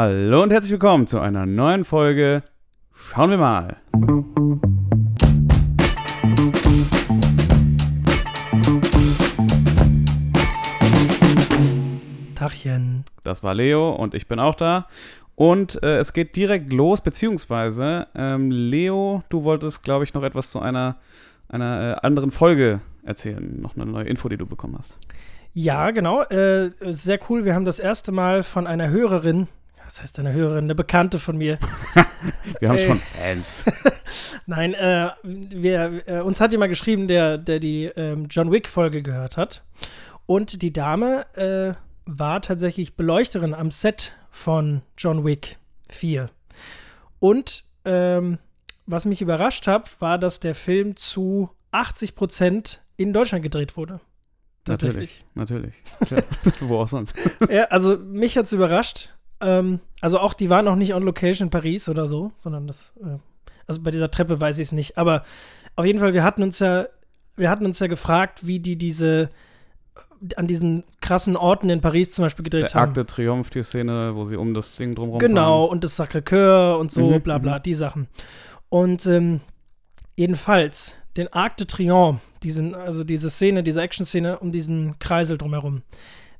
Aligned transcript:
Hallo 0.00 0.44
und 0.44 0.52
herzlich 0.52 0.70
willkommen 0.70 1.08
zu 1.08 1.18
einer 1.18 1.44
neuen 1.44 1.84
Folge. 1.84 2.44
Schauen 2.94 3.30
wir 3.30 3.36
mal. 3.36 3.78
Tachchen. 12.36 13.06
Das 13.24 13.42
war 13.42 13.54
Leo 13.54 13.90
und 13.90 14.14
ich 14.14 14.28
bin 14.28 14.38
auch 14.38 14.54
da. 14.54 14.86
Und 15.34 15.82
äh, 15.82 15.98
es 15.98 16.12
geht 16.12 16.36
direkt 16.36 16.72
los, 16.72 17.00
beziehungsweise, 17.00 18.06
ähm, 18.14 18.52
Leo, 18.52 19.24
du 19.30 19.42
wolltest, 19.42 19.82
glaube 19.82 20.04
ich, 20.04 20.14
noch 20.14 20.22
etwas 20.22 20.52
zu 20.52 20.60
einer, 20.60 20.94
einer 21.48 21.96
äh, 21.96 22.06
anderen 22.06 22.30
Folge 22.30 22.78
erzählen. 23.02 23.60
Noch 23.60 23.74
eine 23.74 23.84
neue 23.84 24.04
Info, 24.04 24.28
die 24.28 24.36
du 24.36 24.46
bekommen 24.46 24.76
hast. 24.78 24.96
Ja, 25.54 25.90
genau. 25.90 26.22
Äh, 26.22 26.70
sehr 26.82 27.18
cool. 27.28 27.44
Wir 27.44 27.56
haben 27.56 27.64
das 27.64 27.80
erste 27.80 28.12
Mal 28.12 28.44
von 28.44 28.68
einer 28.68 28.90
Hörerin, 28.90 29.48
was 29.88 30.02
heißt 30.02 30.18
eine 30.18 30.34
Hörerin, 30.34 30.64
eine 30.64 30.74
Bekannte 30.74 31.18
von 31.18 31.38
mir. 31.38 31.58
Wir 32.60 32.68
haben 32.68 32.78
schon 32.78 33.00
Fans. 33.00 33.64
Nein, 34.46 34.74
äh, 34.74 35.10
wir, 35.22 36.02
äh, 36.06 36.20
uns 36.20 36.40
hat 36.40 36.52
jemand 36.52 36.70
geschrieben, 36.70 37.08
der, 37.08 37.38
der 37.38 37.58
die 37.58 37.84
ähm, 37.84 38.26
John 38.28 38.52
Wick-Folge 38.52 39.02
gehört 39.02 39.38
hat. 39.38 39.64
Und 40.26 40.60
die 40.60 40.74
Dame 40.74 41.24
äh, 41.36 41.72
war 42.04 42.42
tatsächlich 42.42 42.96
Beleuchterin 42.96 43.54
am 43.54 43.70
Set 43.70 44.12
von 44.30 44.82
John 44.98 45.24
Wick 45.24 45.56
4. 45.88 46.28
Und 47.18 47.64
ähm, 47.86 48.38
was 48.84 49.06
mich 49.06 49.22
überrascht 49.22 49.66
hat, 49.66 49.98
war, 50.02 50.18
dass 50.18 50.38
der 50.38 50.54
Film 50.54 50.96
zu 50.96 51.48
80 51.70 52.14
Prozent 52.14 52.82
in 52.98 53.14
Deutschland 53.14 53.42
gedreht 53.42 53.76
wurde. 53.78 54.00
Natürlich, 54.66 55.24
natürlich. 55.34 55.74
Wo 56.60 56.80
auch 56.80 56.88
sonst. 56.88 57.14
ja, 57.48 57.64
also 57.64 57.96
mich 57.96 58.36
hat's 58.36 58.52
überrascht. 58.52 59.14
Ähm, 59.40 59.80
also 60.00 60.18
auch 60.18 60.34
die 60.34 60.50
waren 60.50 60.64
noch 60.64 60.76
nicht 60.76 60.94
on 60.94 61.02
Location 61.02 61.46
in 61.46 61.50
Paris 61.50 61.88
oder 61.88 62.06
so, 62.06 62.32
sondern 62.38 62.66
das, 62.66 62.92
äh, 63.00 63.18
also 63.66 63.82
bei 63.82 63.90
dieser 63.90 64.10
Treppe 64.10 64.40
weiß 64.40 64.58
ich 64.58 64.68
es 64.68 64.72
nicht. 64.72 64.98
Aber 64.98 65.22
auf 65.76 65.84
jeden 65.84 65.98
Fall, 65.98 66.14
wir 66.14 66.24
hatten 66.24 66.42
uns 66.42 66.58
ja, 66.58 66.86
wir 67.36 67.50
hatten 67.50 67.64
uns 67.66 67.78
ja 67.78 67.86
gefragt, 67.86 68.46
wie 68.46 68.58
die 68.58 68.76
diese 68.76 69.30
äh, 69.94 70.34
an 70.36 70.46
diesen 70.46 70.84
krassen 71.00 71.36
Orten 71.36 71.70
in 71.70 71.80
Paris 71.80 72.12
zum 72.12 72.24
Beispiel 72.24 72.42
gedreht 72.42 72.64
Der 72.64 72.74
haben. 72.74 72.88
Arc 72.88 72.94
de 72.94 73.04
Triomphe, 73.04 73.50
die 73.50 73.62
Szene, 73.62 74.12
wo 74.14 74.24
sie 74.24 74.36
um 74.36 74.54
das 74.54 74.76
Ding 74.76 74.94
drumherum 74.94 75.20
Genau, 75.20 75.64
und 75.64 75.84
das 75.84 75.98
Sacré-Cœur 75.98 76.78
und 76.78 76.90
so, 76.90 77.10
Mhm, 77.10 77.20
bla 77.20 77.38
bla, 77.38 77.58
mhm. 77.58 77.62
die 77.62 77.74
Sachen. 77.74 78.08
Und 78.68 79.06
ähm, 79.06 79.40
jedenfalls, 80.16 80.94
den 81.16 81.32
Arc 81.32 81.56
de 81.56 81.66
Triomphe, 81.66 82.20
diesen, 82.42 82.74
also 82.74 83.04
diese 83.04 83.30
Szene, 83.30 83.62
diese 83.62 83.80
Action-Szene 83.80 84.38
um 84.38 84.52
diesen 84.52 84.98
Kreisel 84.98 85.38
drumherum, 85.38 85.82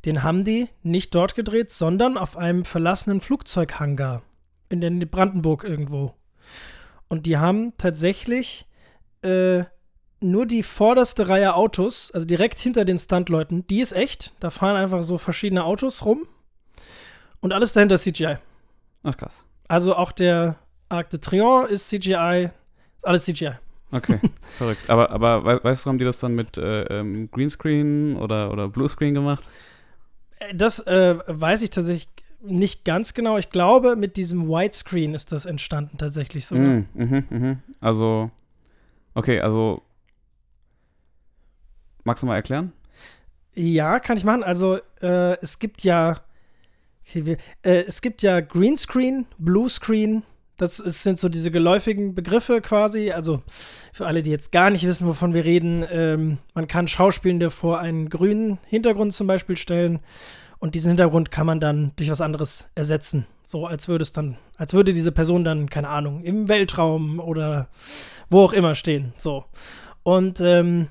den 0.05 0.23
haben 0.23 0.45
die 0.45 0.69
nicht 0.83 1.15
dort 1.15 1.35
gedreht, 1.35 1.71
sondern 1.71 2.17
auf 2.17 2.37
einem 2.37 2.65
verlassenen 2.65 3.21
Flugzeughangar 3.21 4.23
in 4.69 4.81
der 4.81 4.91
Brandenburg 5.07 5.65
irgendwo. 5.65 6.15
Und 7.09 7.27
die 7.27 7.39
haben 7.39 7.73
tatsächlich 7.79 8.67
äh, 9.23 9.65
nur 10.21 10.47
die 10.47 10.63
vorderste 10.63 11.29
Reihe 11.29 11.55
Autos, 11.55 12.11
also 12.13 12.27
direkt 12.27 12.59
hinter 12.59 12.85
den 12.85 12.99
Stuntleuten, 12.99 13.67
die 13.67 13.81
ist 13.81 13.93
echt. 13.93 14.35
Da 14.41 14.51
fahren 14.51 14.77
einfach 14.77 15.03
so 15.03 15.17
verschiedene 15.19 15.65
Autos 15.65 16.05
rum. 16.05 16.27
Und 17.41 17.53
alles 17.53 17.73
dahinter 17.73 17.95
ist 17.95 18.03
CGI. 18.03 18.37
Ach 19.05 19.17
krass. 19.17 19.45
Also 19.69 19.95
auch 19.95 20.13
der 20.13 20.57
Arc 20.89 21.11
de 21.11 21.21
Triomphe 21.21 21.71
ist 21.73 21.89
CGI, 21.89 22.51
alles 23.03 23.25
CGI. 23.25 23.53
Okay, 23.93 24.19
verrückt. 24.59 24.91
Aber, 24.91 25.11
aber 25.11 25.45
wei- 25.45 25.63
weißt 25.65 25.85
du, 25.87 25.89
haben 25.91 25.99
die 25.99 26.05
das 26.05 26.19
dann 26.21 26.35
mit 26.35 26.59
äh, 26.59 26.83
ähm, 26.85 27.31
Greenscreen 27.31 28.17
oder, 28.17 28.51
oder 28.53 28.69
Bluescreen 28.69 29.15
gemacht? 29.15 29.45
Äh, 30.39 30.55
Das 30.55 30.81
äh, 30.81 31.17
weiß 31.27 31.63
ich 31.63 31.71
tatsächlich 31.71 32.09
nicht 32.41 32.85
ganz 32.85 33.15
genau. 33.15 33.37
Ich 33.37 33.51
glaube, 33.51 33.97
mit 33.97 34.17
diesem 34.17 34.49
Widescreen 34.49 35.15
ist 35.15 35.33
das 35.33 35.45
entstanden 35.45 35.99
tatsächlich 35.99 36.47
so. 36.47 36.55
Mm, 36.55 36.87
mhm, 36.95 37.25
mhm. 37.31 37.63
Also, 37.81 38.31
okay, 39.15 39.41
also 39.41 39.83
magst 42.05 42.23
du 42.23 42.27
mal 42.27 42.37
erklären? 42.37 42.73
Ja, 43.55 43.99
kann 43.99 44.17
ich 44.17 44.25
machen. 44.25 44.45
Also 44.45 44.79
äh, 45.03 45.37
es 45.43 45.59
gibt 45.59 45.83
ja, 45.83 46.21
okay, 47.03 47.27
wir, 47.27 47.37
äh, 47.63 47.85
es 47.87 48.01
gibt 48.01 48.23
ja 48.23 48.41
Greenscreen, 48.41 49.27
Bluescreen. 49.39 50.23
Das 50.59 50.81
ist, 50.81 51.05
sind 51.05 51.19
so 51.19 51.29
diese 51.29 51.51
geläufigen 51.51 52.15
Begriffe 52.15 52.61
quasi. 52.61 53.13
Also 53.13 53.43
für 53.93 54.07
alle, 54.07 54.23
die 54.23 54.31
jetzt 54.31 54.53
gar 54.53 54.71
nicht 54.71 54.87
wissen, 54.87 55.07
wovon 55.07 55.33
wir 55.33 55.45
reden, 55.45 55.85
ähm, 55.91 56.39
man 56.53 56.67
kann 56.67 56.89
Schauspielende 56.89 57.51
vor 57.51 57.79
einen 57.79 58.11
grünen 58.11 58.59
Hintergrund 58.67 59.15
zum 59.15 59.27
Beispiel 59.27 59.57
stellen 59.57 60.01
und 60.59 60.75
diesen 60.75 60.89
Hintergrund 60.89 61.31
kann 61.31 61.47
man 61.47 61.61
dann 61.61 61.93
durch 61.97 62.11
was 62.11 62.21
anderes 62.21 62.71
ersetzen. 62.75 63.27
So 63.45 63.67
als 63.67 63.89
würde 63.89 64.03
es 64.03 64.13
dann, 64.13 64.37
als 64.57 64.75
würde 64.75 64.93
diese 64.93 65.13
Person 65.13 65.45
dann, 65.45 65.71
keine 65.71 65.89
Ahnung, 65.89 66.23
im 66.23 66.49
Weltraum 66.49 67.21
oder 67.21 67.69
wo 68.29 68.41
auch 68.41 68.53
immer 68.53 68.75
stehen. 68.75 69.13
So. 69.17 69.45
Und 70.03 70.41
ähm, 70.41 70.89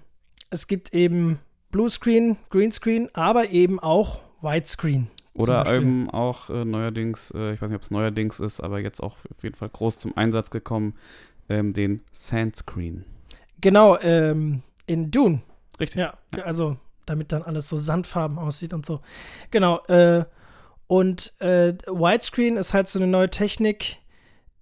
es 0.49 0.67
gibt 0.67 0.93
eben 0.93 1.39
Bluescreen, 1.71 2.37
Greenscreen, 2.49 3.09
aber 3.13 3.49
eben 3.49 3.79
auch 3.79 4.21
Widescreen. 4.41 5.09
Oder 5.37 5.71
eben 5.73 6.09
auch 6.09 6.49
äh, 6.49 6.65
neuerdings, 6.65 7.31
äh, 7.31 7.51
ich 7.51 7.61
weiß 7.61 7.69
nicht, 7.69 7.77
ob 7.77 7.83
es 7.83 7.91
neuerdings 7.91 8.39
ist, 8.39 8.59
aber 8.61 8.79
jetzt 8.79 9.01
auch 9.01 9.17
auf 9.29 9.43
jeden 9.43 9.55
Fall 9.55 9.69
groß 9.69 9.99
zum 9.99 10.17
Einsatz 10.17 10.49
gekommen, 10.49 10.95
ähm, 11.49 11.73
den 11.73 12.01
Sandscreen. 12.11 13.05
Genau, 13.61 13.97
ähm, 13.99 14.61
in 14.85 15.11
Dune. 15.11 15.41
Richtig. 15.79 15.99
Ja, 15.99 16.13
also 16.43 16.77
damit 17.05 17.31
dann 17.31 17.43
alles 17.43 17.69
so 17.69 17.77
sandfarben 17.77 18.37
aussieht 18.37 18.73
und 18.73 18.85
so. 18.85 19.01
Genau, 19.51 19.79
äh, 19.87 20.25
und 20.87 21.33
äh, 21.39 21.73
Widescreen 21.87 22.57
ist 22.57 22.73
halt 22.73 22.87
so 22.87 22.99
eine 22.99 23.07
neue 23.07 23.29
Technik. 23.29 23.97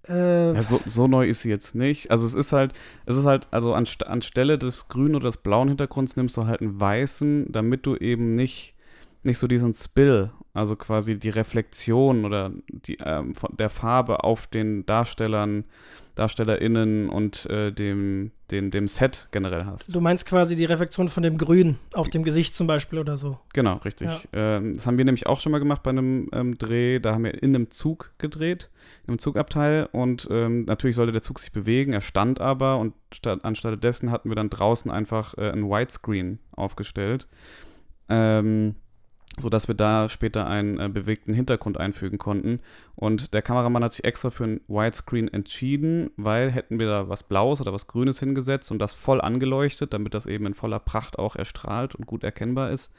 Äh, 0.08 0.52
Ja, 0.54 0.62
so, 0.62 0.80
so 0.86 1.06
neu 1.06 1.28
ist 1.28 1.42
sie 1.42 1.50
jetzt 1.50 1.74
nicht. 1.74 2.10
Also 2.10 2.26
es 2.26 2.34
ist 2.34 2.52
halt, 2.52 2.72
es 3.06 3.16
ist 3.16 3.26
halt, 3.26 3.48
also 3.50 3.74
anst 3.74 4.06
anstelle 4.06 4.58
des 4.58 4.88
grünen 4.88 5.14
oder 5.14 5.26
des 5.28 5.38
blauen 5.38 5.68
Hintergrunds 5.68 6.16
nimmst 6.16 6.36
du 6.36 6.46
halt 6.46 6.60
einen 6.60 6.80
weißen, 6.80 7.52
damit 7.52 7.86
du 7.86 7.96
eben 7.96 8.34
nicht, 8.34 8.74
nicht 9.26 9.38
so 9.38 9.46
diesen 9.46 9.74
Spill, 9.74 10.30
also 10.54 10.76
quasi 10.76 11.18
die 11.18 11.28
Reflexion 11.28 12.24
oder 12.24 12.50
die, 12.68 12.96
ähm, 13.04 13.34
der 13.58 13.68
Farbe 13.68 14.24
auf 14.24 14.46
den 14.46 14.86
Darstellern, 14.86 15.64
DarstellerInnen 16.14 17.10
und 17.10 17.44
äh, 17.46 17.72
dem, 17.72 18.30
dem, 18.50 18.70
dem 18.70 18.88
Set 18.88 19.28
generell 19.32 19.66
hast. 19.66 19.94
Du 19.94 20.00
meinst 20.00 20.26
quasi 20.26 20.56
die 20.56 20.64
Reflexion 20.64 21.08
von 21.08 21.22
dem 21.22 21.36
Grün 21.36 21.76
auf 21.92 22.08
dem 22.08 22.22
Gesicht 22.22 22.54
zum 22.54 22.66
Beispiel 22.66 22.98
oder 22.98 23.18
so. 23.18 23.38
Genau, 23.52 23.76
richtig. 23.78 24.08
Ähm, 24.32 24.76
das 24.76 24.86
haben 24.86 24.96
wir 24.96 25.04
nämlich 25.04 25.26
auch 25.26 25.40
schon 25.40 25.52
mal 25.52 25.58
gemacht 25.58 25.82
bei 25.82 25.90
einem 25.90 26.30
ähm, 26.32 26.56
Dreh. 26.56 27.00
Da 27.00 27.12
haben 27.12 27.24
wir 27.24 27.42
in 27.42 27.54
einem 27.54 27.70
Zug 27.70 28.12
gedreht, 28.16 28.70
einem 29.06 29.18
Zugabteil. 29.18 29.90
Und 29.92 30.26
ähm, 30.30 30.64
natürlich 30.64 30.96
sollte 30.96 31.12
der 31.12 31.22
Zug 31.22 31.38
sich 31.38 31.52
bewegen. 31.52 31.92
Er 31.92 32.00
stand 32.00 32.40
aber 32.40 32.78
und 32.78 32.94
statt, 33.12 33.40
anstatt 33.42 33.84
dessen 33.84 34.10
hatten 34.10 34.30
wir 34.30 34.36
dann 34.36 34.48
draußen 34.48 34.90
einfach 34.90 35.36
äh, 35.36 35.50
ein 35.50 35.68
Widescreen 35.68 36.38
aufgestellt. 36.52 37.28
Ähm, 38.08 38.76
sodass 39.38 39.68
wir 39.68 39.74
da 39.74 40.08
später 40.08 40.46
einen 40.46 40.80
äh, 40.80 40.88
bewegten 40.88 41.34
Hintergrund 41.34 41.78
einfügen 41.78 42.18
konnten. 42.18 42.60
Und 42.94 43.34
der 43.34 43.42
Kameramann 43.42 43.84
hat 43.84 43.92
sich 43.92 44.04
extra 44.04 44.30
für 44.30 44.44
ein 44.44 44.60
Widescreen 44.68 45.28
entschieden, 45.28 46.10
weil 46.16 46.50
hätten 46.50 46.78
wir 46.78 46.86
da 46.86 47.08
was 47.08 47.22
Blaues 47.22 47.60
oder 47.60 47.72
was 47.72 47.86
Grünes 47.86 48.18
hingesetzt 48.18 48.70
und 48.70 48.78
das 48.78 48.94
voll 48.94 49.20
angeleuchtet, 49.20 49.92
damit 49.92 50.14
das 50.14 50.26
eben 50.26 50.46
in 50.46 50.54
voller 50.54 50.78
Pracht 50.78 51.18
auch 51.18 51.36
erstrahlt 51.36 51.94
und 51.94 52.06
gut 52.06 52.24
erkennbar 52.24 52.70
ist, 52.70 52.90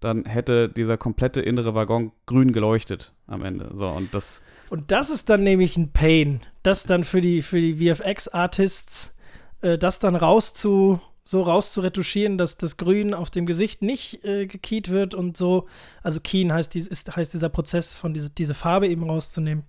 dann 0.00 0.24
hätte 0.24 0.68
dieser 0.68 0.96
komplette 0.96 1.40
innere 1.40 1.74
Waggon 1.74 2.12
grün 2.26 2.52
geleuchtet 2.52 3.12
am 3.26 3.44
Ende. 3.44 3.70
So, 3.74 3.86
und 3.86 4.12
das, 4.12 4.40
Und 4.70 4.90
das 4.90 5.10
ist 5.10 5.30
dann 5.30 5.42
nämlich 5.42 5.76
ein 5.76 5.92
Pain, 5.92 6.40
das 6.62 6.84
dann 6.84 7.04
für 7.04 7.20
die, 7.20 7.42
für 7.42 7.60
die 7.60 7.74
VFX-Artists, 7.74 9.14
äh, 9.62 9.78
das 9.78 10.00
dann 10.00 10.16
raus 10.16 10.54
zu, 10.54 11.00
so 11.24 11.42
raus 11.42 11.72
zu 11.72 11.80
retuschieren, 11.80 12.36
dass 12.38 12.56
das 12.56 12.76
Grün 12.76 13.14
auf 13.14 13.30
dem 13.30 13.46
Gesicht 13.46 13.82
nicht 13.82 14.24
äh, 14.24 14.46
gekiet 14.46 14.90
wird 14.90 15.14
und 15.14 15.36
so. 15.36 15.66
Also 16.02 16.20
Keen 16.20 16.52
heißt, 16.52 16.74
dies, 16.74 16.86
ist, 16.86 17.16
heißt 17.16 17.32
dieser 17.32 17.48
Prozess, 17.48 17.94
von 17.94 18.12
diese, 18.12 18.30
diese 18.30 18.54
Farbe 18.54 18.88
eben 18.88 19.08
rauszunehmen. 19.08 19.64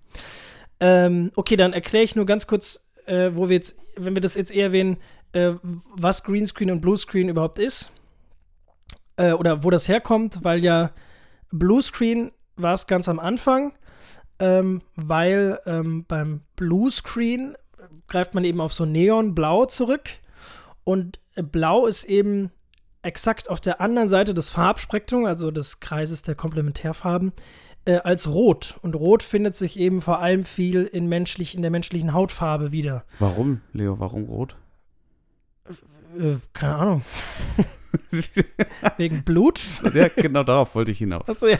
Ähm, 0.80 1.32
okay, 1.34 1.56
dann 1.56 1.72
erkläre 1.72 2.04
ich 2.04 2.14
nur 2.14 2.26
ganz 2.26 2.46
kurz, 2.46 2.86
äh, 3.06 3.30
wo 3.32 3.48
wir 3.48 3.56
jetzt, 3.56 3.76
wenn 3.96 4.14
wir 4.14 4.20
das 4.20 4.34
jetzt 4.34 4.52
eher 4.52 4.66
erwähnen, 4.66 4.98
äh, 5.32 5.52
was 5.62 6.24
Greenscreen 6.24 6.70
und 6.70 6.80
Bluescreen 6.82 7.30
überhaupt 7.30 7.58
ist. 7.58 7.90
Äh, 9.16 9.32
oder 9.32 9.64
wo 9.64 9.70
das 9.70 9.88
herkommt, 9.88 10.40
weil 10.42 10.62
ja 10.62 10.90
Bluescreen 11.50 12.32
war 12.56 12.74
es 12.74 12.86
ganz 12.86 13.08
am 13.08 13.18
Anfang 13.18 13.72
ähm, 14.38 14.82
weil 14.94 15.58
ähm, 15.66 16.04
beim 16.06 16.42
Bluescreen 16.56 17.56
greift 18.06 18.34
man 18.34 18.44
eben 18.44 18.60
auf 18.60 18.72
so 18.72 18.84
Neonblau 18.84 19.66
zurück 19.66 20.10
und 20.84 21.18
Blau 21.42 21.86
ist 21.86 22.04
eben 22.04 22.50
exakt 23.02 23.48
auf 23.48 23.60
der 23.60 23.80
anderen 23.80 24.08
Seite 24.08 24.34
des 24.34 24.50
Farbspektrums, 24.50 25.26
also 25.26 25.50
des 25.50 25.80
Kreises 25.80 26.22
der 26.22 26.34
Komplementärfarben, 26.34 27.32
äh, 27.84 27.96
als 27.98 28.28
Rot. 28.28 28.76
Und 28.82 28.94
Rot 28.94 29.22
findet 29.22 29.54
sich 29.54 29.78
eben 29.78 30.02
vor 30.02 30.20
allem 30.20 30.44
viel 30.44 30.84
in, 30.84 31.08
menschlich, 31.08 31.54
in 31.54 31.62
der 31.62 31.70
menschlichen 31.70 32.12
Hautfarbe 32.12 32.72
wieder. 32.72 33.04
warum, 33.18 33.60
Leo, 33.72 33.98
warum 33.98 34.24
rot? 34.24 34.56
Äh, 36.18 36.36
keine 36.52 36.74
Ahnung. 36.74 37.04
Wegen 38.96 39.24
Blut? 39.24 39.60
ja, 39.94 40.08
genau 40.08 40.42
darauf 40.42 40.74
wollte 40.74 40.92
ich 40.92 40.98
hinaus. 40.98 41.28
Achso, 41.28 41.46
ja. 41.46 41.58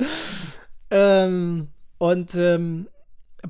ähm, 0.90 1.68
Und 1.98 2.34
ähm, 2.34 2.88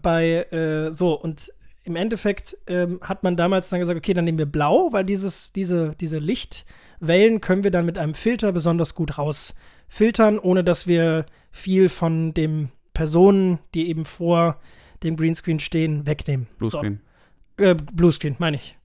bei, 0.00 0.44
äh, 0.50 0.92
so, 0.92 1.14
und 1.14 1.50
im 1.88 1.96
Endeffekt 1.96 2.56
ähm, 2.66 3.00
hat 3.02 3.22
man 3.24 3.36
damals 3.36 3.70
dann 3.70 3.80
gesagt, 3.80 3.96
okay, 3.96 4.14
dann 4.14 4.24
nehmen 4.24 4.38
wir 4.38 4.46
blau, 4.46 4.92
weil 4.92 5.04
dieses, 5.04 5.52
diese, 5.52 5.94
diese 5.98 6.18
Lichtwellen 6.18 7.40
können 7.40 7.64
wir 7.64 7.70
dann 7.70 7.86
mit 7.86 7.98
einem 7.98 8.14
Filter 8.14 8.52
besonders 8.52 8.94
gut 8.94 9.18
rausfiltern, 9.18 10.38
ohne 10.38 10.62
dass 10.62 10.86
wir 10.86 11.24
viel 11.50 11.88
von 11.88 12.34
den 12.34 12.70
Personen, 12.92 13.58
die 13.74 13.88
eben 13.88 14.04
vor 14.04 14.60
dem 15.02 15.16
Greenscreen 15.16 15.58
stehen, 15.58 16.06
wegnehmen. 16.06 16.46
Bluescreen. 16.58 17.00
So. 17.56 17.64
Äh, 17.64 17.74
Bluescreen, 17.74 18.36
meine 18.38 18.58
ich. 18.58 18.76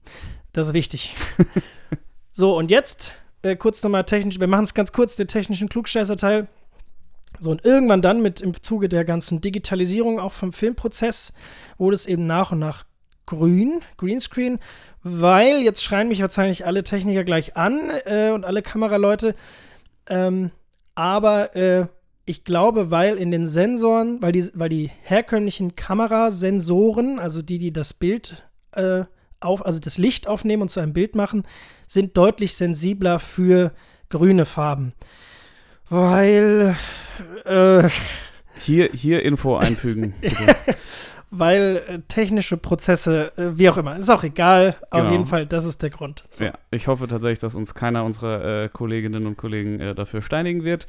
Das 0.52 0.68
ist 0.68 0.74
wichtig. 0.74 1.14
so, 2.30 2.56
und 2.56 2.70
jetzt 2.70 3.12
äh, 3.42 3.54
kurz 3.54 3.82
nochmal 3.82 4.04
technisch, 4.04 4.40
wir 4.40 4.46
machen 4.46 4.64
es 4.64 4.72
ganz 4.72 4.92
kurz, 4.92 5.14
den 5.16 5.28
technischen 5.28 5.68
Klugscheißer-Teil. 5.68 6.48
So, 7.40 7.50
und 7.50 7.64
irgendwann 7.64 8.00
dann 8.00 8.22
mit 8.22 8.40
im 8.40 8.54
Zuge 8.62 8.88
der 8.88 9.04
ganzen 9.04 9.40
Digitalisierung 9.40 10.20
auch 10.20 10.32
vom 10.32 10.52
Filmprozess 10.52 11.32
wurde 11.78 11.94
es 11.94 12.06
eben 12.06 12.26
nach 12.26 12.52
und 12.52 12.58
nach 12.58 12.84
grün, 13.26 13.80
Greenscreen, 13.96 14.58
weil 15.02 15.62
jetzt 15.62 15.82
schreien 15.82 16.08
mich 16.08 16.20
wahrscheinlich 16.20 16.66
alle 16.66 16.84
Techniker 16.84 17.24
gleich 17.24 17.56
an 17.56 17.90
äh, 18.04 18.30
und 18.30 18.44
alle 18.44 18.62
Kameraleute. 18.62 19.34
Ähm, 20.08 20.50
aber 20.94 21.56
äh, 21.56 21.86
ich 22.26 22.44
glaube, 22.44 22.90
weil 22.90 23.16
in 23.16 23.30
den 23.30 23.46
Sensoren, 23.46 24.22
weil 24.22 24.32
die, 24.32 24.48
weil 24.54 24.68
die 24.68 24.90
herkömmlichen 25.02 25.76
Kamerasensoren, 25.76 27.18
also 27.18 27.42
die, 27.42 27.58
die 27.58 27.72
das 27.72 27.92
Bild 27.92 28.46
äh, 28.72 29.04
auf, 29.40 29.64
also 29.64 29.78
das 29.80 29.98
Licht 29.98 30.26
aufnehmen 30.26 30.62
und 30.62 30.70
zu 30.70 30.80
einem 30.80 30.94
Bild 30.94 31.14
machen, 31.14 31.44
sind 31.86 32.16
deutlich 32.16 32.56
sensibler 32.56 33.18
für 33.18 33.72
grüne 34.08 34.46
Farben. 34.46 34.94
Weil 35.90 36.76
äh, 37.44 37.88
hier, 38.58 38.90
hier 38.92 39.22
Info 39.22 39.56
einfügen. 39.56 40.14
weil 41.38 41.82
äh, 41.88 41.98
technische 42.08 42.56
Prozesse, 42.56 43.32
äh, 43.36 43.58
wie 43.58 43.68
auch 43.68 43.76
immer, 43.76 43.96
ist 43.96 44.10
auch 44.10 44.24
egal. 44.24 44.76
Genau. 44.90 45.04
Auf 45.04 45.12
jeden 45.12 45.26
Fall, 45.26 45.46
das 45.46 45.64
ist 45.64 45.82
der 45.82 45.90
Grund. 45.90 46.24
So. 46.30 46.44
Ja, 46.44 46.54
ich 46.70 46.86
hoffe 46.86 47.08
tatsächlich, 47.08 47.38
dass 47.38 47.54
uns 47.54 47.74
keiner 47.74 48.04
unserer 48.04 48.64
äh, 48.64 48.68
Kolleginnen 48.68 49.26
und 49.26 49.36
Kollegen 49.36 49.80
äh, 49.80 49.94
dafür 49.94 50.22
steinigen 50.22 50.64
wird. 50.64 50.86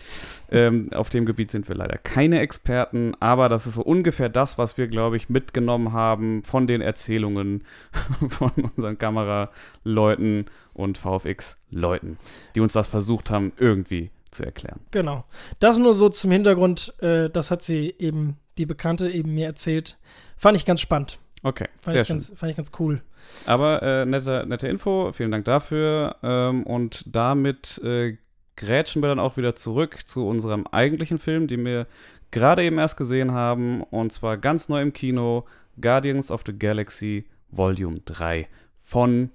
Ähm, 0.51 0.89
auf 0.93 1.09
dem 1.09 1.25
Gebiet 1.25 1.51
sind 1.51 1.67
wir 1.67 1.75
leider 1.75 1.97
keine 1.97 2.39
Experten, 2.39 3.13
aber 3.19 3.49
das 3.49 3.67
ist 3.67 3.75
so 3.75 3.81
ungefähr 3.81 4.29
das, 4.29 4.57
was 4.57 4.77
wir, 4.77 4.87
glaube 4.87 5.17
ich, 5.17 5.29
mitgenommen 5.29 5.93
haben 5.93 6.43
von 6.43 6.67
den 6.67 6.81
Erzählungen 6.81 7.63
von 8.29 8.51
unseren 8.75 8.97
Kameraleuten 8.97 10.45
und 10.73 10.97
VFX-Leuten, 10.97 12.17
die 12.55 12.59
uns 12.59 12.73
das 12.73 12.87
versucht 12.87 13.31
haben, 13.31 13.53
irgendwie 13.57 14.11
zu 14.35 14.43
erklären. 14.43 14.81
Genau. 14.91 15.23
Das 15.59 15.77
nur 15.77 15.93
so 15.93 16.09
zum 16.09 16.31
Hintergrund, 16.31 16.93
äh, 17.01 17.29
das 17.29 17.49
hat 17.49 17.63
sie 17.63 17.95
eben, 17.97 18.37
die 18.57 18.65
Bekannte 18.65 19.09
eben 19.09 19.33
mir 19.33 19.47
erzählt. 19.47 19.97
Fand 20.45 20.57
ich 20.59 20.65
ganz 20.65 20.79
spannend. 20.79 21.17
Okay, 21.41 21.65
fand 21.79 21.93
sehr 21.93 22.01
ich 22.03 22.07
schön. 22.07 22.17
Ganz, 22.17 22.31
fand 22.35 22.51
ich 22.51 22.55
ganz 22.55 22.71
cool. 22.77 23.01
Aber 23.47 23.81
äh, 23.81 24.05
nette, 24.05 24.45
nette 24.47 24.67
Info, 24.67 25.11
vielen 25.11 25.31
Dank 25.31 25.43
dafür. 25.45 26.17
Ähm, 26.21 26.61
und 26.67 27.03
damit 27.07 27.81
äh, 27.83 28.19
grätschen 28.55 29.01
wir 29.01 29.09
dann 29.09 29.17
auch 29.17 29.37
wieder 29.37 29.55
zurück 29.55 30.07
zu 30.07 30.27
unserem 30.27 30.67
eigentlichen 30.67 31.17
Film, 31.17 31.47
den 31.47 31.65
wir 31.65 31.87
gerade 32.29 32.63
eben 32.63 32.77
erst 32.77 32.95
gesehen 32.95 33.31
haben. 33.31 33.81
Und 33.81 34.13
zwar 34.13 34.37
ganz 34.37 34.69
neu 34.69 34.83
im 34.83 34.93
Kino: 34.93 35.47
Guardians 35.81 36.29
of 36.29 36.43
the 36.45 36.53
Galaxy 36.55 37.25
Volume 37.49 38.01
3 38.05 38.47
von 38.83 39.31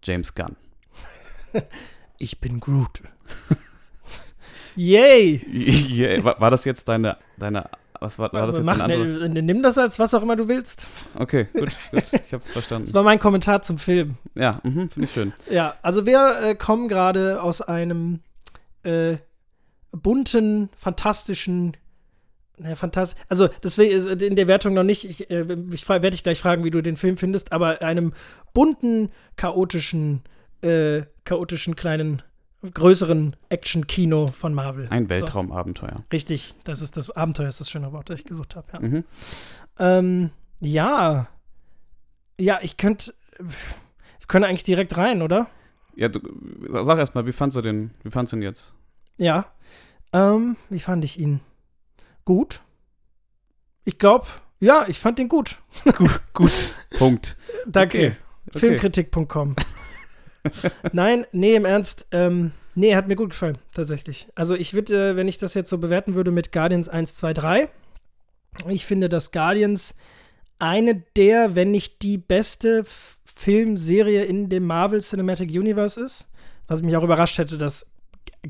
James 0.00 0.32
Gunn. 0.36 0.54
ich 2.18 2.40
bin 2.40 2.60
Groot. 2.60 3.02
Yay! 4.76 5.44
yeah. 5.90 6.22
War, 6.22 6.40
war 6.40 6.50
das 6.52 6.64
jetzt 6.64 6.86
deine, 6.86 7.16
deine 7.36 7.68
was 8.00 8.18
war, 8.18 8.32
war 8.32 8.46
das 8.46 8.56
jetzt 8.56 8.64
Mach, 8.64 8.86
ne, 8.86 9.28
nimm 9.28 9.62
das 9.62 9.78
als 9.78 9.98
was 9.98 10.14
auch 10.14 10.22
immer 10.22 10.36
du 10.36 10.48
willst. 10.48 10.90
Okay, 11.14 11.46
gut, 11.52 11.70
gut. 11.90 12.04
Ich 12.26 12.32
hab's 12.32 12.50
verstanden. 12.50 12.86
Das 12.86 12.94
war 12.94 13.02
mein 13.02 13.18
Kommentar 13.18 13.62
zum 13.62 13.78
Film. 13.78 14.16
Ja, 14.34 14.60
mhm, 14.62 14.88
finde 14.88 15.04
ich 15.04 15.12
schön. 15.12 15.32
Ja, 15.50 15.74
also 15.82 16.06
wir 16.06 16.36
äh, 16.42 16.54
kommen 16.54 16.88
gerade 16.88 17.42
aus 17.42 17.60
einem 17.60 18.20
äh, 18.82 19.16
bunten, 19.92 20.70
fantastischen 20.76 21.76
naja, 22.56 22.74
fantastisch. 22.74 23.18
Also, 23.28 23.48
deswegen 23.62 23.96
ist 23.96 24.22
in 24.22 24.36
der 24.36 24.46
Wertung 24.46 24.74
noch 24.74 24.82
nicht. 24.82 25.08
Ich, 25.08 25.30
äh, 25.30 25.46
ich 25.72 25.88
werde 25.88 26.10
dich 26.10 26.22
gleich 26.22 26.40
fragen, 26.40 26.62
wie 26.62 26.70
du 26.70 26.82
den 26.82 26.96
Film 26.96 27.16
findest, 27.16 27.52
aber 27.52 27.80
einem 27.80 28.12
bunten, 28.52 29.08
chaotischen, 29.36 30.20
äh, 30.60 31.02
chaotischen 31.24 31.74
kleinen 31.74 32.22
größeren 32.62 33.36
Action-Kino 33.48 34.28
von 34.28 34.54
Marvel. 34.54 34.88
Ein 34.90 35.08
Weltraumabenteuer. 35.08 35.96
So. 35.96 36.04
Richtig, 36.12 36.54
das 36.64 36.80
ist 36.82 36.96
das 36.96 37.10
Abenteuer, 37.10 37.48
ist 37.48 37.60
das 37.60 37.70
schöne 37.70 37.92
Wort, 37.92 38.10
das 38.10 38.20
ich 38.20 38.26
gesucht 38.26 38.56
habe. 38.56 38.68
Ja. 38.72 38.80
Mhm. 38.80 39.04
Ähm, 39.78 40.30
ja. 40.60 41.28
Ja, 42.38 42.58
ich 42.62 42.76
könnte. 42.76 43.14
Wir 43.38 44.26
können 44.28 44.44
eigentlich 44.44 44.64
direkt 44.64 44.96
rein, 44.96 45.22
oder? 45.22 45.48
Ja, 45.96 46.08
du, 46.08 46.20
sag 46.84 46.98
erst 46.98 47.14
mal, 47.14 47.26
wie 47.26 47.32
fandst 47.32 47.56
du 47.56 47.62
den, 47.62 47.90
wie 48.02 48.10
fandst 48.10 48.32
du 48.32 48.36
ihn 48.36 48.42
jetzt? 48.42 48.72
Ja. 49.16 49.46
Ähm, 50.12 50.56
wie 50.68 50.80
fand 50.80 51.04
ich 51.04 51.18
ihn? 51.18 51.40
Gut. 52.24 52.62
Ich 53.84 53.98
glaube, 53.98 54.26
ja, 54.60 54.84
ich 54.88 54.98
fand 54.98 55.18
ihn 55.18 55.28
gut. 55.28 55.58
gut, 55.96 56.20
gut. 56.34 56.74
Punkt. 56.98 57.36
Danke. 57.66 58.16
Okay. 58.48 58.58
Filmkritik.com. 58.58 59.56
Nein, 60.92 61.26
nee, 61.32 61.54
im 61.54 61.64
Ernst. 61.64 62.06
Ähm, 62.12 62.52
nee, 62.74 62.94
hat 62.94 63.08
mir 63.08 63.16
gut 63.16 63.30
gefallen, 63.30 63.58
tatsächlich. 63.74 64.26
Also 64.34 64.54
ich 64.54 64.74
würde, 64.74 65.10
äh, 65.10 65.16
wenn 65.16 65.28
ich 65.28 65.38
das 65.38 65.54
jetzt 65.54 65.70
so 65.70 65.78
bewerten 65.78 66.14
würde 66.14 66.30
mit 66.30 66.52
Guardians 66.52 66.88
1, 66.88 67.16
2, 67.16 67.34
3, 67.34 67.68
ich 68.68 68.86
finde, 68.86 69.08
dass 69.08 69.32
Guardians 69.32 69.94
eine 70.58 71.02
der, 71.16 71.54
wenn 71.54 71.70
nicht 71.70 72.02
die 72.02 72.18
beste 72.18 72.84
Filmserie 72.84 74.24
in 74.24 74.48
dem 74.48 74.66
Marvel 74.66 75.00
Cinematic 75.00 75.50
Universe 75.50 76.00
ist. 76.00 76.26
Was 76.66 76.82
mich 76.82 76.96
auch 76.96 77.02
überrascht 77.02 77.38
hätte, 77.38 77.58
dass 77.58 77.86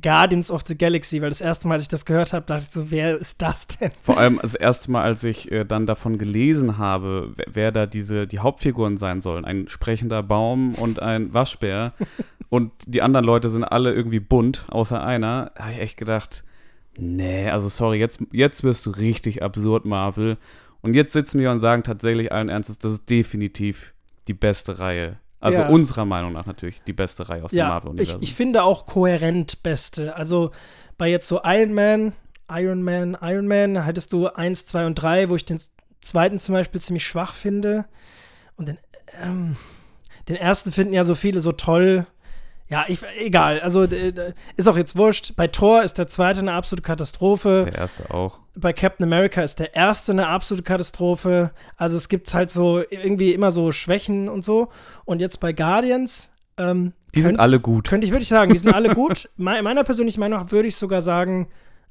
Guardians 0.00 0.52
of 0.52 0.62
the 0.66 0.78
Galaxy, 0.78 1.20
weil 1.20 1.30
das 1.30 1.40
erste 1.40 1.66
Mal, 1.66 1.74
als 1.74 1.82
ich 1.82 1.88
das 1.88 2.04
gehört 2.04 2.32
habe, 2.32 2.46
dachte 2.46 2.62
ich 2.62 2.70
so, 2.70 2.90
wer 2.92 3.16
ist 3.16 3.42
das 3.42 3.66
denn? 3.66 3.90
Vor 4.00 4.18
allem 4.18 4.38
das 4.40 4.54
erste 4.54 4.90
Mal, 4.90 5.02
als 5.02 5.24
ich 5.24 5.50
äh, 5.50 5.64
dann 5.64 5.86
davon 5.86 6.16
gelesen 6.16 6.78
habe, 6.78 7.32
wer, 7.34 7.46
wer, 7.52 7.72
da 7.72 7.86
diese, 7.86 8.28
die 8.28 8.38
Hauptfiguren 8.38 8.98
sein 8.98 9.20
sollen. 9.20 9.44
Ein 9.44 9.68
sprechender 9.68 10.22
Baum 10.22 10.76
und 10.76 11.02
ein 11.02 11.34
Waschbär. 11.34 11.94
und 12.48 12.70
die 12.86 13.02
anderen 13.02 13.26
Leute 13.26 13.50
sind 13.50 13.64
alle 13.64 13.92
irgendwie 13.92 14.20
bunt, 14.20 14.64
außer 14.68 15.02
einer. 15.02 15.50
Da 15.56 15.64
habe 15.64 15.72
ich 15.72 15.80
echt 15.80 15.96
gedacht, 15.96 16.44
nee, 16.96 17.50
also 17.50 17.68
sorry, 17.68 17.98
jetzt, 17.98 18.22
jetzt 18.30 18.62
wirst 18.62 18.86
du 18.86 18.90
richtig 18.90 19.42
absurd, 19.42 19.86
Marvel. 19.86 20.38
Und 20.82 20.94
jetzt 20.94 21.12
sitzen 21.12 21.40
wir 21.40 21.50
und 21.50 21.58
sagen 21.58 21.82
tatsächlich 21.82 22.30
allen 22.30 22.48
Ernstes, 22.48 22.78
das 22.78 22.92
ist 22.92 23.10
definitiv 23.10 23.92
die 24.28 24.34
beste 24.34 24.78
Reihe 24.78 25.18
also 25.40 25.58
ja. 25.58 25.68
unserer 25.68 26.04
Meinung 26.04 26.32
nach 26.32 26.46
natürlich 26.46 26.82
die 26.86 26.92
beste 26.92 27.28
Reihe 27.28 27.42
aus 27.42 27.52
ja, 27.52 27.66
dem 27.66 27.70
Marvel-Universum. 27.70 28.22
Ich, 28.22 28.30
ich 28.30 28.34
finde 28.34 28.62
auch 28.62 28.84
kohärent 28.86 29.62
beste. 29.62 30.14
Also 30.14 30.50
bei 30.98 31.08
jetzt 31.08 31.26
so 31.26 31.40
Iron 31.42 31.72
Man, 31.72 32.12
Iron 32.50 32.82
Man, 32.82 33.16
Iron 33.22 33.48
Man, 33.48 33.86
hattest 33.86 34.12
du 34.12 34.26
1, 34.26 34.66
2 34.66 34.86
und 34.86 34.94
3, 34.96 35.30
wo 35.30 35.36
ich 35.36 35.46
den 35.46 35.58
zweiten 36.02 36.38
zum 36.38 36.54
Beispiel 36.54 36.80
ziemlich 36.80 37.06
schwach 37.06 37.32
finde. 37.32 37.86
Und 38.56 38.68
den, 38.68 38.78
ähm, 39.22 39.56
den 40.28 40.36
ersten 40.36 40.72
finden 40.72 40.92
ja 40.92 41.04
so 41.04 41.14
viele 41.14 41.40
so 41.40 41.52
toll. 41.52 42.06
Ja, 42.70 42.84
ich, 42.86 43.00
egal. 43.18 43.60
Also 43.60 43.82
ist 43.82 44.68
auch 44.68 44.76
jetzt 44.76 44.96
wurscht. 44.96 45.34
Bei 45.34 45.48
Thor 45.48 45.82
ist 45.82 45.98
der 45.98 46.06
zweite 46.06 46.38
eine 46.38 46.52
absolute 46.52 46.86
Katastrophe. 46.86 47.62
Der 47.64 47.74
erste 47.74 48.14
auch. 48.14 48.38
Bei 48.54 48.72
Captain 48.72 49.04
America 49.04 49.42
ist 49.42 49.58
der 49.58 49.74
erste 49.74 50.12
eine 50.12 50.28
absolute 50.28 50.62
Katastrophe. 50.62 51.50
Also 51.76 51.96
es 51.96 52.08
gibt 52.08 52.32
halt 52.32 52.52
so 52.52 52.80
irgendwie 52.88 53.34
immer 53.34 53.50
so 53.50 53.72
Schwächen 53.72 54.28
und 54.28 54.44
so. 54.44 54.68
Und 55.04 55.20
jetzt 55.20 55.40
bei 55.40 55.52
Guardians. 55.52 56.32
Ähm, 56.58 56.92
die 57.12 57.22
könnt, 57.22 57.32
sind 57.32 57.40
alle 57.40 57.58
gut. 57.58 57.88
Könnte 57.88 58.06
ich 58.06 58.12
wirklich 58.12 58.28
sagen, 58.28 58.52
die 58.52 58.58
sind 58.58 58.72
alle 58.72 58.94
gut. 58.94 59.28
Me 59.36 59.60
meiner 59.62 59.82
persönlichen 59.82 60.20
Meinung 60.20 60.38
nach 60.38 60.52
würde 60.52 60.68
ich 60.68 60.76
sogar 60.76 61.02
sagen, 61.02 61.48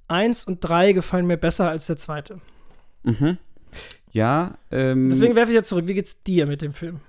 eins 0.08 0.46
und 0.46 0.62
drei 0.62 0.94
gefallen 0.94 1.28
mir 1.28 1.38
besser 1.38 1.70
als 1.70 1.88
der 1.88 1.98
zweite. 1.98 2.40
Mhm. 3.04 3.38
Ja. 4.12 4.58
Ähm, 4.72 5.10
Deswegen 5.10 5.36
werfe 5.36 5.52
ich 5.52 5.56
jetzt 5.56 5.70
zurück. 5.70 5.88
Wie 5.88 5.94
geht's 5.94 6.24
dir 6.24 6.46
mit 6.46 6.62
dem 6.62 6.74
Film? 6.74 7.00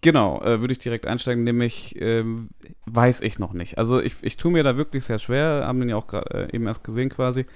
Genau, 0.00 0.40
äh, 0.42 0.60
würde 0.60 0.72
ich 0.72 0.78
direkt 0.78 1.06
einsteigen, 1.06 1.44
nämlich 1.44 1.96
ähm, 2.00 2.48
weiß 2.86 3.20
ich 3.22 3.38
noch 3.38 3.52
nicht. 3.52 3.76
Also 3.78 4.00
ich, 4.00 4.14
ich 4.22 4.36
tue 4.36 4.52
mir 4.52 4.62
da 4.62 4.76
wirklich 4.76 5.04
sehr 5.04 5.18
schwer, 5.18 5.64
haben 5.66 5.80
den 5.80 5.88
ja 5.88 5.96
auch 5.96 6.12
äh, 6.12 6.48
eben 6.52 6.66
erst 6.66 6.84
gesehen 6.84 7.08
quasi. 7.08 7.46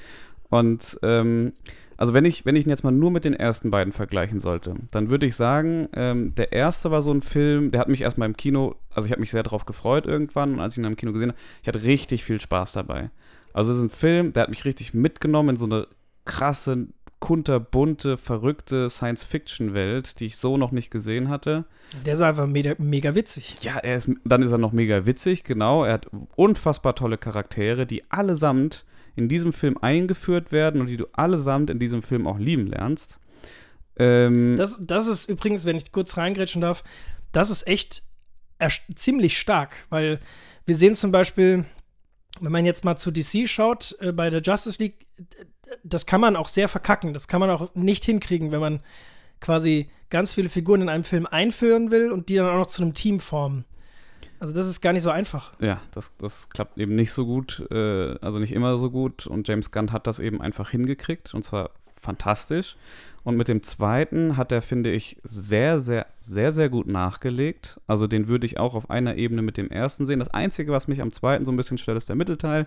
Und 0.50 0.98
ähm, 1.02 1.52
also 1.96 2.14
wenn 2.14 2.24
ich, 2.24 2.46
wenn 2.46 2.54
ich 2.56 2.64
ihn 2.64 2.70
jetzt 2.70 2.84
mal 2.84 2.92
nur 2.92 3.10
mit 3.10 3.24
den 3.24 3.34
ersten 3.34 3.70
beiden 3.70 3.92
vergleichen 3.92 4.40
sollte, 4.40 4.74
dann 4.90 5.10
würde 5.10 5.26
ich 5.26 5.34
sagen, 5.34 5.88
ähm, 5.94 6.34
der 6.36 6.52
erste 6.52 6.90
war 6.90 7.02
so 7.02 7.12
ein 7.12 7.22
Film, 7.22 7.70
der 7.70 7.80
hat 7.80 7.88
mich 7.88 8.02
erstmal 8.02 8.28
im 8.28 8.36
Kino, 8.36 8.76
also 8.94 9.06
ich 9.06 9.12
habe 9.12 9.20
mich 9.20 9.30
sehr 9.30 9.42
darauf 9.42 9.66
gefreut 9.66 10.06
irgendwann 10.06 10.54
und 10.54 10.60
als 10.60 10.74
ich 10.74 10.78
ihn 10.78 10.84
im 10.84 10.96
Kino 10.96 11.12
gesehen 11.12 11.30
habe, 11.30 11.38
ich 11.60 11.68
hatte 11.68 11.82
richtig 11.82 12.24
viel 12.24 12.40
Spaß 12.40 12.72
dabei. 12.72 13.10
Also 13.52 13.72
es 13.72 13.78
ist 13.78 13.84
ein 13.84 13.90
Film, 13.90 14.32
der 14.32 14.44
hat 14.44 14.50
mich 14.50 14.64
richtig 14.64 14.94
mitgenommen 14.94 15.50
in 15.50 15.56
so 15.56 15.64
eine 15.64 15.88
krasse 16.24 16.86
kunterbunte, 17.20 18.16
verrückte 18.16 18.88
Science-Fiction-Welt, 18.88 20.20
die 20.20 20.26
ich 20.26 20.36
so 20.36 20.56
noch 20.56 20.70
nicht 20.70 20.90
gesehen 20.90 21.28
hatte. 21.28 21.64
Der 22.04 22.14
ist 22.14 22.20
einfach 22.20 22.46
mega, 22.46 22.74
mega 22.78 23.14
witzig. 23.14 23.56
Ja, 23.62 23.78
er 23.78 23.96
ist, 23.96 24.08
dann 24.24 24.42
ist 24.42 24.52
er 24.52 24.58
noch 24.58 24.72
mega 24.72 25.06
witzig, 25.06 25.44
genau. 25.44 25.84
Er 25.84 25.94
hat 25.94 26.08
unfassbar 26.36 26.94
tolle 26.94 27.18
Charaktere, 27.18 27.86
die 27.86 28.10
allesamt 28.10 28.84
in 29.16 29.28
diesem 29.28 29.52
Film 29.52 29.76
eingeführt 29.78 30.52
werden 30.52 30.80
und 30.80 30.86
die 30.86 30.96
du 30.96 31.06
allesamt 31.12 31.70
in 31.70 31.78
diesem 31.78 32.02
Film 32.02 32.26
auch 32.26 32.38
lieben 32.38 32.68
lernst. 32.68 33.18
Ähm, 33.96 34.56
Das, 34.56 34.78
das 34.80 35.08
ist 35.08 35.28
übrigens, 35.28 35.64
wenn 35.64 35.76
ich 35.76 35.90
kurz 35.90 36.16
reingrätschen 36.16 36.62
darf, 36.62 36.84
das 37.32 37.50
ist 37.50 37.66
echt 37.66 38.02
ziemlich 38.94 39.38
stark, 39.38 39.86
weil 39.90 40.20
wir 40.66 40.76
sehen 40.76 40.94
zum 40.94 41.10
Beispiel, 41.10 41.64
wenn 42.40 42.52
man 42.52 42.64
jetzt 42.64 42.84
mal 42.84 42.96
zu 42.96 43.10
DC 43.10 43.48
schaut, 43.48 43.96
äh, 44.00 44.12
bei 44.12 44.30
der 44.30 44.42
Justice 44.42 44.80
League, 44.80 45.06
das 45.82 46.06
kann 46.06 46.20
man 46.20 46.36
auch 46.36 46.48
sehr 46.48 46.68
verkacken. 46.68 47.12
Das 47.12 47.28
kann 47.28 47.40
man 47.40 47.50
auch 47.50 47.74
nicht 47.74 48.04
hinkriegen, 48.04 48.50
wenn 48.52 48.60
man 48.60 48.80
quasi 49.40 49.90
ganz 50.10 50.34
viele 50.34 50.48
Figuren 50.48 50.82
in 50.82 50.88
einem 50.88 51.04
Film 51.04 51.26
einführen 51.26 51.90
will 51.90 52.10
und 52.10 52.28
die 52.28 52.36
dann 52.36 52.48
auch 52.48 52.56
noch 52.56 52.66
zu 52.66 52.82
einem 52.82 52.94
Team 52.94 53.20
formen. 53.20 53.64
Also 54.40 54.54
das 54.54 54.68
ist 54.68 54.80
gar 54.80 54.92
nicht 54.92 55.02
so 55.02 55.10
einfach. 55.10 55.52
ja, 55.60 55.80
das, 55.92 56.12
das 56.18 56.48
klappt 56.48 56.78
eben 56.78 56.94
nicht 56.94 57.12
so 57.12 57.26
gut, 57.26 57.66
äh, 57.70 58.16
also 58.20 58.38
nicht 58.38 58.52
immer 58.52 58.78
so 58.78 58.90
gut. 58.90 59.26
Und 59.26 59.48
James 59.48 59.70
Gunn 59.70 59.92
hat 59.92 60.06
das 60.06 60.20
eben 60.20 60.40
einfach 60.40 60.70
hingekriegt 60.70 61.34
und 61.34 61.44
zwar 61.44 61.70
fantastisch. 62.00 62.76
Und 63.24 63.36
mit 63.36 63.48
dem 63.48 63.62
zweiten 63.62 64.36
hat 64.36 64.52
er, 64.52 64.62
finde 64.62 64.90
ich, 64.90 65.16
sehr, 65.22 65.80
sehr, 65.80 66.06
sehr, 66.20 66.52
sehr 66.52 66.68
gut 66.68 66.86
nachgelegt. 66.86 67.80
Also 67.86 68.06
den 68.06 68.28
würde 68.28 68.46
ich 68.46 68.58
auch 68.58 68.74
auf 68.74 68.90
einer 68.90 69.16
Ebene 69.16 69.42
mit 69.42 69.56
dem 69.56 69.70
ersten 69.70 70.06
sehen. 70.06 70.18
Das 70.18 70.30
Einzige, 70.30 70.72
was 70.72 70.88
mich 70.88 71.02
am 71.02 71.12
zweiten 71.12 71.44
so 71.44 71.52
ein 71.52 71.56
bisschen 71.56 71.78
stört, 71.78 71.98
ist 71.98 72.08
der 72.08 72.16
Mittelteil, 72.16 72.66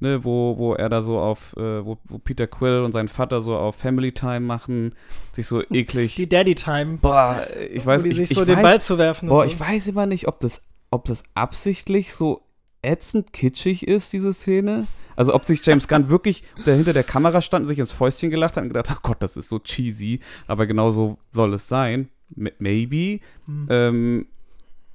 ne, 0.00 0.24
wo, 0.24 0.58
wo 0.58 0.74
er 0.74 0.88
da 0.88 1.02
so 1.02 1.18
auf, 1.18 1.56
äh, 1.56 1.84
wo, 1.84 1.98
wo 2.04 2.18
Peter 2.18 2.46
Quill 2.46 2.82
und 2.82 2.92
sein 2.92 3.08
Vater 3.08 3.42
so 3.42 3.56
auf 3.56 3.76
Family 3.76 4.12
Time 4.12 4.40
machen, 4.40 4.94
sich 5.32 5.46
so 5.46 5.62
eklig. 5.70 6.14
Die 6.14 6.28
Daddy 6.28 6.54
Time, 6.54 6.98
boah, 7.00 7.46
ich 7.72 7.84
weiß 7.84 8.04
ich, 8.04 8.16
sich 8.16 8.30
ich 8.30 8.36
so 8.36 8.42
weiß, 8.42 8.46
den 8.46 8.62
Ball 8.62 8.80
zu 8.80 8.98
werfen. 8.98 9.28
Boah, 9.28 9.42
so. 9.42 9.46
ich 9.46 9.58
weiß 9.58 9.86
immer 9.88 10.06
nicht, 10.06 10.28
ob 10.28 10.40
das, 10.40 10.62
ob 10.90 11.06
das 11.06 11.24
absichtlich 11.34 12.12
so 12.12 12.42
ätzend 12.82 13.32
kitschig 13.32 13.86
ist, 13.86 14.12
diese 14.12 14.32
Szene. 14.32 14.86
Also 15.16 15.34
ob 15.34 15.44
sich 15.44 15.64
James 15.64 15.88
Gunn 15.88 16.08
wirklich 16.08 16.44
hinter 16.64 16.92
der 16.92 17.02
Kamera 17.02 17.40
stand 17.42 17.64
und 17.64 17.68
sich 17.68 17.78
ins 17.78 17.92
Fäustchen 17.92 18.30
gelacht 18.30 18.56
hat 18.56 18.62
und 18.62 18.68
gedacht, 18.68 18.86
ach 18.90 19.02
Gott, 19.02 19.18
das 19.20 19.36
ist 19.36 19.48
so 19.48 19.58
cheesy, 19.58 20.20
aber 20.46 20.66
genau 20.66 20.90
so 20.90 21.18
soll 21.32 21.54
es 21.54 21.68
sein. 21.68 22.08
Maybe. 22.34 23.20
Hm. 23.46 23.66
Ähm, 23.70 24.26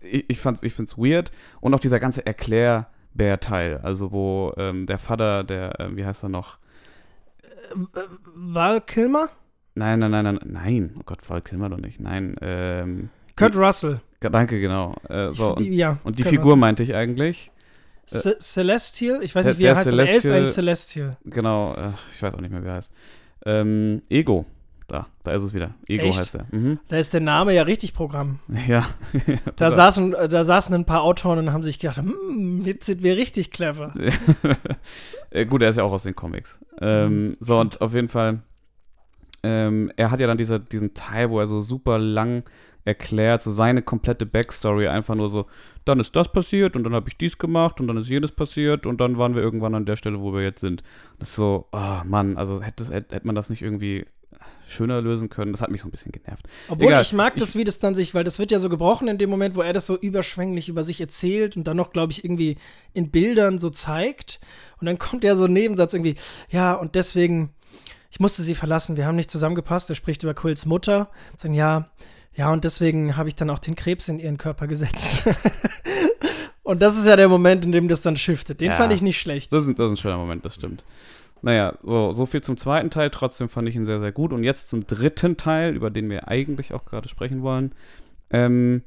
ich 0.02 0.30
ich, 0.30 0.40
fand's, 0.40 0.64
ich 0.64 0.74
find's 0.74 0.98
weird. 0.98 1.32
Und 1.60 1.74
auch 1.74 1.80
dieser 1.80 2.00
ganze 2.00 2.26
Erklärbär-Teil, 2.26 3.78
also 3.84 4.12
wo 4.12 4.54
ähm, 4.58 4.86
der 4.86 4.98
Vater, 4.98 5.44
der, 5.44 5.80
ähm, 5.80 5.98
wie 5.98 6.06
heißt 6.06 6.24
er 6.24 6.30
noch? 6.30 6.58
Val 8.36 8.82
Kilmer? 8.82 9.30
Nein, 9.76 10.00
nein, 10.00 10.12
nein, 10.12 10.24
nein, 10.26 10.40
nein. 10.44 10.96
Oh 11.00 11.04
Gott, 11.06 11.30
Val 11.30 11.42
Kilmer 11.42 11.70
doch 11.70 11.78
nicht. 11.78 12.00
Nein, 12.00 12.36
ähm, 12.42 13.10
Kurt 13.36 13.56
Russell. 13.56 14.02
danke, 14.20 14.60
genau. 14.60 14.94
Äh, 15.08 15.32
so, 15.32 15.56
und, 15.56 15.62
ja, 15.62 16.00
und 16.04 16.20
die 16.20 16.24
Kurt 16.24 16.32
Figur 16.32 16.44
Russell. 16.44 16.58
meinte 16.60 16.84
ich 16.84 16.94
eigentlich. 16.96 17.52
Ce 18.08 18.38
Celestial? 18.40 19.24
Ich 19.24 19.34
weiß 19.36 19.46
nicht, 19.46 19.60
wie 19.60 19.64
er 19.66 19.76
heißt, 19.76 19.88
aber 19.88 19.98
er 20.06 20.16
ist 20.16 20.26
ein 20.26 20.46
Celestial- 20.46 20.46
Celestial. 20.46 21.18
Genau, 21.26 21.74
äh, 21.76 21.92
ich 22.16 22.22
weiß 22.22 22.34
auch 22.34 22.42
nicht 22.42 22.52
mehr, 22.52 22.64
wie 22.64 22.68
er 22.68 22.74
heißt. 22.76 22.92
Ähm, 23.46 24.02
Ego. 24.10 24.46
Da, 24.88 25.08
da 25.24 25.32
ist 25.32 25.44
es 25.44 25.54
wieder. 25.54 25.74
Ego 25.88 26.04
Echt? 26.08 26.20
heißt 26.20 26.36
er. 26.36 26.46
Mhm. 26.52 26.80
Da 26.90 26.98
ist 26.98 27.14
der 27.14 27.22
Name 27.22 27.54
ja 27.54 27.64
richtig 27.64 27.94
Programm. 27.94 28.40
Ja. 28.68 28.86
Da 29.56 29.72
saßen, 29.72 30.14
äh, 30.14 30.28
da 30.28 30.44
saßen 30.44 30.76
ein 30.76 30.84
paar 30.86 31.04
Autoren 31.04 31.40
und 31.40 31.54
haben 31.54 31.64
sich 31.64 31.80
gedacht, 31.80 31.98
hm, 31.98 32.62
jetzt 32.64 32.88
sind 32.88 33.02
wir 33.02 33.16
richtig 33.16 33.52
clever. 33.52 33.94
Äh, 35.30 35.46
Gut, 35.46 35.62
er 35.62 35.70
ist 35.70 35.78
ja 35.78 35.84
auch 35.86 35.94
aus 35.94 36.04
den 36.04 36.14
Comics. 36.16 36.60
Ähm, 36.82 37.38
so, 37.40 37.58
und 37.58 37.80
auf 37.80 37.94
jeden 37.94 38.10
Fall, 38.10 38.40
ähm, 39.44 39.90
er 39.96 40.12
hat 40.12 40.20
ja 40.20 40.28
dann 40.28 40.38
diese, 40.38 40.60
diesen 40.60 40.94
Teil, 40.94 41.30
wo 41.30 41.40
er 41.40 41.48
so 41.48 41.62
super 41.62 41.98
lang 41.98 42.44
erklärt, 42.86 43.42
so 43.42 43.52
seine 43.52 43.82
komplette 43.82 44.26
Backstory, 44.26 44.88
einfach 44.88 45.16
nur 45.16 45.30
so, 45.30 45.46
dann 45.86 46.00
ist 46.00 46.16
das 46.16 46.32
passiert 46.32 46.76
und 46.76 46.84
dann 46.84 46.94
habe 46.94 47.10
ich 47.10 47.18
dies 47.18 47.38
gemacht 47.38 47.80
und 47.80 47.88
dann 47.88 47.98
ist 47.98 48.10
jenes 48.10 48.32
passiert 48.32 48.86
und 48.86 49.02
dann 49.02 49.18
waren 49.18 49.36
wir 49.36 49.42
irgendwann 49.42 49.76
an 49.76 49.86
der 49.86 49.96
Stelle, 49.96 50.22
wo 50.22 50.34
wir 50.34 50.42
jetzt 50.42 50.62
sind. 50.62 50.84
Das 51.20 51.30
ist 51.30 51.36
so, 51.36 51.68
oh 51.72 52.02
Mann, 52.06 52.38
also 52.38 52.62
hätte, 52.62 52.86
hätte, 52.86 53.16
hätte 53.16 53.26
man 53.26 53.36
das 53.36 53.50
nicht 53.50 53.62
irgendwie 53.62 54.06
schöner 54.72 55.02
lösen 55.02 55.30
können. 55.30 55.52
Das 55.52 55.62
hat 55.62 55.70
mich 55.70 55.82
so 55.82 55.88
ein 55.88 55.92
bisschen 55.92 56.12
genervt. 56.12 56.48
Obwohl 56.70 56.88
Egal, 56.88 57.02
ich 57.02 57.14
mag 57.14 57.36
das, 57.36 57.56
wie 57.56 57.64
das 57.64 57.80
dann 57.80 57.94
sich, 57.94 58.14
weil 58.14 58.24
das 58.24 58.40
wird 58.40 58.52
ja 58.52 58.60
so 58.60 58.70
gebrochen 58.70 59.08
in 59.08 59.18
dem 59.18 59.30
Moment, 59.30 59.56
wo 59.56 59.62
er 59.62 59.74
das 59.74 59.86
so 59.86 59.98
überschwänglich 59.98 60.70
über 60.70 60.84
sich 60.84 61.00
erzählt 61.02 61.58
und 61.58 61.66
dann 61.66 61.78
noch, 61.78 61.92
glaube 61.92 62.12
ich, 62.12 62.24
irgendwie 62.24 62.58
in 62.94 63.12
Bildern 63.12 63.60
so 63.60 63.70
zeigt. 63.70 64.40
Und 64.80 64.86
dann 64.88 64.98
kommt 64.98 65.24
ja 65.24 65.36
so 65.36 65.46
ein 65.46 65.54
Nebensatz 65.54 65.94
irgendwie, 65.94 66.16
ja, 66.50 66.74
und 66.74 66.96
deswegen, 66.96 67.52
ich 68.10 68.20
musste 68.20 68.42
sie 68.44 68.56
verlassen, 68.56 68.98
wir 68.98 69.06
haben 69.06 69.16
nicht 69.16 69.32
zusammengepasst. 69.32 69.90
Er 69.90 69.96
spricht 69.96 70.24
über 70.24 70.34
Quills 70.34 70.66
Mutter. 70.66 71.10
Sagen, 71.38 71.54
ja, 71.54 71.90
ja, 72.36 72.52
und 72.52 72.64
deswegen 72.64 73.18
habe 73.18 73.30
ich 73.30 73.36
dann 73.36 73.50
auch 73.50 73.60
den 73.60 73.76
Krebs 73.76 74.08
in 74.08 74.20
ihren 74.20 74.38
Körper 74.38 74.68
gesetzt. 74.68 75.26
und 76.64 76.82
das 76.82 76.98
ist 76.98 77.06
ja 77.08 77.16
der 77.16 77.28
Moment, 77.28 77.66
in 77.66 77.72
dem 77.72 77.88
das 77.88 78.02
dann 78.02 78.16
shiftet. 78.16 78.62
Den 78.62 78.72
Ja. 78.72 78.78
fand 78.78 78.94
ich 78.94 79.02
nicht 79.02 79.20
schlecht. 79.20 79.52
Das 79.52 79.68
ist, 79.68 79.78
das 79.78 79.88
ist 79.88 79.92
ein 79.92 79.98
schöner 79.98 80.18
Moment, 80.18 80.46
das 80.46 80.56
stimmt. 80.56 80.84
Naja, 81.42 81.74
so, 81.82 82.14
so 82.14 82.26
viel 82.26 82.42
zum 82.42 82.56
zweiten 82.58 82.90
Teil. 82.92 83.10
Trotzdem 83.10 83.50
fand 83.50 83.68
ich 83.68 83.76
ihn 83.76 83.86
sehr, 83.86 84.00
sehr 84.00 84.12
gut. 84.12 84.32
Und 84.32 84.44
jetzt 84.44 84.70
zum 84.70 84.86
dritten 84.86 85.38
Teil, 85.38 85.76
über 85.76 85.90
den 85.90 86.10
wir 86.10 86.28
eigentlich 86.28 86.74
auch 86.74 86.86
gerade 86.86 87.10
sprechen 87.10 87.42
wollen. 87.42 87.74
Ähm, 88.30 88.84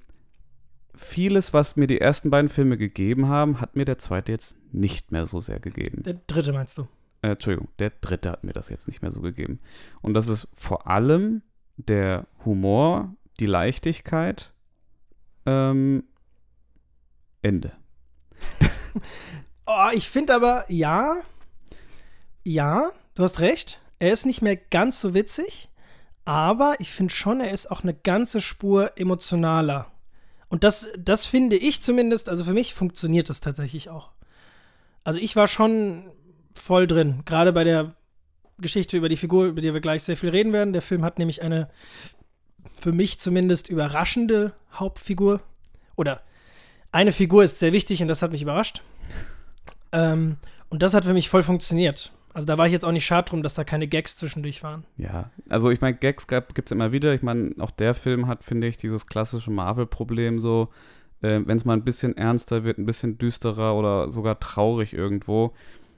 vieles, 0.95 1.53
was 1.53 1.77
mir 1.77 1.87
die 1.89 2.01
ersten 2.01 2.31
beiden 2.31 2.49
Filme 2.49 2.77
gegeben 2.79 3.29
haben, 3.29 3.61
hat 3.61 3.75
mir 3.77 3.85
der 3.85 3.99
zweite 3.99 4.31
jetzt 4.33 4.57
nicht 4.73 5.11
mehr 5.13 5.27
so 5.27 5.41
sehr 5.41 5.59
gegeben. 5.59 6.03
Der 6.05 6.17
dritte 6.27 6.53
meinst 6.53 6.79
du? 6.79 6.87
Äh, 7.23 7.31
Entschuldigung, 7.33 7.69
der 7.79 7.91
dritte 8.01 8.31
hat 8.31 8.45
mir 8.45 8.53
das 8.53 8.69
jetzt 8.69 8.87
nicht 8.87 9.03
mehr 9.03 9.11
so 9.11 9.21
gegeben. 9.21 9.59
Und 10.01 10.15
das 10.15 10.29
ist 10.29 10.47
vor 10.55 10.87
allem 10.87 11.43
der 11.77 12.27
Humor, 12.45 13.15
die 13.41 13.47
Leichtigkeit. 13.47 14.53
Ähm, 15.47 16.05
Ende. 17.43 17.73
Oh, 19.67 19.89
ich 19.95 20.11
finde 20.11 20.35
aber, 20.35 20.67
ja, 20.69 21.17
ja, 22.43 22.91
du 23.15 23.23
hast 23.23 23.41
recht. 23.41 23.81
Er 23.99 24.13
ist 24.13 24.27
nicht 24.27 24.43
mehr 24.43 24.57
ganz 24.57 25.01
so 25.01 25.15
witzig, 25.15 25.71
aber 26.27 26.75
ich 26.81 26.91
finde 26.91 27.15
schon, 27.15 27.41
er 27.41 27.51
ist 27.51 27.71
auch 27.71 27.83
eine 27.83 27.95
ganze 27.95 28.43
Spur 28.43 28.93
emotionaler. 28.97 29.91
Und 30.49 30.65
das, 30.65 30.89
das 30.99 31.25
finde 31.25 31.57
ich 31.57 31.81
zumindest, 31.81 32.29
also 32.29 32.45
für 32.45 32.53
mich 32.53 32.75
funktioniert 32.75 33.31
das 33.31 33.41
tatsächlich 33.41 33.89
auch. 33.89 34.11
Also 35.03 35.19
ich 35.19 35.35
war 35.35 35.47
schon 35.47 36.11
voll 36.55 36.87
drin, 36.87 37.23
gerade 37.25 37.53
bei 37.53 37.65
der 37.65 37.97
Geschichte 38.59 38.97
über 38.97 39.09
die 39.09 39.17
Figur, 39.17 39.47
über 39.47 39.61
die 39.61 39.73
wir 39.73 39.81
gleich 39.81 40.03
sehr 40.03 40.17
viel 40.17 40.29
reden 40.29 40.53
werden. 40.53 40.73
Der 40.73 40.83
Film 40.83 41.05
hat 41.05 41.19
nämlich 41.19 41.43
eine, 41.43 41.71
für 42.79 42.93
mich 42.93 43.19
zumindest, 43.19 43.69
überraschende 43.69 44.53
Hauptfigur. 44.73 45.41
Oder 45.97 46.23
eine 46.93 47.13
Figur 47.13 47.45
ist 47.45 47.59
sehr 47.59 47.73
wichtig 47.73 48.03
und 48.03 48.09
das 48.09 48.23
hat 48.23 48.33
mich 48.33 48.43
überrascht. 48.43 48.83
Ähm, 49.93 50.37
und 50.69 50.83
das 50.83 50.95
hat 50.95 51.05
für 51.05 51.15
mich 51.15 51.29
voll 51.29 51.43
funktioniert. 51.43 52.13
Also 52.33 52.47
da 52.47 52.59
war 52.59 52.67
ich 52.67 52.73
jetzt 52.73 52.85
auch 52.85 52.93
nicht 52.93 53.07
schad 53.07 53.31
drum, 53.31 53.45
dass 53.45 53.55
da 53.55 53.63
keine 53.63 53.87
Gags 53.87 54.17
zwischendurch 54.17 54.65
waren. 54.65 54.85
Ja, 54.97 55.31
also 55.49 55.71
ich 55.71 55.81
meine, 55.81 55.97
Gags 55.97 56.27
gibt 56.27 56.67
es 56.67 56.73
immer 56.73 56.91
wieder. 56.91 57.15
Ich 57.15 57.23
meine, 57.23 57.55
auch 57.61 57.71
der 57.71 57.95
Film 57.95 58.27
hat, 58.27 58.43
finde 58.43 58.67
ich, 58.67 58.77
dieses 58.77 59.07
klassische 59.07 59.53
Marvel-Problem 59.53 60.41
so, 60.41 60.69
äh, 61.23 61.41
wenn 61.45 61.57
es 61.57 61.65
mal 61.65 61.75
ein 61.75 61.85
bisschen 61.85 62.17
ernster 62.17 62.65
wird, 62.65 62.79
ein 62.79 62.87
bisschen 62.87 63.19
düsterer 63.19 63.77
oder 63.77 64.11
sogar 64.11 64.41
traurig 64.41 64.95
irgendwo, 64.95 65.53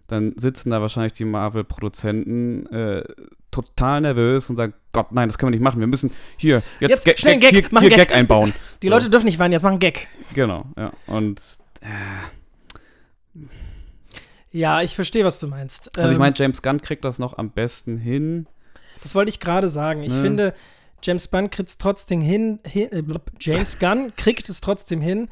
dann 0.09 0.35
sitzen 0.37 0.71
da 0.71 0.83
wahrscheinlich 0.83 1.15
die 1.15 1.25
Marvel-Produzenten 1.25 2.67
äh, 2.67 3.05
total 3.65 4.01
nervös 4.03 4.49
und 4.51 4.57
sagen, 4.57 4.75
Gott, 4.93 5.13
nein, 5.13 5.29
das 5.29 5.39
können 5.39 5.49
wir 5.53 5.57
nicht 5.57 5.65
machen. 5.65 5.81
Wir 5.81 5.87
müssen 5.87 6.13
hier 6.37 6.63
jetzt, 6.81 7.07
Jetzt 7.07 7.21
schnell 7.21 7.39
Gag, 7.39 7.51
hier, 7.51 7.67
mach 7.71 7.81
hier 7.81 7.91
einen 7.91 7.99
Gag. 7.99 8.09
Gag 8.09 8.17
einbauen. 8.17 8.53
Die 8.83 8.89
So. 8.89 8.95
Leute 8.95 9.11
dürfen 9.11 9.27
nicht 9.27 9.39
weinen, 9.39 9.53
jetzt 9.53 9.63
machen 9.63 9.79
Gag. 9.79 10.09
Genau, 10.35 10.67
ja. 10.77 10.93
Und 11.07 11.41
äh, 11.81 11.87
Ja, 14.53 14.81
ich 14.83 14.95
verstehe, 14.95 15.25
was 15.25 15.39
du 15.39 15.49
meinst. 15.49 15.97
also 15.99 16.11
ich 16.11 16.17
Ähm, 16.17 16.21
meine, 16.21 16.35
James 16.37 16.63
Gunn 16.63 16.81
kriegt 16.81 17.05
das 17.05 17.19
noch 17.19 17.37
am 17.37 17.51
besten 17.51 17.99
hin. 17.99 18.47
Das 19.03 19.15
wollte 19.15 19.29
ich 19.29 19.41
gerade 19.41 19.69
sagen. 19.69 20.03
Ich 20.03 20.13
Ne. 20.13 20.21
finde, 20.23 20.55
James 21.03 21.31
Gunn 21.31 21.51
kriegt 21.51 21.69
es 21.69 21.79
trotzdem 21.79 22.21
hin, 22.23 22.61
hin 22.67 22.91
äh, 22.93 23.03
James 23.41 23.79
Gunn 23.81 24.13
kriegt 24.17 24.49
es 24.49 24.61
trotzdem 24.61 25.01
hin, 25.01 25.29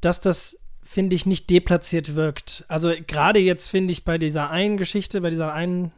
dass 0.00 0.20
das, 0.20 0.58
finde 0.82 1.14
ich, 1.14 1.26
nicht 1.26 1.50
deplatziert 1.50 2.14
wirkt. 2.14 2.64
Also 2.68 2.92
gerade 3.06 3.38
jetzt 3.40 3.68
finde 3.68 3.92
ich 3.92 4.04
bei 4.04 4.16
dieser 4.18 4.50
einen 4.50 4.76
Geschichte, 4.78 5.20
bei 5.20 5.30
dieser 5.30 5.52
einen 5.52 5.92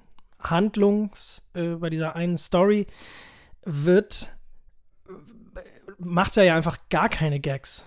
Handlungs, 0.45 1.43
äh, 1.55 1.75
bei 1.77 1.91
dieser 1.91 2.17
einen 2.17 2.37
Story, 2.37 2.87
wird, 3.65 4.33
macht 5.99 6.37
er 6.37 6.45
ja 6.45 6.57
einfach 6.57 6.79
gar 6.91 7.09
keine 7.09 7.41
Gags. 7.41 7.85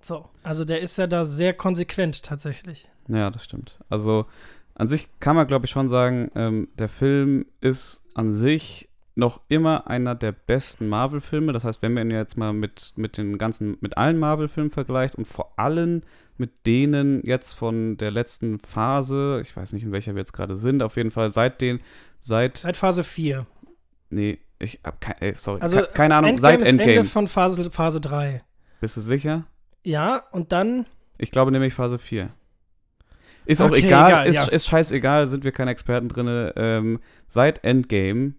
So, 0.00 0.28
also 0.42 0.64
der 0.64 0.80
ist 0.80 0.96
ja 0.96 1.06
da 1.06 1.24
sehr 1.24 1.52
konsequent 1.52 2.22
tatsächlich. 2.22 2.88
Ja, 3.08 3.30
das 3.30 3.44
stimmt. 3.44 3.78
Also 3.88 4.26
an 4.74 4.88
sich 4.88 5.08
kann 5.20 5.36
man, 5.36 5.46
glaube 5.46 5.66
ich, 5.66 5.70
schon 5.70 5.88
sagen, 5.88 6.30
ähm, 6.34 6.68
der 6.78 6.88
Film 6.88 7.46
ist 7.60 8.02
an 8.14 8.30
sich 8.30 8.88
noch 9.16 9.40
immer 9.48 9.88
einer 9.88 10.14
der 10.14 10.30
besten 10.30 10.88
Marvel-Filme. 10.88 11.52
Das 11.52 11.64
heißt, 11.64 11.82
wenn 11.82 11.92
man 11.92 12.08
ihn 12.08 12.16
jetzt 12.16 12.36
mal 12.36 12.52
mit, 12.52 12.92
mit 12.94 13.18
den 13.18 13.36
ganzen, 13.36 13.76
mit 13.80 13.98
allen 13.98 14.18
Marvel-Filmen 14.18 14.70
vergleicht 14.70 15.16
und 15.16 15.26
vor 15.26 15.58
allem 15.58 16.02
mit 16.38 16.66
denen 16.66 17.20
jetzt 17.24 17.52
von 17.54 17.96
der 17.96 18.10
letzten 18.10 18.58
Phase, 18.60 19.40
ich 19.42 19.56
weiß 19.56 19.72
nicht, 19.72 19.82
in 19.82 19.92
welcher 19.92 20.14
wir 20.14 20.20
jetzt 20.20 20.32
gerade 20.32 20.56
sind, 20.56 20.82
auf 20.82 20.96
jeden 20.96 21.10
Fall 21.10 21.30
seit 21.30 21.60
den, 21.60 21.80
seit, 22.20 22.58
Seit 22.58 22.76
Phase 22.76 23.04
4. 23.04 23.46
nee, 24.10 24.38
ich 24.60 24.80
hab 24.84 25.00
kein, 25.00 25.14
ey, 25.20 25.34
sorry, 25.34 25.60
Also 25.60 25.78
ke- 25.78 25.88
keine 25.94 26.16
Ahnung, 26.16 26.30
Endgame 26.30 26.58
seit 26.64 26.68
Endgame. 26.72 26.92
Ende 26.94 27.04
von 27.08 27.26
Phase, 27.28 27.70
Phase 27.70 28.00
3. 28.00 28.42
Bist 28.80 28.96
du 28.96 29.00
sicher? 29.00 29.44
Ja, 29.84 30.22
und 30.32 30.52
dann 30.52 30.86
Ich 31.18 31.30
glaube 31.30 31.50
nämlich 31.52 31.74
Phase 31.74 31.98
4. 31.98 32.30
Ist 33.44 33.62
auch 33.62 33.70
Okay, 33.70 33.86
egal, 33.86 34.08
egal, 34.10 34.26
ist, 34.26 34.34
ja. 34.36 34.44
ist 34.44 34.66
scheißegal, 34.66 35.26
sind 35.26 35.42
wir 35.44 35.52
keine 35.52 35.70
Experten 35.70 36.08
drin. 36.08 36.52
Ähm, 36.56 37.00
seit 37.26 37.64
Endgame, 37.64 38.34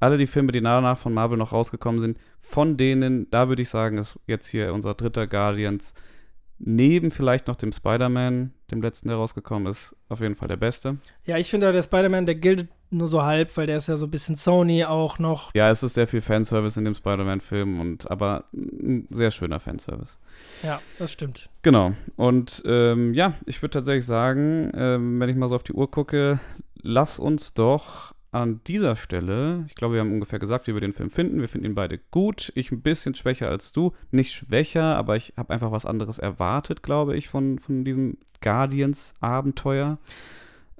alle 0.00 0.16
die 0.16 0.26
Filme, 0.26 0.50
die 0.52 0.62
danach 0.62 0.98
von 0.98 1.12
Marvel 1.12 1.36
noch 1.36 1.52
rausgekommen 1.52 2.00
sind, 2.00 2.18
von 2.40 2.76
denen, 2.78 3.28
da 3.30 3.48
würde 3.48 3.62
ich 3.62 3.68
sagen, 3.68 3.98
ist 3.98 4.18
jetzt 4.26 4.48
hier 4.48 4.72
unser 4.72 4.94
dritter 4.94 5.26
Guardians, 5.26 5.92
neben 6.58 7.10
vielleicht 7.10 7.48
noch 7.48 7.56
dem 7.56 7.72
Spider-Man, 7.72 8.52
dem 8.70 8.82
letzten, 8.82 9.08
der 9.08 9.16
rausgekommen 9.16 9.70
ist, 9.70 9.94
auf 10.08 10.20
jeden 10.20 10.34
Fall 10.34 10.48
der 10.48 10.56
beste. 10.56 10.98
Ja, 11.24 11.36
ich 11.36 11.50
finde, 11.50 11.72
der 11.72 11.82
Spider-Man, 11.82 12.26
der 12.26 12.34
gilt 12.34 12.68
nur 12.90 13.08
so 13.08 13.22
halb, 13.22 13.56
weil 13.56 13.66
der 13.66 13.76
ist 13.76 13.88
ja 13.88 13.96
so 13.96 14.06
ein 14.06 14.10
bisschen 14.10 14.36
Sony 14.36 14.84
auch 14.84 15.18
noch. 15.18 15.52
Ja, 15.54 15.70
es 15.70 15.82
ist 15.82 15.94
sehr 15.94 16.06
viel 16.06 16.20
Fanservice 16.20 16.76
in 16.78 16.84
dem 16.84 16.94
Spider-Man-Film, 16.94 17.80
und 17.80 18.10
aber 18.10 18.44
ein 18.52 19.06
sehr 19.10 19.30
schöner 19.30 19.60
Fanservice. 19.60 20.18
Ja, 20.62 20.80
das 20.98 21.12
stimmt. 21.12 21.50
Genau. 21.62 21.92
Und 22.16 22.62
ähm, 22.64 23.12
ja, 23.12 23.34
ich 23.44 23.60
würde 23.60 23.72
tatsächlich 23.74 24.06
sagen, 24.06 24.70
ähm, 24.74 25.20
wenn 25.20 25.28
ich 25.28 25.36
mal 25.36 25.48
so 25.48 25.56
auf 25.56 25.64
die 25.64 25.72
Uhr 25.72 25.90
gucke, 25.90 26.40
lass 26.80 27.18
uns 27.18 27.54
doch 27.54 28.14
an 28.42 28.60
dieser 28.66 28.96
Stelle, 28.96 29.64
ich 29.66 29.74
glaube, 29.74 29.94
wir 29.94 30.00
haben 30.00 30.12
ungefähr 30.12 30.38
gesagt, 30.38 30.66
wie 30.66 30.74
wir 30.74 30.80
den 30.80 30.92
Film 30.92 31.10
finden. 31.10 31.40
Wir 31.40 31.48
finden 31.48 31.66
ihn 31.66 31.74
beide 31.74 31.98
gut. 32.10 32.52
Ich 32.54 32.70
ein 32.70 32.82
bisschen 32.82 33.14
schwächer 33.14 33.48
als 33.48 33.72
du. 33.72 33.92
Nicht 34.10 34.32
schwächer, 34.32 34.96
aber 34.96 35.16
ich 35.16 35.34
habe 35.36 35.52
einfach 35.52 35.72
was 35.72 35.86
anderes 35.86 36.18
erwartet, 36.18 36.82
glaube 36.82 37.16
ich, 37.16 37.28
von, 37.28 37.58
von 37.58 37.84
diesem 37.84 38.18
Guardians-Abenteuer. 38.40 39.98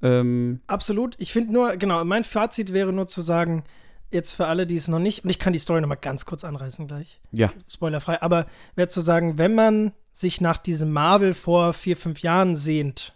Ähm, 0.03 0.61
Absolut. 0.67 1.17
Ich 1.19 1.33
finde 1.33 1.53
nur, 1.53 1.77
genau, 1.77 2.05
mein 2.05 2.25
Fazit 2.25 2.73
wäre 2.73 2.93
nur 2.93 3.09
zu 3.09 3.23
sagen, 3.23 3.65
jetzt 4.11 4.35
für 4.35 4.47
alle, 4.47 4.67
die 4.67 4.77
es 4.77 4.89
noch 4.89 4.99
nicht, 4.99 5.25
und 5.25 5.31
ich 5.31 5.39
kann 5.39 5.53
die 5.53 5.59
Story 5.59 5.81
noch 5.81 5.89
mal 5.89 5.97
ganz 5.97 6.27
kurz 6.27 6.45
anreißen 6.45 6.87
gleich. 6.87 7.21
ja, 7.33 7.53
Spoilerfrei, 7.69 8.23
aber 8.23 8.47
wäre 8.75 8.89
zu 8.89 9.01
sagen, 9.01 9.39
wenn 9.39 9.55
man 9.55 9.93
sich 10.13 10.41
nach 10.41 10.59
diesem 10.59 10.93
Marvel 10.93 11.35
vor 11.35 11.73
vier, 11.73 11.97
fünf 11.97 12.21
Jahren 12.21 12.57
sehnt, 12.57 13.15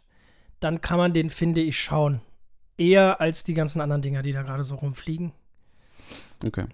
dann 0.58 0.80
kann 0.80 0.98
man 0.98 1.12
den, 1.12 1.30
finde 1.30 1.60
ich, 1.60 1.78
schauen. 1.78 2.20
Eher 2.80 3.20
als 3.20 3.44
die 3.44 3.54
ganzen 3.54 3.80
anderen 3.80 4.00
Dinger, 4.00 4.22
die 4.22 4.32
da 4.32 4.42
gerade 4.42 4.64
so 4.64 4.76
rumfliegen. 4.76 5.32
okay. 6.44 6.64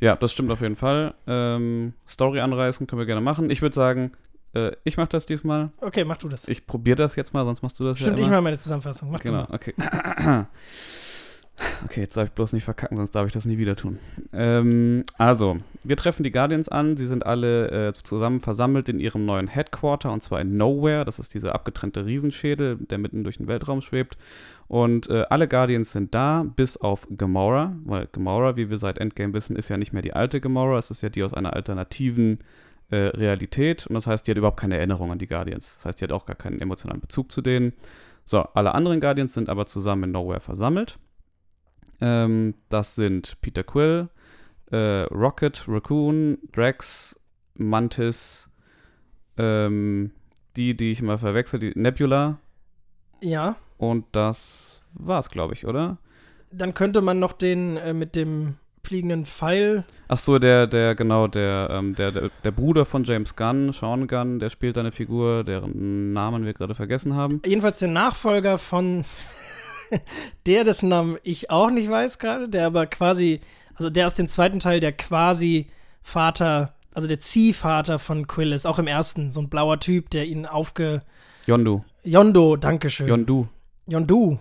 Ja, 0.00 0.16
das 0.16 0.32
stimmt 0.32 0.50
auf 0.50 0.60
jeden 0.60 0.76
Fall. 0.76 1.14
Ähm, 1.26 1.92
Story 2.08 2.40
anreißen 2.40 2.86
können 2.86 3.00
wir 3.00 3.06
gerne 3.06 3.20
machen. 3.20 3.50
Ich 3.50 3.60
würde 3.60 3.74
sagen, 3.74 4.12
äh, 4.54 4.72
ich 4.84 4.96
mache 4.96 5.08
das 5.08 5.26
diesmal. 5.26 5.70
Okay, 5.80 6.04
mach 6.04 6.16
du 6.16 6.28
das. 6.28 6.48
Ich 6.48 6.66
probiere 6.66 6.96
das 6.96 7.16
jetzt 7.16 7.34
mal, 7.34 7.44
sonst 7.44 7.62
machst 7.62 7.78
du 7.80 7.84
das 7.84 7.98
Stimmt, 7.98 8.18
ja 8.18 8.24
ich 8.24 8.30
mache 8.30 8.42
meine 8.42 8.58
Zusammenfassung. 8.58 9.10
Mach 9.10 9.20
Genau, 9.20 9.46
okay. 9.50 9.74
Okay, 11.84 12.00
jetzt 12.00 12.16
darf 12.16 12.28
ich 12.28 12.32
bloß 12.32 12.54
nicht 12.54 12.64
verkacken, 12.64 12.96
sonst 12.96 13.10
darf 13.10 13.26
ich 13.26 13.32
das 13.32 13.44
nie 13.44 13.58
wieder 13.58 13.76
tun. 13.76 13.98
Ähm, 14.32 15.04
also, 15.18 15.58
wir 15.82 15.96
treffen 15.96 16.22
die 16.22 16.30
Guardians 16.30 16.68
an. 16.68 16.96
Sie 16.96 17.06
sind 17.06 17.24
alle 17.24 17.88
äh, 17.88 17.92
zusammen 17.94 18.40
versammelt 18.40 18.88
in 18.88 19.00
ihrem 19.00 19.24
neuen 19.24 19.46
Headquarter 19.46 20.12
und 20.12 20.22
zwar 20.22 20.40
in 20.40 20.56
Nowhere. 20.56 21.04
Das 21.04 21.18
ist 21.18 21.32
dieser 21.32 21.54
abgetrennte 21.54 22.04
Riesenschädel, 22.04 22.76
der 22.76 22.98
mitten 22.98 23.24
durch 23.24 23.38
den 23.38 23.48
Weltraum 23.48 23.80
schwebt. 23.80 24.18
Und 24.68 25.08
äh, 25.08 25.24
alle 25.30 25.48
Guardians 25.48 25.92
sind 25.92 26.14
da, 26.14 26.44
bis 26.44 26.76
auf 26.76 27.08
Gamora, 27.16 27.76
weil 27.84 28.08
Gamora, 28.12 28.56
wie 28.56 28.70
wir 28.70 28.78
seit 28.78 28.98
Endgame 28.98 29.34
wissen, 29.34 29.56
ist 29.56 29.68
ja 29.68 29.76
nicht 29.76 29.92
mehr 29.92 30.02
die 30.02 30.12
alte 30.12 30.40
Gamora. 30.40 30.78
Es 30.78 30.90
ist 30.90 31.02
ja 31.02 31.08
die 31.08 31.22
aus 31.22 31.34
einer 31.34 31.54
alternativen 31.54 32.40
äh, 32.90 32.96
Realität. 32.96 33.86
Und 33.86 33.94
das 33.94 34.06
heißt, 34.06 34.26
die 34.26 34.32
hat 34.32 34.38
überhaupt 34.38 34.60
keine 34.60 34.76
Erinnerung 34.76 35.10
an 35.10 35.18
die 35.18 35.26
Guardians. 35.26 35.76
Das 35.76 35.86
heißt, 35.86 36.00
die 36.00 36.04
hat 36.04 36.12
auch 36.12 36.26
gar 36.26 36.36
keinen 36.36 36.60
emotionalen 36.60 37.00
Bezug 37.00 37.32
zu 37.32 37.40
denen. 37.40 37.72
So, 38.24 38.40
alle 38.54 38.74
anderen 38.74 39.00
Guardians 39.00 39.34
sind 39.34 39.48
aber 39.48 39.66
zusammen 39.66 40.04
in 40.04 40.12
Nowhere 40.12 40.40
versammelt. 40.40 40.98
Ähm, 42.00 42.54
das 42.68 42.94
sind 42.94 43.40
Peter 43.40 43.62
Quill, 43.62 44.08
äh, 44.70 45.02
Rocket, 45.12 45.64
Raccoon, 45.68 46.38
Drax, 46.52 47.18
Mantis, 47.54 48.48
ähm, 49.36 50.12
die, 50.56 50.76
die 50.76 50.92
ich 50.92 51.00
immer 51.00 51.18
verwechsel, 51.18 51.60
die 51.60 51.72
Nebula 51.74 52.38
Ja, 53.20 53.56
und 53.78 54.04
das 54.12 54.82
war's, 54.94 55.30
glaube 55.30 55.54
ich, 55.54 55.66
oder? 55.66 55.98
dann 56.50 56.74
könnte 56.74 57.00
man 57.00 57.18
noch 57.18 57.32
den 57.32 57.76
äh, 57.76 57.92
mit 57.92 58.14
dem 58.14 58.56
fliegenden 58.82 59.26
Pfeil. 59.26 59.84
Ach 60.08 60.18
so, 60.18 60.38
der, 60.38 60.66
der, 60.66 60.94
genau, 60.94 61.26
der, 61.28 61.68
ähm, 61.70 61.94
der, 61.94 62.10
der, 62.12 62.30
der 62.42 62.50
Bruder 62.50 62.84
von 62.84 63.04
James 63.04 63.36
Gunn, 63.36 63.72
Sean 63.72 64.08
Gunn, 64.08 64.38
der 64.38 64.48
spielt 64.50 64.78
eine 64.78 64.90
Figur, 64.90 65.44
deren 65.44 66.12
Namen 66.12 66.44
wir 66.44 66.54
gerade 66.54 66.74
vergessen 66.74 67.14
haben. 67.14 67.42
Jedenfalls 67.44 67.78
der 67.78 67.88
Nachfolger 67.88 68.58
von 68.58 69.04
der, 70.46 70.64
dessen 70.64 70.88
Namen 70.88 71.18
ich 71.22 71.50
auch 71.50 71.70
nicht 71.70 71.90
weiß 71.90 72.18
gerade, 72.18 72.48
der 72.48 72.66
aber 72.66 72.86
quasi, 72.86 73.40
also 73.80 73.88
der 73.88 74.04
aus 74.04 74.14
dem 74.14 74.28
zweiten 74.28 74.58
Teil, 74.58 74.78
der 74.78 74.92
quasi 74.92 75.66
Vater, 76.02 76.74
also 76.92 77.08
der 77.08 77.18
Ziehvater 77.18 77.98
von 77.98 78.26
Quill 78.26 78.52
ist, 78.52 78.66
auch 78.66 78.78
im 78.78 78.86
ersten, 78.86 79.32
so 79.32 79.40
ein 79.40 79.48
blauer 79.48 79.80
Typ, 79.80 80.10
der 80.10 80.26
ihn 80.26 80.44
aufge. 80.44 81.00
Yondu. 81.46 81.82
Yondo, 82.04 82.56
Dankeschön. 82.56 83.08
Yondu. 83.08 83.48
Yondu. 83.86 84.38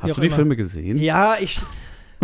Hast 0.00 0.16
du 0.16 0.20
die 0.20 0.28
immer. 0.28 0.36
Filme 0.36 0.56
gesehen? 0.56 0.96
Ja, 0.98 1.38
ich. 1.40 1.60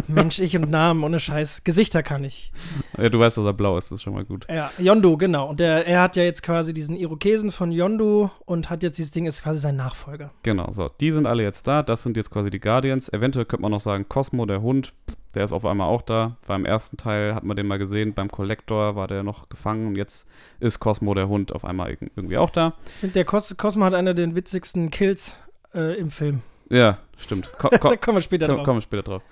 Mensch, 0.07 0.39
ich 0.39 0.57
und 0.57 0.71
Namen, 0.71 1.03
ohne 1.03 1.19
Scheiß. 1.19 1.65
Gesichter 1.65 2.05
kann 2.05 2.23
ich. 2.23 2.53
Ja, 2.97 3.09
du 3.09 3.19
weißt, 3.19 3.37
dass 3.37 3.45
er 3.45 3.53
blau 3.53 3.77
ist, 3.77 3.91
das 3.91 3.97
ist 3.97 4.03
schon 4.03 4.15
mal 4.15 4.25
gut. 4.25 4.47
Ja, 4.49 4.71
Yondu, 4.79 5.17
genau. 5.17 5.49
Und 5.49 5.59
der, 5.59 5.89
er 5.89 6.03
hat 6.03 6.15
ja 6.15 6.23
jetzt 6.23 6.45
quasi 6.45 6.73
diesen 6.73 6.95
Irokesen 6.95 7.51
von 7.51 7.73
Yondu 7.73 8.31
und 8.45 8.71
hat 8.71 8.85
jetzt 8.85 8.99
dieses 8.99 9.11
Ding, 9.11 9.27
ist 9.27 9.43
quasi 9.43 9.59
sein 9.59 9.75
Nachfolger. 9.75 10.31
Genau, 10.45 10.71
so. 10.71 10.89
Die 11.01 11.11
sind 11.11 11.27
alle 11.27 11.43
jetzt 11.43 11.67
da. 11.67 11.83
Das 11.83 12.05
sind 12.05 12.17
jetzt 12.17 12.31
quasi 12.31 12.49
die 12.49 12.61
Guardians. 12.61 13.13
Eventuell 13.13 13.45
könnte 13.45 13.63
man 13.63 13.73
noch 13.73 13.81
sagen, 13.81 14.07
Cosmo, 14.09 14.47
der 14.47 14.63
Hund, 14.63 14.95
der 15.35 15.45
ist 15.45 15.53
auf 15.53 15.65
einmal 15.67 15.89
auch 15.89 16.03
da. 16.03 16.37
Beim 16.47 16.65
ersten 16.65 16.97
Teil 16.97 17.35
hat 17.35 17.45
man 17.45 17.57
den 17.57 17.67
mal 17.67 17.79
gesehen. 17.79 18.15
Beim 18.15 18.31
Collector 18.31 18.97
war 18.97 19.07
der 19.09 19.23
noch 19.23 19.49
gefangen 19.49 19.87
und 19.89 19.97
jetzt 19.97 20.27
ist 20.61 20.81
Cosmo, 20.81 21.15
der 21.15 21.29
Hund, 21.29 21.53
auf 21.55 21.65
einmal 21.65 21.91
irg- 21.91 22.11
irgendwie 22.17 22.39
auch 22.39 22.51
da. 22.51 22.75
Ich 22.87 22.93
finde, 23.01 23.15
der 23.15 23.25
Cos 23.25 23.57
Cosmo 23.57 23.85
hat 23.85 23.95
einer 23.95 24.15
der 24.15 24.35
witzigsten 24.35 24.91
Kills 24.91 25.35
äh, 25.75 25.99
im 25.99 26.11
Film. 26.11 26.41
Ja, 26.71 26.99
stimmt. 27.17 27.51
Ko 27.59 27.69
da 27.71 27.79
ko 27.79 27.95
kommen 28.01 28.17
wir 28.19 28.23
später 28.23 28.47
Komm, 28.47 28.57
drauf. 28.57 28.65
kommen 28.65 28.79
wir 28.79 28.83
später 28.83 29.03
drauf. 29.03 29.23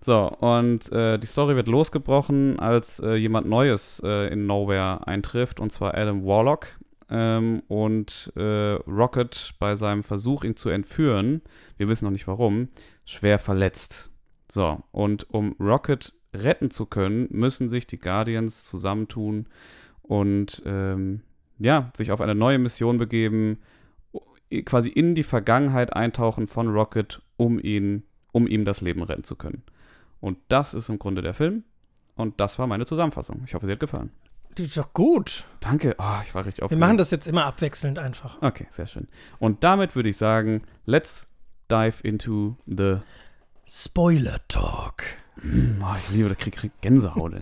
So, 0.00 0.28
und 0.28 0.92
äh, 0.92 1.18
die 1.18 1.26
Story 1.26 1.56
wird 1.56 1.66
losgebrochen, 1.66 2.58
als 2.58 3.00
äh, 3.00 3.14
jemand 3.14 3.48
Neues 3.48 4.02
äh, 4.04 4.30
in 4.32 4.46
Nowhere 4.46 5.06
eintrifft, 5.06 5.60
und 5.60 5.70
zwar 5.70 5.94
Adam 5.96 6.24
Warlock. 6.26 6.66
Ähm, 7.10 7.62
und 7.68 8.32
äh, 8.36 8.42
Rocket 8.86 9.54
bei 9.58 9.74
seinem 9.76 10.02
Versuch, 10.02 10.42
ihn 10.44 10.56
zu 10.56 10.68
entführen, 10.68 11.42
wir 11.78 11.88
wissen 11.88 12.04
noch 12.06 12.12
nicht 12.12 12.26
warum, 12.26 12.68
schwer 13.04 13.38
verletzt. 13.38 14.10
So, 14.54 14.84
und 14.92 15.28
um 15.30 15.56
Rocket 15.58 16.12
retten 16.32 16.70
zu 16.70 16.86
können, 16.86 17.26
müssen 17.30 17.68
sich 17.68 17.88
die 17.88 17.98
Guardians 17.98 18.62
zusammentun 18.64 19.48
und 20.02 20.62
ähm, 20.64 21.22
ja, 21.58 21.88
sich 21.96 22.12
auf 22.12 22.20
eine 22.20 22.36
neue 22.36 22.58
Mission 22.58 22.96
begeben, 22.98 23.58
quasi 24.64 24.90
in 24.90 25.16
die 25.16 25.24
Vergangenheit 25.24 25.92
eintauchen 25.92 26.46
von 26.46 26.68
Rocket, 26.68 27.20
um 27.36 27.58
ihn, 27.58 28.04
um 28.30 28.46
ihm 28.46 28.64
das 28.64 28.80
Leben 28.80 29.02
retten 29.02 29.24
zu 29.24 29.34
können. 29.34 29.64
Und 30.20 30.38
das 30.46 30.72
ist 30.72 30.88
im 30.88 31.00
Grunde 31.00 31.20
der 31.20 31.34
Film. 31.34 31.64
Und 32.14 32.38
das 32.38 32.56
war 32.60 32.68
meine 32.68 32.86
Zusammenfassung. 32.86 33.42
Ich 33.46 33.54
hoffe, 33.54 33.66
sie 33.66 33.72
hat 33.72 33.80
gefallen. 33.80 34.12
Die 34.56 34.62
ist 34.62 34.76
doch 34.76 34.92
gut. 34.92 35.42
Danke. 35.58 35.96
Oh, 35.98 36.20
ich 36.22 36.32
war 36.32 36.46
richtig 36.46 36.58
Wir 36.60 36.66
aufgeregt. 36.66 36.78
machen 36.80 36.98
das 36.98 37.10
jetzt 37.10 37.26
immer 37.26 37.44
abwechselnd 37.44 37.98
einfach. 37.98 38.40
Okay, 38.40 38.68
sehr 38.70 38.86
schön. 38.86 39.08
Und 39.40 39.64
damit 39.64 39.96
würde 39.96 40.10
ich 40.10 40.16
sagen, 40.16 40.62
let's 40.86 41.26
dive 41.68 42.06
into 42.06 42.56
the. 42.66 42.98
Spoiler 43.66 44.40
Talk. 44.48 45.04
Oh, 45.42 45.94
ich 46.00 46.10
liebe, 46.10 46.28
da 46.28 46.34
krieg 46.34 46.56
ich 46.62 46.70
Gänsehaut. 46.80 47.32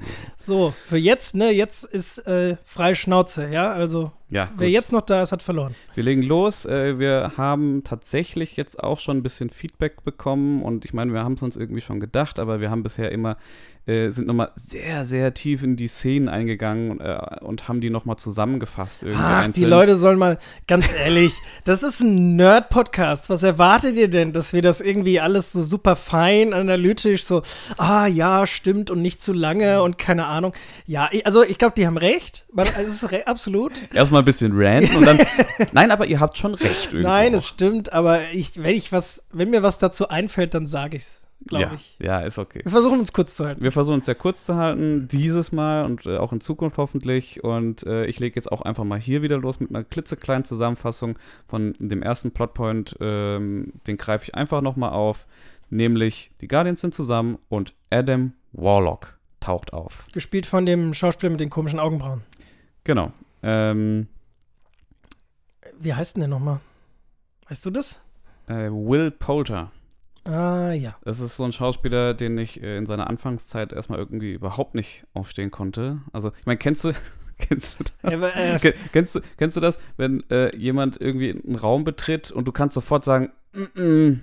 So, 0.47 0.73
für 0.87 0.97
jetzt, 0.97 1.35
ne, 1.35 1.51
jetzt 1.51 1.85
ist 1.85 2.27
äh, 2.27 2.57
freie 2.65 2.95
Schnauze, 2.95 3.49
ja? 3.49 3.73
Also, 3.73 4.13
Ja, 4.33 4.49
wer 4.57 4.69
gut. 4.69 4.73
jetzt 4.73 4.93
noch 4.93 5.03
da 5.03 5.23
ist, 5.23 5.31
hat 5.31 5.43
verloren. 5.43 5.75
Wir 5.95 6.05
legen 6.05 6.23
los. 6.23 6.65
Äh, 6.65 6.99
wir 6.99 7.33
haben 7.37 7.85
tatsächlich 7.85 8.57
jetzt 8.57 8.83
auch 8.83 8.99
schon 8.99 9.19
ein 9.19 9.23
bisschen 9.23 9.51
Feedback 9.51 10.05
bekommen 10.05 10.63
und 10.63 10.87
ich 10.87 10.95
meine, 10.95 11.13
wir 11.13 11.23
haben 11.23 11.35
es 11.35 11.43
uns 11.43 11.55
irgendwie 11.55 11.83
schon 11.83 12.01
gedacht, 12.01 12.39
aber 12.39 12.59
wir 12.59 12.71
haben 12.71 12.83
bisher 12.83 13.13
immer, 13.13 13.37
äh, 13.85 14.11
sind 14.11 14.27
nochmal 14.27 14.51
sehr, 14.55 15.05
sehr 15.05 15.35
tief 15.35 15.63
in 15.63 15.77
die 15.77 15.89
Szenen 15.89 16.31
eingegangen 16.31 16.99
äh, 17.01 17.41
und 17.43 17.69
haben 17.69 17.83
die 17.83 17.91
nochmal 17.91 18.17
zusammengefasst. 18.17 19.03
Irgendwie 19.03 19.21
Ach, 19.23 19.41
die 19.41 19.47
einzeln. 19.47 19.69
Leute 19.71 19.97
sollen 19.97 20.19
mal, 20.19 20.39
ganz 20.67 20.95
ehrlich, 20.95 21.35
das 21.65 21.83
ist 21.83 22.01
ein 22.01 22.37
Nerd-Podcast. 22.37 23.29
Was 23.29 23.43
erwartet 23.43 23.97
ihr 23.97 24.09
denn, 24.09 24.33
dass 24.33 24.55
wir 24.55 24.63
das 24.63 24.81
irgendwie 24.81 25.21
alles 25.21 25.53
so 25.53 25.61
super 25.61 25.95
fein, 25.95 26.55
analytisch, 26.55 27.25
so, 27.27 27.43
ah 27.77 28.07
ja, 28.07 28.47
stimmt 28.47 28.91
und 28.91 29.03
nicht 29.03 29.21
zu 29.21 29.35
lange 29.35 29.83
und 29.83 29.99
keine 29.99 30.25
Ahnung. 30.25 30.55
Ja, 30.87 31.11
also 31.25 31.43
ich 31.43 31.59
glaube, 31.59 31.75
die 31.77 31.87
haben 31.87 31.99
recht. 31.99 32.47
Man, 32.51 32.67
es 32.81 33.03
ist 33.03 33.13
re 33.13 33.27
absolut. 33.27 33.73
Erstmal 33.93 34.22
ein 34.23 34.25
bisschen 34.25 34.53
ranten 34.55 34.97
und 34.97 35.07
dann. 35.07 35.19
Nein, 35.73 35.91
aber 35.91 36.07
ihr 36.07 36.21
habt 36.21 36.37
schon 36.39 36.55
recht. 36.55 36.93
Irgendwo 36.93 37.09
Nein, 37.09 37.35
es 37.35 37.49
stimmt, 37.49 37.93
aber 37.93 38.31
ich, 38.33 38.63
wenn 38.63 38.75
ich 38.75 38.93
was, 38.93 39.25
wenn 39.33 39.51
mir 39.51 39.63
was 39.63 39.79
dazu 39.79 40.09
einfällt, 40.09 40.55
dann 40.55 40.67
sage 40.67 40.97
ich's, 40.97 41.23
glaube 41.47 41.65
ja, 41.65 41.73
ich. 41.75 41.97
Ja, 42.01 42.21
ist 42.21 42.39
okay. 42.39 42.61
Wir 42.63 42.71
versuchen 42.71 43.01
uns 43.01 43.13
kurz 43.13 43.37
zu 43.37 43.45
halten. 43.45 43.63
Wir 43.63 43.73
versuchen 43.73 43.97
uns 43.97 44.07
sehr 44.07 44.15
kurz 44.15 44.45
zu 44.45 44.57
halten, 44.57 45.09
dieses 45.09 45.53
Mal 45.53 45.85
und 45.85 46.07
äh, 46.07 46.17
auch 46.17 46.33
in 46.33 46.41
Zukunft 46.41 46.79
hoffentlich. 46.79 47.43
Und 47.43 47.85
äh, 47.87 48.07
ich 48.07 48.21
lege 48.21 48.37
jetzt 48.37 48.51
auch 48.51 48.63
einfach 48.63 48.85
mal 48.85 49.01
hier 49.01 49.23
wieder 49.23 49.39
los 49.39 49.61
mit 49.61 49.71
einer 49.71 49.85
klitzekleinen 49.85 50.45
Zusammenfassung 50.45 51.19
von 51.47 51.75
dem 51.79 52.03
ersten 52.03 52.31
Plotpoint. 52.31 52.97
Ähm, 53.01 53.73
den 53.87 53.97
greife 53.97 54.25
ich 54.25 54.35
einfach 54.35 54.63
nochmal 54.63 54.93
auf. 54.93 55.27
Nämlich, 55.71 56.31
die 56.41 56.49
Guardians 56.49 56.83
sind 56.83 56.95
zusammen 56.95 57.39
und 57.49 57.75
Adam 57.91 58.33
Warlock 58.53 59.19
taucht 59.41 59.73
auf. 59.73 60.07
Gespielt 60.13 60.47
von 60.47 60.67
dem 60.67 60.95
Schauspieler 60.95 61.31
mit 61.31 61.41
den 61.41 61.51
komischen 61.51 61.81
Augenbrauen. 61.81 62.23
Genau. 62.85 63.13
Ähm, 63.43 64.09
Wie 65.79 65.95
heißt 65.95 66.17
denn 66.17 66.21
der 66.21 66.29
nochmal? 66.29 66.61
Weißt 67.49 67.65
du 67.67 67.71
das? 67.71 68.01
Äh, 68.47 68.71
Will 68.71 69.11
Poulter. 69.11 69.73
Ah, 70.25 70.71
ja. 70.73 70.97
Das 71.05 71.19
ist 71.21 71.37
so 71.37 71.45
ein 71.45 71.53
Schauspieler, 71.53 72.15
den 72.15 72.39
ich 72.39 72.63
äh, 72.63 72.77
in 72.77 72.87
seiner 72.87 73.09
Anfangszeit 73.09 73.73
erstmal 73.73 73.99
irgendwie 73.99 74.33
überhaupt 74.33 74.75
nicht 74.75 75.05
aufstehen 75.15 75.51
konnte. 75.51 76.01
Also, 76.13 76.33
ich 76.39 76.47
meine, 76.47 76.59
kennst 76.59 76.85
du, 76.85 76.93
kennst 77.39 77.81
du 77.81 77.85
das? 78.03 78.15
Aber, 78.15 78.37
äh, 78.37 78.59
Ke- 78.59 78.75
kennst, 78.93 79.17
du, 79.17 79.21
kennst 79.37 79.57
du 79.57 79.61
das, 79.61 79.81
wenn 79.97 80.23
äh, 80.31 80.55
jemand 80.57 81.01
irgendwie 81.01 81.31
einen 81.33 81.57
Raum 81.57 81.83
betritt 81.83 82.31
und 82.31 82.47
du 82.47 82.53
kannst 82.53 82.75
sofort 82.75 83.05
sagen, 83.05 83.33
mm 83.53 83.63
-mm, 83.79 84.19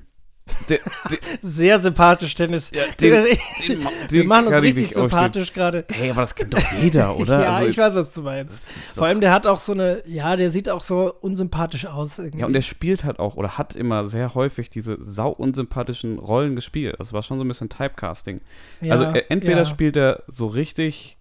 der, 0.69 0.79
der, 1.09 1.17
Sehr 1.41 1.79
sympathisch, 1.79 2.35
Dennis. 2.35 2.71
den- 2.71 2.79
wir 2.99 3.23
den 3.67 3.83
ma- 3.83 3.89
wir 4.09 4.21
den 4.21 4.27
machen 4.27 4.47
uns 4.47 4.61
richtig 4.61 4.89
sympathisch 4.91 5.53
gerade. 5.53 5.85
Hey, 5.91 6.11
aber 6.11 6.21
das 6.21 6.35
kennt 6.35 6.53
doch 6.53 6.71
jeder, 6.81 7.15
oder? 7.17 7.41
Ja, 7.43 7.55
Also, 7.57 7.69
ich 7.69 7.77
weiß, 7.77 7.95
was 7.95 8.13
du 8.13 8.21
meinst. 8.23 8.69
Vor 8.95 9.07
allem, 9.07 9.21
der 9.21 9.31
hat 9.31 9.47
auch 9.47 9.59
so 9.59 9.73
eine, 9.73 10.01
ja, 10.07 10.35
der 10.35 10.51
sieht 10.51 10.69
auch 10.69 10.81
so 10.81 11.13
unsympathisch 11.21 11.85
aus 11.85 12.19
irgendwie. 12.19 12.39
Ja, 12.39 12.45
und 12.45 12.53
der 12.53 12.61
spielt 12.61 13.03
halt 13.03 13.19
auch 13.19 13.35
oder 13.35 13.57
hat 13.57 13.75
immer 13.75 14.07
sehr 14.07 14.35
häufig 14.35 14.69
diese 14.69 14.97
sau 15.03 15.29
unsympathischen 15.29 16.19
Rollen 16.19 16.55
gespielt. 16.55 16.95
Das 16.99 17.13
war 17.13 17.23
schon 17.23 17.37
so 17.37 17.43
ein 17.43 17.47
bisschen 17.47 17.69
Typecasting. 17.69 18.41
Ja, 18.81 18.93
also 18.93 19.05
äh, 19.05 19.23
entweder 19.29 19.59
ja. 19.59 19.65
spielt 19.65 19.97
er 19.97 20.23
so 20.27 20.47
richtig 20.47 21.17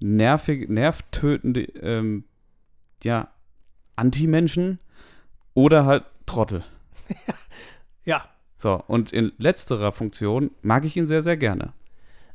nervig, 0.00 0.68
nervtötende, 0.68 1.62
ähm, 1.80 2.24
ja, 3.04 3.28
Anti-Menschen 3.96 4.78
oder 5.54 5.84
halt 5.86 6.04
Trottel. 6.26 6.64
Ja. 8.04 8.24
So, 8.62 8.80
und 8.86 9.12
in 9.12 9.32
letzterer 9.38 9.90
Funktion 9.90 10.52
mag 10.62 10.84
ich 10.84 10.96
ihn 10.96 11.08
sehr, 11.08 11.24
sehr 11.24 11.36
gerne. 11.36 11.72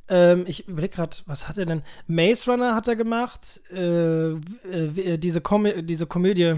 Ähm, 0.09 0.43
ich 0.45 0.67
überlege 0.67 0.95
gerade, 0.95 1.15
was 1.25 1.47
hat 1.47 1.57
er 1.57 1.65
denn? 1.65 1.83
Maze 2.07 2.51
Runner 2.51 2.75
hat 2.75 2.89
er 2.89 2.97
gemacht. 2.97 3.61
Äh, 3.71 4.31
äh, 4.31 5.17
diese, 5.17 5.39
Komö 5.39 5.81
diese 5.83 6.05
Komödie. 6.05 6.55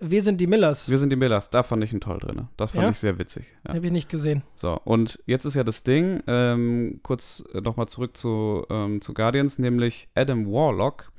Wir 0.00 0.22
sind 0.22 0.40
die 0.40 0.46
Millers. 0.48 0.88
Wir 0.88 0.98
sind 0.98 1.10
die 1.10 1.16
Millers, 1.16 1.50
da 1.50 1.62
fand 1.62 1.82
ich 1.84 1.92
ihn 1.92 2.00
toll 2.00 2.18
drin. 2.18 2.48
Das 2.56 2.72
fand 2.72 2.84
Ja? 2.84 2.90
ich 2.90 2.98
sehr 2.98 3.18
witzig. 3.20 3.46
Ja. 3.66 3.74
Habe 3.74 3.86
ich 3.86 3.92
nicht 3.92 4.08
gesehen. 4.08 4.42
So, 4.56 4.80
und 4.84 5.20
jetzt 5.26 5.44
ist 5.44 5.54
ja 5.54 5.62
das 5.64 5.84
Ding, 5.84 6.22
ähm, 6.26 7.00
kurz 7.04 7.44
nochmal 7.52 7.86
zurück 7.88 8.16
zu, 8.16 8.64
ähm, 8.68 9.00
zu 9.00 9.14
Guardians, 9.14 9.58
nämlich 9.58 10.08
Adam 10.16 10.46
Warlock 10.46 11.10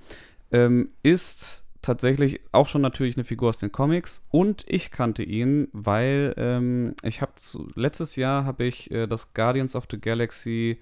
ähm, 0.52 0.89
ist 1.04 1.63
tatsächlich 1.82 2.42
auch 2.52 2.68
schon 2.68 2.82
natürlich 2.82 3.15
eine 3.15 3.24
Figur 3.24 3.50
aus 3.50 3.58
den 3.58 3.72
Comics 3.72 4.26
und 4.30 4.65
ich 4.68 4.92
kannte 4.92 5.24
ihn, 5.24 5.70
weil 5.72 6.34
ähm, 6.38 6.94
ich 7.04 7.22
habe 7.22 7.32
letztes 7.76 8.15
Jahr 8.15 8.46
habe 8.46 8.65
ich 8.65 8.92
äh, 8.92 9.08
das 9.08 9.34
Guardians 9.34 9.76
of 9.76 9.86
the 9.89 10.00
Galaxy 10.00 10.80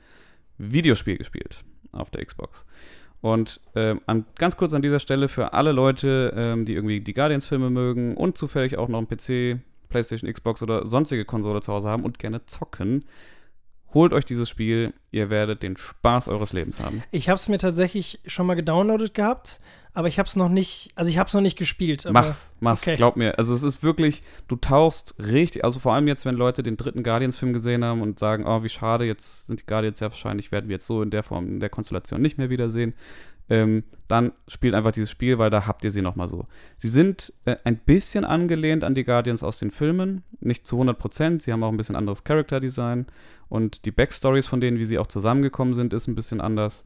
Videospiel 0.58 1.18
gespielt 1.18 1.64
auf 1.92 2.10
der 2.10 2.26
Xbox. 2.26 2.66
Und 3.22 3.60
ähm, 3.76 4.02
an, 4.06 4.26
ganz 4.36 4.58
kurz 4.58 4.74
an 4.74 4.82
dieser 4.82 5.00
Stelle 5.00 5.28
für 5.28 5.54
alle 5.54 5.72
Leute, 5.72 6.34
ähm, 6.36 6.66
die 6.66 6.74
irgendwie 6.74 7.02
die 7.02 7.14
Guardians-Filme 7.14 7.70
mögen 7.70 8.16
und 8.16 8.38
zufällig 8.38 8.78
auch 8.78 8.88
noch 8.88 9.00
einen 9.00 9.08
PC, 9.08 9.60
PlayStation, 9.90 10.32
Xbox 10.32 10.62
oder 10.62 10.88
sonstige 10.88 11.26
Konsole 11.26 11.62
zu 11.62 11.74
Hause 11.74 11.90
haben 11.90 12.04
und 12.04 12.20
gerne 12.20 12.46
zocken, 12.46 13.06
holt 13.94 14.14
euch 14.14 14.26
dieses 14.26 14.50
Spiel. 14.50 14.94
Ihr 15.12 15.30
werdet 15.30 15.64
den 15.64 15.78
Spaß 15.78 16.28
eures 16.28 16.54
Lebens 16.54 16.82
haben. 16.82 17.04
Ich 17.12 17.30
habe 17.30 17.38
es 17.38 17.48
mir 17.48 17.58
tatsächlich 17.58 18.20
schon 18.28 18.46
mal 18.46 18.56
gedownloadet 18.56 19.14
gehabt, 19.14 19.60
aber 19.98 20.08
ich 20.08 20.20
habe 20.20 20.28
es 20.28 20.36
noch 20.36 20.50
nicht, 20.50 20.92
also 20.94 21.10
ich 21.10 21.18
habe 21.18 21.28
es 21.28 21.34
noch 21.34 21.42
nicht 21.42 21.58
gespielt. 21.58 22.06
Aber 22.06 22.22
Mach's, 22.22 22.52
mach's, 22.60 22.84
okay. 22.84 22.98
glaub 22.98 23.16
mir. 23.16 23.40
Also 23.40 23.56
es 23.56 23.64
ist 23.64 23.82
wirklich, 23.82 24.22
du 24.48 24.56
tauchst 24.56 25.16
richtig, 25.18 25.66
also 25.66 25.80
vor 25.80 25.94
allem 25.96 26.08
jetzt, 26.08 26.24
wenn 26.24 26.36
Leute 26.36 26.62
den 26.62 26.78
dritten 26.78 27.02
Guardians-Film 27.02 27.52
gesehen 27.52 27.84
haben 27.84 28.04
und 28.04 28.20
sagen, 28.20 28.46
oh, 28.46 28.62
wie 28.62 28.70
schade, 28.70 29.06
jetzt 29.06 29.48
sind 29.48 29.62
die 29.62 29.66
Guardians 29.66 30.00
ja 30.00 30.12
wahrscheinlich, 30.12 30.52
werden 30.52 30.70
wir 30.70 30.76
jetzt 30.76 30.86
so 30.86 31.02
in 31.02 31.10
der 31.10 31.24
Form, 31.24 31.48
in 31.48 31.60
der 31.60 31.70
Konstellation 31.70 32.22
nicht 32.22 32.38
mehr 32.38 32.52
wiedersehen. 32.52 32.94
Ähm, 33.50 33.86
dann 34.08 34.34
spielt 34.48 34.76
einfach 34.76 34.92
dieses 34.92 35.10
Spiel, 35.10 35.40
weil 35.40 35.50
da 35.50 35.66
habt 35.66 35.84
ihr 35.84 35.90
sie 35.90 36.04
nochmal 36.04 36.30
so. 36.30 36.46
Sie 36.78 36.90
sind 36.90 37.34
äh, 37.46 37.56
ein 37.64 37.78
bisschen 37.78 38.24
angelehnt 38.24 38.84
an 38.84 38.94
die 38.94 39.04
Guardians 39.04 39.42
aus 39.42 39.58
den 39.58 39.72
Filmen, 39.72 40.24
nicht 40.42 40.68
zu 40.68 40.76
100 40.76 41.00
Prozent. 41.00 41.42
Sie 41.42 41.52
haben 41.52 41.64
auch 41.64 41.72
ein 41.72 41.78
bisschen 41.78 41.96
anderes 41.96 42.24
Character-Design 42.24 43.08
und 43.50 43.86
die 43.86 43.92
Backstories 43.92 44.46
von 44.46 44.62
denen, 44.62 44.78
wie 44.78 44.86
sie 44.86 45.00
auch 45.00 45.08
zusammengekommen 45.08 45.74
sind, 45.74 45.92
ist 45.96 46.06
ein 46.06 46.14
bisschen 46.14 46.40
anders. 46.40 46.86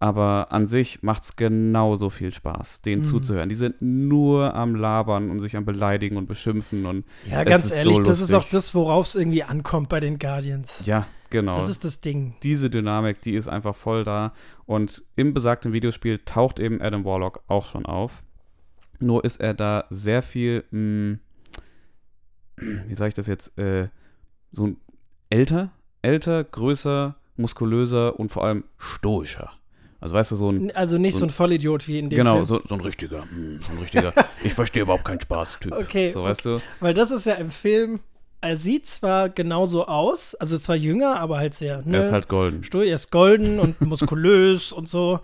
Aber 0.00 0.52
an 0.52 0.66
sich 0.68 1.02
macht's 1.02 1.34
genauso 1.34 2.08
viel 2.08 2.32
Spaß, 2.32 2.82
denen 2.82 3.00
Mhm. 3.02 3.04
zuzuhören. 3.06 3.48
Die 3.48 3.56
sind 3.56 3.82
nur 3.82 4.54
am 4.54 4.76
Labern 4.76 5.28
und 5.30 5.40
sich 5.40 5.56
am 5.56 5.64
Beleidigen 5.64 6.16
und 6.16 6.26
Beschimpfen 6.28 6.86
und 6.86 7.04
Ja, 7.28 7.42
Es 7.42 7.48
ganz 7.48 7.64
ist 7.66 7.72
ehrlich, 7.72 7.96
so 7.96 8.02
das 8.04 8.20
ist 8.20 8.32
auch 8.32 8.48
das, 8.48 8.74
worauf 8.76 9.06
es 9.06 9.14
irgendwie 9.16 9.42
ankommt 9.42 9.88
bei 9.88 9.98
den 9.98 10.20
Guardians. 10.20 10.84
ja, 10.86 11.08
genau. 11.30 11.52
Das 11.54 11.68
ist 11.68 11.84
das 11.84 12.00
Ding. 12.00 12.36
diese 12.44 12.70
Dynamik, 12.70 13.20
die 13.22 13.34
ist 13.34 13.48
einfach 13.48 13.74
voll 13.74 14.04
da. 14.04 14.32
Und 14.66 15.02
im 15.16 15.34
besagten 15.34 15.72
Videospiel 15.72 16.20
taucht 16.24 16.60
eben 16.60 16.80
Adam 16.80 17.04
Warlock 17.04 17.40
auch 17.48 17.66
schon 17.66 17.84
auf. 17.84 18.22
Nur 19.00 19.24
ist 19.24 19.40
er 19.40 19.54
da 19.54 19.84
sehr 19.90 20.22
viel, 20.22 20.62
mh, 20.70 21.18
wie 22.56 22.94
sage 22.94 23.08
ich 23.08 23.14
das 23.14 23.26
jetzt, 23.26 23.56
äh, 23.58 23.88
so 24.52 24.66
ein 24.68 24.76
älter, 25.30 25.70
älter, 26.02 26.42
größer, 26.44 27.16
muskulöser 27.36 28.18
und 28.18 28.30
vor 28.32 28.44
allem 28.44 28.64
stoischer. 28.78 29.50
Also 30.00 30.14
weißt 30.14 30.30
du, 30.30 30.36
so 30.36 30.50
ein, 30.52 30.70
Also 30.76 30.96
nicht 30.98 31.16
so 31.16 31.24
ein 31.26 31.30
Vollidiot 31.30 31.88
wie 31.88 31.98
in 31.98 32.08
dem 32.10 32.16
genau, 32.18 32.34
Film. 32.34 32.44
so, 32.46 32.60
so 32.64 32.74
ein 32.76 32.80
richtiger, 32.80 33.24
mh, 33.24 33.60
so 33.66 33.72
ein 33.72 33.78
richtiger, 33.78 34.12
ich 34.44 34.54
verstehe 34.54 34.82
überhaupt 34.82 35.04
keinen 35.04 35.20
Spaß-Typ. 35.20 35.72
Okay, 35.72 36.12
So, 36.12 36.22
weißt 36.22 36.44
du? 36.44 36.60
Weil 36.80 36.94
das 36.94 37.10
ist 37.10 37.26
ja 37.26 37.34
im 37.34 37.50
Film, 37.50 37.98
er 38.40 38.54
sieht 38.56 38.86
zwar 38.86 39.28
genauso 39.28 39.86
aus, 39.88 40.36
also 40.36 40.56
zwar 40.56 40.76
jünger, 40.76 41.18
aber 41.18 41.38
halt 41.38 41.54
sehr, 41.54 41.82
ne? 41.84 41.96
Er 41.96 42.02
ist 42.04 42.12
halt 42.12 42.28
golden. 42.28 42.62
Stu- 42.62 42.80
er 42.82 42.94
ist 42.94 43.10
golden 43.10 43.58
und 43.58 43.80
muskulös 43.84 44.72
und 44.72 44.88
so. 44.88 45.18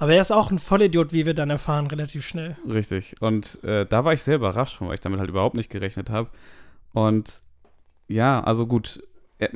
Aber 0.00 0.12
er 0.12 0.20
ist 0.20 0.30
auch 0.30 0.50
ein 0.50 0.58
Vollidiot, 0.58 1.12
wie 1.14 1.24
wir 1.26 1.34
dann 1.34 1.48
erfahren, 1.50 1.86
relativ 1.88 2.26
schnell. 2.26 2.56
Richtig. 2.68 3.16
Und 3.20 3.62
äh, 3.64 3.84
da 3.86 4.04
war 4.04 4.12
ich 4.12 4.22
sehr 4.22 4.36
überrascht 4.36 4.76
von, 4.76 4.88
weil 4.88 4.94
ich 4.94 5.00
damit 5.00 5.18
halt 5.20 5.30
überhaupt 5.30 5.56
nicht 5.56 5.70
gerechnet 5.70 6.10
habe. 6.10 6.28
Und 6.92 7.40
ja, 8.08 8.40
also 8.44 8.66
gut. 8.66 9.02
Er, 9.38 9.50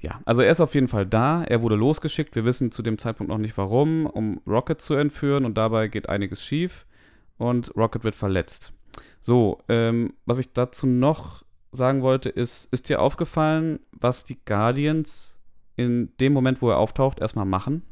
ja, 0.00 0.20
also 0.24 0.40
er 0.40 0.50
ist 0.50 0.60
auf 0.60 0.74
jeden 0.74 0.88
Fall 0.88 1.06
da. 1.06 1.44
Er 1.44 1.60
wurde 1.62 1.76
losgeschickt. 1.76 2.34
Wir 2.34 2.44
wissen 2.44 2.72
zu 2.72 2.82
dem 2.82 2.98
Zeitpunkt 2.98 3.28
noch 3.28 3.38
nicht 3.38 3.56
warum, 3.58 4.06
um 4.06 4.40
Rocket 4.46 4.80
zu 4.80 4.94
entführen. 4.94 5.44
Und 5.44 5.58
dabei 5.58 5.88
geht 5.88 6.08
einiges 6.08 6.42
schief. 6.42 6.86
Und 7.36 7.76
Rocket 7.76 8.04
wird 8.04 8.14
verletzt. 8.14 8.72
So, 9.20 9.60
ähm, 9.68 10.14
was 10.24 10.38
ich 10.38 10.52
dazu 10.52 10.86
noch 10.86 11.44
sagen 11.72 12.02
wollte, 12.02 12.30
ist, 12.30 12.72
ist 12.72 12.88
dir 12.88 13.00
aufgefallen, 13.00 13.80
was 13.92 14.24
die 14.24 14.38
Guardians 14.44 15.36
in 15.76 16.12
dem 16.18 16.32
Moment, 16.32 16.62
wo 16.62 16.70
er 16.70 16.78
auftaucht, 16.78 17.20
erstmal 17.20 17.44
machen? 17.44 17.82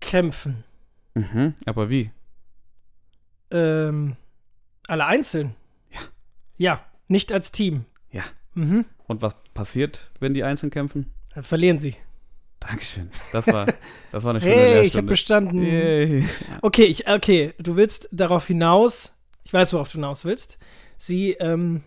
Kämpfen. 0.00 0.64
Mhm, 1.14 1.54
aber 1.66 1.90
wie? 1.90 2.10
Ähm, 3.50 4.16
alle 4.86 5.06
einzeln. 5.06 5.54
Ja. 5.90 6.00
Ja, 6.56 6.84
nicht 7.08 7.32
als 7.32 7.50
Team. 7.52 7.84
Ja. 8.10 8.24
Mhm. 8.54 8.84
Und 9.06 9.22
was 9.22 9.36
passiert, 9.58 10.08
wenn 10.20 10.34
die 10.34 10.44
einzeln 10.44 10.70
kämpfen? 10.70 11.12
Dann 11.34 11.42
verlieren 11.42 11.80
sie. 11.80 11.96
Dankeschön. 12.60 13.10
Das 13.32 13.44
war, 13.48 13.66
das 14.12 14.22
war 14.22 14.30
eine 14.30 14.40
schöne 14.40 14.54
Hey, 14.54 14.86
ich 14.86 14.94
habe 14.94 15.08
bestanden. 15.08 15.64
Yay. 15.64 16.28
Okay, 16.62 16.84
ich, 16.84 17.08
okay, 17.08 17.54
du 17.58 17.74
willst 17.74 18.08
darauf 18.12 18.46
hinaus, 18.46 19.14
ich 19.42 19.52
weiß, 19.52 19.72
worauf 19.72 19.88
du 19.88 19.94
hinaus 19.94 20.24
willst. 20.24 20.58
Sie 20.96 21.32
ähm, 21.32 21.82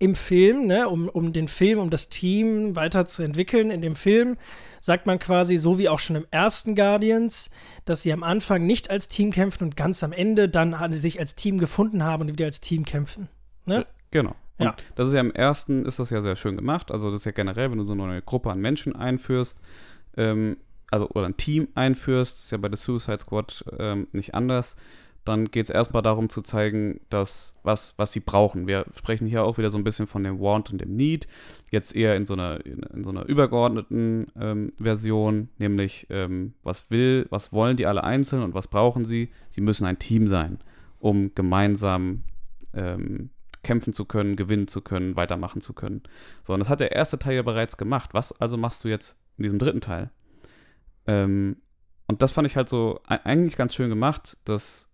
im 0.00 0.16
Film, 0.16 0.66
ne, 0.66 0.88
um, 0.88 1.08
um 1.08 1.32
den 1.32 1.46
Film, 1.46 1.78
um 1.78 1.90
das 1.90 2.08
Team 2.08 2.74
weiterzuentwickeln, 2.74 3.70
in 3.70 3.80
dem 3.80 3.94
Film 3.94 4.36
sagt 4.80 5.06
man 5.06 5.20
quasi, 5.20 5.58
so 5.58 5.78
wie 5.78 5.88
auch 5.88 6.00
schon 6.00 6.16
im 6.16 6.26
ersten 6.32 6.74
Guardians, 6.74 7.50
dass 7.84 8.02
sie 8.02 8.12
am 8.12 8.24
Anfang 8.24 8.66
nicht 8.66 8.90
als 8.90 9.08
Team 9.08 9.30
kämpfen 9.30 9.62
und 9.62 9.76
ganz 9.76 10.02
am 10.02 10.10
Ende 10.10 10.48
dann 10.48 10.74
alle 10.74 10.94
sich 10.94 11.20
als 11.20 11.36
Team 11.36 11.58
gefunden 11.58 12.02
haben 12.02 12.22
und 12.22 12.32
wieder 12.32 12.46
als 12.46 12.60
Team 12.60 12.84
kämpfen. 12.84 13.28
Ne? 13.64 13.86
Genau. 14.10 14.34
Und 14.58 14.66
Ja. 14.66 14.76
das 14.94 15.08
ist 15.08 15.14
ja 15.14 15.20
im 15.20 15.32
ersten, 15.32 15.84
ist 15.84 15.98
das 15.98 16.10
ja 16.10 16.22
sehr 16.22 16.36
schön 16.36 16.56
gemacht. 16.56 16.90
Also 16.90 17.10
das 17.10 17.20
ist 17.20 17.24
ja 17.24 17.32
generell, 17.32 17.70
wenn 17.70 17.78
du 17.78 17.84
so 17.84 17.92
eine 17.92 18.06
neue 18.06 18.22
Gruppe 18.22 18.50
an 18.50 18.60
Menschen 18.60 18.94
einführst, 18.94 19.58
ähm, 20.16 20.56
also 20.90 21.08
oder 21.10 21.26
ein 21.26 21.36
Team 21.36 21.68
einführst, 21.74 22.38
ist 22.38 22.52
ja 22.52 22.58
bei 22.58 22.68
der 22.68 22.76
Suicide 22.76 23.18
Squad 23.20 23.64
ähm, 23.78 24.06
nicht 24.12 24.34
anders, 24.34 24.76
dann 25.24 25.46
geht 25.50 25.64
es 25.64 25.70
erstmal 25.70 26.02
darum 26.02 26.28
zu 26.28 26.42
zeigen, 26.42 27.00
dass 27.08 27.54
was, 27.62 27.94
was 27.96 28.12
sie 28.12 28.20
brauchen. 28.20 28.66
Wir 28.66 28.84
sprechen 28.94 29.26
hier 29.26 29.42
auch 29.42 29.56
wieder 29.56 29.70
so 29.70 29.78
ein 29.78 29.82
bisschen 29.84 30.06
von 30.06 30.22
dem 30.22 30.38
Want 30.38 30.70
und 30.70 30.80
dem 30.82 30.94
Need, 30.96 31.26
jetzt 31.70 31.96
eher 31.96 32.14
in 32.14 32.26
so 32.26 32.34
einer, 32.34 32.64
in, 32.66 32.82
in 32.82 33.02
so 33.04 33.10
einer 33.10 33.24
übergeordneten 33.24 34.26
ähm, 34.38 34.72
Version, 34.78 35.48
nämlich 35.58 36.06
ähm, 36.10 36.52
was 36.62 36.90
will, 36.90 37.26
was 37.30 37.52
wollen 37.54 37.78
die 37.78 37.86
alle 37.86 38.04
einzeln 38.04 38.42
und 38.42 38.52
was 38.54 38.68
brauchen 38.68 39.06
sie? 39.06 39.30
Sie 39.48 39.62
müssen 39.62 39.86
ein 39.86 39.98
Team 39.98 40.28
sein, 40.28 40.58
um 41.00 41.34
gemeinsam 41.34 42.24
ähm, 42.74 43.30
kämpfen 43.64 43.92
zu 43.92 44.04
können, 44.04 44.36
gewinnen 44.36 44.68
zu 44.68 44.80
können, 44.80 45.16
weitermachen 45.16 45.60
zu 45.60 45.72
können. 45.72 46.02
So, 46.44 46.52
und 46.52 46.60
das 46.60 46.68
hat 46.68 46.80
der 46.80 46.92
erste 46.92 47.18
Teil 47.18 47.34
ja 47.34 47.42
bereits 47.42 47.76
gemacht. 47.76 48.10
Was 48.12 48.30
also 48.40 48.56
machst 48.56 48.84
du 48.84 48.88
jetzt 48.88 49.16
in 49.36 49.42
diesem 49.42 49.58
dritten 49.58 49.80
Teil? 49.80 50.10
Ähm, 51.06 51.56
und 52.06 52.22
das 52.22 52.32
fand 52.32 52.46
ich 52.46 52.56
halt 52.56 52.68
so 52.68 53.00
eigentlich 53.06 53.56
ganz 53.56 53.74
schön 53.74 53.88
gemacht, 53.88 54.36
dass, 54.44 54.88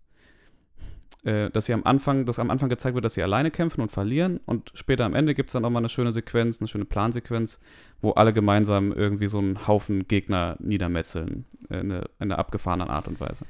äh, 1.23 1.49
dass 1.49 1.65
sie 1.65 1.73
am 1.73 1.83
Anfang, 1.83 2.25
dass 2.25 2.39
am 2.39 2.49
Anfang 2.49 2.69
gezeigt 2.69 2.95
wird, 2.95 3.05
dass 3.05 3.13
sie 3.13 3.23
alleine 3.23 3.51
kämpfen 3.51 3.81
und 3.81 3.91
verlieren 3.91 4.39
und 4.45 4.71
später 4.73 5.05
am 5.05 5.13
Ende 5.13 5.35
gibt 5.35 5.49
es 5.49 5.53
dann 5.53 5.65
auch 5.65 5.69
mal 5.69 5.79
eine 5.79 5.89
schöne 5.89 6.13
Sequenz, 6.13 6.61
eine 6.61 6.67
schöne 6.67 6.85
Plansequenz, 6.85 7.59
wo 8.01 8.11
alle 8.11 8.33
gemeinsam 8.33 8.91
irgendwie 8.93 9.27
so 9.27 9.39
einen 9.39 9.67
Haufen 9.67 10.07
Gegner 10.07 10.55
niedermetzeln, 10.59 11.45
äh, 11.69 11.79
in 11.79 12.03
einer 12.19 12.39
abgefahrenen 12.39 12.87
Art 12.87 13.07
und 13.07 13.19
Weise. 13.19 13.45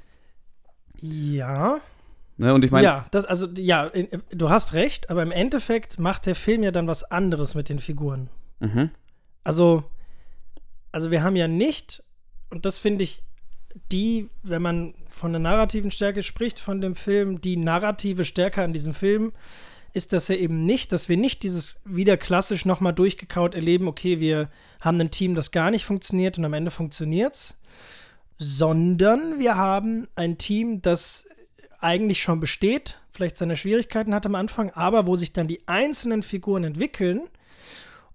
Ja. 1.00 1.80
Ne? 2.42 2.56
Und 2.56 2.66
ich 2.66 2.72
meine, 2.72 2.84
ja, 2.84 3.06
das, 3.12 3.24
also 3.26 3.48
ja, 3.56 3.86
in, 3.86 4.08
du 4.32 4.50
hast 4.50 4.74
recht, 4.74 5.12
aber 5.12 5.22
im 5.22 5.32
Endeffekt 5.32 6.00
macht 6.00 6.26
der 6.26 6.34
Film 6.34 6.64
ja 6.64 6.72
dann 6.72 6.88
was 6.88 7.04
anderes 7.04 7.54
mit 7.54 7.70
den 7.70 7.78
Figuren. 7.78 8.30
mhm. 8.60 8.90
Also, 9.44 9.84
also 10.92 11.12
wir 11.12 11.24
haben 11.24 11.36
ja 11.36 11.48
nicht, 11.48 12.04
und 12.50 12.66
das 12.66 12.80
finde 12.80 13.04
ich, 13.04 13.24
die, 13.92 14.30
wenn 14.42 14.62
man 14.62 14.96
von 15.10 15.32
der 15.32 15.40
narrativen 15.40 15.92
Stärke 15.92 16.24
spricht, 16.24 16.60
von 16.60 16.82
dem 16.82 16.96
Film, 16.96 17.42
die 17.42 17.58
narrative 17.58 18.26
Stärke 18.26 18.64
an 18.64 18.74
diesem 18.74 18.94
Film, 18.96 19.34
ist 19.94 20.12
das 20.12 20.28
ja 20.28 20.36
eben 20.36 20.66
nicht, 20.66 20.92
dass 20.92 21.10
wir 21.10 21.18
nicht 21.18 21.44
dieses 21.44 21.80
wieder 21.86 22.18
klassisch 22.18 22.66
nochmal 22.66 22.94
durchgekaut 22.94 23.54
erleben, 23.54 23.88
okay, 23.88 24.20
wir 24.20 24.50
haben 24.80 25.00
ein 25.00 25.12
Team, 25.12 25.36
das 25.36 25.52
gar 25.52 25.70
nicht 25.70 25.86
funktioniert 25.86 26.40
und 26.40 26.46
am 26.46 26.54
Ende 26.54 26.72
funktioniert's, 26.72 27.60
sondern 28.40 29.40
wir 29.40 29.56
haben 29.58 30.08
ein 30.16 30.38
Team, 30.38 30.82
das 30.82 31.28
eigentlich 31.82 32.22
schon 32.22 32.40
besteht, 32.40 33.00
vielleicht 33.12 33.38
seine 33.38 33.56
Schwierigkeiten 33.56 34.14
hat 34.14 34.26
am 34.26 34.36
Anfang, 34.36 34.72
aber 34.72 35.08
wo 35.08 35.16
sich 35.16 35.34
dann 35.34 35.48
die 35.48 35.68
einzelnen 35.68 36.24
Figuren 36.24 36.64
entwickeln 36.64 37.22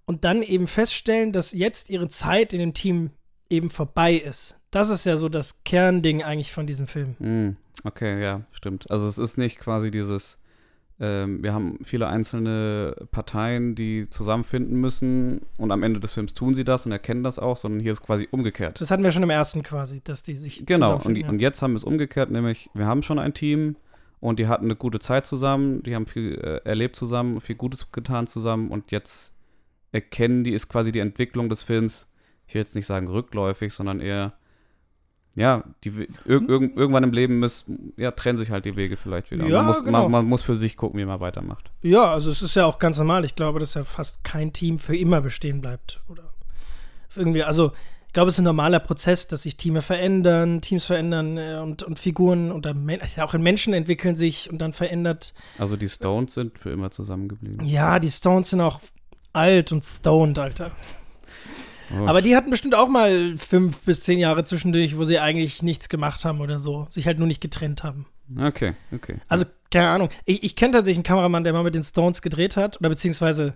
und 0.05 0.23
dann 0.23 0.41
eben 0.41 0.67
feststellen, 0.67 1.33
dass 1.33 1.51
jetzt 1.51 1.89
ihre 1.89 2.07
Zeit 2.07 2.53
in 2.53 2.59
dem 2.59 2.73
Team 2.73 3.11
eben 3.49 3.69
vorbei 3.69 4.15
ist. 4.15 4.57
Das 4.71 4.89
ist 4.89 5.05
ja 5.05 5.17
so 5.17 5.29
das 5.29 5.63
Kernding 5.63 6.23
eigentlich 6.23 6.51
von 6.51 6.67
diesem 6.67 6.87
Film. 6.87 7.15
Mm, 7.19 7.57
okay, 7.83 8.21
ja, 8.21 8.41
stimmt. 8.51 8.89
Also 8.91 9.07
es 9.07 9.17
ist 9.17 9.37
nicht 9.37 9.57
quasi 9.57 9.91
dieses, 9.91 10.37
ähm, 10.99 11.43
wir 11.43 11.53
haben 11.53 11.79
viele 11.83 12.07
einzelne 12.07 13.07
Parteien, 13.11 13.75
die 13.75 14.09
zusammenfinden 14.09 14.79
müssen 14.79 15.41
und 15.57 15.71
am 15.71 15.83
Ende 15.83 15.99
des 15.99 16.13
Films 16.13 16.33
tun 16.33 16.55
sie 16.55 16.63
das 16.63 16.85
und 16.85 16.91
erkennen 16.91 17.23
das 17.23 17.37
auch, 17.37 17.57
sondern 17.57 17.79
hier 17.79 17.91
ist 17.91 18.01
quasi 18.01 18.27
umgekehrt. 18.31 18.81
Das 18.81 18.89
hatten 18.89 19.03
wir 19.03 19.11
schon 19.11 19.23
im 19.23 19.29
ersten 19.29 19.61
quasi, 19.61 20.01
dass 20.03 20.23
die 20.23 20.35
sich 20.35 20.65
Genau, 20.65 20.93
und, 20.93 21.01
zusammenfinden, 21.01 21.23
ja. 21.23 21.29
und 21.29 21.39
jetzt 21.39 21.61
haben 21.61 21.73
wir 21.73 21.77
es 21.77 21.83
umgekehrt, 21.83 22.31
nämlich 22.31 22.69
wir 22.73 22.87
haben 22.87 23.03
schon 23.03 23.19
ein 23.19 23.33
Team 23.33 23.75
und 24.19 24.39
die 24.39 24.47
hatten 24.47 24.65
eine 24.65 24.75
gute 24.75 24.99
Zeit 24.99 25.27
zusammen, 25.27 25.83
die 25.83 25.93
haben 25.93 26.07
viel 26.07 26.35
äh, 26.35 26.67
erlebt 26.67 26.95
zusammen, 26.95 27.41
viel 27.41 27.55
Gutes 27.55 27.91
getan 27.91 28.25
zusammen 28.25 28.71
und 28.71 28.91
jetzt 28.91 29.33
erkennen 29.91 30.43
die, 30.43 30.53
ist 30.53 30.67
quasi 30.67 30.91
die 30.91 30.99
Entwicklung 30.99 31.49
des 31.49 31.61
Films, 31.61 32.07
ich 32.47 32.55
will 32.55 32.61
jetzt 32.61 32.75
nicht 32.75 32.87
sagen 32.87 33.07
rückläufig, 33.07 33.73
sondern 33.73 33.99
eher, 33.99 34.33
ja, 35.37 35.63
die, 35.83 35.89
ir 35.89 36.07
irg 36.25 36.49
irgendwann 36.49 37.03
im 37.03 37.11
Leben 37.11 37.37
müssen, 37.37 37.93
ja, 37.95 38.09
trennen 38.09 38.39
sich 38.39 38.49
halt 38.49 38.65
die 38.65 38.75
Wege 38.75 38.97
vielleicht 38.97 39.29
wieder. 39.29 39.45
Ja, 39.45 39.57
man, 39.57 39.67
muss, 39.67 39.83
genau. 39.83 40.01
man, 40.03 40.11
man 40.11 40.25
muss 40.25 40.41
für 40.41 40.55
sich 40.55 40.75
gucken, 40.75 40.99
wie 40.99 41.05
man 41.05 41.19
weitermacht. 41.19 41.69
Ja, 41.83 42.11
also 42.11 42.31
es 42.31 42.41
ist 42.41 42.55
ja 42.55 42.65
auch 42.65 42.79
ganz 42.79 42.97
normal. 42.97 43.23
Ich 43.23 43.35
glaube, 43.35 43.59
dass 43.59 43.75
ja 43.75 43.83
fast 43.83 44.23
kein 44.23 44.51
Team 44.51 44.79
für 44.79 44.97
immer 44.97 45.21
bestehen 45.21 45.61
bleibt. 45.61 46.01
Oder 46.09 46.33
irgendwie, 47.15 47.43
also 47.43 47.71
ich 48.07 48.13
glaube, 48.13 48.29
es 48.29 48.33
ist 48.33 48.39
ein 48.39 48.45
normaler 48.45 48.79
Prozess, 48.79 49.27
dass 49.27 49.43
sich 49.43 49.57
Teams 49.57 49.85
verändern, 49.85 50.61
Teams 50.61 50.85
verändern 50.85 51.37
äh, 51.37 51.59
und, 51.61 51.83
und 51.83 51.99
Figuren 51.99 52.51
oder 52.51 52.75
auch 53.21 53.33
in 53.35 53.43
Menschen 53.43 53.75
entwickeln 53.75 54.15
sich 54.15 54.49
und 54.49 54.57
dann 54.57 54.73
verändert. 54.73 55.35
Also 55.59 55.77
die 55.77 55.87
Stones 55.87 56.33
sind 56.33 56.57
für 56.57 56.71
immer 56.71 56.89
zusammengeblieben. 56.89 57.63
Ja, 57.63 57.99
die 57.99 58.09
Stones 58.09 58.49
sind 58.49 58.61
auch 58.61 58.81
alt 59.33 59.71
und 59.71 59.83
stoned, 59.83 60.39
Alter. 60.39 60.71
Aber 62.05 62.21
die 62.21 62.35
hatten 62.35 62.49
bestimmt 62.49 62.75
auch 62.75 62.87
mal 62.87 63.35
fünf 63.37 63.81
bis 63.83 64.01
zehn 64.01 64.19
Jahre 64.19 64.43
zwischendurch, 64.43 64.97
wo 64.97 65.03
sie 65.03 65.19
eigentlich 65.19 65.63
nichts 65.63 65.89
gemacht 65.89 66.25
haben 66.25 66.41
oder 66.41 66.59
so, 66.59 66.87
sich 66.89 67.07
halt 67.07 67.19
nur 67.19 67.27
nicht 67.27 67.41
getrennt 67.41 67.83
haben. 67.83 68.05
Okay, 68.37 68.73
okay. 68.93 69.17
Also, 69.27 69.45
keine 69.71 69.89
Ahnung. 69.89 70.09
Ich, 70.25 70.43
ich 70.43 70.55
kenne 70.55 70.73
tatsächlich 70.73 70.97
einen 70.97 71.03
Kameramann, 71.03 71.43
der 71.43 71.53
mal 71.53 71.63
mit 71.63 71.75
den 71.75 71.83
Stones 71.83 72.21
gedreht 72.21 72.57
hat, 72.57 72.79
oder 72.79 72.89
beziehungsweise 72.89 73.55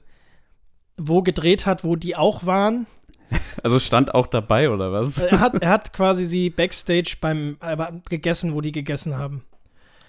wo 0.98 1.22
gedreht 1.22 1.66
hat, 1.66 1.84
wo 1.84 1.96
die 1.96 2.16
auch 2.16 2.46
waren. 2.46 2.88
Also 3.64 3.80
stand 3.80 4.14
auch 4.14 4.28
dabei, 4.28 4.70
oder 4.70 4.92
was? 4.92 5.18
Er 5.18 5.40
hat, 5.40 5.62
er 5.62 5.70
hat 5.70 5.94
quasi 5.94 6.26
sie 6.26 6.50
backstage 6.50 7.16
beim 7.22 7.58
äh, 7.62 7.78
gegessen, 8.10 8.54
wo 8.54 8.60
die 8.60 8.74
gegessen 8.74 9.18
haben. 9.18 9.44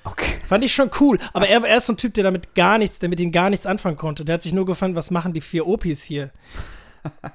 Okay. 0.05 0.35
Fand 0.45 0.65
ich 0.65 0.75
schon 0.75 0.91
cool. 1.01 1.19
Aber 1.33 1.47
er, 1.47 1.63
er 1.65 1.77
ist 1.77 1.87
so 1.87 1.93
ein 1.93 1.97
Typ, 1.97 2.15
der 2.15 2.25
damit 2.25 2.55
gar 2.55 2.79
nichts, 2.79 2.99
der 2.99 3.09
mit 3.09 3.21
ihnen 3.21 3.31
gar 3.31 3.51
nichts 3.51 3.67
anfangen 3.67 3.97
konnte. 3.97 4.25
Der 4.25 4.35
hat 4.35 4.43
sich 4.43 4.53
nur 4.53 4.67
gefragt, 4.67 4.97
was 4.97 5.11
machen 5.11 5.33
die 5.33 5.41
vier 5.41 5.67
Opis 5.67 6.03
hier? 6.03 6.31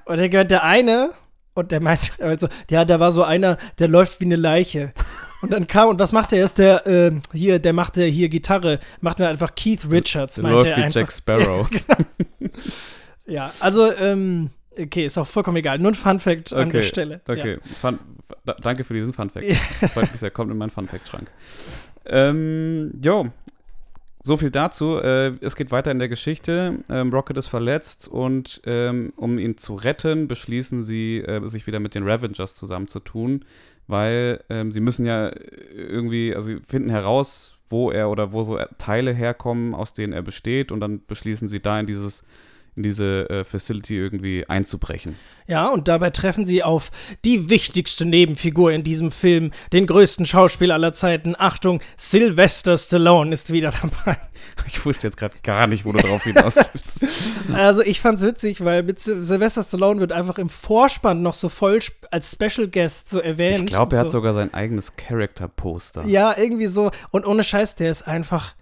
Und 0.04 0.18
er 0.18 0.28
gehört 0.28 0.50
der 0.50 0.64
eine, 0.64 1.10
und 1.54 1.72
der 1.72 1.80
meint, 1.80 2.12
also, 2.20 2.48
ja, 2.70 2.84
da 2.84 3.00
war 3.00 3.12
so 3.12 3.22
einer, 3.24 3.58
der 3.78 3.88
läuft 3.88 4.20
wie 4.20 4.24
eine 4.26 4.36
Leiche. 4.36 4.92
Und 5.40 5.52
dann 5.52 5.66
kam, 5.66 5.88
und 5.88 5.98
was 5.98 6.12
macht 6.12 6.32
er? 6.32 6.44
Ist 6.44 6.58
der, 6.58 6.86
äh, 6.86 7.12
hier, 7.32 7.58
der 7.58 7.72
machte 7.72 8.04
hier 8.04 8.28
Gitarre, 8.28 8.80
macht 9.00 9.20
er 9.20 9.28
einfach 9.28 9.54
Keith 9.54 9.88
Richards, 9.90 10.36
Der 10.36 10.42
meinte 10.44 10.56
läuft 10.58 10.70
er 10.70 10.76
wie 10.76 10.82
einfach. 10.82 11.00
Jack 11.00 11.12
Sparrow. 11.12 11.68
Ja, 13.26 13.52
also, 13.60 13.94
ähm, 13.94 14.48
okay, 14.78 15.04
ist 15.04 15.18
auch 15.18 15.26
vollkommen 15.26 15.58
egal. 15.58 15.78
Nur 15.78 15.90
ein 15.90 15.94
Fun-Fact 15.94 16.54
an 16.54 16.70
der 16.70 16.80
Okay, 16.80 16.88
Stelle. 16.88 17.20
Okay, 17.28 17.58
Fun, 17.62 17.98
da, 18.46 18.54
danke 18.54 18.84
für 18.84 18.94
diesen 18.94 19.12
Fun 19.12 19.28
Fact. 19.28 19.52
Freut 19.92 20.10
mich 20.10 20.20
sehr, 20.20 20.30
kommt 20.30 20.50
in 20.50 20.56
meinen 20.56 20.70
Fun 20.70 20.88
Fact 20.88 21.06
Schrank. 21.06 21.30
Ähm, 22.06 22.92
jo, 23.02 23.28
so 24.22 24.36
viel 24.36 24.50
dazu. 24.50 24.98
Äh, 24.98 25.34
es 25.40 25.56
geht 25.56 25.70
weiter 25.70 25.90
in 25.90 25.98
der 25.98 26.08
Geschichte. 26.08 26.78
Ähm, 26.88 27.12
Rocket 27.12 27.36
ist 27.36 27.46
verletzt 27.46 28.08
und 28.08 28.60
ähm, 28.66 29.12
um 29.16 29.38
ihn 29.38 29.56
zu 29.56 29.74
retten, 29.74 30.28
beschließen 30.28 30.82
sie, 30.82 31.18
äh, 31.18 31.48
sich 31.48 31.66
wieder 31.66 31.80
mit 31.80 31.94
den 31.94 32.08
Ravengers 32.08 32.54
zusammenzutun, 32.56 33.44
weil 33.86 34.42
ähm, 34.50 34.72
sie 34.72 34.80
müssen 34.80 35.06
ja 35.06 35.30
irgendwie, 35.74 36.34
also 36.34 36.48
sie 36.48 36.60
finden 36.66 36.90
heraus, 36.90 37.56
wo 37.70 37.90
er 37.90 38.10
oder 38.10 38.32
wo 38.32 38.44
so 38.44 38.58
Teile 38.78 39.12
herkommen, 39.12 39.74
aus 39.74 39.92
denen 39.92 40.12
er 40.12 40.22
besteht 40.22 40.72
und 40.72 40.80
dann 40.80 41.04
beschließen 41.06 41.48
sie 41.48 41.60
da 41.60 41.78
in 41.78 41.86
dieses 41.86 42.24
in 42.78 42.82
diese 42.84 43.28
äh, 43.28 43.44
Facility 43.44 43.96
irgendwie 43.96 44.48
einzubrechen. 44.48 45.16
Ja, 45.46 45.68
und 45.68 45.88
dabei 45.88 46.10
treffen 46.10 46.44
sie 46.44 46.62
auf 46.62 46.90
die 47.24 47.50
wichtigste 47.50 48.04
Nebenfigur 48.04 48.70
in 48.72 48.84
diesem 48.84 49.10
Film, 49.10 49.50
den 49.72 49.86
größten 49.86 50.26
Schauspieler 50.26 50.74
aller 50.74 50.92
Zeiten. 50.92 51.34
Achtung, 51.38 51.80
Sylvester 51.96 52.78
Stallone 52.78 53.32
ist 53.32 53.52
wieder 53.52 53.72
dabei. 53.72 54.16
Ich 54.68 54.84
wusste 54.86 55.08
jetzt 55.08 55.16
gerade 55.16 55.34
gar 55.42 55.66
nicht, 55.66 55.84
wo 55.84 55.90
du 55.92 55.98
drauf 55.98 56.22
hinaus 56.22 56.54
willst. 56.72 57.52
Also 57.52 57.82
ich 57.82 58.00
fand's 58.00 58.22
witzig, 58.22 58.64
weil 58.64 58.82
mit 58.84 58.98
Sy- 59.00 59.22
Sylvester 59.24 59.62
Stallone 59.64 59.98
wird 60.00 60.12
einfach 60.12 60.38
im 60.38 60.48
Vorspann 60.48 61.22
noch 61.22 61.34
so 61.34 61.48
voll 61.48 61.80
als 62.12 62.32
Special 62.32 62.68
Guest 62.68 63.08
so 63.10 63.18
erwähnt. 63.20 63.60
Ich 63.60 63.66
glaube, 63.66 63.96
er 63.96 64.00
und 64.02 64.06
hat 64.06 64.12
so. 64.12 64.18
sogar 64.18 64.32
sein 64.34 64.54
eigenes 64.54 64.94
Character-Poster. 64.96 66.04
Ja, 66.06 66.36
irgendwie 66.38 66.68
so. 66.68 66.90
Und 67.10 67.26
ohne 67.26 67.42
Scheiß, 67.42 67.74
der 67.74 67.90
ist 67.90 68.02
einfach 68.02 68.54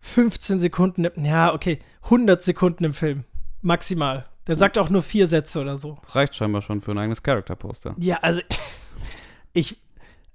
15 0.00 0.58
Sekunden, 0.60 1.04
im- 1.04 1.24
ja, 1.24 1.52
okay, 1.52 1.80
100 2.04 2.42
Sekunden 2.42 2.84
im 2.84 2.94
Film. 2.94 3.24
Maximal. 3.62 4.26
Der 4.46 4.54
sagt 4.56 4.78
auch 4.78 4.90
nur 4.90 5.02
vier 5.02 5.26
Sätze 5.26 5.60
oder 5.60 5.78
so. 5.78 5.98
Reicht 6.08 6.34
scheinbar 6.34 6.62
schon 6.62 6.80
für 6.80 6.90
ein 6.92 6.98
eigenes 6.98 7.22
Character-Poster. 7.22 7.94
Ja, 7.98 8.16
also 8.16 8.40
ich, 9.52 9.76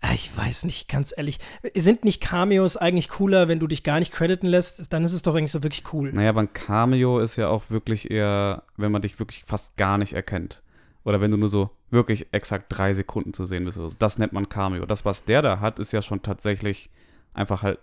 ah, 0.01 0.13
ich 0.13 0.35
weiß 0.37 0.63
nicht, 0.65 0.87
ganz 0.87 1.13
ehrlich. 1.15 1.39
Sind 1.75 2.05
nicht 2.05 2.21
Cameos 2.21 2.77
eigentlich 2.77 3.09
cooler, 3.09 3.47
wenn 3.47 3.59
du 3.59 3.67
dich 3.67 3.83
gar 3.83 3.99
nicht 3.99 4.13
crediten 4.13 4.47
lässt? 4.47 4.93
Dann 4.93 5.03
ist 5.03 5.13
es 5.13 5.21
doch 5.21 5.35
eigentlich 5.35 5.51
so 5.51 5.63
wirklich 5.63 5.83
cool. 5.91 6.13
Naja, 6.13 6.29
aber 6.29 6.41
ein 6.41 6.53
Cameo 6.53 7.19
ist 7.19 7.35
ja 7.35 7.49
auch 7.49 7.63
wirklich 7.69 8.09
eher, 8.09 8.63
wenn 8.77 8.91
man 8.91 9.01
dich 9.01 9.19
wirklich 9.19 9.43
fast 9.45 9.75
gar 9.75 9.97
nicht 9.97 10.13
erkennt. 10.13 10.61
Oder 11.03 11.19
wenn 11.19 11.31
du 11.31 11.37
nur 11.37 11.49
so 11.49 11.71
wirklich 11.91 12.27
exakt 12.31 12.65
drei 12.69 12.93
Sekunden 12.93 13.33
zu 13.33 13.45
sehen 13.45 13.65
bist. 13.65 13.77
oder 13.77 13.89
so. 13.89 13.95
Das 13.99 14.17
nennt 14.17 14.33
man 14.33 14.49
Cameo. 14.49 14.85
Das, 14.85 15.05
was 15.05 15.25
der 15.25 15.41
da 15.41 15.59
hat, 15.59 15.79
ist 15.79 15.93
ja 15.93 16.01
schon 16.01 16.21
tatsächlich 16.21 16.89
einfach 17.33 17.63
halt 17.63 17.79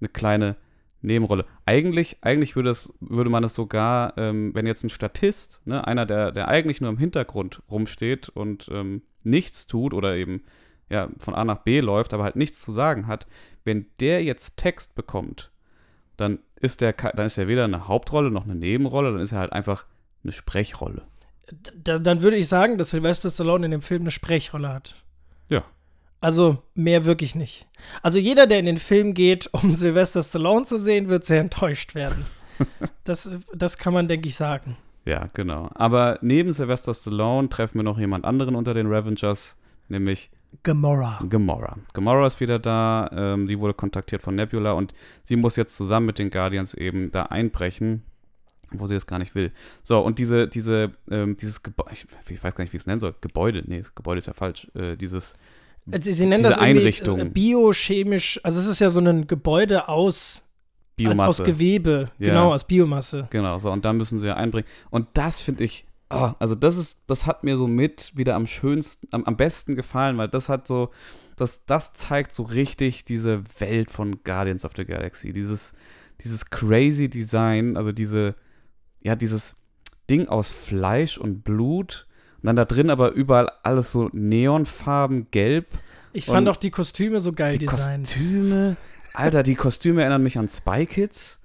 eine 0.00 0.08
kleine 0.08 0.56
Nebenrolle. 1.04 1.44
Eigentlich, 1.66 2.18
eigentlich 2.22 2.56
würde, 2.56 2.70
es, 2.70 2.92
würde 3.00 3.30
man 3.30 3.44
es 3.44 3.54
sogar, 3.54 4.16
ähm, 4.16 4.54
wenn 4.54 4.66
jetzt 4.66 4.84
ein 4.84 4.90
Statist, 4.90 5.60
ne, 5.66 5.86
einer, 5.86 6.06
der, 6.06 6.32
der 6.32 6.48
eigentlich 6.48 6.80
nur 6.80 6.90
im 6.90 6.98
Hintergrund 6.98 7.62
rumsteht 7.70 8.28
und 8.28 8.68
ähm, 8.72 9.02
nichts 9.22 9.66
tut 9.66 9.94
oder 9.94 10.16
eben 10.16 10.44
ja, 10.90 11.08
von 11.18 11.34
A 11.34 11.44
nach 11.44 11.58
B 11.58 11.80
läuft, 11.80 12.14
aber 12.14 12.24
halt 12.24 12.36
nichts 12.36 12.60
zu 12.60 12.72
sagen 12.72 13.06
hat, 13.06 13.26
wenn 13.64 13.86
der 14.00 14.22
jetzt 14.22 14.56
Text 14.56 14.94
bekommt, 14.94 15.50
dann 16.16 16.38
ist 16.56 16.80
der, 16.80 16.92
dann 16.92 17.26
ist 17.26 17.38
er 17.38 17.48
weder 17.48 17.64
eine 17.64 17.88
Hauptrolle 17.88 18.30
noch 18.30 18.44
eine 18.44 18.54
Nebenrolle, 18.54 19.12
dann 19.12 19.20
ist 19.20 19.32
er 19.32 19.38
halt 19.38 19.52
einfach 19.52 19.84
eine 20.22 20.32
Sprechrolle. 20.32 21.02
D 21.50 21.98
dann 22.00 22.22
würde 22.22 22.36
ich 22.36 22.48
sagen, 22.48 22.78
dass 22.78 22.90
Sylvester 22.90 23.30
Stallone 23.30 23.66
in 23.66 23.70
dem 23.70 23.82
Film 23.82 24.02
eine 24.02 24.10
Sprechrolle 24.10 24.72
hat. 24.72 25.04
Ja. 25.48 25.64
Also 26.24 26.56
mehr 26.74 27.04
wirklich 27.04 27.34
nicht. 27.34 27.66
Also 28.02 28.18
jeder, 28.18 28.46
der 28.46 28.58
in 28.58 28.64
den 28.64 28.78
Film 28.78 29.12
geht, 29.12 29.46
um 29.52 29.74
Sylvester 29.76 30.22
Stallone 30.22 30.64
zu 30.64 30.78
sehen, 30.78 31.08
wird 31.08 31.24
sehr 31.24 31.40
enttäuscht 31.40 31.94
werden. 31.94 32.24
das, 33.04 33.38
das 33.54 33.76
kann 33.76 33.92
man, 33.92 34.08
denke 34.08 34.28
ich, 34.28 34.34
sagen. 34.34 34.78
Ja, 35.04 35.28
genau. 35.34 35.68
Aber 35.74 36.18
neben 36.22 36.54
Sylvester 36.54 36.94
Stallone 36.94 37.50
treffen 37.50 37.78
wir 37.78 37.82
noch 37.82 37.98
jemand 37.98 38.24
anderen 38.24 38.54
unter 38.54 38.72
den 38.72 38.86
Ravengers, 38.86 39.54
nämlich 39.90 40.30
Gamora. 40.62 41.18
Gamora. 41.28 41.76
Gamora 41.92 42.26
ist 42.26 42.40
wieder 42.40 42.58
da, 42.58 43.10
ähm, 43.12 43.46
die 43.46 43.58
wurde 43.58 43.74
kontaktiert 43.74 44.22
von 44.22 44.34
Nebula 44.34 44.72
und 44.72 44.94
sie 45.24 45.36
muss 45.36 45.56
jetzt 45.56 45.76
zusammen 45.76 46.06
mit 46.06 46.18
den 46.18 46.30
Guardians 46.30 46.72
eben 46.72 47.10
da 47.10 47.24
einbrechen, 47.24 48.02
wo 48.70 48.86
sie 48.86 48.94
es 48.94 49.06
gar 49.06 49.18
nicht 49.18 49.34
will. 49.34 49.52
So, 49.82 50.00
und 50.00 50.18
diese, 50.18 50.48
diese, 50.48 50.92
ähm, 51.10 51.36
dieses 51.36 51.62
Gebäude, 51.62 51.90
ich, 51.92 52.06
ich 52.30 52.42
weiß 52.42 52.54
gar 52.54 52.64
nicht, 52.64 52.72
wie 52.72 52.78
ich 52.78 52.84
es 52.84 52.86
nennen 52.86 53.00
soll, 53.00 53.14
Gebäude, 53.20 53.62
nee, 53.66 53.78
das 53.78 53.94
Gebäude 53.94 54.20
ist 54.20 54.26
ja 54.26 54.32
falsch, 54.32 54.70
äh, 54.74 54.96
dieses, 54.96 55.34
Äh, 55.90 56.00
Sie, 56.00 56.26
nennen 56.26 56.42
das 56.44 56.58
Einrichtung. 56.58 57.18
äh, 57.20 57.24
biochemisch, 57.26 58.40
also 58.42 58.58
es 58.60 58.66
ist 58.66 58.80
ja 58.80 58.90
so 58.90 59.00
ein 59.00 59.26
Gebäude 59.26 59.88
aus, 59.88 60.42
als 60.98 61.06
aus 61.06 61.16
Biomasse. 61.16 61.42
Gewebe, 61.44 62.10
Ja. 62.18 62.28
genau, 62.28 62.54
aus 62.54 62.64
Biomasse. 62.66 63.26
Genau, 63.30 63.58
so, 63.58 63.70
und 63.70 63.84
da 63.84 63.92
müssen 63.92 64.18
sie 64.18 64.26
ja 64.28 64.36
einbringen. 64.36 64.66
Und 64.90 65.08
das 65.14 65.40
finde 65.40 65.64
ich, 65.64 65.86
oh, 66.10 66.30
also 66.38 66.54
das 66.54 66.76
ist, 66.78 67.00
das 67.06 67.26
hat 67.26 67.44
mir 67.44 67.58
so 67.58 67.66
mit 67.66 68.12
wieder 68.16 68.34
am 68.34 68.46
schönsten, 68.46 69.08
am, 69.10 69.24
am 69.24 69.36
besten 69.36 69.74
gefallen, 69.76 70.16
weil 70.16 70.28
das 70.28 70.48
hat 70.48 70.66
so, 70.66 70.90
das, 71.36 71.66
das 71.66 71.92
zeigt 71.94 72.34
so 72.34 72.44
richtig 72.44 73.04
diese 73.04 73.42
Welt 73.58 73.90
von 73.90 74.22
Guardians 74.22 74.64
of 74.64 74.72
the 74.76 74.84
Galaxy. 74.84 75.32
Dieses, 75.32 75.74
dieses 76.22 76.48
crazy 76.48 77.08
Design, 77.08 77.76
also 77.76 77.90
diese, 77.92 78.36
ja, 79.02 79.16
dieses 79.16 79.56
Ding 80.08 80.28
aus 80.28 80.50
Fleisch 80.50 81.18
und 81.18 81.42
Blut. 81.42 82.06
Dann 82.44 82.56
da 82.56 82.66
drin 82.66 82.90
aber 82.90 83.12
überall 83.12 83.50
alles 83.62 83.90
so 83.90 84.10
Neonfarben, 84.12 85.28
gelb. 85.30 85.66
Ich 86.12 86.26
fand 86.26 86.48
auch 86.48 86.56
die 86.56 86.70
Kostüme 86.70 87.20
so 87.20 87.32
geil 87.32 87.58
Die 87.58 87.66
designt. 87.66 88.06
Kostüme. 88.06 88.76
Alter, 89.14 89.42
die 89.42 89.54
Kostüme 89.54 90.02
erinnern 90.02 90.22
mich 90.22 90.38
an 90.38 90.48
Spy 90.48 90.86
Kids. 90.86 91.40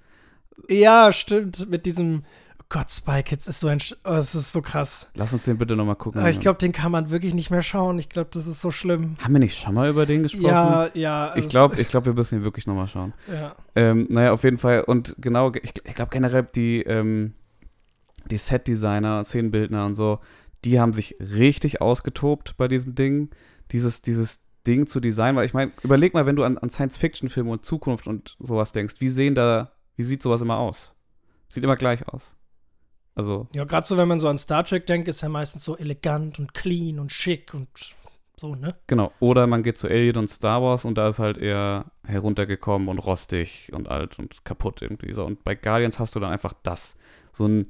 Ja, 0.68 1.12
stimmt. 1.12 1.70
Mit 1.70 1.86
diesem. 1.86 2.22
Oh 2.60 2.64
Gott, 2.68 2.90
Spy 2.90 3.22
Kids 3.22 3.48
ist 3.48 3.60
so 3.60 3.68
ein. 3.68 3.78
Oh, 4.04 4.12
es 4.12 4.34
ist 4.34 4.52
so 4.52 4.60
krass. 4.60 5.10
Lass 5.14 5.32
uns 5.32 5.44
den 5.44 5.56
bitte 5.56 5.74
nochmal 5.74 5.96
gucken. 5.96 6.20
Aber 6.20 6.28
ich 6.28 6.38
glaube, 6.38 6.58
den 6.58 6.72
kann 6.72 6.92
man 6.92 7.10
wirklich 7.10 7.32
nicht 7.32 7.50
mehr 7.50 7.62
schauen. 7.62 7.98
Ich 7.98 8.10
glaube, 8.10 8.28
das 8.32 8.46
ist 8.46 8.60
so 8.60 8.70
schlimm. 8.70 9.16
Haben 9.20 9.32
wir 9.32 9.40
nicht 9.40 9.58
schon 9.58 9.74
mal 9.74 9.88
über 9.88 10.04
den 10.04 10.24
gesprochen? 10.24 10.44
Ja, 10.44 10.90
ja. 10.92 11.28
Ich 11.34 11.44
also 11.44 11.48
glaube, 11.48 11.80
ich 11.80 11.92
wir 11.92 12.12
müssen 12.12 12.40
ihn 12.40 12.44
wirklich 12.44 12.66
nochmal 12.66 12.88
schauen. 12.88 13.14
Ja. 13.32 13.56
Ähm, 13.74 14.06
naja, 14.10 14.32
auf 14.32 14.44
jeden 14.44 14.58
Fall. 14.58 14.82
Und 14.82 15.16
genau, 15.18 15.50
ich, 15.54 15.72
ich 15.82 15.94
glaube 15.94 16.10
generell 16.10 16.46
die, 16.54 16.82
ähm, 16.82 17.32
die 18.30 18.36
Set-Designer, 18.36 19.24
Szenenbildner 19.24 19.86
und 19.86 19.94
so, 19.94 20.20
die 20.64 20.80
haben 20.80 20.92
sich 20.92 21.16
richtig 21.20 21.80
ausgetobt 21.80 22.56
bei 22.56 22.68
diesem 22.68 22.94
Ding. 22.94 23.30
Dieses, 23.72 24.02
dieses 24.02 24.40
Ding 24.66 24.86
zu 24.86 25.00
designen, 25.00 25.36
weil 25.36 25.46
ich 25.46 25.54
meine, 25.54 25.72
überleg 25.82 26.12
mal, 26.12 26.26
wenn 26.26 26.36
du 26.36 26.44
an, 26.44 26.58
an 26.58 26.70
Science-Fiction-Filme 26.70 27.50
und 27.50 27.64
Zukunft 27.64 28.06
und 28.06 28.36
sowas 28.40 28.72
denkst, 28.72 28.96
wie 28.98 29.08
sehen 29.08 29.34
da, 29.34 29.72
wie 29.96 30.02
sieht 30.02 30.22
sowas 30.22 30.42
immer 30.42 30.58
aus? 30.58 30.94
Sieht 31.48 31.64
immer 31.64 31.76
gleich 31.76 32.06
aus. 32.08 32.36
Also, 33.14 33.48
Ja, 33.54 33.64
gerade 33.64 33.86
so, 33.86 33.96
wenn 33.96 34.08
man 34.08 34.20
so 34.20 34.28
an 34.28 34.38
Star 34.38 34.64
Trek 34.64 34.86
denkt, 34.86 35.08
ist 35.08 35.22
er 35.22 35.28
meistens 35.28 35.64
so 35.64 35.76
elegant 35.76 36.38
und 36.38 36.54
clean 36.54 36.98
und 36.98 37.10
schick 37.10 37.54
und 37.54 37.68
so, 38.36 38.54
ne? 38.54 38.74
genau. 38.86 39.12
Oder 39.20 39.46
man 39.46 39.62
geht 39.62 39.76
zu 39.76 39.86
Alien 39.86 40.16
und 40.16 40.28
Star 40.28 40.62
Wars 40.62 40.86
und 40.86 40.96
da 40.96 41.08
ist 41.08 41.18
halt 41.18 41.36
eher 41.36 41.90
heruntergekommen 42.04 42.88
und 42.88 42.98
rostig 42.98 43.70
und 43.74 43.88
alt 43.88 44.18
und 44.18 44.44
kaputt 44.44 44.80
irgendwie. 44.80 45.12
So. 45.12 45.26
Und 45.26 45.44
bei 45.44 45.54
Guardians 45.54 45.98
hast 45.98 46.16
du 46.16 46.20
dann 46.20 46.32
einfach 46.32 46.54
das. 46.62 46.96
So 47.32 47.46
ein 47.46 47.68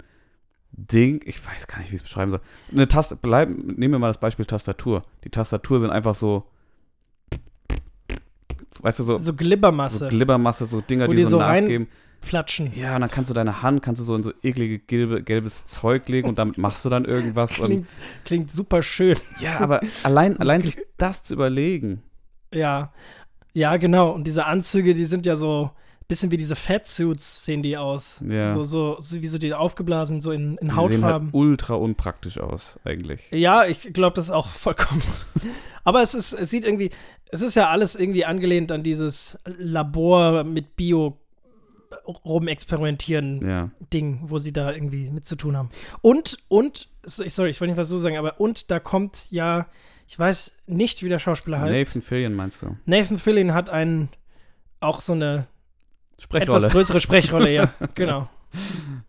Ding, 0.72 1.20
ich 1.24 1.44
weiß 1.44 1.66
gar 1.66 1.78
nicht, 1.78 1.90
wie 1.90 1.96
ich 1.96 2.00
es 2.00 2.04
beschreiben 2.04 2.30
soll. 2.30 2.40
Eine 2.72 2.88
Taste, 2.88 3.16
bleib, 3.20 3.48
nehmen 3.48 3.92
wir 3.92 3.98
mal 3.98 4.08
das 4.08 4.20
Beispiel 4.20 4.46
Tastatur. 4.46 5.04
Die 5.24 5.30
Tastatur 5.30 5.80
sind 5.80 5.90
einfach 5.90 6.14
so, 6.14 6.44
weißt 8.80 9.00
du, 9.00 9.04
so, 9.04 9.18
So 9.18 9.24
so 9.24 9.34
Glibbermasse, 9.34 10.08
Glibbermasse, 10.08 10.66
so 10.66 10.80
Dinger, 10.80 11.08
die, 11.08 11.16
die 11.16 11.24
so 11.24 11.30
so 11.30 11.38
nachgeben. 11.38 11.88
Flatschen. 12.22 12.70
Ja, 12.74 12.94
und 12.96 13.00
dann 13.00 13.10
kannst 13.10 13.30
du 13.30 13.34
deine 13.34 13.62
Hand, 13.62 13.82
kannst 13.82 14.00
du 14.00 14.04
so 14.04 14.14
in 14.14 14.22
so 14.22 14.32
eklige 14.42 14.78
gelbe, 14.78 15.22
gelbes 15.22 15.64
Zeug 15.64 16.06
legen 16.08 16.28
und 16.28 16.38
damit 16.38 16.58
machst 16.58 16.84
du 16.84 16.90
dann 16.90 17.04
irgendwas. 17.06 17.52
Klingt, 17.54 17.88
klingt 18.24 18.52
super 18.52 18.82
schön. 18.82 19.16
ja, 19.40 19.58
aber 19.58 19.80
allein, 20.02 20.36
allein 20.40 20.62
sich 20.62 20.76
das 20.98 21.24
zu 21.24 21.34
überlegen. 21.34 22.02
Ja. 22.52 22.92
Ja, 23.52 23.76
genau. 23.78 24.10
Und 24.10 24.26
diese 24.26 24.44
Anzüge, 24.44 24.94
die 24.94 25.06
sind 25.06 25.24
ja 25.26 25.34
so 25.34 25.70
bisschen 26.10 26.30
wie 26.30 26.36
diese 26.36 26.54
Fatsuits, 26.56 27.44
sehen 27.44 27.62
die 27.62 27.76
aus. 27.78 28.22
Ja. 28.28 28.52
So, 28.52 28.62
so, 28.62 28.96
so 29.00 29.22
wie 29.22 29.26
so 29.28 29.38
die 29.38 29.54
aufgeblasen, 29.54 30.20
so 30.20 30.32
in, 30.32 30.42
in 30.42 30.56
Die 30.58 30.66
sehen 30.66 30.76
Hautfarben. 30.76 31.28
halt 31.28 31.34
ultra 31.34 31.74
unpraktisch 31.74 32.38
aus, 32.38 32.78
eigentlich. 32.84 33.22
Ja, 33.30 33.64
ich 33.64 33.92
glaube, 33.94 34.14
das 34.16 34.26
ist 34.26 34.30
auch 34.32 34.48
vollkommen. 34.48 35.02
Aber 35.84 36.02
es 36.02 36.14
ist, 36.14 36.32
es 36.34 36.50
sieht 36.50 36.64
irgendwie, 36.66 36.90
es 37.30 37.40
ist 37.40 37.54
ja 37.54 37.70
alles 37.70 37.94
irgendwie 37.94 38.24
angelehnt 38.26 38.70
an 38.70 38.82
dieses 38.82 39.38
Labor 39.46 40.44
mit 40.44 40.76
Bio 40.76 41.16
rumexperimentieren 42.24 43.46
Ja. 43.46 43.70
Ding, 43.92 44.20
wo 44.24 44.38
sie 44.38 44.52
da 44.52 44.72
irgendwie 44.72 45.10
mit 45.10 45.26
zu 45.26 45.36
tun 45.36 45.56
haben. 45.56 45.70
Und, 46.02 46.38
und, 46.48 46.88
sorry, 47.04 47.50
ich 47.50 47.60
wollte 47.60 47.72
nicht 47.72 47.76
was 47.78 47.88
so 47.88 47.96
sagen, 47.98 48.16
aber 48.16 48.40
und 48.40 48.70
da 48.70 48.78
kommt 48.80 49.26
ja, 49.30 49.66
ich 50.06 50.18
weiß 50.18 50.52
nicht, 50.66 51.02
wie 51.02 51.08
der 51.08 51.18
Schauspieler 51.18 51.60
heißt. 51.60 51.78
Nathan 51.78 52.02
Fillion 52.02 52.34
meinst 52.34 52.62
du? 52.62 52.76
Nathan 52.84 53.18
Fillion 53.18 53.54
hat 53.54 53.70
einen, 53.70 54.08
auch 54.80 55.00
so 55.00 55.12
eine 55.12 55.46
Sprechrolle. 56.20 56.58
etwas 56.58 56.72
größere 56.72 57.00
Sprechrolle, 57.00 57.50
ja, 57.52 57.72
genau. 57.94 58.28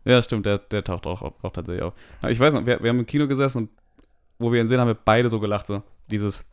Ja, 0.05 0.21
stimmt, 0.21 0.45
der, 0.45 0.59
der 0.59 0.83
taucht 0.83 1.05
auch, 1.07 1.21
auch, 1.21 1.33
auch 1.43 1.51
tatsächlich 1.51 1.83
auf. 1.83 1.93
Aber 2.21 2.31
ich 2.31 2.39
weiß 2.39 2.53
noch, 2.53 2.65
wir, 2.65 2.81
wir 2.81 2.89
haben 2.89 2.99
im 2.99 3.05
Kino 3.05 3.27
gesessen 3.27 3.57
und 3.59 3.69
wo 4.39 4.51
wir 4.51 4.61
ihn 4.61 4.67
sehen, 4.67 4.79
haben 4.79 4.87
wir 4.87 4.95
beide 4.95 5.29
so 5.29 5.39
gelacht, 5.39 5.67
so 5.67 5.83
dieses, 6.09 6.43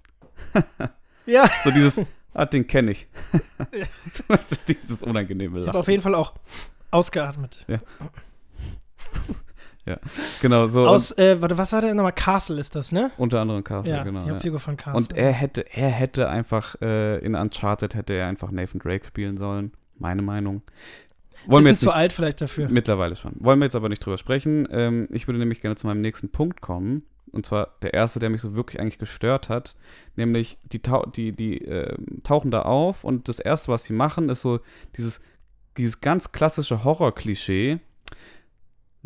Ja, 1.27 1.49
so 1.65 1.71
dieses, 1.71 2.01
ah, 2.35 2.47
den 2.47 2.67
kenne 2.67 2.93
ich. 2.93 3.07
dieses 4.69 5.03
unangenehme 5.03 5.59
ich 5.59 5.63
habe 5.63 5.67
Lachen. 5.67 5.81
auf 5.81 5.89
jeden 5.89 6.03
Fall 6.03 6.15
auch 6.15 6.33
ausgeatmet. 6.91 7.67
Genau, 10.43 10.67
so. 10.69 10.87
Aus, 10.87 11.13
äh, 11.17 11.41
warte, 11.41 11.57
was 11.57 11.73
war 11.73 11.81
der 11.81 11.95
nochmal? 11.95 12.13
Castle 12.13 12.61
ist 12.61 12.77
das, 12.77 12.93
ne? 12.93 13.05
und 13.17 13.25
unter 13.25 13.41
anderem 13.41 13.65
Castle, 13.65 13.91
Ja, 13.91 14.03
genau. 14.05 14.21
die 14.21 14.27
Ja. 14.27 14.33
Hauptfigur 14.35 14.59
von 14.59 14.77
Castle. 14.77 14.99
Und 14.99 15.17
er 15.17 15.33
hätte, 15.33 15.63
er 15.75 15.89
hätte 15.89 16.29
einfach, 16.29 16.75
äh, 16.83 17.19
in 17.19 17.35
Uncharted 17.35 17.95
hätte 17.95 18.13
er 18.13 18.27
einfach 18.27 18.51
Nathan 18.51 18.81
Drake 18.81 19.07
spielen 19.07 19.39
sollen. 19.39 19.73
Meine 19.99 20.23
Meinung. 20.23 20.63
Wollen 21.47 21.65
wir 21.65 21.71
jetzt 21.71 21.81
zu 21.81 21.93
alt 21.93 22.13
vielleicht 22.13 22.41
dafür. 22.41 22.69
mittlerweile 22.69 23.17
schon. 23.17 23.33
Wollen 23.39 23.59
wir 23.61 23.65
jetzt 23.65 23.77
aber 23.77 23.89
nicht 23.89 24.05
drüber 24.05 24.19
sprechen. 24.19 24.69
Ähm, 24.71 25.09
ich 25.13 25.27
würde 25.27 25.39
nämlich 25.39 25.61
gerne 25.61 25.77
zu 25.77 25.87
meinem 25.87 26.01
nächsten 26.01 26.31
Punkt 26.31 26.61
kommen. 26.61 27.03
Und 27.31 27.47
zwar 27.47 27.77
der 27.83 27.95
erste, 27.95 28.19
der 28.19 28.31
mich 28.31 28.41
so 28.41 28.55
wirklich 28.55 28.81
eigentlich 28.81 28.99
gestört 28.99 29.49
hat. 29.49 29.77
Nämlich, 30.17 30.59
die, 30.65 30.81
die, 31.15 31.33
die 31.33 31.65
äh, 31.65 31.97
tauchen 32.23 32.51
da 32.51 32.63
auf 32.63 33.05
und 33.05 33.29
das 33.29 33.39
erste, 33.39 33.73
was 33.73 33.85
sie 33.85 33.93
machen, 33.93 34.29
ist 34.29 34.43
so 34.43 34.61
dieses, 34.97 35.21
dieses 35.77 36.01
ganz 36.01 36.33
klassische 36.33 36.85
Horror-Klischee. 36.85 37.81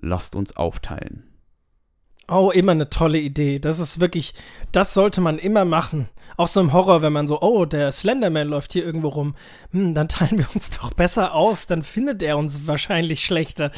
Lasst 0.01 0.35
uns 0.35 0.57
aufteilen. 0.57 1.32
Oh, 2.33 2.51
immer 2.51 2.73
eine 2.73 2.89
tolle 2.89 3.19
Idee. 3.19 3.59
Das 3.59 3.79
ist 3.79 4.01
wirklich, 4.01 4.35
das 4.73 4.95
sollte 4.95 5.21
man 5.21 5.39
immer 5.39 5.65
machen. 5.65 6.09
Auch 6.37 6.49
so 6.49 6.61
im 6.61 6.73
Horror, 6.73 7.03
wenn 7.03 7.13
man 7.13 7.27
so, 7.27 7.43
oh, 7.43 7.67
der 7.67 7.93
Slenderman 7.93 8.49
läuft 8.49 8.73
hier 8.73 8.85
irgendwo 8.85 9.09
rum. 9.09 9.35
Hm, 9.73 9.95
dann 9.95 10.09
teilen 10.09 10.39
wir 10.39 10.47
uns 10.55 10.71
doch 10.71 10.95
besser 10.95 11.35
auf. 11.35 11.67
Dann 11.67 11.83
findet 11.83 12.23
er 12.23 12.39
uns 12.39 12.67
wahrscheinlich 12.67 13.23
schlechter. 13.23 13.71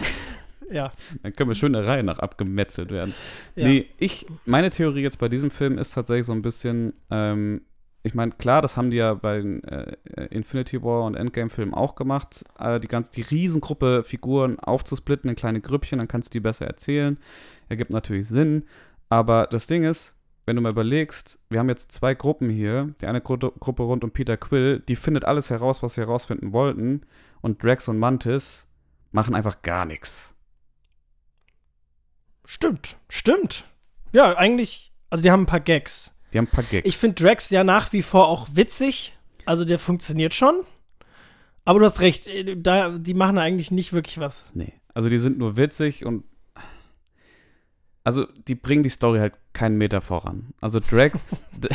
Ja. 0.71 0.93
Dann 1.23 1.33
können 1.35 1.51
wir 1.51 1.55
schön 1.55 1.73
der 1.73 1.87
Reihe 1.87 2.03
nach 2.03 2.19
abgemetzelt 2.21 2.91
werden. 2.91 3.13
Ja. 3.57 3.67
Nee, 3.67 3.87
ich, 3.99 4.27
meine 4.45 4.71
Theorie 4.71 5.03
jetzt 5.03 5.19
bei 5.19 5.29
diesem 5.29 5.51
Film 5.51 5.77
ist 5.79 5.93
tatsächlich 5.95 6.27
so 6.27 6.33
ein 6.33 6.43
bisschen, 6.43 6.95
ähm, 7.11 7.63
ich 8.03 8.15
meine, 8.15 8.33
klar, 8.33 8.63
das 8.63 8.77
haben 8.77 8.91
die 8.91 8.99
ja 8.99 9.15
bei 9.15 9.39
äh, 9.39 10.27
Infinity 10.31 10.83
War 10.83 11.05
und 11.05 11.17
Endgame-Filmen 11.17 11.75
auch 11.75 11.95
gemacht, 11.95 12.45
äh, 12.59 12.79
die 12.79 12.89
ganz, 12.89 13.11
die 13.11 13.23
Riesengruppe 13.23 14.05
Figuren 14.05 14.59
aufzusplitten 14.59 15.31
in 15.31 15.37
kleine 15.37 15.61
Grüppchen, 15.61 15.99
dann 15.99 16.09
kannst 16.09 16.29
du 16.29 16.33
die 16.39 16.41
besser 16.41 16.67
erzählen. 16.67 17.19
Ergibt 17.69 17.91
natürlich 17.91 18.29
Sinn. 18.29 18.65
Aber 19.09 19.47
das 19.47 19.67
Ding 19.67 19.85
ist, 19.85 20.15
wenn 20.47 20.57
du 20.57 20.63
mal 20.63 20.71
überlegst, 20.71 21.39
wir 21.49 21.59
haben 21.59 21.69
jetzt 21.69 21.93
zwei 21.93 22.15
Gruppen 22.15 22.51
hier. 22.51 22.95
Die 23.01 23.07
eine 23.07 23.21
Gru 23.21 23.37
Gruppe 23.37 23.83
rund 23.83 24.05
um 24.05 24.11
Peter 24.11 24.37
Quill, 24.37 24.81
die 24.81 24.97
findet 24.97 25.25
alles 25.25 25.51
heraus, 25.51 25.83
was 25.83 25.95
sie 25.95 26.03
herausfinden 26.03 26.53
wollten. 26.53 27.03
Und 27.41 27.63
Drax 27.63 27.89
und 27.89 27.99
Mantis 27.99 28.67
machen 29.13 29.35
einfach 29.35 29.63
gar 29.63 29.85
nichts. 29.85 30.35
Stimmt, 32.45 32.97
stimmt. 33.09 33.65
Ja, 34.13 34.37
eigentlich, 34.37 34.93
also 35.11 35.23
die 35.23 35.31
haben 35.31 35.43
ein 35.43 35.47
paar 35.47 35.61
Gags. 35.61 36.15
Die 36.33 36.39
haben 36.39 36.47
ein 36.47 36.51
paar 36.51 36.65
Gags. 36.65 36.87
Ich 36.87 36.97
finde 36.97 37.23
Drax 37.23 37.51
ja 37.51 37.65
nach 37.65 37.93
wie 37.93 38.03
vor 38.03 38.29
auch 38.29 38.49
witzig. 38.53 39.17
Also 39.47 39.65
der 39.65 39.79
funktioniert 39.79 40.35
schon. 40.35 40.55
Aber 41.65 41.79
du 41.79 41.87
hast 41.87 42.01
recht, 42.01 42.27
äh, 42.27 42.57
da, 42.57 42.91
die 42.91 43.15
machen 43.15 43.39
eigentlich 43.39 43.71
nicht 43.71 43.93
wirklich 43.93 44.19
was. 44.19 44.51
Nee. 44.53 44.75
Also 44.93 45.09
die 45.09 45.19
sind 45.19 45.39
nur 45.39 45.57
witzig 45.57 46.05
und 46.05 46.25
also 48.05 48.27
die 48.49 48.55
bringen 48.55 48.83
die 48.83 48.89
Story 48.91 49.19
halt 49.19 49.35
keinen 49.53 49.77
Meter 49.77 50.01
voran. 50.01 50.55
Also 50.61 50.81
Drax, 50.81 51.19
d- 51.53 51.69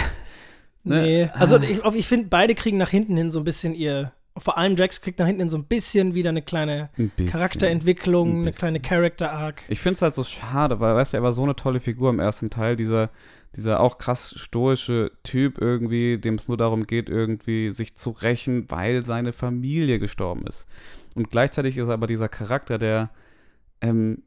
Ne? 0.85 1.01
Nee. 1.01 1.29
Also 1.33 1.59
ich, 1.59 1.83
ich 1.83 2.07
finde, 2.07 2.27
beide 2.29 2.55
kriegen 2.55 2.77
nach 2.77 2.89
hinten 2.89 3.17
hin 3.17 3.31
so 3.31 3.39
ein 3.39 3.43
bisschen 3.43 3.75
ihr. 3.75 4.13
Vor 4.37 4.57
allem 4.57 4.77
Drax 4.77 5.01
kriegt 5.01 5.19
nach 5.19 5.25
hinten 5.27 5.41
hin 5.41 5.49
so 5.49 5.57
ein 5.57 5.65
bisschen 5.65 6.13
wieder 6.13 6.29
eine 6.29 6.41
kleine 6.41 6.89
ein 6.97 7.09
bisschen. 7.09 7.31
Charakterentwicklung, 7.33 8.35
Ein 8.37 8.41
eine 8.43 8.51
kleine 8.53 8.79
Character-Arc. 8.79 9.63
Ich 9.67 9.79
finde 9.81 9.95
es 9.95 10.01
halt 10.01 10.15
so 10.15 10.23
schade, 10.23 10.79
weil, 10.79 10.95
weißt 10.95 11.11
du, 11.13 11.17
er 11.17 11.23
war 11.23 11.33
so 11.33 11.43
eine 11.43 11.57
tolle 11.57 11.81
Figur 11.81 12.09
im 12.09 12.19
ersten 12.19 12.49
Teil, 12.49 12.77
dieser, 12.77 13.09
dieser 13.57 13.81
auch 13.81 13.97
krass 13.97 14.33
stoische 14.37 15.11
Typ 15.23 15.57
irgendwie, 15.59 16.17
dem 16.17 16.35
es 16.35 16.47
nur 16.47 16.55
darum 16.57 16.87
geht, 16.87 17.09
irgendwie 17.09 17.73
sich 17.73 17.95
zu 17.97 18.11
rächen, 18.11 18.71
weil 18.71 19.05
seine 19.05 19.33
Familie 19.33 19.99
gestorben 19.99 20.47
ist. 20.47 20.65
Und 21.13 21.29
gleichzeitig 21.29 21.75
ist 21.75 21.89
er 21.89 21.95
aber 21.95 22.07
dieser 22.07 22.29
Charakter, 22.29 22.77
der 22.77 23.09
ähm, 23.81 24.23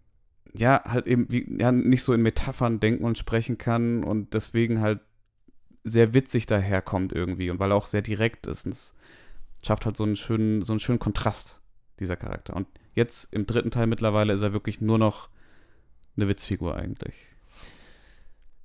ja 0.54 0.82
halt 0.84 1.06
eben 1.06 1.26
wie, 1.30 1.56
ja, 1.58 1.72
nicht 1.72 2.02
so 2.02 2.12
in 2.12 2.22
Metaphern 2.22 2.80
denken 2.80 3.04
und 3.04 3.18
sprechen 3.18 3.58
kann 3.58 4.04
und 4.04 4.34
deswegen 4.34 4.80
halt 4.80 5.00
sehr 5.84 6.14
witzig 6.14 6.46
daherkommt 6.46 7.12
irgendwie 7.12 7.50
und 7.50 7.58
weil 7.58 7.72
er 7.72 7.76
auch 7.76 7.86
sehr 7.86 8.02
direkt 8.02 8.46
ist. 8.46 8.66
Und 8.66 8.72
es 8.72 8.94
schafft 9.64 9.86
halt 9.86 9.96
so 9.96 10.04
einen 10.04 10.16
schönen, 10.16 10.62
so 10.62 10.72
einen 10.72 10.80
schönen 10.80 10.98
Kontrast, 10.98 11.60
dieser 12.00 12.16
Charakter. 12.16 12.54
Und 12.54 12.66
jetzt 12.94 13.32
im 13.32 13.46
dritten 13.46 13.70
Teil 13.70 13.86
mittlerweile 13.86 14.32
ist 14.32 14.42
er 14.42 14.52
wirklich 14.52 14.80
nur 14.80 14.98
noch 14.98 15.28
eine 16.16 16.28
Witzfigur 16.28 16.76
eigentlich. 16.76 17.14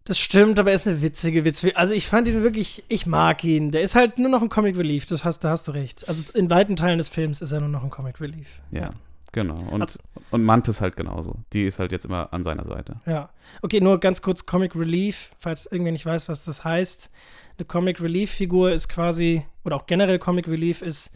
Das 0.04 0.20
stimmt, 0.20 0.58
aber 0.58 0.70
er 0.70 0.76
ist 0.76 0.88
eine 0.88 1.02
witzige 1.02 1.44
Witzfigur. 1.44 1.78
Also 1.78 1.94
ich 1.94 2.08
fand 2.08 2.30
ihn 2.30 2.42
wirklich, 2.42 2.84
ich 2.88 3.06
mag 3.08 3.44
ihn. 3.44 3.72
Der 3.72 3.82
ist 3.82 3.96
halt 3.96 4.18
nur 4.18 4.30
noch 4.30 4.42
ein 4.42 4.48
Comic 4.48 4.78
Relief, 4.78 5.06
das 5.06 5.26
hast, 5.26 5.44
da 5.44 5.50
hast 5.50 5.68
du 5.68 5.74
recht. 5.74 6.08
Also 6.08 6.24
in 6.34 6.50
weiten 6.50 6.78
Teilen 6.78 6.98
des 6.98 7.10
Films 7.10 7.42
ist 7.42 7.52
er 7.52 7.60
nur 7.60 7.70
noch 7.70 7.84
ein 7.84 7.90
Comic 7.90 8.22
Relief. 8.22 8.62
Ja. 8.72 8.92
Genau. 9.32 9.60
Und, 9.72 10.00
und 10.32 10.44
Mantis 10.44 10.82
halt 10.82 10.96
genauso. 10.96 11.36
Die 11.54 11.66
ist 11.66 11.80
halt 11.80 11.92
jetzt 11.92 12.06
immer 12.06 12.32
an 12.34 12.44
seiner 12.44 12.66
Seite. 12.66 13.02
Ja. 13.06 13.30
Okay, 13.62 13.82
nur 13.82 14.00
ganz 14.00 14.22
kurz 14.22 14.46
Comic 14.46 14.76
Relief, 14.76 15.32
falls 15.38 15.66
irgendwer 15.66 15.92
nicht 15.92 16.06
weiß, 16.06 16.30
was 16.30 16.46
das 16.46 16.64
heißt. 16.64 17.10
Eine 17.58 17.66
Comic 17.66 18.02
Relief 18.02 18.32
Figur 18.32 18.72
ist 18.72 18.88
quasi, 18.88 19.46
oder 19.64 19.76
auch 19.76 19.86
generell 19.86 20.20
Comic 20.20 20.48
Relief 20.48 20.82
ist 20.82 21.12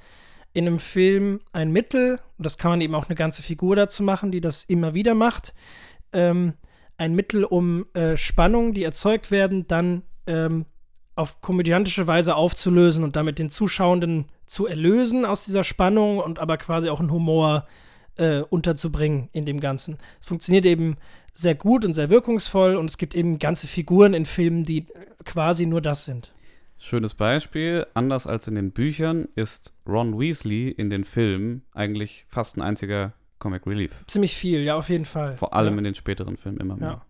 in 0.54 0.68
einem 0.68 0.80
Film 0.80 1.40
ein 1.54 1.72
Mittel, 1.72 2.20
und 2.38 2.46
das 2.46 2.58
kann 2.58 2.72
man 2.72 2.82
eben 2.82 2.96
auch 2.96 3.08
eine 3.08 3.16
ganze 3.16 3.42
Figur 3.42 3.76
dazu 3.76 4.04
machen, 4.04 4.32
die 4.32 4.42
das 4.42 4.64
immer 4.66 4.94
wieder 4.94 5.14
macht, 5.14 5.54
ähm, 6.12 6.54
ein 6.98 7.16
Mittel, 7.16 7.46
um 7.46 7.86
äh, 7.94 8.18
Spannungen, 8.18 8.74
die 8.74 8.84
erzeugt 8.84 9.32
werden, 9.32 9.68
dann 9.68 10.04
ähm, 10.28 10.66
auf 11.16 11.42
komödiantische 11.42 12.06
Weise 12.06 12.36
aufzulösen 12.36 13.04
und 13.04 13.16
damit 13.16 13.40
den 13.40 13.50
Zuschauenden 13.50 14.26
zu 14.46 14.68
erlösen 14.68 15.26
aus 15.26 15.46
dieser 15.46 15.64
Spannung 15.64 16.20
und 16.20 16.40
aber 16.40 16.58
quasi 16.58 16.90
auch 16.90 17.00
einen 17.00 17.12
Humor 17.12 17.66
äh, 17.66 17.72
unterzubringen 18.50 19.30
in 19.32 19.46
dem 19.46 19.60
Ganzen. 19.60 19.98
Es 20.20 20.28
funktioniert 20.28 20.66
eben 20.66 20.98
sehr 21.34 21.56
gut 21.56 21.86
und 21.86 21.94
sehr 21.94 22.10
wirkungsvoll 22.10 22.76
und 22.76 22.86
es 22.86 22.98
gibt 22.98 23.16
eben 23.16 23.40
ganze 23.40 23.68
Figuren 23.68 24.14
in 24.14 24.26
Filmen, 24.26 24.64
die 24.64 24.86
quasi 25.26 25.66
nur 25.66 25.82
das 25.82 26.06
sind. 26.06 26.34
Schönes 26.78 27.14
Beispiel, 27.14 27.86
anders 27.94 28.26
als 28.26 28.48
in 28.48 28.56
den 28.56 28.72
Büchern 28.72 29.28
ist 29.36 29.72
Ron 29.88 30.20
Weasley 30.20 30.70
in 30.70 30.90
den 30.90 31.04
Filmen 31.04 31.64
eigentlich 31.74 32.26
fast 32.28 32.58
ein 32.58 32.62
einziger 32.62 33.14
Comic 33.38 33.68
Relief. 33.68 34.04
Ziemlich 34.08 34.36
viel, 34.36 34.62
ja, 34.62 34.76
auf 34.76 34.90
jeden 34.90 35.06
Fall. 35.06 35.34
Vor 35.34 35.54
allem 35.54 35.74
ja. 35.76 35.78
in 35.80 35.84
den 35.84 35.96
späteren 35.96 36.38
Filmen 36.38 36.60
immer 36.60 36.76
mehr. 36.76 36.90
Ja. 36.90 37.06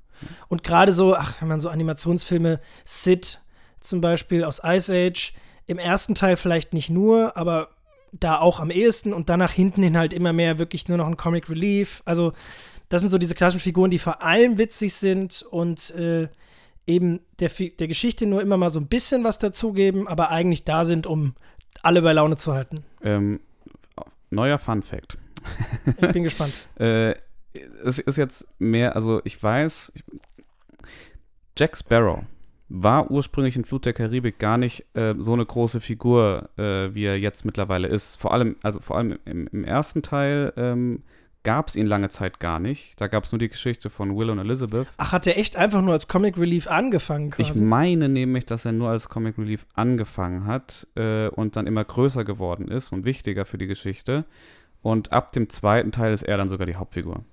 Und 0.50 0.64
gerade 0.64 0.92
so, 0.92 1.16
ach, 1.16 1.42
wenn 1.42 1.48
man 1.48 1.62
so 1.62 1.70
Animationsfilme, 1.70 2.60
Sid 2.84 3.42
zum 3.80 4.02
Beispiel 4.02 4.44
aus 4.44 4.62
Ice 4.64 4.92
Age, 4.94 5.34
im 5.68 5.80
ersten 5.80 6.16
Teil 6.16 6.36
vielleicht 6.36 6.74
nicht 6.74 6.90
nur, 6.90 7.38
aber 7.38 7.70
da 8.12 8.40
auch 8.40 8.60
am 8.60 8.72
ehesten 8.72 9.14
und 9.14 9.30
danach 9.30 9.52
hinten 9.52 9.84
hin 9.84 9.98
halt 9.98 10.14
immer 10.14 10.34
mehr 10.34 10.58
wirklich 10.60 10.88
nur 10.88 10.98
noch 10.98 11.08
ein 11.08 11.18
Comic 11.18 11.50
Relief. 11.50 12.02
Also, 12.06 12.34
das 12.90 13.02
sind 13.02 13.10
so 13.10 13.18
diese 13.18 13.36
klassischen 13.36 13.62
Figuren, 13.62 13.92
die 13.92 14.00
vor 14.00 14.22
allem 14.22 14.58
witzig 14.58 14.94
sind 14.96 15.44
und 15.50 15.92
äh, 15.92 16.28
eben 16.88 17.22
der, 17.40 17.50
der 17.50 17.88
Geschichte 17.88 18.26
nur 18.26 18.42
immer 18.42 18.58
mal 18.58 18.70
so 18.70 18.80
ein 18.80 18.88
bisschen 18.88 19.24
was 19.24 19.40
dazugeben, 19.40 20.08
aber 20.08 20.30
eigentlich 20.30 20.66
da 20.66 20.84
sind, 20.84 21.08
um 21.08 21.36
alle 21.84 22.02
bei 22.02 22.14
Laune 22.14 22.36
zu 22.36 22.54
halten. 22.54 22.84
Ähm, 23.02 23.40
neuer 24.30 24.58
Fun 24.58 24.82
Fact. 24.82 25.18
Ich 25.86 26.12
bin 26.12 26.24
gespannt. 26.24 26.54
äh, 26.80 27.16
es 27.84 28.00
ist 28.00 28.18
jetzt 28.18 28.48
mehr, 28.60 28.96
also 28.96 29.22
ich 29.24 29.42
weiß, 29.42 29.92
ich, 29.96 30.04
Jack 31.58 31.78
Sparrow 31.78 32.24
war 32.74 33.12
ursprünglich 33.12 33.58
in 33.58 33.66
Flut 33.66 33.86
der 33.86 33.94
Karibik 33.94 34.40
gar 34.40 34.58
nicht 34.58 34.86
äh, 34.94 35.14
so 35.18 35.34
eine 35.34 35.46
große 35.46 35.82
Figur, 35.82 36.50
äh, 36.58 36.96
wie 36.96 37.04
er 37.04 37.20
jetzt 37.20 37.44
mittlerweile 37.44 37.88
ist. 37.88 38.16
Vor 38.16 38.34
allem, 38.34 38.56
also 38.64 38.80
vor 38.80 38.98
allem 38.98 39.20
im, 39.26 39.48
im 39.52 39.66
ersten 39.66 40.02
Teil 40.04 40.54
ähm, 40.56 41.04
gab 41.44 41.68
es 41.68 41.76
ihn 41.76 41.86
lange 41.86 42.08
Zeit 42.08 42.40
gar 42.40 42.60
nicht. 42.60 43.00
Da 43.02 43.08
gab 43.08 43.26
es 43.26 43.32
nur 43.34 43.40
die 43.40 43.50
Geschichte 43.50 43.90
von 43.90 44.16
Will 44.16 44.30
und 44.30 44.40
Elizabeth. 44.40 44.88
Ach, 44.96 45.12
hat 45.12 45.28
er 45.28 45.38
echt 45.38 45.58
einfach 45.58 45.82
nur 45.82 45.92
als 45.92 46.08
Comic 46.08 46.38
Relief 46.38 46.68
angefangen 46.68 47.32
quasi? 47.32 47.52
Ich 47.52 47.56
meine 47.56 48.08
nämlich, 48.08 48.46
dass 48.46 48.64
er 48.64 48.72
nur 48.72 48.90
als 48.90 49.10
Comic 49.10 49.38
Relief 49.38 49.66
angefangen 49.74 50.46
hat 50.46 50.88
äh, 50.96 51.28
und 51.28 51.58
dann 51.58 51.68
immer 51.68 51.84
größer 51.84 52.24
geworden 52.24 52.70
ist 52.70 52.94
und 52.94 53.04
wichtiger 53.04 53.46
für 53.46 53.58
die 53.58 53.68
Geschichte. 53.68 54.24
Und 54.82 55.12
ab 55.12 55.34
dem 55.34 55.50
zweiten 55.50 55.92
Teil 55.92 56.14
ist 56.14 56.24
er 56.24 56.38
dann 56.38 56.50
sogar 56.50 56.66
die 56.66 56.76
Hauptfigur. 56.76 57.26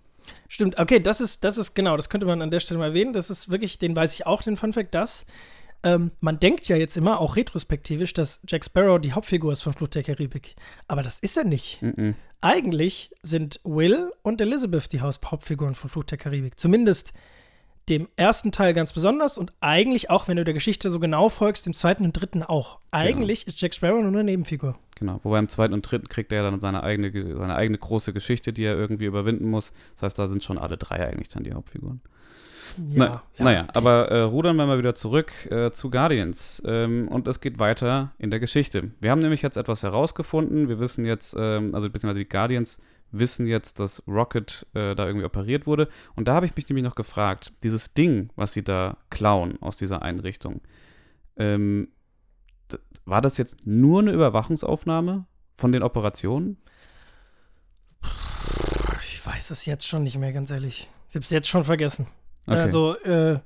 Stimmt, 0.48 0.78
okay, 0.78 1.00
das 1.00 1.20
ist, 1.20 1.44
das 1.44 1.58
ist 1.58 1.74
genau, 1.74 1.96
das 1.96 2.08
könnte 2.08 2.26
man 2.26 2.42
an 2.42 2.50
der 2.50 2.60
Stelle 2.60 2.78
mal 2.78 2.88
erwähnen. 2.88 3.12
Das 3.12 3.30
ist 3.30 3.50
wirklich, 3.50 3.78
den 3.78 3.94
weiß 3.94 4.14
ich 4.14 4.26
auch, 4.26 4.42
den 4.42 4.56
Funfact, 4.56 4.94
dass 4.94 5.26
ähm, 5.84 6.10
man 6.20 6.40
denkt 6.40 6.68
ja 6.68 6.76
jetzt 6.76 6.96
immer, 6.96 7.20
auch 7.20 7.36
retrospektivisch, 7.36 8.12
dass 8.12 8.40
Jack 8.46 8.64
Sparrow 8.64 9.00
die 9.00 9.12
Hauptfigur 9.12 9.52
ist 9.52 9.62
von 9.62 9.72
Flucht 9.72 9.94
der 9.94 10.02
Karibik. 10.02 10.56
Aber 10.88 11.02
das 11.02 11.18
ist 11.18 11.36
er 11.36 11.44
nicht. 11.44 11.80
Mm 11.82 11.88
-mm. 11.88 12.14
Eigentlich 12.40 13.10
sind 13.22 13.60
Will 13.64 14.12
und 14.22 14.40
Elizabeth 14.40 14.92
die 14.92 15.00
Hauptfiguren 15.00 15.74
von 15.74 15.90
Flucht 15.90 16.10
der 16.10 16.18
Karibik. 16.18 16.58
Zumindest 16.58 17.12
dem 17.88 18.08
ersten 18.16 18.52
Teil 18.52 18.74
ganz 18.74 18.92
besonders 18.92 19.38
und 19.38 19.52
eigentlich 19.60 20.10
auch, 20.10 20.28
wenn 20.28 20.36
du 20.36 20.44
der 20.44 20.54
Geschichte 20.54 20.90
so 20.90 21.00
genau 21.00 21.28
folgst, 21.28 21.66
dem 21.66 21.74
zweiten 21.74 22.04
und 22.04 22.12
dritten 22.12 22.42
auch. 22.42 22.78
Eigentlich 22.90 23.44
genau. 23.44 23.54
ist 23.54 23.60
Jack 23.60 23.74
Sparrow 23.74 24.00
nur 24.00 24.12
eine 24.12 24.24
Nebenfigur. 24.24 24.78
Genau, 24.98 25.20
wobei 25.22 25.38
im 25.38 25.48
zweiten 25.48 25.74
und 25.74 25.82
dritten 25.82 26.08
kriegt 26.08 26.32
er 26.32 26.42
dann 26.42 26.60
seine 26.60 26.82
eigene, 26.82 27.12
seine 27.36 27.54
eigene 27.54 27.78
große 27.78 28.12
Geschichte, 28.12 28.52
die 28.52 28.64
er 28.64 28.76
irgendwie 28.76 29.04
überwinden 29.04 29.48
muss. 29.48 29.72
Das 29.94 30.04
heißt, 30.04 30.18
da 30.18 30.26
sind 30.26 30.42
schon 30.42 30.58
alle 30.58 30.76
drei 30.76 31.06
eigentlich 31.06 31.28
dann 31.28 31.44
die 31.44 31.52
Hauptfiguren. 31.52 32.00
Ja, 32.76 32.84
Na, 32.94 33.22
ja, 33.38 33.44
naja, 33.44 33.68
aber 33.72 34.08
äh, 34.10 34.20
rudern 34.20 34.56
wir 34.56 34.66
mal 34.66 34.78
wieder 34.78 34.94
zurück 34.94 35.32
äh, 35.50 35.70
zu 35.70 35.90
Guardians. 35.90 36.62
Ähm, 36.66 37.08
und 37.08 37.26
es 37.28 37.40
geht 37.40 37.58
weiter 37.58 38.12
in 38.18 38.30
der 38.30 38.40
Geschichte. 38.40 38.90
Wir 39.00 39.10
haben 39.10 39.20
nämlich 39.20 39.42
jetzt 39.42 39.56
etwas 39.56 39.82
herausgefunden. 39.82 40.68
Wir 40.68 40.78
wissen 40.78 41.04
jetzt, 41.04 41.34
ähm, 41.38 41.74
also 41.74 41.88
beziehungsweise 41.88 42.20
die 42.20 42.28
Guardians 42.28 42.82
wissen 43.10 43.46
jetzt, 43.46 43.80
dass 43.80 44.02
Rocket 44.06 44.66
äh, 44.74 44.94
da 44.94 45.06
irgendwie 45.06 45.24
operiert 45.24 45.66
wurde. 45.66 45.88
Und 46.14 46.28
da 46.28 46.34
habe 46.34 46.46
ich 46.46 46.56
mich 46.56 46.68
nämlich 46.68 46.84
noch 46.84 46.94
gefragt, 46.94 47.52
dieses 47.62 47.94
Ding, 47.94 48.30
was 48.36 48.52
sie 48.52 48.62
da 48.62 48.98
klauen 49.10 49.60
aus 49.62 49.76
dieser 49.76 50.02
Einrichtung, 50.02 50.60
ähm, 51.36 51.88
war 53.04 53.22
das 53.22 53.38
jetzt 53.38 53.66
nur 53.66 54.00
eine 54.00 54.12
Überwachungsaufnahme 54.12 55.26
von 55.56 55.72
den 55.72 55.82
Operationen? 55.82 56.58
Ich 59.02 59.24
weiß 59.24 59.50
es 59.50 59.66
jetzt 59.66 59.86
schon 59.86 60.02
nicht 60.02 60.18
mehr, 60.18 60.32
ganz 60.32 60.50
ehrlich. 60.50 60.88
Ich 61.08 61.14
habe 61.14 61.24
es 61.24 61.30
jetzt 61.30 61.48
schon 61.48 61.64
vergessen. 61.64 62.06
Okay. 62.46 62.58
Also, 62.58 62.96
äh, 63.00 63.40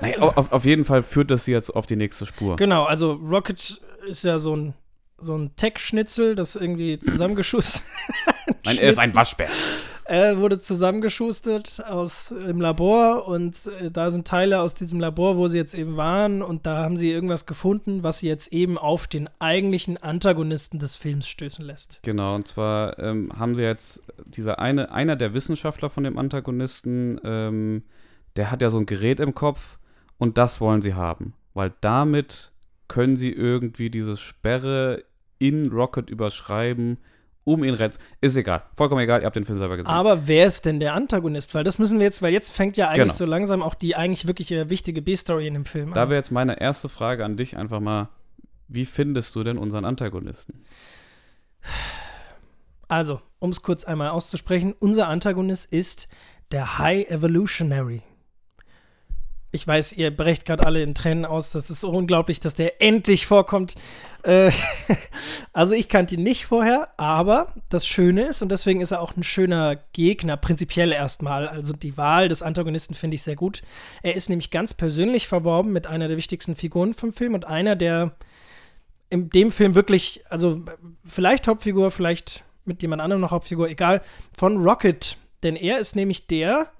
naja, 0.00 0.18
auf, 0.18 0.52
auf 0.52 0.64
jeden 0.64 0.84
Fall 0.84 1.02
führt 1.02 1.30
das 1.30 1.44
sie 1.44 1.52
jetzt 1.52 1.70
auf 1.70 1.86
die 1.86 1.96
nächste 1.96 2.26
Spur. 2.26 2.56
Genau, 2.56 2.84
also 2.84 3.12
Rocket 3.12 3.80
ist 4.06 4.24
ja 4.24 4.38
so 4.38 4.56
ein, 4.56 4.74
so 5.18 5.36
ein 5.36 5.54
Tech-Schnitzel, 5.56 6.34
das 6.34 6.56
irgendwie 6.56 6.98
zusammengeschuss. 6.98 7.82
Nein, 8.64 8.78
er 8.80 8.90
ist 8.90 8.98
ein 8.98 9.14
Waschbär. 9.14 9.50
Er 10.10 10.38
wurde 10.38 10.58
zusammengeschustert 10.58 11.84
aus 11.88 12.32
im 12.32 12.60
Labor 12.60 13.28
und 13.28 13.56
äh, 13.80 13.92
da 13.92 14.10
sind 14.10 14.26
Teile 14.26 14.60
aus 14.60 14.74
diesem 14.74 14.98
Labor, 14.98 15.36
wo 15.36 15.46
sie 15.46 15.56
jetzt 15.56 15.72
eben 15.72 15.96
waren 15.96 16.42
und 16.42 16.66
da 16.66 16.78
haben 16.78 16.96
sie 16.96 17.12
irgendwas 17.12 17.46
gefunden, 17.46 18.02
was 18.02 18.18
sie 18.18 18.26
jetzt 18.26 18.52
eben 18.52 18.76
auf 18.76 19.06
den 19.06 19.30
eigentlichen 19.38 19.98
Antagonisten 19.98 20.80
des 20.80 20.96
Films 20.96 21.28
stößen 21.28 21.64
lässt. 21.64 22.00
Genau, 22.02 22.34
und 22.34 22.48
zwar 22.48 22.98
ähm, 22.98 23.28
haben 23.38 23.54
sie 23.54 23.62
jetzt 23.62 24.02
dieser 24.26 24.58
eine, 24.58 24.90
einer 24.90 25.14
der 25.14 25.32
Wissenschaftler 25.32 25.90
von 25.90 26.02
dem 26.02 26.18
Antagonisten, 26.18 27.20
ähm, 27.22 27.84
der 28.34 28.50
hat 28.50 28.62
ja 28.62 28.70
so 28.70 28.78
ein 28.78 28.86
Gerät 28.86 29.20
im 29.20 29.32
Kopf 29.32 29.78
und 30.18 30.38
das 30.38 30.60
wollen 30.60 30.82
sie 30.82 30.94
haben, 30.94 31.34
weil 31.54 31.72
damit 31.82 32.50
können 32.88 33.14
sie 33.14 33.30
irgendwie 33.30 33.90
diese 33.90 34.16
Sperre 34.16 35.04
in 35.38 35.70
Rocket 35.70 36.10
überschreiben 36.10 36.98
um 37.52 37.64
ihn 37.64 37.74
rennt. 37.74 37.98
Ist 38.20 38.36
egal. 38.36 38.62
Vollkommen 38.76 39.00
egal, 39.00 39.20
ihr 39.20 39.26
habt 39.26 39.36
den 39.36 39.44
Film 39.44 39.58
selber 39.58 39.76
gesehen. 39.76 39.90
Aber 39.90 40.26
wer 40.28 40.46
ist 40.46 40.66
denn 40.66 40.80
der 40.80 40.94
Antagonist? 40.94 41.54
Weil 41.54 41.64
das 41.64 41.78
müssen 41.78 41.98
wir 41.98 42.06
jetzt, 42.06 42.22
weil 42.22 42.32
jetzt 42.32 42.50
fängt 42.50 42.76
ja 42.76 42.88
eigentlich 42.88 43.08
genau. 43.08 43.14
so 43.14 43.24
langsam 43.24 43.62
auch 43.62 43.74
die 43.74 43.96
eigentlich 43.96 44.26
wirklich 44.26 44.50
wichtige 44.50 45.02
B-Story 45.02 45.46
in 45.46 45.54
dem 45.54 45.64
Film 45.64 45.88
an. 45.88 45.94
Da 45.94 46.08
wäre 46.08 46.18
jetzt 46.18 46.30
meine 46.30 46.60
erste 46.60 46.88
Frage 46.88 47.24
an 47.24 47.36
dich 47.36 47.56
einfach 47.56 47.80
mal, 47.80 48.08
wie 48.68 48.86
findest 48.86 49.34
du 49.34 49.42
denn 49.42 49.58
unseren 49.58 49.84
Antagonisten? 49.84 50.64
Also, 52.88 53.20
um 53.38 53.50
es 53.50 53.62
kurz 53.62 53.84
einmal 53.84 54.08
auszusprechen, 54.08 54.74
unser 54.78 55.08
Antagonist 55.08 55.72
ist 55.72 56.08
der 56.52 56.78
High 56.78 57.08
Evolutionary 57.08 58.02
ich 59.52 59.66
weiß, 59.66 59.94
ihr 59.94 60.16
brecht 60.16 60.44
gerade 60.44 60.64
alle 60.64 60.82
in 60.82 60.94
Tränen 60.94 61.24
aus. 61.24 61.50
Das 61.50 61.70
ist 61.70 61.80
so 61.80 61.90
unglaublich, 61.90 62.38
dass 62.38 62.54
der 62.54 62.80
endlich 62.80 63.26
vorkommt. 63.26 63.74
Äh, 64.22 64.52
also 65.52 65.74
ich 65.74 65.88
kannte 65.88 66.14
ihn 66.14 66.22
nicht 66.22 66.46
vorher, 66.46 66.88
aber 66.96 67.52
das 67.68 67.86
Schöne 67.86 68.28
ist, 68.28 68.42
und 68.42 68.50
deswegen 68.50 68.80
ist 68.80 68.92
er 68.92 69.00
auch 69.00 69.16
ein 69.16 69.24
schöner 69.24 69.76
Gegner, 69.92 70.36
prinzipiell 70.36 70.92
erstmal. 70.92 71.48
Also 71.48 71.72
die 71.72 71.96
Wahl 71.96 72.28
des 72.28 72.42
Antagonisten 72.42 72.94
finde 72.94 73.16
ich 73.16 73.22
sehr 73.22 73.36
gut. 73.36 73.62
Er 74.02 74.14
ist 74.14 74.28
nämlich 74.28 74.50
ganz 74.50 74.72
persönlich 74.72 75.26
verworben 75.26 75.72
mit 75.72 75.86
einer 75.86 76.06
der 76.06 76.16
wichtigsten 76.16 76.54
Figuren 76.54 76.94
vom 76.94 77.12
Film 77.12 77.34
und 77.34 77.44
einer, 77.44 77.74
der 77.74 78.12
in 79.08 79.30
dem 79.30 79.50
Film 79.50 79.74
wirklich, 79.74 80.22
also 80.28 80.62
vielleicht 81.04 81.48
Hauptfigur, 81.48 81.90
vielleicht 81.90 82.44
mit 82.64 82.82
jemand 82.82 83.02
anderem 83.02 83.20
noch 83.20 83.32
Hauptfigur, 83.32 83.68
egal, 83.68 84.00
von 84.36 84.58
Rocket. 84.58 85.16
Denn 85.42 85.56
er 85.56 85.78
ist 85.80 85.96
nämlich 85.96 86.28
der, 86.28 86.70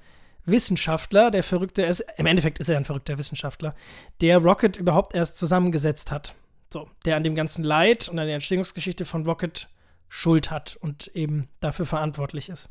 Wissenschaftler, 0.50 1.30
der 1.30 1.42
verrückte 1.42 1.82
ist, 1.82 2.04
im 2.16 2.26
Endeffekt 2.26 2.58
ist 2.58 2.68
er 2.68 2.76
ein 2.76 2.84
verrückter 2.84 3.18
Wissenschaftler, 3.18 3.74
der 4.20 4.38
Rocket 4.38 4.76
überhaupt 4.76 5.14
erst 5.14 5.38
zusammengesetzt 5.38 6.10
hat. 6.10 6.34
So, 6.72 6.88
der 7.04 7.16
an 7.16 7.24
dem 7.24 7.34
ganzen 7.34 7.64
Leid 7.64 8.08
und 8.08 8.18
an 8.18 8.26
der 8.26 8.34
Entstehungsgeschichte 8.34 9.04
von 9.04 9.24
Rocket 9.24 9.68
Schuld 10.08 10.50
hat 10.50 10.76
und 10.80 11.08
eben 11.14 11.48
dafür 11.60 11.86
verantwortlich 11.86 12.48
ist. 12.48 12.68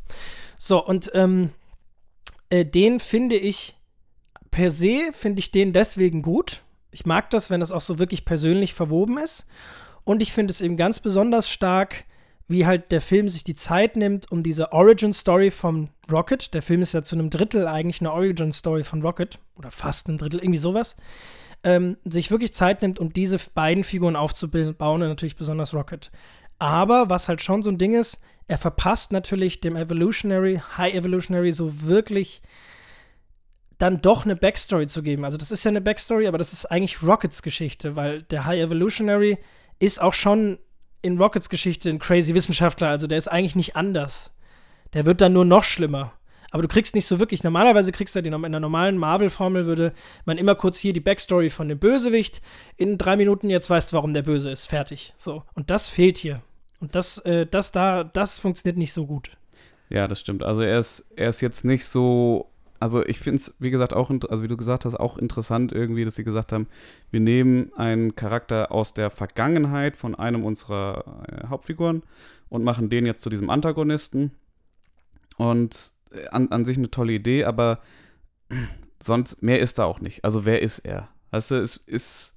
So, 0.58 0.86
und 0.86 1.10
ähm, 1.14 1.52
äh, 2.50 2.66
den 2.66 3.00
finde 3.00 3.36
ich 3.36 3.76
per 4.52 4.72
se, 4.72 5.12
finde 5.14 5.40
ich 5.40 5.52
den 5.52 5.74
deswegen 5.74 6.22
gut. 6.22 6.64
Ich 6.92 7.06
mag 7.06 7.30
das, 7.30 7.50
wenn 7.50 7.60
das 7.60 7.72
auch 7.72 7.82
so 7.82 8.00
wirklich 8.00 8.26
persönlich 8.26 8.74
verwoben 8.74 9.18
ist. 9.18 9.46
Und 10.04 10.22
ich 10.22 10.34
finde 10.34 10.52
es 10.52 10.60
eben 10.60 10.76
ganz 10.76 11.00
besonders 11.00 11.50
stark, 11.50 12.06
wie 12.50 12.66
halt 12.66 12.92
der 12.92 13.00
Film 13.00 13.30
sich 13.30 13.44
die 13.44 13.54
Zeit 13.54 13.96
nimmt, 13.96 14.32
um 14.32 14.42
diese 14.42 14.74
Origin-Story 14.74 15.52
von 15.52 15.90
Rocket, 16.12 16.54
der 16.56 16.64
Film 16.64 16.82
ist 16.82 16.94
ja 16.94 17.04
zu 17.04 17.16
einem 17.16 17.30
Drittel 17.30 17.68
eigentlich 17.68 18.02
eine 18.02 18.12
Origin-Story 18.12 18.84
von 18.84 19.04
Rocket, 19.04 19.40
oder 19.56 19.70
fast 19.70 20.10
ein 20.10 20.18
Drittel, 20.18 20.40
irgendwie 20.40 20.58
sowas, 20.58 20.98
ähm, 21.64 21.98
sich 22.04 22.32
wirklich 22.32 22.52
Zeit 22.52 22.82
nimmt, 22.82 23.00
um 23.00 23.14
diese 23.14 23.38
beiden 23.54 23.84
Figuren 23.84 24.16
aufzubauen 24.16 25.02
und 25.02 25.08
natürlich 25.08 25.36
besonders 25.36 25.76
Rocket. 25.76 26.12
Aber 26.58 27.10
was 27.10 27.30
halt 27.30 27.42
schon 27.42 27.62
so 27.62 27.70
ein 27.70 27.78
Ding 27.78 27.94
ist, 27.94 28.20
er 28.48 28.58
verpasst 28.58 29.12
natürlich 29.12 29.62
dem 29.62 29.76
Evolutionary, 29.76 30.60
High 30.76 30.96
Evolutionary 30.96 31.52
so 31.52 31.84
wirklich 31.84 32.42
dann 33.78 34.02
doch 34.02 34.26
eine 34.26 34.36
Backstory 34.36 34.88
zu 34.88 35.04
geben. 35.04 35.24
Also 35.24 35.38
das 35.38 35.52
ist 35.52 35.64
ja 35.64 35.70
eine 35.70 35.82
Backstory, 35.82 36.28
aber 36.28 36.40
das 36.40 36.52
ist 36.52 36.66
eigentlich 36.66 37.04
Rockets 37.04 37.44
Geschichte, 37.44 37.96
weil 37.96 38.24
der 38.24 38.46
High 38.46 38.60
Evolutionary 38.60 39.38
ist 39.78 40.02
auch 40.02 40.16
schon 40.16 40.58
in 41.02 41.18
Rockets 41.18 41.50
Geschichte 41.50 41.90
ein 41.90 42.00
crazy 42.00 42.34
Wissenschaftler, 42.34 42.90
also 42.90 43.08
der 43.08 43.18
ist 43.18 43.28
eigentlich 43.28 43.56
nicht 43.56 43.76
anders. 43.76 44.36
Der 44.94 45.06
wird 45.06 45.22
dann 45.22 45.34
nur 45.34 45.46
noch 45.46 45.64
schlimmer. 45.64 46.14
Aber 46.52 46.64
du 46.64 46.68
kriegst 46.68 46.96
nicht 46.96 47.06
so 47.06 47.20
wirklich, 47.20 47.44
normalerweise 47.44 47.92
kriegst 47.92 48.16
du 48.16 48.24
die, 48.24 48.30
in 48.30 48.52
der 48.52 48.60
normalen 48.60 48.98
Marvel-Formel 48.98 49.66
würde 49.66 49.94
man 50.26 50.38
immer 50.38 50.56
kurz 50.56 50.80
hier 50.80 50.94
die 50.94 51.00
Backstory 51.00 51.50
von 51.50 51.68
dem 51.68 51.78
Bösewicht 51.78 52.42
in 52.76 52.98
drei 52.98 53.18
Minuten, 53.18 53.50
jetzt 53.50 53.70
weißt 53.70 53.92
du, 53.92 53.96
warum 53.96 54.14
der 54.14 54.24
Böse 54.24 54.50
ist, 54.50 54.66
fertig. 54.66 55.14
So. 55.16 55.44
Und 55.54 55.70
das 55.70 55.90
fehlt 55.90 56.18
hier. 56.18 56.42
Und 56.80 56.96
das, 56.96 57.20
äh, 57.20 57.46
das 57.46 57.72
da, 57.72 58.04
das 58.04 58.40
funktioniert 58.40 58.78
nicht 58.78 58.94
so 58.94 59.06
gut. 59.06 59.32
Ja, 59.90 60.08
das 60.08 60.22
stimmt. 60.22 60.44
Also 60.44 60.62
er 60.62 60.80
ist, 60.80 61.06
er 61.16 61.30
ist 61.30 61.42
jetzt 61.42 61.66
nicht 61.66 61.86
so 61.86 62.50
also 62.80 63.06
ich 63.06 63.20
finde 63.20 63.42
es, 63.42 63.54
wie 63.60 63.72
gesagt, 63.72 63.94
auch, 63.94 64.10
also 64.10 64.44
wie 64.44 64.48
du 64.48 64.58
gesagt 64.58 64.86
hast, 64.86 64.96
auch 64.96 65.18
interessant 65.18 65.72
irgendwie, 65.72 66.06
dass 66.06 66.16
sie 66.16 66.24
gesagt 66.24 66.54
haben, 66.54 66.68
wir 67.12 67.20
nehmen 67.20 67.74
einen 67.74 68.16
Charakter 68.16 68.72
aus 68.72 68.94
der 68.94 69.10
Vergangenheit 69.10 69.98
von 69.98 70.16
einem 70.16 70.46
unserer 70.46 71.26
äh, 71.28 71.48
Hauptfiguren 71.48 72.04
und 72.48 72.64
machen 72.64 72.90
den 72.90 73.06
jetzt 73.06 73.22
zu 73.22 73.30
diesem 73.30 73.50
Antagonisten. 73.50 74.32
Und 75.38 75.92
äh, 76.12 76.28
an, 76.30 76.50
an 76.50 76.66
sich 76.66 76.78
eine 76.78 76.90
tolle 76.92 77.14
Idee, 77.14 77.44
aber 77.46 77.80
sonst 79.04 79.44
mehr 79.44 79.60
ist 79.60 79.78
da 79.78 79.86
auch 79.86 80.00
nicht. 80.00 80.24
Also 80.24 80.46
wer 80.46 80.62
ist 80.62 80.80
er? 80.80 81.10
Weißt 81.32 81.52
du, 81.52 81.56
es 81.56 81.78
ist, 81.78 82.36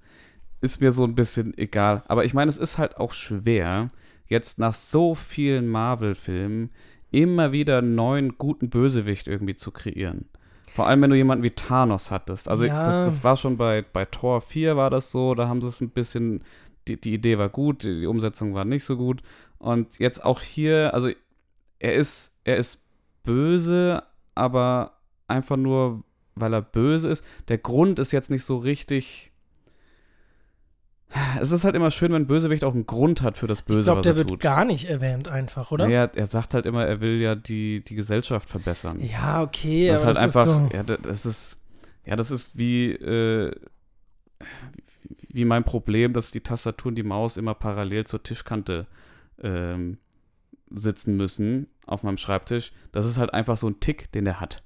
ist 0.61 0.81
mir 0.81 0.93
so 0.93 1.05
ein 1.05 1.15
bisschen 1.15 1.57
egal. 1.57 2.03
Aber 2.09 2.25
ich 2.25 2.35
meine, 2.35 2.51
es 2.51 2.59
ist 2.59 2.79
halt 2.79 2.97
auch 2.97 3.13
schwer, 3.13 3.91
jetzt 4.27 4.59
nach 4.59 4.75
so 4.75 5.15
vielen 5.15 5.69
Marvel-Filmen 5.69 6.71
immer 7.13 7.53
wieder 7.53 7.79
einen 7.79 7.95
neuen 7.95 8.37
guten 8.39 8.71
Bösewicht 8.71 9.29
irgendwie 9.29 9.55
zu 9.55 9.71
kreieren. 9.71 10.29
Vor 10.73 10.89
allem, 10.89 11.03
wenn 11.03 11.11
du 11.11 11.17
jemanden 11.17 11.45
wie 11.45 11.51
Thanos 11.51 12.11
hattest. 12.11 12.49
Also 12.49 12.65
ja. 12.65 12.85
das, 12.85 13.15
das, 13.15 13.25
war 13.25 13.37
schon 13.37 13.59
bei, 13.59 13.85
bei 13.93 14.07
Tor 14.07 14.41
4 14.41 14.77
war 14.77 14.89
das 14.89 15.13
so, 15.13 15.35
da 15.35 15.47
haben 15.47 15.61
sie 15.61 15.69
es 15.69 15.81
ein 15.83 15.91
bisschen, 15.91 16.43
die, 16.89 16.99
die 16.99 17.13
Idee 17.13 17.37
war 17.39 17.51
gut, 17.51 17.85
die, 17.85 18.01
die 18.01 18.07
Umsetzung 18.07 18.55
war 18.55 18.65
nicht 18.65 18.85
so 18.85 18.97
gut. 18.97 19.23
Und 19.59 19.99
jetzt 19.99 20.25
auch 20.25 20.41
hier, 20.41 20.95
also 20.95 21.11
er 21.79 21.95
ist, 21.95 22.35
er 22.45 22.57
ist 22.57 22.83
böse, 23.23 24.03
aber 24.35 24.99
einfach 25.29 25.57
nur, 25.57 26.05
weil 26.35 26.55
er 26.55 26.63
böse 26.63 27.11
ist. 27.11 27.25
Der 27.49 27.59
Grund 27.59 27.99
ist 27.99 28.13
jetzt 28.13 28.31
nicht 28.31 28.45
so 28.45 28.57
richtig 28.57 29.32
es 31.41 31.53
ist 31.53 31.65
halt 31.65 31.75
immer 31.75 31.91
schön, 31.91 32.13
wenn 32.13 32.23
ein 32.23 32.27
Bösewicht 32.27 32.65
auch 32.65 32.75
einen 32.75 32.87
Grund 32.87 33.23
hat 33.23 33.37
für 33.37 33.47
das 33.47 33.63
Böse, 33.63 33.81
ich 33.81 33.87
er 33.87 33.95
tut. 33.95 34.03
Glaube, 34.03 34.15
der 34.15 34.29
wird 34.31 34.41
gar 34.41 34.65
nicht 34.65 34.89
erwähnt 34.89 35.29
einfach, 35.29 35.71
oder? 35.71 35.89
Ja, 35.89 36.05
er 36.05 36.27
sagt 36.27 36.55
halt 36.55 36.67
immer, 36.67 36.87
er 36.87 37.01
will 37.01 37.21
ja 37.21 37.35
die, 37.35 37.85
die 37.85 37.95
Gesellschaft 37.95 38.49
verbessern. 38.49 39.01
Ja, 39.01 39.43
okay, 39.43 39.89
das 39.89 40.03
aber 40.03 40.13
ist 40.13 40.19
halt 40.19 40.27
einfach, 40.27 40.47
ist 40.47 40.53
so 40.53 40.71
ja, 40.73 40.83
das 40.83 41.27
ist, 41.27 41.57
ja, 42.05 42.17
das 42.17 42.31
ist 42.31 42.57
wie, 42.57 42.93
äh, 42.93 43.55
wie 45.29 45.45
mein 45.45 45.65
Problem, 45.65 46.13
dass 46.13 46.31
die 46.31 46.41
Tastatur 46.41 46.91
und 46.91 46.95
die 46.95 47.03
Maus 47.03 47.37
immer 47.37 47.55
parallel 47.55 48.07
zur 48.07 48.23
Tischkante 48.23 48.87
ähm, 49.43 49.99
sitzen 50.71 51.17
müssen 51.17 51.69
auf 51.87 52.03
meinem 52.03 52.19
Schreibtisch. 52.19 52.73
Das 52.93 53.07
ist 53.07 53.19
halt 53.19 53.35
einfach 53.35 53.57
so 53.57 53.69
ein 53.69 53.81
Tick, 53.81 54.11
den 54.13 54.27
er 54.27 54.41
hat. 54.41 54.63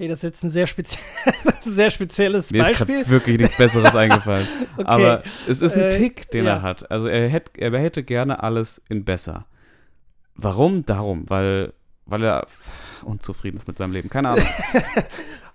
Okay, 0.00 0.08
das 0.08 0.20
ist 0.20 0.22
jetzt 0.22 0.44
ein 0.44 0.48
sehr, 0.48 0.66
spezie 0.66 0.98
sehr 1.60 1.90
spezielles 1.90 2.50
Mir 2.50 2.62
Beispiel. 2.62 2.86
Mir 2.86 3.02
ist 3.02 3.10
wirklich 3.10 3.38
nichts 3.38 3.58
Besseres 3.58 3.94
eingefallen. 3.94 4.48
okay. 4.78 4.86
Aber 4.86 5.22
es 5.46 5.60
ist 5.60 5.76
ein 5.76 5.82
äh, 5.82 5.98
Tick, 5.98 6.30
den 6.30 6.46
ja. 6.46 6.54
er 6.54 6.62
hat. 6.62 6.90
Also 6.90 7.06
er 7.06 7.28
hätte, 7.28 7.60
er 7.60 7.78
hätte 7.78 8.02
gerne 8.02 8.42
alles 8.42 8.80
in 8.88 9.04
besser. 9.04 9.44
Warum? 10.36 10.86
Darum, 10.86 11.28
weil, 11.28 11.74
weil 12.06 12.24
er 12.24 12.46
unzufrieden 13.02 13.58
ist 13.58 13.68
mit 13.68 13.76
seinem 13.76 13.92
Leben. 13.92 14.08
Keine 14.08 14.30
Ahnung. 14.30 14.46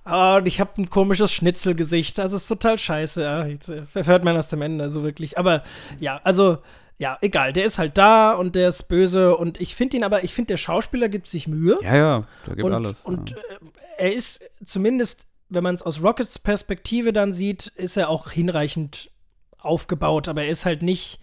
oh, 0.06 0.36
und 0.38 0.46
ich 0.46 0.60
habe 0.60 0.80
ein 0.80 0.92
komisches 0.92 1.34
Schnitzelgesicht. 1.34 2.20
Das 2.20 2.32
ist 2.32 2.48
total 2.48 2.78
scheiße. 2.78 3.24
Ja. 3.24 3.48
Das 3.48 4.08
hört 4.08 4.24
man 4.24 4.36
erst 4.36 4.54
am 4.54 4.62
Ende, 4.62 4.84
also 4.84 5.02
wirklich. 5.02 5.40
Aber 5.40 5.64
ja, 6.00 6.22
also 6.24 6.60
ja, 6.98 7.18
egal, 7.22 7.54
der 7.54 7.66
ist 7.66 7.78
halt 7.78 7.98
da 7.98 8.34
und 8.34 8.56
der 8.56 8.70
ist 8.70 8.84
böse 8.84 9.36
und 9.36 9.60
ich 9.60 9.76
finde 9.76 9.98
ihn 9.98 10.04
aber, 10.04 10.24
ich 10.24 10.34
finde, 10.34 10.48
der 10.48 10.58
Schauspieler 10.58 11.10
gibt 11.10 11.28
sich 11.28 11.48
Mühe. 11.48 11.78
Ja, 11.82 11.98
ja, 11.98 12.28
der 12.48 12.56
gibt 12.56 12.66
und, 12.66 12.74
alles. 12.74 12.96
Und 13.04 13.32
ja. 13.32 13.38
äh, 13.38 13.60
er 13.98 14.14
ist 14.14 14.50
zumindest, 14.64 15.28
wenn 15.50 15.64
man 15.64 15.76
es 15.76 15.82
aus 15.82 16.02
Rockets 16.02 16.40
Perspektive 16.40 17.12
dann 17.12 17.34
sieht, 17.34 17.68
ist 17.68 17.98
er 17.98 18.10
auch 18.10 18.32
hinreichend 18.32 19.12
aufgebaut, 19.58 20.28
aber 20.28 20.44
er 20.44 20.50
ist 20.50 20.66
halt 20.66 20.84
nicht 20.84 21.20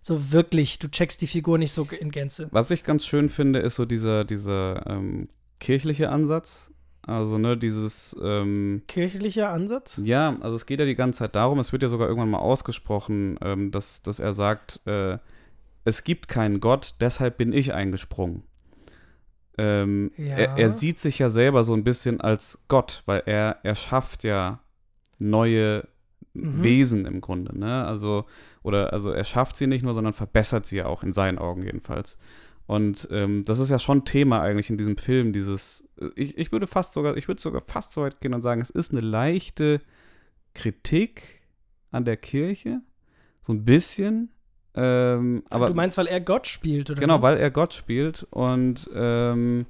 so 0.00 0.32
wirklich, 0.32 0.80
du 0.80 0.88
checkst 0.88 1.20
die 1.22 1.28
Figur 1.28 1.58
nicht 1.58 1.72
so 1.72 1.84
in 1.84 2.10
Gänze. 2.10 2.48
Was 2.50 2.70
ich 2.72 2.82
ganz 2.82 3.06
schön 3.06 3.28
finde, 3.28 3.60
ist 3.60 3.76
so 3.76 3.84
dieser, 3.84 4.24
dieser 4.24 4.84
ähm, 4.88 5.28
kirchliche 5.60 6.10
Ansatz. 6.10 6.70
Also, 7.04 7.36
ne, 7.36 7.56
dieses 7.56 8.16
ähm, 8.22 8.82
kirchlicher 8.86 9.50
Ansatz? 9.50 10.00
Ja, 10.04 10.36
also 10.40 10.54
es 10.54 10.66
geht 10.66 10.78
ja 10.78 10.86
die 10.86 10.94
ganze 10.94 11.20
Zeit 11.20 11.34
darum, 11.34 11.58
es 11.58 11.72
wird 11.72 11.82
ja 11.82 11.88
sogar 11.88 12.08
irgendwann 12.08 12.30
mal 12.30 12.38
ausgesprochen, 12.38 13.38
ähm, 13.42 13.72
dass, 13.72 14.02
dass 14.02 14.20
er 14.20 14.32
sagt, 14.32 14.80
äh, 14.86 15.18
es 15.84 16.04
gibt 16.04 16.28
keinen 16.28 16.60
Gott, 16.60 16.94
deshalb 17.00 17.38
bin 17.38 17.52
ich 17.52 17.74
eingesprungen. 17.74 18.44
Ähm, 19.58 20.12
ja. 20.16 20.36
er, 20.36 20.58
er, 20.58 20.70
sieht 20.70 20.98
sich 20.98 21.18
ja 21.18 21.28
selber 21.28 21.64
so 21.64 21.74
ein 21.74 21.84
bisschen 21.84 22.20
als 22.20 22.62
Gott, 22.68 23.02
weil 23.04 23.22
er, 23.26 23.58
er 23.64 23.74
schafft 23.74 24.24
ja 24.24 24.60
neue 25.18 25.86
mhm. 26.32 26.62
Wesen 26.62 27.04
im 27.04 27.20
Grunde, 27.20 27.58
ne? 27.58 27.84
Also, 27.84 28.24
oder 28.62 28.92
also 28.92 29.10
er 29.10 29.24
schafft 29.24 29.56
sie 29.56 29.66
nicht 29.66 29.82
nur, 29.82 29.94
sondern 29.94 30.14
verbessert 30.14 30.66
sie 30.66 30.78
ja 30.78 30.86
auch, 30.86 31.02
in 31.02 31.12
seinen 31.12 31.38
Augen 31.38 31.64
jedenfalls. 31.64 32.16
Und 32.72 33.06
ähm, 33.10 33.44
das 33.44 33.58
ist 33.58 33.68
ja 33.68 33.78
schon 33.78 34.06
Thema 34.06 34.40
eigentlich 34.40 34.70
in 34.70 34.78
diesem 34.78 34.96
Film, 34.96 35.34
dieses, 35.34 35.84
ich, 36.16 36.38
ich 36.38 36.52
würde 36.52 36.66
fast 36.66 36.94
sogar, 36.94 37.18
ich 37.18 37.28
würde 37.28 37.42
sogar 37.42 37.60
fast 37.66 37.92
so 37.92 38.00
weit 38.00 38.22
gehen 38.22 38.32
und 38.32 38.40
sagen, 38.40 38.62
es 38.62 38.70
ist 38.70 38.92
eine 38.92 39.02
leichte 39.02 39.82
Kritik 40.54 41.42
an 41.90 42.06
der 42.06 42.16
Kirche, 42.16 42.80
so 43.42 43.52
ein 43.52 43.66
bisschen, 43.66 44.30
ähm, 44.74 45.42
aber, 45.50 45.66
du 45.66 45.74
meinst, 45.74 45.98
weil 45.98 46.06
er 46.06 46.22
Gott 46.22 46.46
spielt, 46.46 46.88
oder? 46.88 46.98
Genau, 46.98 47.20
weil 47.20 47.36
er 47.36 47.50
Gott 47.50 47.74
spielt. 47.74 48.26
Und 48.30 48.88
ähm, 48.94 49.66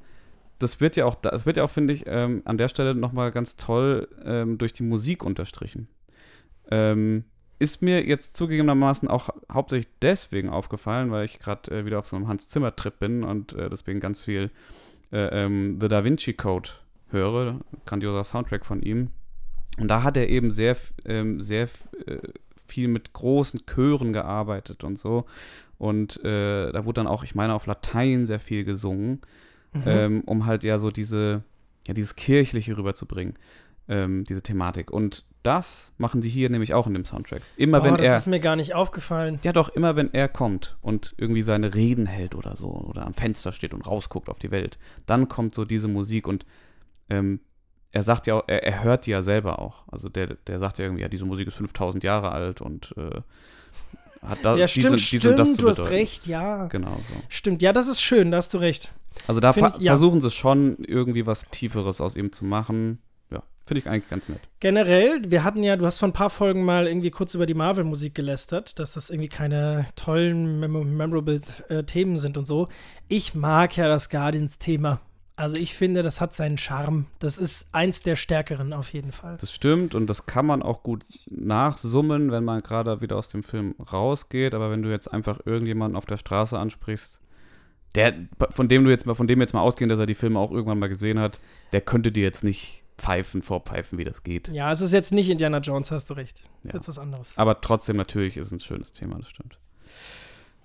das 0.61 0.81
wird 0.81 0.95
ja 0.95 1.05
auch, 1.05 1.17
das 1.17 1.45
wird 1.45 1.57
ja 1.57 1.65
auch, 1.65 1.71
finde 1.71 1.95
ich, 1.95 2.05
ähm, 2.07 2.43
an 2.45 2.57
der 2.57 2.69
Stelle 2.69 2.95
nochmal 2.95 3.33
ganz 3.33 3.57
toll 3.57 4.07
ähm, 4.25 4.59
durch 4.59 4.75
die 4.75 4.85
Musik 4.85 5.25
unterstrichen. 5.25 5.89
Ähm, 6.71 7.25
ist 7.63 7.81
mir 7.81 8.05
jetzt 8.05 8.37
zugegebenermaßen 8.37 9.09
auch 9.09 9.31
hauptsächlich 9.51 9.89
deswegen 10.03 10.49
aufgefallen, 10.49 11.13
weil 11.13 11.25
ich 11.25 11.39
gerade 11.39 11.71
äh, 11.71 11.87
wieder 11.87 12.01
auf 12.01 12.09
so 12.09 12.17
einem 12.17 12.27
Hans 12.27 12.49
Zimmer-Trip 12.49 12.99
bin 12.99 13.23
und 13.23 13.53
äh, 13.53 13.71
deswegen 13.71 14.01
ganz 14.01 14.25
viel 14.25 14.51
äh, 15.13 15.45
ähm, 15.45 15.79
The 15.81 15.87
Da 15.87 16.03
Vinci 16.03 16.33
Code 16.33 16.71
höre, 17.11 17.61
grandioser 17.87 18.25
Soundtrack 18.25 18.67
von 18.67 18.83
ihm. 18.83 19.11
Und 19.79 19.87
da 19.89 20.03
hat 20.03 20.17
er 20.17 20.29
eben 20.29 20.51
sehr, 20.51 20.77
ähm, 21.05 21.41
sehr 21.41 21.69
äh, 22.07 22.19
viel 22.67 22.89
mit 22.89 23.13
großen 23.13 23.63
Chören 23.65 24.13
gearbeitet 24.13 24.83
und 24.83 24.99
so. 24.99 25.27
Und 25.79 26.23
äh, 26.25 26.73
da 26.73 26.85
wurde 26.85 27.01
dann 27.01 27.07
auch, 27.07 27.23
ich 27.23 27.37
meine, 27.37 27.55
auf 27.55 27.67
Latein 27.67 28.27
sehr 28.27 28.41
viel 28.41 28.65
gesungen, 28.65 29.21
mhm. 29.73 29.83
ähm, 29.87 30.21
um 30.27 30.47
halt 30.47 30.65
ja 30.65 30.79
so 30.79 30.91
diese, 30.91 31.45
ja, 31.87 31.95
dieses 31.95 32.17
Kirchliche 32.17 32.77
rüberzubringen, 32.77 33.35
ähm, 33.89 34.24
diese 34.24 34.43
Thematik. 34.43 34.91
Und 34.91 35.24
das 35.43 35.93
machen 35.99 36.20
die 36.20 36.28
hier 36.28 36.49
nämlich 36.51 36.72
auch 36.72 36.87
in 36.87 36.95
dem 36.95 37.05
Soundtrack. 37.05 37.43
Immer 37.57 37.80
Boah, 37.80 37.87
wenn 37.87 37.97
das 37.97 38.03
er. 38.03 38.12
Das 38.12 38.22
ist 38.22 38.26
mir 38.28 38.41
gar 38.41 38.57
nicht 38.57 38.74
aufgefallen. 38.74 39.41
Ja, 39.43 39.53
doch, 39.53 39.68
immer 39.70 39.97
wenn 39.97 40.12
er 40.14 40.28
kommt 40.28 40.76
und 40.80 41.14
irgendwie 41.16 41.43
seine 41.43 41.74
Reden 41.74 42.07
hält 42.07 42.35
oder 42.35 42.57
so, 42.57 42.68
oder 42.68 43.05
am 43.07 43.14
Fenster 43.14 43.53
steht 43.53 43.74
und 43.74 43.87
rausguckt 43.87 44.28
auf 44.28 44.39
die 44.39 44.51
Welt, 44.51 44.78
dann 45.07 45.28
kommt 45.28 45.55
so 45.55 45.64
diese 45.64 45.89
Musik 45.89 46.28
und 46.28 46.47
ähm, 47.11 47.41
er 47.91 48.03
sagt 48.03 48.26
ja, 48.26 48.43
er, 48.47 48.62
er 48.62 48.85
hört 48.85 49.07
die 49.07 49.11
ja 49.11 49.22
selber 49.22 49.59
auch. 49.59 49.83
Also 49.89 50.09
der, 50.09 50.35
der 50.47 50.59
sagt 50.59 50.78
ja 50.78 50.87
irgendwie, 50.87 51.03
ja, 51.03 51.09
diese 51.09 51.26
Musik 51.26 51.49
ist 51.49 51.55
5000 51.55 52.05
Jahre 52.05 52.33
alt 52.33 52.61
und 52.61 52.95
äh, 52.97 53.20
hat 54.22 54.39
da 54.43 54.57
ja, 54.57 54.68
stimmt, 54.68 54.93
diese, 54.93 55.18
diese 55.18 55.35
stimmt, 55.35 55.62
du 55.62 55.68
hast 55.68 55.91
recht, 55.91 56.26
ja. 56.26 56.66
Genau 56.66 56.97
so. 56.97 57.22
Stimmt, 57.28 57.62
ja, 57.62 57.72
das 57.72 57.89
ist 57.89 58.01
schön, 58.01 58.30
da 58.30 58.39
hast 58.39 58.55
du 58.55 58.59
recht. 58.59 58.95
Also 59.26 59.41
da 59.41 59.53
ver 59.53 59.74
ich, 59.76 59.83
ja. 59.83 59.93
versuchen 59.93 60.20
sie 60.20 60.30
schon 60.30 60.78
irgendwie 60.85 61.26
was 61.26 61.45
Tieferes 61.51 62.01
aus 62.01 62.16
ihm 62.16 62.33
zu 62.33 62.45
machen. 62.45 62.99
Finde 63.65 63.81
ich 63.81 63.89
eigentlich 63.89 64.11
ganz 64.11 64.29
nett. 64.29 64.41
Generell, 64.61 65.23
wir 65.31 65.45
hatten 65.45 65.63
ja, 65.63 65.77
du 65.77 65.87
hast 65.87 66.01
vor 66.01 66.09
ein 66.09 66.13
paar 66.13 66.31
Folgen 66.31 66.65
mal 66.65 66.87
irgendwie 66.87 67.11
kurz 67.11 67.35
über 67.35 67.47
die 67.47 67.55
Marvel-Musik 67.55 68.15
gelästert, 68.15 68.79
dass 68.79 68.95
das 68.95 69.11
irgendwie 69.11 69.29
keine 69.29 69.87
tollen, 69.95 70.59
memorable 70.59 71.41
äh, 71.69 71.85
Themen 71.85 72.17
sind 72.17 72.37
und 72.37 72.45
so. 72.45 72.69
Ich 73.09 73.35
mag 73.35 73.77
ja 73.77 73.87
das 73.87 74.11
Guardians-Thema. 74.11 75.01
Also 75.37 75.57
ich 75.57 75.75
finde, 75.75 76.03
das 76.03 76.21
hat 76.21 76.35
seinen 76.35 76.59
Charme. 76.59 77.07
Das 77.19 77.39
ist 77.39 77.69
eins 77.73 78.03
der 78.03 78.17
stärkeren 78.17 78.73
auf 78.73 78.93
jeden 78.93 79.13
Fall. 79.13 79.39
Das 79.41 79.53
stimmt 79.53 79.95
und 79.95 80.07
das 80.09 80.27
kann 80.27 80.45
man 80.45 80.63
auch 80.63 80.83
gut 80.83 81.05
nachsummen, 81.31 82.31
wenn 82.31 82.45
man 82.45 82.63
gerade 82.63 83.01
wieder 83.01 83.17
aus 83.17 83.29
dem 83.29 83.43
Film 83.43 83.75
rausgeht. 83.93 84.55
Aber 84.55 84.71
wenn 84.71 84.83
du 84.83 84.91
jetzt 84.91 85.13
einfach 85.13 85.41
irgendjemanden 85.45 85.97
auf 85.97 86.07
der 86.07 86.17
Straße 86.19 86.59
ansprichst, 86.59 87.21
der, 87.95 88.15
von 88.51 88.69
dem 88.69 88.85
du 88.85 88.91
jetzt 88.91 89.07
mal, 89.07 89.15
von 89.15 89.27
dem 89.27 89.41
jetzt 89.41 89.55
mal 89.55 89.61
ausgehen, 89.61 89.89
dass 89.89 89.99
er 89.99 90.07
die 90.07 90.15
Filme 90.15 90.39
auch 90.39 90.51
irgendwann 90.51 90.79
mal 90.79 90.89
gesehen 90.89 91.19
hat, 91.19 91.41
der 91.73 91.81
könnte 91.81 92.13
dir 92.13 92.23
jetzt 92.23 92.45
nicht 92.45 92.82
pfeifen, 92.99 93.43
vorpfeifen, 93.43 93.99
wie 93.99 94.05
das 94.05 94.22
geht. 94.22 94.49
Ja, 94.49 94.70
es 94.72 94.80
ist 94.80 94.93
jetzt 94.93 95.12
nicht 95.12 95.28
Indiana 95.28 95.59
Jones, 95.59 95.90
hast 95.90 96.11
du 96.11 96.14
recht. 96.14 96.43
Ja. 96.64 96.74
Jetzt 96.74 96.88
was 96.88 96.99
anderes. 96.99 97.36
Aber 97.38 97.61
trotzdem 97.61 97.97
natürlich 97.97 98.36
ist 98.36 98.47
es 98.49 98.53
ein 98.53 98.61
schönes 98.61 98.93
Thema, 98.93 99.18
das 99.18 99.28
stimmt. 99.28 99.59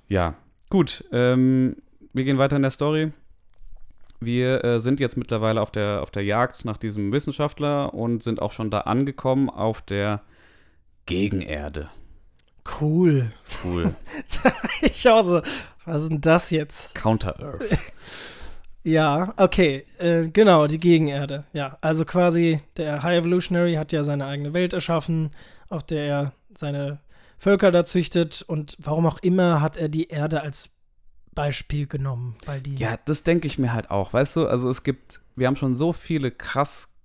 Ja, 0.07 0.35
Gut, 0.69 1.05
ähm, 1.13 1.77
wir 2.11 2.25
gehen 2.25 2.37
weiter 2.37 2.57
in 2.57 2.61
der 2.61 2.71
Story. 2.71 3.13
Wir 4.19 4.63
äh, 4.65 4.79
sind 4.79 4.99
jetzt 4.99 5.15
mittlerweile 5.15 5.61
auf 5.61 5.71
der, 5.71 6.01
auf 6.01 6.11
der 6.11 6.25
Jagd 6.25 6.65
nach 6.65 6.77
diesem 6.77 7.11
Wissenschaftler 7.13 7.93
und 7.93 8.21
sind 8.23 8.41
auch 8.41 8.51
schon 8.51 8.69
da 8.69 8.81
angekommen 8.81 9.49
auf 9.49 9.81
der 9.81 10.21
Gegenerde. 11.05 11.89
Cool. 12.81 13.31
Cool. 13.63 13.95
ich 14.81 15.07
auch 15.07 15.23
so, 15.23 15.41
was 15.85 16.03
ist 16.03 16.11
denn 16.11 16.21
das 16.21 16.49
jetzt? 16.49 16.95
Counter-Earth. 16.95 17.77
Ja, 18.87 19.33
okay, 19.35 19.83
äh, 19.97 20.29
genau, 20.29 20.65
die 20.65 20.77
Gegenerde. 20.77 21.43
Ja, 21.51 21.77
also 21.81 22.05
quasi 22.05 22.61
der 22.77 23.03
High 23.03 23.19
Evolutionary 23.19 23.73
hat 23.73 23.91
ja 23.91 24.05
seine 24.05 24.25
eigene 24.25 24.53
Welt 24.53 24.71
erschaffen, 24.71 25.31
auf 25.67 25.83
der 25.83 26.05
er 26.05 26.33
seine 26.55 26.99
Völker 27.37 27.71
da 27.71 27.83
züchtet 27.83 28.45
und 28.47 28.77
warum 28.79 29.05
auch 29.05 29.19
immer 29.19 29.59
hat 29.61 29.75
er 29.75 29.89
die 29.89 30.07
Erde 30.07 30.39
als 30.39 30.73
Beispiel 31.35 31.85
genommen, 31.85 32.37
weil 32.45 32.61
die. 32.61 32.75
Ja, 32.75 32.97
das 33.03 33.23
denke 33.23 33.47
ich 33.47 33.59
mir 33.59 33.73
halt 33.73 33.91
auch. 33.91 34.13
Weißt 34.13 34.37
du, 34.37 34.47
also 34.47 34.69
es 34.69 34.83
gibt, 34.83 35.19
wir 35.35 35.47
haben 35.47 35.57
schon 35.57 35.75
so 35.75 35.91
viele 35.91 36.31
krass 36.31 36.95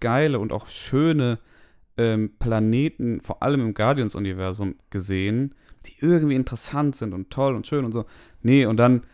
geile 0.00 0.38
und 0.38 0.52
auch 0.52 0.66
schöne 0.66 1.38
ähm, 1.96 2.32
Planeten, 2.40 3.22
vor 3.22 3.42
allem 3.42 3.62
im 3.62 3.72
Guardians-Universum, 3.72 4.74
gesehen, 4.90 5.54
die 5.86 5.94
irgendwie 5.98 6.34
interessant 6.34 6.94
sind 6.94 7.14
und 7.14 7.30
toll 7.30 7.56
und 7.56 7.66
schön 7.66 7.86
und 7.86 7.92
so. 7.92 8.04
Nee, 8.42 8.66
und 8.66 8.76
dann, 8.76 9.04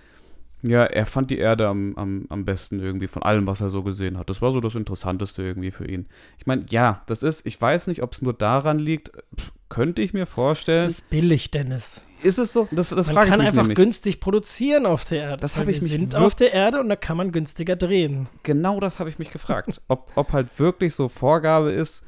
ja, 0.63 0.85
er 0.85 1.07
fand 1.07 1.31
die 1.31 1.39
Erde 1.39 1.69
am, 1.69 1.95
am, 1.97 2.27
am 2.29 2.45
besten 2.45 2.81
irgendwie 2.81 3.07
von 3.07 3.23
allem, 3.23 3.47
was 3.47 3.61
er 3.61 3.71
so 3.71 3.83
gesehen 3.83 4.19
hat. 4.19 4.29
Das 4.29 4.43
war 4.43 4.51
so 4.51 4.61
das 4.61 4.75
Interessanteste 4.75 5.43
irgendwie 5.43 5.71
für 5.71 5.87
ihn. 5.87 6.07
Ich 6.39 6.47
meine, 6.47 6.63
ja, 6.69 7.03
das 7.07 7.23
ist, 7.23 7.47
ich 7.47 7.61
weiß 7.61 7.87
nicht, 7.87 8.03
ob 8.03 8.13
es 8.13 8.23
nur 8.23 8.33
daran 8.33 8.79
liegt, 8.79 9.13
pff, 9.39 9.53
könnte 9.69 10.03
ich 10.03 10.15
mir 10.15 10.27
vorstellen. 10.27 10.85
Das 10.85 10.95
ist 10.95 11.11
billig, 11.11 11.51
Dennis. 11.51 12.05
Ist 12.23 12.39
es 12.39 12.53
so? 12.53 12.67
Das, 12.71 12.89
das 12.89 13.13
Man 13.13 13.29
kann 13.29 13.41
einfach 13.41 13.63
nämlich. 13.63 13.77
günstig 13.77 14.19
produzieren 14.19 14.87
auf 14.87 15.05
der 15.05 15.19
Erde. 15.21 15.37
Das 15.39 15.57
weil 15.57 15.65
hab 15.65 15.69
ich 15.69 15.81
mich 15.81 15.91
sind 15.91 16.15
auf 16.17 16.35
der 16.35 16.53
Erde 16.53 16.81
und 16.81 16.89
da 16.89 16.97
kann 16.97 17.17
man 17.17 17.31
günstiger 17.31 17.77
drehen. 17.77 18.29
Genau 18.43 18.81
das 18.81 18.99
habe 18.99 19.09
ich 19.09 19.19
mich 19.19 19.31
gefragt. 19.31 19.81
ob, 19.89 20.11
ob 20.17 20.33
halt 20.33 20.59
wirklich 20.59 20.95
so 20.95 21.09
Vorgabe 21.09 21.71
ist, 21.71 22.05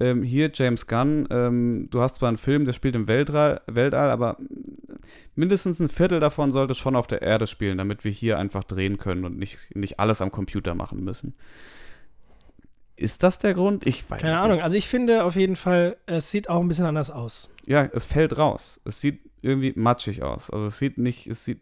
ähm, 0.00 0.22
hier 0.22 0.50
James 0.52 0.86
Gunn, 0.86 1.26
ähm, 1.30 1.88
du 1.90 2.00
hast 2.00 2.16
zwar 2.16 2.28
einen 2.28 2.38
Film, 2.38 2.64
der 2.64 2.72
spielt 2.72 2.94
im 2.94 3.06
Weltall, 3.06 3.60
Weltall, 3.66 4.10
aber 4.10 4.38
mindestens 5.34 5.80
ein 5.80 5.88
Viertel 5.88 6.20
davon 6.20 6.50
sollte 6.52 6.74
schon 6.74 6.96
auf 6.96 7.06
der 7.06 7.22
Erde 7.22 7.46
spielen, 7.46 7.78
damit 7.78 8.04
wir 8.04 8.10
hier 8.10 8.38
einfach 8.38 8.64
drehen 8.64 8.98
können 8.98 9.24
und 9.24 9.38
nicht, 9.38 9.74
nicht 9.74 10.00
alles 10.00 10.20
am 10.20 10.32
Computer 10.32 10.74
machen 10.74 11.02
müssen. 11.04 11.34
Ist 12.96 13.22
das 13.22 13.38
der 13.38 13.54
Grund? 13.54 13.86
Ich 13.86 14.08
weiß 14.08 14.20
Keine 14.20 14.38
Ahnung. 14.38 14.56
nicht. 14.56 14.64
Also 14.64 14.76
ich 14.76 14.86
finde 14.86 15.24
auf 15.24 15.34
jeden 15.34 15.56
Fall, 15.56 15.96
es 16.06 16.30
sieht 16.30 16.48
auch 16.48 16.60
ein 16.60 16.68
bisschen 16.68 16.86
anders 16.86 17.10
aus. 17.10 17.50
Ja, 17.66 17.88
es 17.92 18.04
fällt 18.04 18.38
raus. 18.38 18.80
Es 18.84 19.00
sieht 19.00 19.20
irgendwie 19.42 19.72
matschig 19.76 20.22
aus. 20.22 20.48
Also 20.50 20.66
es 20.66 20.78
sieht 20.78 20.98
nicht, 20.98 21.26
es 21.26 21.44
sieht. 21.44 21.60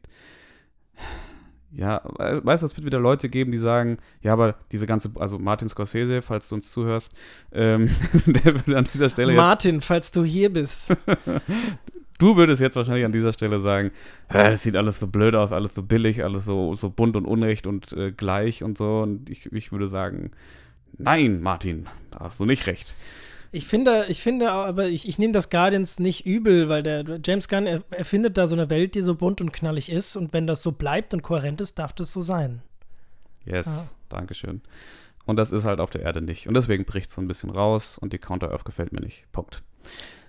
Ja, 1.75 2.03
we- 2.19 2.41
weißt 2.45 2.63
du, 2.63 2.67
es 2.67 2.77
wird 2.77 2.85
wieder 2.87 3.01
Leute 3.01 3.29
geben, 3.29 3.51
die 3.53 3.59
sagen, 3.59 3.99
ja, 4.21 4.33
aber 4.35 4.57
diese 4.73 4.87
ganze, 4.87 5.11
also 5.19 5.39
Martin 5.39 5.69
Scorsese, 5.69 6.21
falls 6.23 6.49
du 6.49 6.57
uns 6.57 6.71
zuhörst, 6.71 7.13
ähm, 7.53 7.89
der 8.27 8.45
würde 8.67 8.77
an 8.77 8.85
dieser 8.93 9.09
Stelle 9.09 9.33
jetzt, 9.33 9.39
Martin, 9.39 9.81
falls 9.81 10.11
du 10.11 10.23
hier 10.25 10.53
bist. 10.53 10.95
du 12.19 12.37
würdest 12.37 12.61
jetzt 12.61 12.77
wahrscheinlich 12.77 13.05
an 13.05 13.13
dieser 13.13 13.33
Stelle 13.33 13.59
sagen, 13.61 13.91
"Hä, 14.29 14.51
das 14.51 14.63
sieht 14.63 14.77
alles 14.77 15.01
so 15.01 15.07
blöd 15.07 15.35
aus, 15.35 15.51
alles 15.53 15.75
so 15.75 15.83
billig, 15.83 16.23
alles 16.25 16.45
so, 16.45 16.75
so 16.75 16.91
bunt 16.91 17.17
und 17.17 17.25
unrecht 17.27 17.67
und 17.67 17.93
äh, 17.95 18.13
gleich 18.13 18.63
und 18.63 18.77
so. 18.79 19.01
Und 19.01 19.31
ich, 19.31 19.51
ich 19.53 19.73
würde 19.73 19.89
sagen, 19.89 20.31
nein, 20.99 21.41
Martin, 21.41 21.87
da 22.11 22.21
hast 22.21 22.39
du 22.39 22.45
nicht 22.45 22.67
recht. 22.67 22.95
Ich 23.55 23.67
finde, 23.67 24.07
ich 24.09 24.23
finde 24.23 24.51
aber, 24.51 24.89
ich, 24.89 25.07
ich 25.07 25.19
nehme 25.19 25.35
das 25.35 25.51
Guardians 25.51 26.01
nicht 26.01 26.25
übel, 26.25 26.71
weil 26.71 26.83
der 26.83 27.21
James 27.23 27.49
Gunn 27.49 27.67
er, 27.67 27.83
erfindet 27.91 28.39
da 28.39 28.47
so 28.47 28.57
eine 28.57 28.71
Welt, 28.71 28.95
die 28.95 29.03
so 29.03 29.15
bunt 29.15 29.43
und 29.43 29.53
knallig 29.53 29.91
ist. 29.91 30.17
Und 30.17 30.33
wenn 30.33 30.47
das 30.47 30.63
so 30.63 30.73
bleibt 30.73 31.13
und 31.13 31.23
kohärent 31.23 31.61
ist, 31.61 31.79
darf 31.79 31.93
das 31.93 32.13
so 32.13 32.23
sein. 32.23 32.63
Yes, 33.45 33.67
Ja. 33.67 33.87
Dankeschön. 34.09 34.63
Und 35.25 35.37
das 35.37 35.53
ist 35.53 35.65
halt 35.65 35.81
auf 35.81 35.91
der 35.91 36.03
Erde 36.03 36.21
nicht. 36.21 36.49
Und 36.49 36.55
deswegen 36.55 36.85
bricht 36.85 37.11
es 37.11 37.15
so 37.15 37.21
ein 37.21 37.29
bisschen 37.29 37.51
raus 37.51 37.99
und 37.99 38.13
die 38.13 38.19
Counter-Earth 38.19 38.65
gefällt 38.65 38.93
mir 38.93 39.01
nicht. 39.01 39.25
Punkt. 39.33 39.63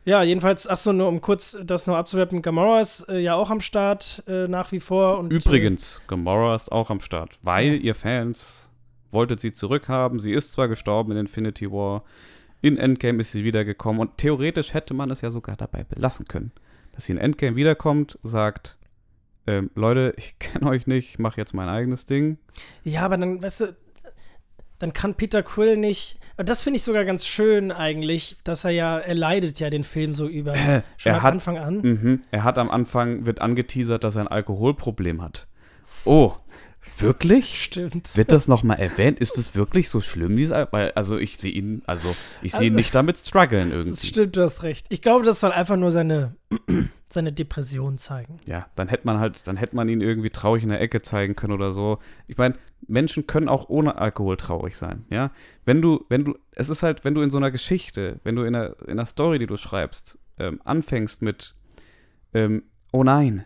Ja, 0.06 0.22
jedenfalls, 0.22 0.68
achso, 0.68 0.92
nur 0.92 1.08
um 1.08 1.22
kurz 1.22 1.58
das 1.64 1.88
noch 1.88 1.96
abzuwerten, 1.96 2.42
Gamora 2.42 2.82
ist 2.82 3.08
äh, 3.08 3.20
ja 3.20 3.36
auch 3.36 3.50
am 3.50 3.62
Start 3.62 4.22
äh, 4.28 4.48
nach 4.50 4.72
wie 4.74 4.82
vor. 4.82 5.18
Und, 5.18 5.32
Übrigens, 5.32 6.02
Gamora 6.08 6.56
ist 6.56 6.72
auch 6.72 6.90
am 6.90 7.00
Start, 7.00 7.38
weil 7.42 7.76
ihr 7.84 7.96
Fans 7.96 8.70
wolltet 9.12 9.40
sie 9.40 9.54
zurückhaben. 9.54 10.20
Sie 10.20 10.34
ist 10.34 10.52
zwar 10.52 10.68
gestorben 10.68 11.14
in 11.14 11.20
Infinity 11.20 11.72
War, 11.72 12.04
in 12.64 12.78
Endgame 12.78 13.20
ist 13.20 13.32
sie 13.34 13.44
wiedergekommen 13.44 14.02
und 14.02 14.18
theoretisch 14.18 14.74
hätte 14.74 14.94
man 14.96 15.12
es 15.12 15.22
ja 15.22 15.30
sogar 15.30 15.56
dabei 15.56 15.84
belassen 15.84 16.26
können. 16.28 16.52
Dass 16.94 17.06
sie 17.06 17.12
in 17.12 17.18
Endgame 17.20 17.56
wiederkommt, 17.56 18.18
sagt, 18.24 18.78
ähm, 19.46 19.70
Leute, 19.76 20.14
ich 20.18 20.40
kenne 20.40 20.68
euch 20.70 20.88
nicht, 20.88 21.10
ich 21.12 21.20
mache 21.20 21.38
jetzt 21.40 21.54
mein 21.54 21.70
eigenes 21.70 22.06
Ding. 22.08 22.38
Ja, 22.84 23.02
aber 23.04 23.18
dann, 23.18 23.44
weißt 23.44 23.62
du, 23.62 23.76
dann 24.80 24.94
kann 24.94 25.16
Peter 25.16 25.44
Quill 25.44 25.78
nicht. 25.78 26.20
Das 26.38 26.64
finde 26.64 26.78
ich 26.78 26.84
sogar 26.84 27.06
ganz 27.06 27.26
schön 27.26 27.72
eigentlich, 27.72 28.38
dass 28.44 28.64
er 28.66 28.72
ja, 28.72 28.98
er 28.98 29.16
leidet 29.16 29.60
ja 29.60 29.70
den 29.70 29.84
Film 29.84 30.14
so 30.14 30.28
über. 30.28 30.56
Äh, 30.56 30.82
Schon 30.98 31.12
er 31.12 31.18
am 31.18 31.24
hat- 31.24 31.34
Anfang 31.34 31.58
an. 31.58 31.76
Mhm. 31.82 32.22
Er 32.32 32.44
hat 32.44 32.58
am 32.58 32.72
Anfang, 32.72 33.26
wird 33.26 33.40
angeteasert, 33.42 34.04
dass 34.04 34.16
er 34.16 34.22
ein 34.22 34.28
Alkoholproblem 34.30 35.22
hat. 35.22 35.48
Oh, 36.06 36.34
wirklich? 37.02 37.64
Stimmt. 37.64 38.16
Wird 38.18 38.32
das 38.32 38.48
nochmal 38.48 38.80
erwähnt? 38.80 39.20
Ist 39.20 39.38
es 39.38 39.56
wirklich 39.56 39.90
so 39.90 40.02
schlimm, 40.02 40.36
dieser? 40.38 40.68
Weil, 40.72 40.92
also 40.92 41.18
ich 41.18 41.38
sehe 41.38 41.52
ihn, 41.52 41.82
also 41.86 42.16
ich 42.42 42.52
sehe 42.54 42.68
ihn 42.68 42.74
Also- 42.74 42.78
nicht 42.78 42.96
damit 42.96 43.18
strugglen 43.18 43.70
Das 43.70 43.78
irgendwie. 43.78 44.08
stimmt, 44.08 44.36
du 44.36 44.42
hast 44.44 44.64
recht. 44.64 44.86
Ich 44.90 45.02
glaube, 45.02 45.26
das 45.26 45.40
soll 45.40 45.52
einfach 45.52 45.76
nur 45.78 45.92
seine, 45.92 46.36
seine 47.10 47.32
Depression 47.34 47.98
zeigen. 47.98 48.38
Ja, 48.46 48.68
dann 48.76 48.88
hätte 48.88 49.06
man 49.06 49.20
halt, 49.20 49.42
dann 49.46 49.58
hätte 49.58 49.76
man 49.76 49.88
ihn 49.90 50.02
irgendwie 50.02 50.30
traurig 50.30 50.64
in 50.64 50.70
der 50.70 50.82
Ecke 50.82 51.02
zeigen 51.02 51.36
können 51.36 51.54
oder 51.54 51.74
so. 51.74 52.00
Ich 52.28 52.38
meine, 52.38 52.56
Menschen 52.88 53.28
können 53.28 53.50
auch 53.50 53.70
ohne 53.70 53.98
Alkohol 53.98 54.38
traurig 54.38 54.76
sein, 54.76 55.06
ja. 55.10 55.32
Wenn 55.66 55.82
du, 55.82 56.06
wenn 56.10 56.26
du, 56.26 56.38
es 56.52 56.70
ist 56.70 56.84
halt, 56.84 57.06
wenn 57.06 57.14
du 57.16 57.22
in 57.22 57.30
so 57.30 57.38
einer 57.38 57.52
Geschichte, 57.52 58.20
wenn 58.24 58.36
du 58.36 58.44
in 58.44 58.56
einer, 58.56 58.76
in 58.84 58.92
einer 58.92 59.06
Story, 59.06 59.40
die 59.40 59.48
du 59.48 59.58
schreibst, 59.58 60.18
ähm, 60.40 60.60
anfängst 60.66 61.22
mit, 61.22 61.56
ähm, 62.34 62.64
oh 62.92 63.04
nein, 63.04 63.46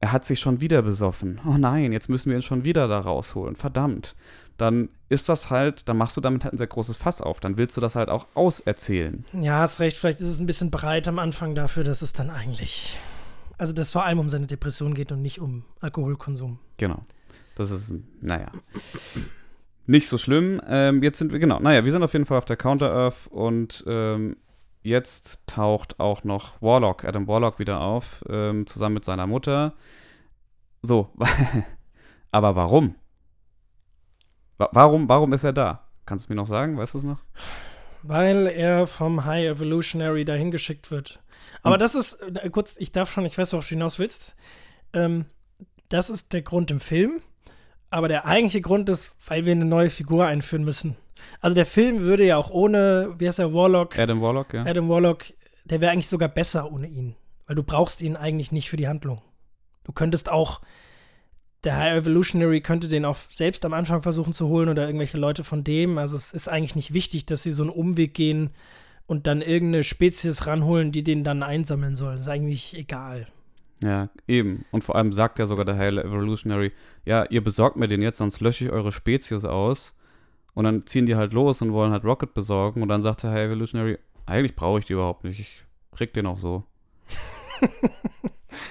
er 0.00 0.12
hat 0.12 0.24
sich 0.24 0.40
schon 0.40 0.60
wieder 0.60 0.82
besoffen. 0.82 1.40
Oh 1.46 1.56
nein, 1.58 1.92
jetzt 1.92 2.08
müssen 2.08 2.30
wir 2.30 2.38
ihn 2.38 2.42
schon 2.42 2.64
wieder 2.64 2.86
da 2.88 3.00
rausholen. 3.00 3.56
Verdammt. 3.56 4.14
Dann 4.56 4.88
ist 5.08 5.28
das 5.28 5.50
halt, 5.50 5.88
dann 5.88 5.96
machst 5.96 6.16
du 6.16 6.20
damit 6.20 6.44
halt 6.44 6.54
ein 6.54 6.58
sehr 6.58 6.66
großes 6.66 6.96
Fass 6.96 7.20
auf. 7.20 7.40
Dann 7.40 7.56
willst 7.58 7.76
du 7.76 7.80
das 7.80 7.94
halt 7.94 8.08
auch 8.08 8.26
auserzählen. 8.34 9.24
Ja, 9.32 9.60
hast 9.60 9.80
recht. 9.80 9.96
Vielleicht 9.96 10.20
ist 10.20 10.28
es 10.28 10.40
ein 10.40 10.46
bisschen 10.46 10.70
breit 10.70 11.06
am 11.08 11.18
Anfang 11.18 11.54
dafür, 11.54 11.84
dass 11.84 12.02
es 12.02 12.12
dann 12.12 12.30
eigentlich. 12.30 12.98
Also, 13.56 13.72
dass 13.72 13.88
es 13.88 13.92
vor 13.92 14.04
allem 14.04 14.18
um 14.18 14.28
seine 14.28 14.46
Depression 14.46 14.94
geht 14.94 15.10
und 15.10 15.22
nicht 15.22 15.40
um 15.40 15.64
Alkoholkonsum. 15.80 16.58
Genau. 16.76 17.00
Das 17.56 17.72
ist, 17.72 17.92
naja. 18.20 18.50
Nicht 19.86 20.08
so 20.08 20.18
schlimm. 20.18 20.60
Ähm, 20.68 21.02
jetzt 21.02 21.18
sind 21.18 21.32
wir, 21.32 21.40
genau, 21.40 21.58
naja, 21.58 21.84
wir 21.84 21.90
sind 21.90 22.02
auf 22.02 22.12
jeden 22.12 22.24
Fall 22.24 22.38
auf 22.38 22.44
der 22.44 22.56
Counter-Earth 22.56 23.26
und 23.30 23.84
ähm, 23.88 24.36
jetzt 24.82 25.40
taucht 25.46 26.00
auch 26.00 26.24
noch 26.24 26.60
Warlock, 26.62 27.04
Adam 27.04 27.26
Warlock 27.26 27.58
wieder 27.58 27.80
auf, 27.80 28.24
ähm, 28.28 28.66
zusammen 28.66 28.94
mit 28.94 29.04
seiner 29.04 29.26
Mutter. 29.26 29.74
So, 30.82 31.12
aber 32.32 32.56
warum? 32.56 32.94
Wa 34.58 34.68
warum, 34.72 35.08
warum 35.08 35.32
ist 35.32 35.44
er 35.44 35.52
da? 35.52 35.88
Kannst 36.06 36.28
du 36.28 36.32
mir 36.32 36.36
noch 36.36 36.46
sagen? 36.46 36.76
Weißt 36.78 36.94
du 36.94 36.98
es 36.98 37.04
noch? 37.04 37.18
Weil 38.02 38.46
er 38.46 38.86
vom 38.86 39.24
High 39.24 39.46
Evolutionary 39.46 40.24
dahin 40.24 40.50
geschickt 40.50 40.90
wird. 40.90 41.20
Aber 41.62 41.74
Hm. 41.74 41.80
das 41.80 41.94
ist, 41.94 42.24
kurz, 42.52 42.76
ich 42.78 42.92
darf 42.92 43.10
schon, 43.10 43.24
ich 43.26 43.36
weiß, 43.36 43.52
worauf 43.52 43.66
du 43.66 43.70
hinaus 43.74 43.98
willst. 43.98 44.36
Ähm, 44.92 45.26
das 45.88 46.10
ist 46.10 46.32
der 46.32 46.42
Grund 46.42 46.70
im 46.70 46.80
Film. 46.80 47.20
Aber 47.90 48.08
der 48.08 48.26
eigentliche 48.26 48.60
Grund 48.60 48.88
ist, 48.88 49.12
weil 49.26 49.46
wir 49.46 49.52
eine 49.52 49.64
neue 49.64 49.90
Figur 49.90 50.26
einführen 50.26 50.64
müssen. 50.64 50.96
Also 51.40 51.54
der 51.54 51.66
Film 51.66 52.00
würde 52.00 52.24
ja 52.24 52.36
auch 52.36 52.50
ohne, 52.50 53.14
wie 53.18 53.28
heißt 53.28 53.38
der, 53.38 53.52
Warlock, 53.52 53.98
Adam 53.98 54.20
Warlock, 54.20 54.54
ja. 54.54 54.64
Adam 54.64 54.88
Warlock, 54.88 55.24
der 55.64 55.80
wäre 55.80 55.92
eigentlich 55.92 56.08
sogar 56.08 56.28
besser 56.28 56.72
ohne 56.72 56.88
ihn. 56.88 57.14
Weil 57.46 57.56
du 57.56 57.62
brauchst 57.62 58.02
ihn 58.02 58.16
eigentlich 58.16 58.52
nicht 58.52 58.68
für 58.68 58.76
die 58.76 58.88
Handlung. 58.88 59.20
Du 59.84 59.92
könntest 59.92 60.28
auch, 60.28 60.60
der 61.64 61.76
High 61.76 62.00
Evolutionary 62.00 62.60
könnte 62.60 62.88
den 62.88 63.04
auch 63.04 63.16
selbst 63.16 63.64
am 63.64 63.72
Anfang 63.72 64.02
versuchen 64.02 64.32
zu 64.32 64.48
holen 64.48 64.68
oder 64.68 64.86
irgendwelche 64.86 65.18
Leute 65.18 65.44
von 65.44 65.64
dem. 65.64 65.98
Also 65.98 66.16
es 66.16 66.32
ist 66.32 66.48
eigentlich 66.48 66.76
nicht 66.76 66.92
wichtig, 66.92 67.26
dass 67.26 67.42
sie 67.42 67.52
so 67.52 67.62
einen 67.62 67.70
Umweg 67.70 68.14
gehen 68.14 68.50
und 69.06 69.26
dann 69.26 69.40
irgendeine 69.40 69.84
Spezies 69.84 70.46
ranholen, 70.46 70.92
die 70.92 71.02
den 71.02 71.24
dann 71.24 71.42
einsammeln 71.42 71.94
soll. 71.94 72.12
Das 72.12 72.22
ist 72.22 72.28
eigentlich 72.28 72.76
egal. 72.76 73.26
Ja, 73.82 74.10
eben. 74.26 74.64
Und 74.70 74.84
vor 74.84 74.96
allem 74.96 75.12
sagt 75.12 75.38
ja 75.38 75.46
sogar 75.46 75.64
der 75.64 75.76
High 75.76 76.04
Evolutionary, 76.04 76.72
ja, 77.04 77.24
ihr 77.24 77.42
besorgt 77.42 77.76
mir 77.76 77.88
den 77.88 78.02
jetzt, 78.02 78.18
sonst 78.18 78.40
lösche 78.40 78.66
ich 78.66 78.70
eure 78.70 78.92
Spezies 78.92 79.44
aus. 79.44 79.94
Und 80.58 80.64
dann 80.64 80.88
ziehen 80.88 81.06
die 81.06 81.14
halt 81.14 81.34
los 81.34 81.62
und 81.62 81.72
wollen 81.72 81.92
halt 81.92 82.02
Rocket 82.02 82.34
besorgen. 82.34 82.82
Und 82.82 82.88
dann 82.88 83.00
sagt 83.00 83.22
der 83.22 83.30
High 83.30 83.46
Evolutionary, 83.46 83.96
eigentlich 84.26 84.56
brauche 84.56 84.80
ich 84.80 84.86
die 84.86 84.94
überhaupt 84.94 85.22
nicht. 85.22 85.38
Ich 85.38 85.62
krieg 85.92 86.12
den 86.12 86.26
auch 86.26 86.36
so. 86.36 86.64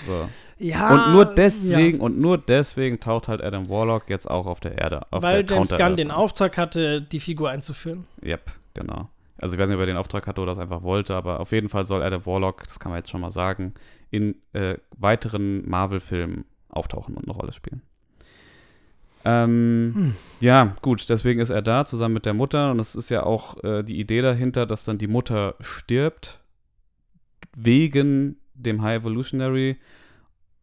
so. 0.06 0.28
Ja. 0.58 0.90
Und 0.94 1.14
nur 1.14 1.24
ja. 1.24 1.34
deswegen, 1.34 2.02
und 2.02 2.20
nur 2.20 2.40
deswegen 2.40 3.00
taucht 3.00 3.30
halt 3.30 3.42
Adam 3.42 3.70
Warlock 3.70 4.10
jetzt 4.10 4.30
auch 4.30 4.48
auf 4.48 4.60
der 4.60 4.78
Erde. 4.78 5.04
Auf 5.12 5.24
Weil 5.24 5.46
der 5.46 5.56
James 5.56 5.70
Gunn 5.70 5.96
den 5.96 6.12
auf. 6.12 6.24
Auftrag 6.24 6.58
hatte, 6.58 7.02
die 7.02 7.22
Figur 7.22 7.52
einzuführen. 7.52 8.06
Yep, 8.22 8.52
genau. 8.74 9.08
Also 9.38 9.56
ich 9.56 9.62
weiß 9.62 9.70
nicht, 9.70 9.78
ob 9.78 9.82
er 9.82 9.86
den 9.86 9.96
Auftrag 9.96 10.28
hatte 10.28 10.42
oder 10.42 10.56
das 10.56 10.60
einfach 10.60 10.84
wollte, 10.84 11.16
aber 11.16 11.40
auf 11.40 11.54
jeden 11.54 11.70
Fall 11.70 11.86
soll 11.86 12.04
Adam 12.04 12.26
Warlock, 12.26 12.66
das 12.66 12.82
kann 12.82 12.90
man 12.90 13.00
jetzt 13.00 13.12
schon 13.12 13.22
mal 13.22 13.32
sagen, 13.32 13.74
in 14.12 14.36
äh, 14.52 14.76
weiteren 14.98 15.66
Marvel-Filmen 15.70 16.44
auftauchen 16.68 17.16
und 17.16 17.30
eine 17.30 17.34
Rolle 17.34 17.54
spielen. 17.54 17.82
Ähm, 19.28 19.92
Hm. 19.94 20.16
Ja, 20.40 20.76
gut, 20.82 21.10
deswegen 21.10 21.40
ist 21.40 21.50
er 21.50 21.62
da 21.62 21.86
zusammen 21.86 22.14
mit 22.14 22.26
der 22.26 22.34
Mutter 22.34 22.72
und 22.72 22.80
es 22.80 22.96
ist 22.96 23.10
ja 23.10 23.24
auch 23.24 23.62
äh, 23.64 23.84
die 23.84 24.00
Idee 24.00 24.22
dahinter, 24.22 24.66
dass 24.66 24.86
dann 24.86 24.98
die 24.98 25.08
Mutter 25.08 25.56
stirbt 25.60 26.40
wegen 27.56 28.38
dem 28.54 28.84
High 28.84 29.02
Evolutionary 29.02 29.78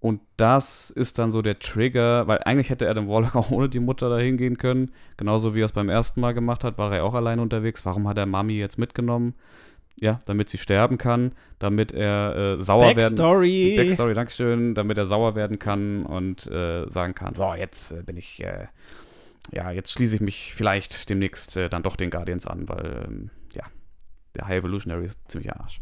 und 0.00 0.20
das 0.36 0.90
ist 0.90 1.18
dann 1.18 1.32
so 1.32 1.42
der 1.42 1.58
Trigger, 1.58 2.26
weil 2.28 2.38
eigentlich 2.44 2.70
hätte 2.70 2.88
Adam 2.88 3.08
Warlock 3.08 3.34
auch 3.36 3.50
ohne 3.50 3.68
die 3.68 3.80
Mutter 3.80 4.08
dahin 4.08 4.36
gehen 4.36 4.58
können, 4.58 4.92
genauso 5.16 5.54
wie 5.54 5.60
er 5.60 5.66
es 5.66 5.72
beim 5.72 5.88
ersten 5.88 6.20
Mal 6.20 6.32
gemacht 6.32 6.62
hat, 6.64 6.78
war 6.78 6.94
er 6.94 7.04
auch 7.04 7.14
alleine 7.14 7.42
unterwegs. 7.42 7.84
Warum 7.84 8.06
hat 8.08 8.16
er 8.16 8.26
Mami 8.26 8.54
jetzt 8.54 8.78
mitgenommen? 8.78 9.34
Ja, 9.96 10.20
damit 10.26 10.48
sie 10.48 10.58
sterben 10.58 10.98
kann, 10.98 11.32
damit 11.60 11.92
er 11.92 12.58
äh, 12.58 12.62
sauer 12.62 12.82
werden 12.82 12.96
Backstory. 12.96 13.76
Backstory, 13.76 14.14
Dankeschön, 14.14 14.74
damit 14.74 14.98
er 14.98 15.06
sauer 15.06 15.36
werden 15.36 15.58
kann 15.58 16.04
und 16.04 16.46
äh, 16.48 16.88
sagen 16.90 17.14
kann, 17.14 17.34
so, 17.36 17.54
jetzt 17.54 17.92
äh, 17.92 18.02
bin 18.02 18.16
ich, 18.16 18.42
äh, 18.42 18.66
ja, 19.52 19.70
jetzt 19.70 19.92
schließe 19.92 20.16
ich 20.16 20.20
mich 20.20 20.52
vielleicht 20.52 21.08
demnächst 21.10 21.56
äh, 21.56 21.68
dann 21.68 21.84
doch 21.84 21.94
den 21.94 22.10
Guardians 22.10 22.46
an, 22.46 22.68
weil, 22.68 23.04
ähm, 23.06 23.30
ja, 23.54 23.62
der 24.34 24.48
High 24.48 24.58
Evolutionary 24.58 25.06
ist 25.06 25.18
ziemlich 25.28 25.52
Arsch. 25.52 25.80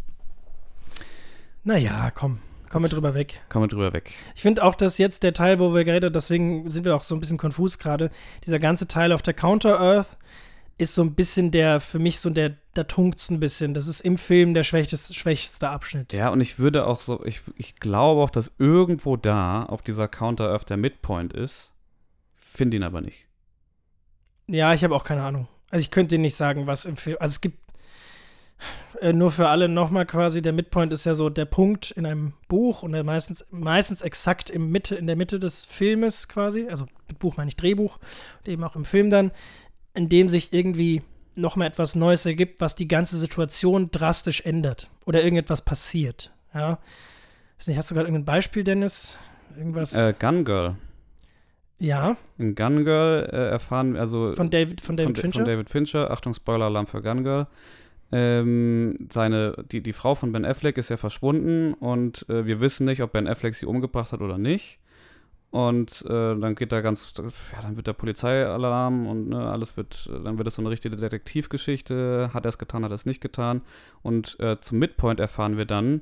Naja, 1.64 2.10
komm. 2.14 2.40
Kommen 2.72 2.86
wir 2.86 2.88
drüber 2.88 3.12
weg. 3.12 3.42
Kommen 3.50 3.64
wir 3.64 3.68
drüber 3.68 3.92
weg. 3.92 4.12
Ich 4.34 4.40
finde 4.40 4.64
auch, 4.64 4.74
dass 4.74 4.96
jetzt 4.96 5.22
der 5.22 5.34
Teil, 5.34 5.58
wo 5.58 5.74
wir 5.74 5.84
geredet 5.84 6.14
deswegen 6.14 6.70
sind 6.70 6.86
wir 6.86 6.96
auch 6.96 7.02
so 7.02 7.14
ein 7.14 7.20
bisschen 7.20 7.36
konfus 7.36 7.78
gerade, 7.78 8.10
dieser 8.46 8.58
ganze 8.58 8.88
Teil 8.88 9.12
auf 9.12 9.20
der 9.20 9.34
Counter-Earth 9.34 10.16
ist 10.82 10.94
so 10.94 11.02
ein 11.02 11.14
bisschen 11.14 11.50
der, 11.50 11.80
für 11.80 11.98
mich 11.98 12.20
so 12.20 12.30
der, 12.30 12.56
da 12.74 12.84
tunkt's 12.84 13.30
ein 13.30 13.40
bisschen. 13.40 13.74
Das 13.74 13.86
ist 13.86 14.00
im 14.00 14.18
Film 14.18 14.54
der 14.54 14.62
schwächste, 14.62 14.96
schwächste 15.14 15.68
Abschnitt. 15.68 16.12
Ja, 16.12 16.30
und 16.30 16.40
ich 16.40 16.58
würde 16.58 16.86
auch 16.86 17.00
so, 17.00 17.24
ich, 17.24 17.42
ich 17.56 17.76
glaube 17.76 18.20
auch, 18.20 18.30
dass 18.30 18.54
irgendwo 18.58 19.16
da 19.16 19.64
auf 19.64 19.82
dieser 19.82 20.08
Counter-Earth 20.08 20.70
der 20.70 20.76
Midpoint 20.76 21.32
ist, 21.32 21.72
finde 22.36 22.76
ihn 22.76 22.82
aber 22.82 23.00
nicht. 23.00 23.26
Ja, 24.46 24.74
ich 24.74 24.84
habe 24.84 24.94
auch 24.94 25.04
keine 25.04 25.22
Ahnung. 25.22 25.48
Also 25.70 25.82
ich 25.82 25.90
könnte 25.90 26.16
dir 26.16 26.20
nicht 26.20 26.34
sagen, 26.34 26.66
was 26.66 26.84
im 26.84 26.96
Film. 26.96 27.16
Also 27.20 27.32
es 27.32 27.40
gibt 27.40 27.58
äh, 29.00 29.12
nur 29.12 29.30
für 29.30 29.48
alle 29.48 29.68
nochmal 29.68 30.06
quasi, 30.06 30.42
der 30.42 30.52
Midpoint 30.52 30.92
ist 30.92 31.04
ja 31.04 31.14
so 31.14 31.30
der 31.30 31.44
Punkt 31.44 31.90
in 31.92 32.06
einem 32.06 32.34
Buch 32.48 32.82
und 32.82 32.92
meistens, 33.04 33.46
meistens 33.50 34.02
exakt 34.02 34.50
im 34.50 34.70
Mitte, 34.70 34.94
in 34.94 35.06
der 35.06 35.16
Mitte 35.16 35.40
des 35.40 35.64
Filmes 35.64 36.28
quasi, 36.28 36.68
also 36.68 36.86
mit 37.08 37.18
Buch 37.18 37.36
meine 37.36 37.48
ich 37.48 37.56
Drehbuch 37.56 37.98
und 38.38 38.48
eben 38.48 38.62
auch 38.64 38.76
im 38.76 38.84
Film 38.84 39.10
dann, 39.10 39.32
in 39.94 40.08
dem 40.08 40.28
sich 40.28 40.52
irgendwie 40.52 41.02
nochmal 41.34 41.68
etwas 41.68 41.94
Neues 41.94 42.26
ergibt, 42.26 42.60
was 42.60 42.74
die 42.74 42.88
ganze 42.88 43.16
Situation 43.16 43.90
drastisch 43.90 44.42
ändert 44.44 44.90
oder 45.04 45.22
irgendetwas 45.22 45.62
passiert. 45.62 46.32
Ja. 46.54 46.78
Weiß 47.58 47.68
nicht, 47.68 47.78
hast 47.78 47.90
du 47.90 47.94
gerade 47.94 48.08
irgendein 48.08 48.26
Beispiel, 48.26 48.64
Dennis? 48.64 49.16
Irgendwas? 49.56 49.94
Äh, 49.94 50.14
Gun 50.18 50.44
Girl. 50.44 50.76
ja, 51.78 52.16
In 52.38 52.54
Gun 52.54 52.84
Girl 52.84 53.28
äh, 53.32 53.50
erfahren 53.50 53.94
wir, 53.94 54.00
also 54.00 54.34
von 54.34 54.50
David, 54.50 54.80
von 54.80 54.96
David 54.96 55.16
von, 55.16 55.22
Fincher. 55.22 55.40
Von 55.40 55.46
David 55.46 55.70
Fincher. 55.70 56.10
Achtung, 56.10 56.34
Spoiler-Alarm 56.34 56.86
für 56.86 57.02
Gun 57.02 57.24
Girl. 57.24 57.46
Ähm, 58.14 59.08
seine, 59.10 59.64
die, 59.72 59.82
die 59.82 59.94
Frau 59.94 60.14
von 60.14 60.32
Ben 60.32 60.44
Affleck 60.44 60.76
ist 60.76 60.90
ja 60.90 60.98
verschwunden 60.98 61.72
und 61.72 62.28
äh, 62.28 62.44
wir 62.44 62.60
wissen 62.60 62.84
nicht, 62.84 63.02
ob 63.02 63.12
Ben 63.12 63.26
Affleck 63.26 63.54
sie 63.54 63.64
umgebracht 63.64 64.12
hat 64.12 64.20
oder 64.20 64.36
nicht. 64.36 64.78
Und 65.52 66.02
äh, 66.06 66.08
dann 66.08 66.54
geht 66.54 66.72
da 66.72 66.80
ganz, 66.80 67.12
ja, 67.14 67.60
dann 67.60 67.76
wird 67.76 67.86
der 67.86 67.92
Polizeialarm 67.92 69.06
und 69.06 69.28
ne, 69.28 69.50
alles 69.50 69.76
wird, 69.76 70.08
dann 70.24 70.38
wird 70.38 70.48
es 70.48 70.54
so 70.54 70.62
eine 70.62 70.70
richtige 70.70 70.96
Detektivgeschichte. 70.96 72.30
Hat 72.32 72.46
er 72.46 72.48
es 72.48 72.56
getan, 72.56 72.84
hat 72.84 72.90
er 72.90 72.94
es 72.94 73.04
nicht 73.04 73.20
getan. 73.20 73.60
Und 74.00 74.40
äh, 74.40 74.58
zum 74.60 74.78
Midpoint 74.78 75.20
erfahren 75.20 75.58
wir 75.58 75.66
dann, 75.66 76.00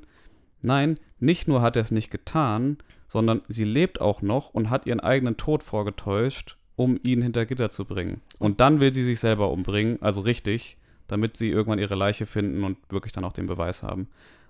nein, 0.61 0.97
nicht 1.19 1.49
nur 1.49 1.61
hat 1.61 1.75
er 1.75 1.81
es 1.81 1.91
nicht 1.91 2.11
getan, 2.11 2.77
sondern 3.09 3.41
sie 3.49 3.65
lebt 3.65 3.99
auch 3.99 4.21
noch 4.21 4.53
und 4.53 4.69
hat 4.69 4.85
ihren 4.85 5.01
eigenen 5.01 5.35
Tod 5.35 5.63
vorgetäuscht, 5.63 6.55
um 6.77 6.97
ihn 7.03 7.21
hinter 7.21 7.45
Gitter 7.45 7.69
zu 7.69 7.83
bringen. 7.83 8.21
Und 8.39 8.61
dann 8.61 8.79
will 8.79 8.93
sie 8.93 9.03
sich 9.03 9.19
selber 9.19 9.51
umbringen, 9.51 10.01
also 10.01 10.21
richtig, 10.21 10.77
damit 11.07 11.35
sie 11.35 11.49
irgendwann 11.49 11.79
ihre 11.79 11.95
Leiche 11.95 12.25
finden 12.25 12.63
und 12.63 12.77
wirklich 12.87 13.11
dann 13.11 13.25
auch 13.25 13.33
den 13.33 13.47
Beweis 13.47 13.83
haben. 13.83 14.07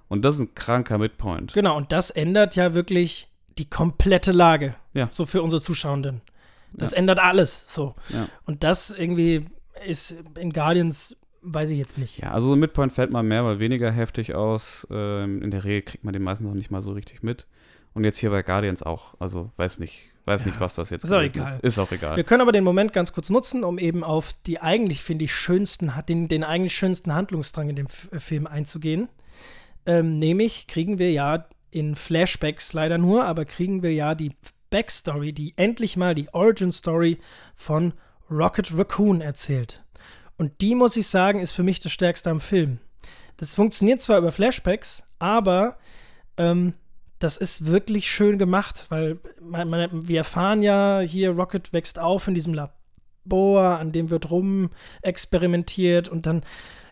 Und 0.10 0.24
das 0.24 0.36
ist 0.36 0.42
ein 0.42 0.54
kranker 0.54 1.00
Midpoint. 1.00 1.54
Genau, 1.54 1.76
und 1.76 1.92
das 1.92 2.12
ändert 2.12 2.56
ja 2.56 2.76
wirklich 2.76 3.31
die 3.58 3.70
komplette 3.70 4.32
Lage. 4.32 4.76
Ja. 4.94 5.08
So 5.12 5.26
für 5.26 5.42
unsere 5.42 5.62
Zuschauenden. 5.62 6.22
Das 6.74 6.92
Ja. 6.92 6.98
ändert 6.98 7.20
alles. 7.20 7.66
So. 7.74 7.96
Ja. 8.10 8.28
Und 8.46 8.64
das 8.64 8.90
irgendwie 8.92 9.46
ist 9.86 10.16
in 10.40 10.54
Guardians, 10.54 11.18
weiß 11.42 11.70
ich 11.72 11.78
jetzt 11.78 11.98
nicht. 11.98 12.20
Ja, 12.20 12.32
also 12.32 12.48
so 12.50 12.56
Midpoint 12.56 12.92
fällt 12.94 13.12
mal 13.12 13.24
mehr, 13.24 13.44
weil 13.46 13.60
weniger 13.60 13.92
heftig 13.92 14.36
aus. 14.36 14.88
Ähm, 14.92 15.42
in 15.42 15.52
der 15.52 15.64
Regel 15.64 15.82
kriegt 15.82 16.04
man 16.04 16.14
den 16.14 16.24
meistens 16.24 16.48
noch 16.48 16.54
nicht 16.56 16.72
mal 16.72 16.82
so 16.82 16.92
richtig 16.92 17.24
mit. 17.24 17.46
Und 17.94 18.04
jetzt 18.06 18.20
hier 18.20 18.30
bei 18.30 18.42
Guardians 18.42 18.84
auch. 18.84 19.16
Also 19.20 19.52
weiß 19.58 19.80
nicht, 19.80 20.12
weiß 20.26 20.42
Ja, 20.42 20.48
nicht, 20.48 20.60
was 20.62 20.76
das 20.76 20.92
jetzt 20.92 21.04
ist 21.04 21.12
auch 21.12 21.20
egal. 21.20 21.56
Ist. 21.62 21.64
ist 21.74 21.80
auch 21.80 21.92
egal. 21.92 22.16
Wir 22.16 22.24
können 22.24 22.42
aber 22.42 22.54
den 22.54 22.64
Moment 22.64 22.94
ganz 22.94 23.12
kurz 23.12 23.30
nutzen, 23.30 23.66
um 23.66 23.78
eben 23.78 24.04
auf 24.06 24.32
die 24.46 24.62
eigentlich, 24.62 25.02
finde 25.04 25.26
ich, 25.26 25.34
schönsten, 25.34 25.92
den, 26.08 26.30
den 26.30 26.46
eigentlich 26.46 26.74
schönsten 26.74 27.14
Handlungsstrang 27.14 27.68
in 27.70 27.76
dem 27.76 27.88
F 27.88 28.08
Film 28.20 28.48
einzugehen. 28.48 29.10
Ähm, 29.86 30.20
nämlich 30.20 30.68
kriegen 30.68 31.00
wir 31.00 31.12
ja 31.12 31.46
in 31.72 31.96
Flashbacks 31.96 32.74
leider 32.74 32.98
nur, 32.98 33.26
aber 33.26 33.46
kriegen 33.46 33.82
wir 33.82 33.94
ja 33.94 34.14
die 34.16 34.32
Backstory, 34.70 35.34
die 35.34 35.54
endlich 35.58 35.98
mal 35.98 36.16
die 36.16 36.34
Origin 36.34 36.72
Story 36.72 37.20
von 37.56 37.94
Rocket 38.30 38.78
Raccoon 38.78 39.22
erzählt. 39.22 39.84
Und 40.38 40.62
die, 40.62 40.76
muss 40.76 40.96
ich 40.96 41.08
sagen, 41.08 41.40
ist 41.40 41.52
für 41.52 41.64
mich 41.64 41.80
das 41.80 41.92
Stärkste 41.92 42.30
am 42.30 42.40
Film. 42.40 42.80
Das 43.38 43.56
funktioniert 43.56 44.02
zwar 44.02 44.18
über 44.18 44.32
Flashbacks, 44.32 45.04
aber 45.20 45.78
ähm, 46.38 46.74
das 47.20 47.38
ist 47.38 47.68
wirklich 47.68 48.10
schön 48.10 48.40
gemacht, 48.40 48.88
weil 48.90 49.20
man, 49.42 49.70
man, 49.70 50.08
wir 50.08 50.20
erfahren 50.20 50.64
ja 50.64 51.02
hier, 51.02 51.32
Rocket 51.32 51.74
wächst 51.74 52.00
auf 52.00 52.28
in 52.28 52.34
diesem 52.34 52.54
Labor, 52.54 53.78
an 53.78 53.92
dem 53.92 54.10
wird 54.10 54.32
rum 54.32 54.72
experimentiert 55.02 56.10
und 56.10 56.26
dann, 56.26 56.44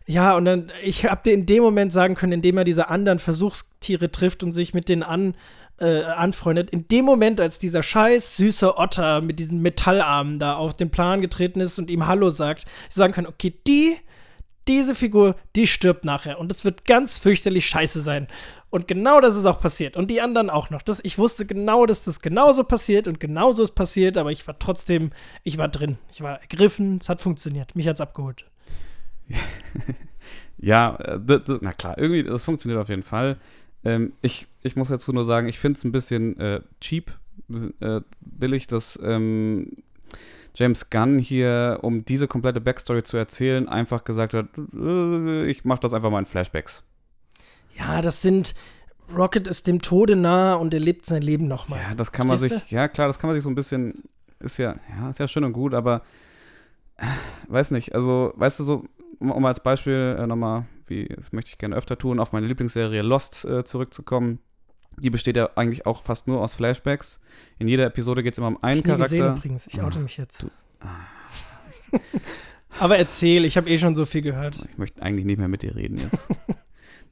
ja, 0.09 0.35
und 0.35 0.45
dann, 0.45 0.71
ich 0.83 1.05
habe 1.05 1.21
dir 1.23 1.33
in 1.33 1.45
dem 1.45 1.61
Moment 1.61 1.93
sagen 1.93 2.15
können, 2.15 2.31
indem 2.31 2.57
er 2.57 2.63
diese 2.63 2.89
anderen 2.89 3.19
Versuchstiere 3.19 4.11
trifft 4.11 4.41
und 4.41 4.53
sich 4.53 4.73
mit 4.73 4.89
denen 4.89 5.03
an, 5.03 5.35
äh, 5.79 6.01
anfreundet, 6.01 6.71
in 6.71 6.87
dem 6.87 7.05
Moment, 7.05 7.39
als 7.39 7.59
dieser 7.59 7.83
scheiß 7.83 8.35
süße 8.37 8.75
Otter 8.75 9.21
mit 9.21 9.37
diesen 9.37 9.61
Metallarmen 9.61 10.39
da 10.39 10.55
auf 10.55 10.73
den 10.73 10.89
Plan 10.89 11.21
getreten 11.21 11.61
ist 11.61 11.77
und 11.77 11.91
ihm 11.91 12.07
Hallo 12.07 12.31
sagt, 12.31 12.65
sagen 12.89 13.13
kann, 13.13 13.27
okay, 13.27 13.53
die, 13.67 13.97
diese 14.67 14.95
Figur, 14.95 15.35
die 15.55 15.67
stirbt 15.67 16.05
nachher 16.05 16.39
und 16.39 16.51
es 16.51 16.65
wird 16.65 16.85
ganz 16.85 17.19
fürchterlich 17.19 17.67
scheiße 17.67 18.01
sein. 18.01 18.27
Und 18.71 18.87
genau 18.87 19.21
das 19.21 19.35
ist 19.35 19.45
auch 19.45 19.61
passiert. 19.61 19.95
Und 19.95 20.09
die 20.09 20.21
anderen 20.21 20.49
auch 20.49 20.71
noch. 20.71 20.81
Das, 20.81 20.99
ich 21.03 21.19
wusste 21.19 21.45
genau, 21.45 21.85
dass 21.85 22.01
das 22.01 22.19
genauso 22.19 22.63
passiert 22.63 23.07
und 23.07 23.19
genauso 23.19 23.61
ist 23.61 23.75
passiert, 23.75 24.17
aber 24.17 24.31
ich 24.31 24.47
war 24.47 24.57
trotzdem, 24.57 25.11
ich 25.43 25.59
war 25.59 25.67
drin. 25.67 25.99
Ich 26.11 26.21
war 26.21 26.41
ergriffen, 26.41 26.97
es 26.99 27.09
hat 27.09 27.21
funktioniert. 27.21 27.75
Mich 27.75 27.87
hat's 27.87 28.01
abgeholt. 28.01 28.45
Ja, 30.61 30.95
äh, 30.97 31.19
das, 31.19 31.43
das, 31.45 31.61
na 31.61 31.73
klar, 31.73 31.97
irgendwie, 31.97 32.23
das 32.23 32.43
funktioniert 32.43 32.81
auf 32.81 32.89
jeden 32.89 33.03
Fall. 33.03 33.37
Ähm, 33.83 34.13
ich, 34.21 34.47
ich 34.61 34.75
muss 34.75 34.89
dazu 34.89 35.13
nur 35.13 35.25
sagen, 35.25 35.47
ich 35.47 35.57
finde 35.57 35.77
es 35.77 35.83
ein 35.83 35.91
bisschen 35.91 36.37
äh, 36.39 36.61
cheap, 36.81 37.17
äh, 37.79 38.01
billig, 38.19 38.67
dass 38.67 38.99
ähm, 39.01 39.77
James 40.55 40.89
Gunn 40.89 41.17
hier, 41.17 41.79
um 41.81 42.03
diese 42.03 42.27
komplette 42.27 42.59
Backstory 42.59 43.03
zu 43.03 43.15
erzählen, 43.15 43.69
einfach 43.69 44.03
gesagt 44.03 44.33
hat, 44.33 44.47
äh, 44.73 45.45
ich 45.45 45.63
mache 45.63 45.79
das 45.79 45.93
einfach 45.93 46.09
mal 46.09 46.19
in 46.19 46.25
Flashbacks. 46.25 46.83
Ja, 47.77 48.01
das 48.01 48.21
sind. 48.21 48.53
Rocket 49.15 49.47
ist 49.47 49.65
dem 49.65 49.81
Tode 49.81 50.15
nah 50.15 50.53
und 50.53 50.71
er 50.71 50.79
lebt 50.79 51.07
sein 51.07 51.23
Leben 51.23 51.47
nochmal. 51.47 51.79
Ja, 51.79 51.95
das 51.95 52.11
kann 52.11 52.27
man 52.27 52.37
Verstehst 52.37 52.61
sich, 52.61 52.71
ja 52.71 52.87
klar, 52.87 53.07
das 53.07 53.17
kann 53.17 53.27
man 53.27 53.35
sich 53.35 53.43
so 53.43 53.49
ein 53.49 53.55
bisschen, 53.55 54.03
ist 54.39 54.59
ja, 54.59 54.75
ja, 54.99 55.09
ist 55.09 55.17
ja 55.17 55.27
schön 55.27 55.43
und 55.43 55.53
gut, 55.53 55.73
aber 55.73 56.03
äh, 56.97 57.07
weiß 57.47 57.71
nicht, 57.71 57.95
also, 57.95 58.33
weißt 58.35 58.59
du, 58.59 58.63
so, 58.63 58.85
um, 59.19 59.45
als 59.45 59.61
Beispiel 59.61 60.17
äh, 60.19 60.25
nochmal, 60.27 60.65
wie, 60.87 61.05
das 61.07 61.31
möchte 61.31 61.49
ich 61.49 61.57
gerne 61.57 61.75
öfter 61.75 61.97
tun, 61.97 62.19
auf 62.19 62.31
meine 62.31 62.47
Lieblingsserie 62.47 63.01
Lost 63.01 63.45
äh, 63.45 63.63
zurückzukommen. 63.63 64.39
Die 64.97 65.09
besteht 65.09 65.37
ja 65.37 65.49
eigentlich 65.55 65.85
auch 65.85 66.03
fast 66.03 66.27
nur 66.27 66.41
aus 66.41 66.55
Flashbacks. 66.55 67.19
In 67.57 67.67
jeder 67.67 67.85
Episode 67.85 68.21
geht 68.23 68.33
es 68.33 68.37
immer 68.37 68.47
um 68.47 68.61
einen 68.63 68.79
ich 68.79 68.83
Charakter. 68.83 69.03
gesehen 69.05 69.35
übrigens. 69.35 69.67
Ich 69.67 69.81
oute 69.81 69.99
mich 69.99 70.17
jetzt. 70.17 70.43
du- 70.43 70.49
Aber 72.79 72.97
erzähl, 72.97 73.45
ich 73.45 73.57
habe 73.57 73.69
eh 73.69 73.77
schon 73.77 73.95
so 73.95 74.05
viel 74.05 74.21
gehört. 74.21 74.57
Ich 74.71 74.77
möchte 74.77 75.01
eigentlich 75.01 75.25
nicht 75.25 75.37
mehr 75.37 75.47
mit 75.47 75.63
dir 75.63 75.75
reden 75.75 75.97
jetzt. 75.97 76.17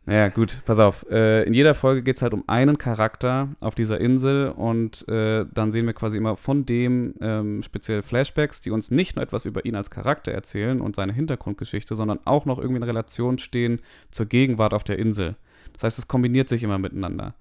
naja, 0.08 0.30
gut, 0.30 0.62
pass 0.64 0.80
auf. 0.80 1.06
Äh, 1.10 1.44
in 1.44 1.54
jeder 1.54 1.76
Folge 1.76 2.02
geht 2.02 2.16
es 2.16 2.22
halt 2.22 2.34
um 2.34 2.46
einen 2.48 2.78
Charakter 2.78 3.50
auf 3.60 3.76
dieser 3.76 4.00
Insel 4.00 4.48
und 4.48 5.06
äh, 5.10 5.46
dann 5.54 5.74
sehen 5.74 5.86
wir 5.86 5.92
quasi 5.92 6.16
immer 6.16 6.38
von 6.38 6.66
dem 6.66 7.16
ähm, 7.20 7.62
speziell 7.62 8.02
Flashbacks, 8.02 8.62
die 8.62 8.72
uns 8.72 8.90
nicht 8.90 9.18
nur 9.18 9.24
etwas 9.24 9.44
über 9.44 9.66
ihn 9.66 9.76
als 9.76 9.90
Charakter 9.90 10.32
erzählen 10.32 10.80
und 10.80 10.96
seine 10.96 11.12
Hintergrundgeschichte, 11.12 11.94
sondern 11.98 12.22
auch 12.24 12.46
noch 12.46 12.58
irgendwie 12.58 12.78
in 12.78 12.84
Relation 12.84 13.38
stehen 13.38 13.82
zur 14.10 14.28
Gegenwart 14.28 14.74
auf 14.74 14.86
der 14.86 14.98
Insel. 14.98 15.36
Das 15.74 15.84
heißt, 15.84 16.00
es 16.00 16.08
kombiniert 16.08 16.48
sich 16.48 16.64
immer 16.64 16.78
miteinander 16.78 17.36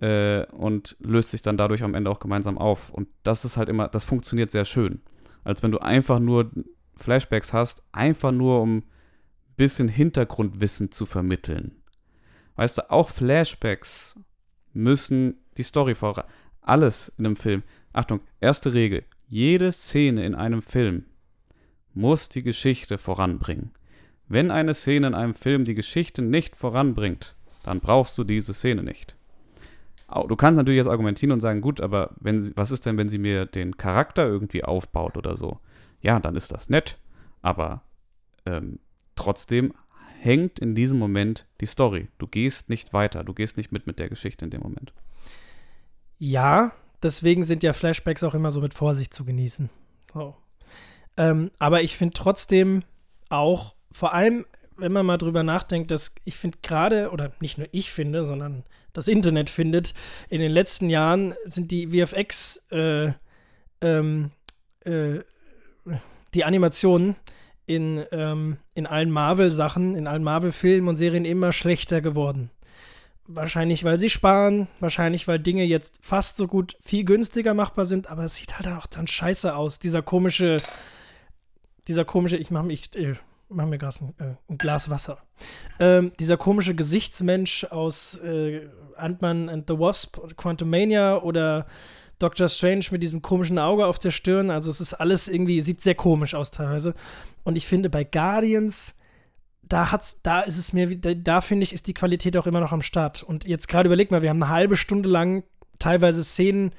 äh, 0.00 0.46
und 0.46 0.96
löst 0.98 1.30
sich 1.30 1.42
dann 1.42 1.56
dadurch 1.56 1.84
am 1.84 1.94
Ende 1.94 2.10
auch 2.10 2.18
gemeinsam 2.18 2.58
auf. 2.58 2.90
Und 2.90 3.06
das 3.22 3.44
ist 3.44 3.56
halt 3.56 3.68
immer, 3.68 3.86
das 3.86 4.04
funktioniert 4.04 4.50
sehr 4.50 4.64
schön. 4.64 5.00
Als 5.44 5.62
wenn 5.62 5.70
du 5.70 5.78
einfach 5.78 6.18
nur 6.18 6.50
Flashbacks 6.96 7.52
hast, 7.52 7.84
einfach 7.92 8.32
nur 8.32 8.62
um 8.62 8.78
ein 8.78 8.84
bisschen 9.56 9.86
Hintergrundwissen 9.86 10.90
zu 10.90 11.06
vermitteln. 11.06 11.79
Weißt 12.60 12.76
du, 12.76 12.90
auch 12.90 13.08
Flashbacks 13.08 14.16
müssen 14.74 15.38
die 15.56 15.62
Story 15.62 15.94
voran. 15.94 16.26
alles 16.60 17.10
in 17.16 17.24
einem 17.24 17.36
Film. 17.36 17.62
Achtung, 17.94 18.20
erste 18.38 18.74
Regel. 18.74 19.04
Jede 19.28 19.72
Szene 19.72 20.26
in 20.26 20.34
einem 20.34 20.60
Film 20.60 21.06
muss 21.94 22.28
die 22.28 22.42
Geschichte 22.42 22.98
voranbringen. 22.98 23.70
Wenn 24.28 24.50
eine 24.50 24.74
Szene 24.74 25.06
in 25.06 25.14
einem 25.14 25.32
Film 25.32 25.64
die 25.64 25.74
Geschichte 25.74 26.20
nicht 26.20 26.54
voranbringt, 26.54 27.34
dann 27.62 27.80
brauchst 27.80 28.18
du 28.18 28.24
diese 28.24 28.52
Szene 28.52 28.82
nicht. 28.82 29.16
Du 30.28 30.36
kannst 30.36 30.58
natürlich 30.58 30.76
jetzt 30.76 30.90
argumentieren 30.90 31.32
und 31.32 31.40
sagen, 31.40 31.62
gut, 31.62 31.80
aber 31.80 32.10
wenn, 32.20 32.54
was 32.58 32.72
ist 32.72 32.84
denn, 32.84 32.98
wenn 32.98 33.08
sie 33.08 33.16
mir 33.16 33.46
den 33.46 33.78
Charakter 33.78 34.26
irgendwie 34.26 34.64
aufbaut 34.64 35.16
oder 35.16 35.38
so? 35.38 35.60
Ja, 36.02 36.20
dann 36.20 36.36
ist 36.36 36.52
das 36.52 36.68
nett, 36.68 36.98
aber 37.40 37.84
ähm, 38.44 38.80
trotzdem 39.14 39.72
hängt 40.20 40.58
in 40.58 40.74
diesem 40.74 40.98
Moment 40.98 41.46
die 41.60 41.66
Story. 41.66 42.08
Du 42.18 42.26
gehst 42.26 42.68
nicht 42.68 42.92
weiter, 42.92 43.24
du 43.24 43.32
gehst 43.34 43.56
nicht 43.56 43.72
mit 43.72 43.86
mit 43.86 43.98
der 43.98 44.08
Geschichte 44.08 44.44
in 44.44 44.50
dem 44.50 44.60
Moment. 44.60 44.92
Ja, 46.18 46.72
deswegen 47.02 47.44
sind 47.44 47.62
ja 47.62 47.72
Flashbacks 47.72 48.22
auch 48.22 48.34
immer 48.34 48.52
so 48.52 48.60
mit 48.60 48.74
Vorsicht 48.74 49.14
zu 49.14 49.24
genießen. 49.24 49.70
So. 50.12 50.36
Ähm, 51.16 51.50
aber 51.58 51.82
ich 51.82 51.96
finde 51.96 52.14
trotzdem 52.14 52.82
auch, 53.30 53.74
vor 53.90 54.12
allem, 54.14 54.46
wenn 54.76 54.92
man 54.92 55.06
mal 55.06 55.16
drüber 55.16 55.42
nachdenkt, 55.42 55.90
dass 55.90 56.14
ich 56.24 56.36
finde 56.36 56.58
gerade, 56.62 57.10
oder 57.10 57.32
nicht 57.40 57.58
nur 57.58 57.68
ich 57.72 57.90
finde, 57.90 58.24
sondern 58.24 58.64
das 58.92 59.08
Internet 59.08 59.50
findet, 59.50 59.94
in 60.28 60.40
den 60.40 60.52
letzten 60.52 60.90
Jahren 60.90 61.34
sind 61.44 61.70
die 61.70 61.88
VFX, 61.88 62.64
äh, 62.70 63.12
ähm, 63.80 64.30
äh, 64.84 65.20
die 66.34 66.44
Animationen 66.44 67.16
in, 67.70 68.04
ähm, 68.10 68.56
in 68.74 68.86
allen 68.86 69.12
Marvel-Sachen, 69.12 69.94
in 69.94 70.08
allen 70.08 70.24
Marvel-Filmen 70.24 70.88
und 70.88 70.96
Serien 70.96 71.24
immer 71.24 71.52
schlechter 71.52 72.00
geworden. 72.00 72.50
Wahrscheinlich, 73.28 73.84
weil 73.84 73.96
sie 73.96 74.10
sparen, 74.10 74.66
wahrscheinlich, 74.80 75.28
weil 75.28 75.38
Dinge 75.38 75.62
jetzt 75.62 76.00
fast 76.02 76.36
so 76.36 76.48
gut 76.48 76.76
viel 76.80 77.04
günstiger 77.04 77.54
machbar 77.54 77.84
sind, 77.84 78.10
aber 78.10 78.24
es 78.24 78.34
sieht 78.34 78.58
halt 78.58 78.66
auch 78.76 78.86
dann 78.86 79.06
scheiße 79.06 79.54
aus. 79.54 79.78
Dieser 79.78 80.02
komische, 80.02 80.56
dieser 81.86 82.04
komische, 82.04 82.36
ich 82.36 82.50
mache 82.50 82.66
mich, 82.66 82.92
äh, 82.96 83.14
mach 83.48 83.66
mir 83.66 83.78
ein, 83.80 84.14
äh, 84.18 84.34
ein, 84.48 84.58
Glas 84.58 84.90
Wasser. 84.90 85.18
Ähm, 85.78 86.10
dieser 86.18 86.38
komische 86.38 86.74
Gesichtsmensch 86.74 87.62
aus 87.70 88.18
äh, 88.18 88.66
Ant-Man 88.96 89.48
and 89.48 89.68
the 89.68 89.78
Wasp, 89.78 90.18
Quantum 90.36 90.68
Mania 90.68 91.22
oder 91.22 91.66
Doctor 92.20 92.48
Strange 92.48 92.86
mit 92.92 93.02
diesem 93.02 93.22
komischen 93.22 93.58
Auge 93.58 93.86
auf 93.86 93.98
der 93.98 94.12
Stirn. 94.12 94.50
Also 94.50 94.70
es 94.70 94.80
ist 94.80 94.94
alles 94.94 95.26
irgendwie, 95.26 95.60
sieht 95.60 95.80
sehr 95.80 95.96
komisch 95.96 96.34
aus 96.34 96.50
teilweise. 96.50 96.94
Und 97.42 97.56
ich 97.56 97.66
finde 97.66 97.90
bei 97.90 98.04
Guardians, 98.04 98.94
da 99.62 99.90
hat's, 99.90 100.22
da 100.22 100.42
ist 100.42 100.58
es 100.58 100.72
mir, 100.72 100.96
da, 100.96 101.14
da 101.14 101.40
finde 101.40 101.64
ich, 101.64 101.72
ist 101.72 101.86
die 101.86 101.94
Qualität 101.94 102.36
auch 102.36 102.46
immer 102.46 102.60
noch 102.60 102.72
am 102.72 102.82
Start. 102.82 103.22
Und 103.22 103.44
jetzt 103.44 103.68
gerade 103.68 103.88
überleg 103.88 104.10
mal, 104.10 104.22
wir 104.22 104.30
haben 104.30 104.42
eine 104.42 104.52
halbe 104.52 104.76
Stunde 104.76 105.08
lang 105.08 105.44
teilweise 105.78 106.22
Szenen, 106.22 106.72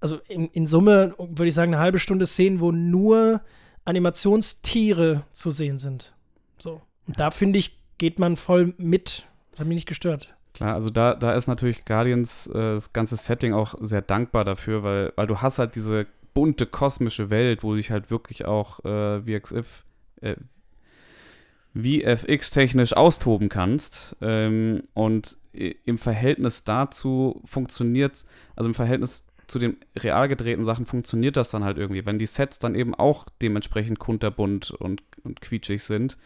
also 0.00 0.18
in, 0.28 0.48
in 0.48 0.66
Summe 0.66 1.14
würde 1.18 1.46
ich 1.46 1.54
sagen, 1.54 1.72
eine 1.72 1.82
halbe 1.82 1.98
Stunde 1.98 2.26
Szenen, 2.26 2.60
wo 2.60 2.72
nur 2.72 3.40
Animationstiere 3.84 5.24
zu 5.32 5.50
sehen 5.50 5.78
sind. 5.78 6.12
So. 6.58 6.82
Und 7.06 7.18
da 7.18 7.30
finde 7.30 7.58
ich, 7.58 7.78
geht 7.98 8.18
man 8.18 8.36
voll 8.36 8.74
mit. 8.76 9.26
Das 9.52 9.60
hat 9.60 9.66
mich 9.66 9.76
nicht 9.76 9.88
gestört. 9.88 10.34
Klar, 10.62 10.74
also 10.74 10.90
da, 10.90 11.14
da 11.14 11.34
ist 11.34 11.48
natürlich 11.48 11.84
Guardians 11.84 12.46
äh, 12.46 12.52
das 12.52 12.92
ganze 12.92 13.16
Setting 13.16 13.52
auch 13.52 13.74
sehr 13.80 14.00
dankbar 14.00 14.44
dafür, 14.44 14.84
weil, 14.84 15.12
weil 15.16 15.26
du 15.26 15.40
hast 15.40 15.58
halt 15.58 15.74
diese 15.74 16.06
bunte 16.34 16.66
kosmische 16.66 17.30
Welt, 17.30 17.64
wo 17.64 17.70
du 17.70 17.78
dich 17.78 17.90
halt 17.90 18.12
wirklich 18.12 18.44
auch 18.44 18.78
äh, 18.84 19.22
VXF, 19.22 19.84
äh, 20.20 20.36
VFX-technisch 21.74 22.92
austoben 22.96 23.48
kannst. 23.48 24.16
Ähm, 24.20 24.84
und 24.94 25.36
im 25.52 25.98
Verhältnis 25.98 26.62
dazu 26.62 27.42
funktioniert 27.44 28.24
also 28.54 28.70
im 28.70 28.74
Verhältnis 28.74 29.26
zu 29.48 29.58
den 29.58 29.78
real 29.98 30.28
gedrehten 30.28 30.64
Sachen 30.64 30.86
funktioniert 30.86 31.36
das 31.36 31.50
dann 31.50 31.64
halt 31.64 31.76
irgendwie, 31.76 32.06
wenn 32.06 32.20
die 32.20 32.26
Sets 32.26 32.60
dann 32.60 32.76
eben 32.76 32.94
auch 32.94 33.26
dementsprechend 33.42 33.98
kunterbunt 33.98 34.70
und, 34.70 35.02
und 35.24 35.40
quietschig 35.40 35.82
sind. 35.82 36.18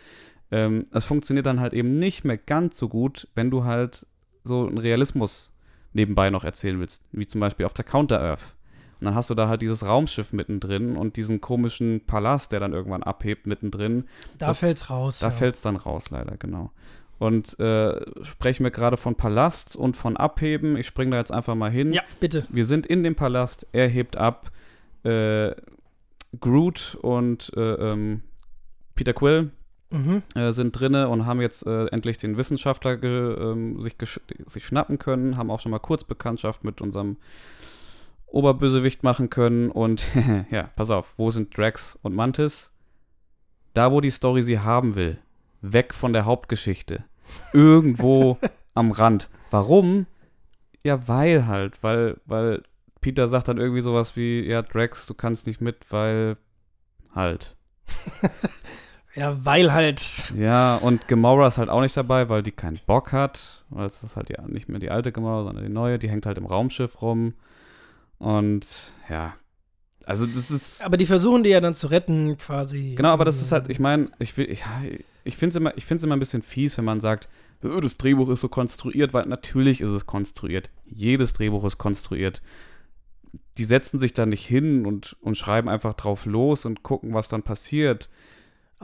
Ähm, 0.50 0.84
es 0.92 1.06
funktioniert 1.06 1.46
dann 1.46 1.58
halt 1.58 1.72
eben 1.72 1.98
nicht 1.98 2.26
mehr 2.26 2.36
ganz 2.36 2.76
so 2.76 2.90
gut, 2.90 3.28
wenn 3.34 3.50
du 3.50 3.64
halt 3.64 4.06
so 4.46 4.66
einen 4.66 4.78
Realismus 4.78 5.52
nebenbei 5.92 6.30
noch 6.30 6.44
erzählen 6.44 6.78
willst, 6.78 7.02
wie 7.12 7.26
zum 7.26 7.40
Beispiel 7.40 7.66
auf 7.66 7.74
der 7.74 7.84
Counter-Earth. 7.84 8.54
Und 9.00 9.04
dann 9.04 9.14
hast 9.14 9.28
du 9.28 9.34
da 9.34 9.48
halt 9.48 9.60
dieses 9.60 9.84
Raumschiff 9.84 10.32
mittendrin 10.32 10.96
und 10.96 11.16
diesen 11.16 11.40
komischen 11.40 12.06
Palast, 12.06 12.52
der 12.52 12.60
dann 12.60 12.72
irgendwann 12.72 13.02
abhebt 13.02 13.46
mittendrin. 13.46 14.04
Da 14.38 14.46
das, 14.46 14.60
fällt's 14.60 14.88
raus. 14.88 15.18
Da 15.18 15.26
ja. 15.26 15.32
fällt's 15.32 15.60
dann 15.60 15.76
raus, 15.76 16.10
leider, 16.10 16.36
genau. 16.38 16.70
Und 17.18 17.58
äh, 17.60 18.00
sprechen 18.24 18.64
wir 18.64 18.70
gerade 18.70 18.96
von 18.96 19.14
Palast 19.14 19.74
und 19.76 19.96
von 19.96 20.16
Abheben. 20.16 20.76
Ich 20.76 20.86
springe 20.86 21.12
da 21.12 21.18
jetzt 21.18 21.32
einfach 21.32 21.54
mal 21.54 21.70
hin. 21.70 21.92
Ja, 21.92 22.02
bitte. 22.20 22.46
Wir 22.50 22.64
sind 22.64 22.86
in 22.86 23.02
dem 23.02 23.14
Palast, 23.14 23.66
er 23.72 23.88
hebt 23.88 24.16
ab. 24.16 24.50
Äh, 25.02 25.54
Groot 26.40 26.98
und 27.00 27.52
äh, 27.56 27.60
ähm, 27.60 28.22
Peter 28.94 29.14
Quill 29.14 29.50
mhm. 29.90 30.22
Äh, 30.34 30.52
sind 30.52 30.72
drinne 30.72 31.08
und 31.08 31.26
haben 31.26 31.40
jetzt 31.40 31.66
äh, 31.66 31.86
endlich 31.86 32.18
den 32.18 32.36
Wissenschaftler 32.36 33.02
ähm, 33.02 33.80
sich, 33.80 33.96
sich 34.46 34.64
schnappen 34.64 34.98
können, 34.98 35.36
haben 35.36 35.50
auch 35.50 35.60
schon 35.60 35.70
mal 35.70 35.78
kurz 35.78 36.04
Bekanntschaft 36.04 36.64
mit 36.64 36.80
unserem 36.80 37.16
Oberbösewicht 38.26 39.02
machen 39.02 39.30
können. 39.30 39.70
Und 39.70 40.06
ja, 40.50 40.70
pass 40.76 40.90
auf, 40.90 41.14
wo 41.16 41.30
sind 41.30 41.56
Drax 41.56 41.98
und 42.02 42.14
Mantis? 42.14 42.72
Da, 43.74 43.92
wo 43.92 44.00
die 44.00 44.10
Story 44.10 44.42
sie 44.42 44.60
haben 44.60 44.94
will. 44.94 45.18
Weg 45.60 45.94
von 45.94 46.12
der 46.12 46.24
Hauptgeschichte. 46.24 47.04
Irgendwo 47.52 48.38
am 48.74 48.90
Rand. 48.90 49.28
Warum? 49.50 50.06
Ja, 50.84 51.08
weil 51.08 51.46
halt, 51.46 51.82
weil, 51.82 52.20
weil 52.26 52.62
Peter 53.00 53.28
sagt 53.28 53.48
dann 53.48 53.58
irgendwie 53.58 53.80
sowas 53.80 54.16
wie, 54.16 54.40
ja, 54.40 54.62
Drax, 54.62 55.06
du 55.06 55.14
kannst 55.14 55.46
nicht 55.46 55.60
mit, 55.60 55.90
weil 55.90 56.36
halt. 57.14 57.56
ja, 59.16 59.44
weil 59.44 59.72
halt. 59.72 60.32
Ja, 60.38 60.76
und 60.76 61.08
Gamora 61.08 61.48
ist 61.48 61.58
halt 61.58 61.70
auch 61.70 61.80
nicht 61.80 61.96
dabei, 61.96 62.28
weil 62.28 62.42
die 62.42 62.52
keinen 62.52 62.78
Bock 62.86 63.12
hat. 63.12 63.64
Weil 63.70 63.86
es 63.86 64.02
ist 64.02 64.16
halt 64.16 64.30
ja 64.30 64.46
nicht 64.46 64.68
mehr 64.68 64.78
die 64.78 64.90
alte 64.90 65.10
Gamora, 65.10 65.44
sondern 65.44 65.64
die 65.64 65.72
neue. 65.72 65.98
Die 65.98 66.08
hängt 66.08 66.26
halt 66.26 66.38
im 66.38 66.46
Raumschiff 66.46 67.00
rum. 67.02 67.34
Und 68.18 68.66
ja, 69.08 69.34
also 70.04 70.24
das 70.24 70.50
ist. 70.50 70.84
Aber 70.84 70.96
die 70.96 71.06
versuchen 71.06 71.42
die 71.42 71.50
ja 71.50 71.60
dann 71.60 71.74
zu 71.74 71.88
retten, 71.88 72.38
quasi. 72.38 72.94
Genau, 72.96 73.10
aber 73.10 73.24
das 73.24 73.42
ist 73.42 73.50
halt, 73.50 73.68
ich 73.68 73.80
meine, 73.80 74.10
ich 74.20 74.36
will, 74.36 74.48
ich, 74.48 74.62
ich 75.24 75.36
finde 75.36 75.50
es 75.50 75.56
immer, 75.56 76.04
immer 76.04 76.16
ein 76.16 76.20
bisschen 76.20 76.42
fies, 76.42 76.78
wenn 76.78 76.84
man 76.84 77.00
sagt, 77.00 77.28
das 77.60 77.96
Drehbuch 77.96 78.28
ist 78.28 78.40
so 78.40 78.48
konstruiert, 78.48 79.12
weil 79.12 79.26
natürlich 79.26 79.80
ist 79.80 79.90
es 79.90 80.06
konstruiert. 80.06 80.70
Jedes 80.84 81.32
Drehbuch 81.32 81.64
ist 81.64 81.78
konstruiert. 81.78 82.40
Die 83.58 83.64
setzen 83.64 83.98
sich 83.98 84.14
da 84.14 84.26
nicht 84.26 84.46
hin 84.46 84.86
und, 84.86 85.16
und 85.20 85.36
schreiben 85.36 85.68
einfach 85.68 85.94
drauf 85.94 86.26
los 86.26 86.64
und 86.66 86.82
gucken, 86.82 87.14
was 87.14 87.28
dann 87.28 87.42
passiert. 87.42 88.08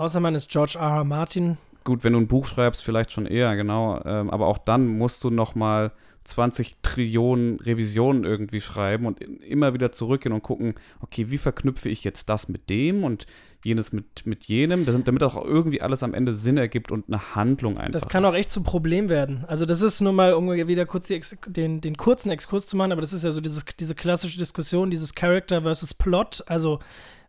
Außer 0.03 0.19
man 0.19 0.35
ist 0.35 0.51
George 0.51 0.79
R. 0.81 0.97
R. 0.97 1.05
Martin. 1.05 1.59
Gut, 1.85 2.03
wenn 2.03 2.15
du 2.15 2.19
ein 2.19 2.27
Buch 2.27 2.49
schreibst, 2.49 2.83
vielleicht 2.83 3.13
schon 3.13 3.25
eher, 3.25 3.55
genau. 3.55 4.03
Ähm, 4.05 4.31
aber 4.31 4.49
auch 4.49 4.59
dann 4.59 4.99
musst 4.99 5.23
du 5.23 5.31
noch 5.31 5.55
mal 5.55 5.93
20 6.25 6.75
Trillionen 6.83 7.61
Revisionen 7.61 8.25
irgendwie 8.25 8.61
schreiben 8.61 9.07
und 9.07 9.21
immer 9.21 9.75
wieder 9.75 9.93
zurückgehen 9.93 10.33
und 10.33 10.43
gucken, 10.43 10.75
okay, 11.01 11.31
wie 11.31 11.39
verknüpfe 11.39 11.89
ich 11.89 12.03
jetzt 12.03 12.29
das 12.29 12.49
mit 12.49 12.69
dem 12.69 13.05
und 13.05 13.27
jenes 13.65 13.93
mit, 13.93 14.27
mit 14.27 14.47
jenem, 14.47 14.87
damit 15.05 15.23
auch 15.23 15.37
irgendwie 15.37 15.83
alles 15.83 16.03
am 16.03 16.15
Ende 16.15 16.35
Sinn 16.35 16.59
ergibt 16.59 16.91
und 16.91 17.07
eine 17.07 17.37
Handlung 17.37 17.79
einfach. 17.79 17.93
Das 17.93 18.09
kann 18.09 18.25
ist. 18.25 18.31
auch 18.31 18.35
echt 18.35 18.51
zum 18.51 18.65
Problem 18.65 19.09
werden. 19.09 19.45
Also 19.47 19.67
das 19.67 19.83
ist 19.83 20.01
nur 20.01 20.13
mal, 20.13 20.33
um 20.33 20.51
wieder 20.51 20.85
kurz 20.85 21.13
den, 21.47 21.81
den 21.81 21.97
kurzen 21.97 22.33
Exkurs 22.33 22.67
zu 22.67 22.77
machen, 22.77 22.91
aber 22.91 23.03
das 23.03 23.13
ist 23.13 23.23
ja 23.23 23.31
so 23.31 23.41
dieses, 23.41 23.65
diese 23.79 23.95
klassische 23.95 24.37
Diskussion, 24.37 24.91
dieses 24.91 25.15
Character 25.15 25.63
versus 25.63 25.95
Plot. 25.95 26.43
Also 26.49 26.81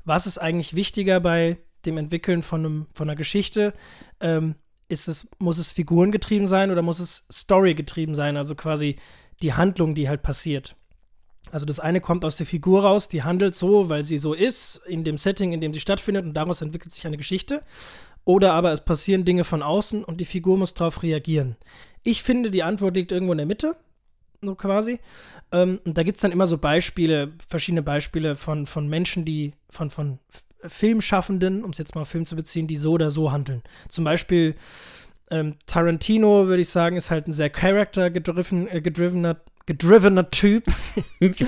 was 0.05 0.25
ist 0.25 0.39
eigentlich 0.39 0.75
wichtiger 0.75 1.19
bei 1.19 1.59
dem 1.85 1.97
Entwickeln 1.97 2.43
von, 2.43 2.65
einem, 2.65 2.87
von 2.93 3.09
einer 3.09 3.15
Geschichte? 3.15 3.73
Ähm, 4.19 4.55
ist 4.89 5.07
es, 5.07 5.29
muss 5.39 5.57
es 5.57 5.71
figurengetrieben 5.71 6.47
sein 6.47 6.71
oder 6.71 6.81
muss 6.81 6.99
es 6.99 7.25
storygetrieben 7.31 8.15
sein? 8.15 8.37
Also 8.37 8.55
quasi 8.55 8.97
die 9.41 9.53
Handlung, 9.53 9.95
die 9.95 10.07
halt 10.07 10.21
passiert. 10.21 10.75
Also 11.51 11.65
das 11.65 11.79
eine 11.79 12.01
kommt 12.01 12.25
aus 12.25 12.37
der 12.37 12.45
Figur 12.45 12.83
raus, 12.83 13.09
die 13.09 13.23
handelt 13.23 13.55
so, 13.55 13.89
weil 13.89 14.03
sie 14.03 14.17
so 14.17 14.33
ist, 14.33 14.81
in 14.87 15.03
dem 15.03 15.17
Setting, 15.17 15.51
in 15.51 15.61
dem 15.61 15.73
sie 15.73 15.79
stattfindet 15.79 16.25
und 16.25 16.33
daraus 16.33 16.61
entwickelt 16.61 16.91
sich 16.91 17.05
eine 17.05 17.17
Geschichte. 17.17 17.63
Oder 18.25 18.53
aber 18.53 18.71
es 18.71 18.81
passieren 18.81 19.25
Dinge 19.25 19.43
von 19.43 19.61
außen 19.61 20.03
und 20.03 20.21
die 20.21 20.25
Figur 20.25 20.57
muss 20.57 20.73
darauf 20.73 21.03
reagieren. 21.03 21.57
Ich 22.03 22.23
finde, 22.23 22.49
die 22.51 22.63
Antwort 22.63 22.95
liegt 22.95 23.11
irgendwo 23.11 23.33
in 23.33 23.37
der 23.37 23.47
Mitte, 23.47 23.75
so 24.41 24.55
quasi. 24.55 24.99
Ähm, 25.51 25.79
und 25.85 25.97
da 25.97 26.03
gibt 26.03 26.15
es 26.15 26.21
dann 26.21 26.31
immer 26.31 26.47
so 26.47 26.57
Beispiele, 26.57 27.33
verschiedene 27.47 27.83
Beispiele 27.83 28.35
von, 28.35 28.65
von 28.65 28.87
Menschen, 28.87 29.25
die, 29.25 29.53
von, 29.69 29.89
von 29.89 30.19
Filmschaffenden, 30.67 31.63
um 31.63 31.71
es 31.71 31.77
jetzt 31.77 31.95
mal 31.95 32.01
auf 32.01 32.09
Film 32.09 32.25
zu 32.25 32.35
beziehen, 32.35 32.67
die 32.67 32.77
so 32.77 32.93
oder 32.93 33.11
so 33.11 33.31
handeln. 33.31 33.63
Zum 33.89 34.03
Beispiel 34.03 34.55
ähm, 35.31 35.55
Tarantino, 35.65 36.47
würde 36.47 36.61
ich 36.61 36.69
sagen, 36.69 36.95
ist 36.97 37.09
halt 37.09 37.27
ein 37.27 37.31
sehr 37.31 37.49
character-gedrivener 37.49 38.73
äh, 38.73 38.81
gedrivener, 38.81 39.37
gedrivener 39.65 40.29
Typ. 40.29 40.65
richtig, 41.21 41.47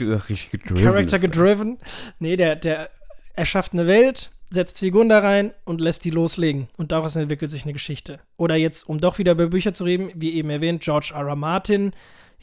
richtig 0.00 0.50
gedriven. 0.50 0.84
Character 0.84 1.18
gedriven. 1.18 1.78
Nee, 2.18 2.36
der, 2.36 2.56
der 2.56 2.90
erschafft 3.34 3.72
eine 3.72 3.86
Welt, 3.86 4.30
setzt 4.50 4.80
Figuren 4.80 5.08
da 5.08 5.20
rein 5.20 5.52
und 5.64 5.80
lässt 5.80 6.04
die 6.04 6.10
loslegen. 6.10 6.68
Und 6.76 6.92
daraus 6.92 7.16
entwickelt 7.16 7.50
sich 7.50 7.62
eine 7.64 7.72
Geschichte. 7.72 8.20
Oder 8.36 8.56
jetzt, 8.56 8.88
um 8.88 8.98
doch 8.98 9.18
wieder 9.18 9.32
über 9.32 9.46
Bücher 9.46 9.72
zu 9.72 9.84
reden, 9.84 10.10
wie 10.14 10.34
eben 10.34 10.50
erwähnt, 10.50 10.82
George 10.82 11.12
R. 11.14 11.26
R. 11.26 11.36
Martin, 11.36 11.92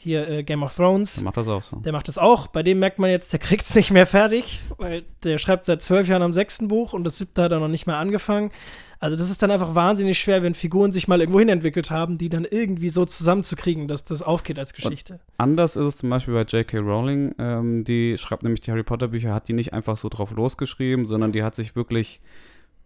hier 0.00 0.28
äh, 0.28 0.42
Game 0.44 0.62
of 0.62 0.74
Thrones. 0.74 1.16
Der 1.16 1.24
macht 1.24 1.36
das 1.36 1.48
auch 1.48 1.62
so. 1.64 1.76
Der 1.76 1.92
macht 1.92 2.06
das 2.06 2.18
auch. 2.18 2.46
Bei 2.46 2.62
dem 2.62 2.78
merkt 2.78 3.00
man 3.00 3.10
jetzt, 3.10 3.32
der 3.32 3.40
kriegt 3.40 3.62
es 3.62 3.74
nicht 3.74 3.90
mehr 3.90 4.06
fertig, 4.06 4.60
weil 4.78 5.02
der 5.24 5.38
schreibt 5.38 5.64
seit 5.64 5.82
zwölf 5.82 6.08
Jahren 6.08 6.22
am 6.22 6.32
sechsten 6.32 6.68
Buch 6.68 6.92
und 6.92 7.02
das 7.04 7.18
siebte 7.18 7.42
hat 7.42 7.52
er 7.52 7.58
noch 7.58 7.68
nicht 7.68 7.86
mal 7.86 7.98
angefangen. 7.98 8.52
Also 9.00 9.16
das 9.16 9.28
ist 9.28 9.42
dann 9.42 9.50
einfach 9.50 9.74
wahnsinnig 9.74 10.18
schwer, 10.18 10.42
wenn 10.42 10.54
Figuren 10.54 10.92
sich 10.92 11.08
mal 11.08 11.20
irgendwo 11.20 11.40
hin 11.40 11.48
entwickelt 11.48 11.90
haben, 11.90 12.16
die 12.16 12.28
dann 12.28 12.44
irgendwie 12.44 12.88
so 12.88 13.04
zusammenzukriegen, 13.04 13.86
dass 13.86 14.04
das 14.04 14.22
aufgeht 14.22 14.58
als 14.58 14.72
Geschichte. 14.72 15.14
Und 15.14 15.20
anders 15.38 15.76
ist 15.76 15.84
es 15.84 15.96
zum 15.96 16.10
Beispiel 16.10 16.34
bei 16.34 16.42
J.K. 16.42 16.78
Rowling. 16.78 17.34
Ähm, 17.38 17.84
die 17.84 18.16
schreibt 18.18 18.44
nämlich 18.44 18.60
die 18.60 18.70
Harry 18.70 18.82
Potter 18.84 19.08
Bücher, 19.08 19.34
hat 19.34 19.48
die 19.48 19.52
nicht 19.52 19.72
einfach 19.72 19.96
so 19.96 20.08
drauf 20.08 20.30
losgeschrieben, 20.30 21.06
sondern 21.06 21.32
die 21.32 21.42
hat 21.42 21.54
sich 21.54 21.76
wirklich 21.76 22.20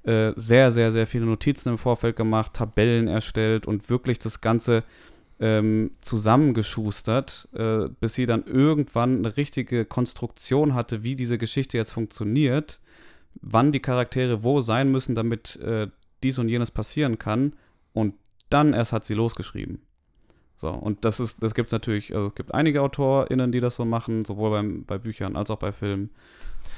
äh, 0.04 0.32
sehr, 0.36 0.70
sehr, 0.72 0.92
sehr 0.92 1.06
viele 1.06 1.26
Notizen 1.26 1.70
im 1.70 1.78
Vorfeld 1.78 2.16
gemacht, 2.16 2.54
Tabellen 2.54 3.06
erstellt 3.06 3.66
und 3.66 3.88
wirklich 3.88 4.18
das 4.18 4.40
Ganze 4.40 4.84
ähm, 5.43 5.90
zusammengeschustert, 6.03 7.49
äh, 7.53 7.88
bis 8.01 8.14
sie 8.14 8.26
dann 8.26 8.45
irgendwann 8.45 9.18
eine 9.18 9.36
richtige 9.36 9.84
Konstruktion 9.84 10.74
hatte, 10.74 11.03
wie 11.03 11.16
diese 11.16 11.36
Geschichte 11.36 11.76
jetzt 11.76 11.90
funktioniert, 11.90 12.80
wann 13.40 13.72
die 13.72 13.80
Charaktere 13.80 14.45
wo 14.45 14.61
sein 14.61 14.93
müssen, 14.93 15.16
damit 15.16 15.57
äh, 15.57 15.88
dies 16.22 16.38
und 16.38 16.49
jenes 16.49 16.70
passieren 16.70 17.18
kann. 17.18 17.55
Und 17.93 18.14
dann 18.51 18.72
erst 18.72 18.93
hat 18.93 19.05
sie 19.05 19.14
losgeschrieben. 19.14 19.82
So, 20.61 20.68
und 20.68 21.05
das 21.05 21.18
ist, 21.18 21.43
das 21.43 21.55
gibt 21.55 21.66
es 21.66 21.72
natürlich, 21.72 22.14
also 22.14 22.28
es 22.28 22.36
gibt 22.36 22.55
einige 22.55 22.80
AutorInnen, 22.80 23.51
die 23.51 23.59
das 23.59 23.74
so 23.74 23.84
machen, 23.84 24.24
sowohl 24.24 24.51
beim, 24.51 24.84
bei 24.84 24.97
Büchern 24.97 25.34
als 25.34 25.51
auch 25.51 25.59
bei 25.59 25.72
Filmen. 25.72 26.11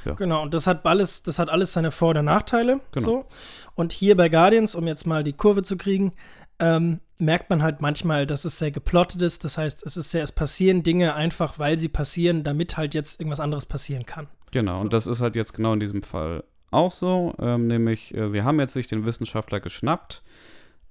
Ja. 0.06 0.14
Genau, 0.14 0.42
und 0.42 0.54
das 0.54 0.66
hat 0.66 0.86
alles, 0.86 1.22
das 1.22 1.38
hat 1.38 1.50
alles 1.50 1.74
seine 1.74 1.90
Vor- 1.90 2.16
und 2.16 2.24
Nachteile. 2.24 2.80
Genau. 2.92 3.06
So. 3.06 3.26
Und 3.74 3.92
hier 3.92 4.16
bei 4.16 4.30
Guardians, 4.30 4.74
um 4.74 4.86
jetzt 4.86 5.06
mal 5.06 5.22
die 5.22 5.34
Kurve 5.34 5.62
zu 5.62 5.76
kriegen, 5.76 6.14
ähm, 6.58 7.00
merkt 7.18 7.50
man 7.50 7.62
halt 7.62 7.80
manchmal, 7.80 8.26
dass 8.26 8.44
es 8.44 8.58
sehr 8.58 8.70
geplottet 8.70 9.22
ist. 9.22 9.44
Das 9.44 9.58
heißt, 9.58 9.84
es 9.84 9.96
ist 9.96 10.10
sehr, 10.10 10.22
es 10.22 10.32
passieren 10.32 10.82
Dinge 10.82 11.14
einfach, 11.14 11.58
weil 11.58 11.78
sie 11.78 11.88
passieren, 11.88 12.44
damit 12.44 12.76
halt 12.76 12.94
jetzt 12.94 13.20
irgendwas 13.20 13.40
anderes 13.40 13.66
passieren 13.66 14.06
kann. 14.06 14.28
Genau, 14.50 14.76
So. 14.76 14.80
und 14.82 14.92
das 14.92 15.06
ist 15.06 15.20
halt 15.20 15.36
jetzt 15.36 15.54
genau 15.54 15.72
in 15.72 15.80
diesem 15.80 16.02
Fall 16.02 16.44
auch 16.70 16.92
so. 16.92 17.34
Ähm, 17.38 17.66
nämlich, 17.66 18.14
äh, 18.14 18.30
sie 18.30 18.42
haben 18.42 18.60
jetzt 18.60 18.72
sich 18.72 18.86
den 18.86 19.06
Wissenschaftler 19.06 19.60
geschnappt, 19.60 20.22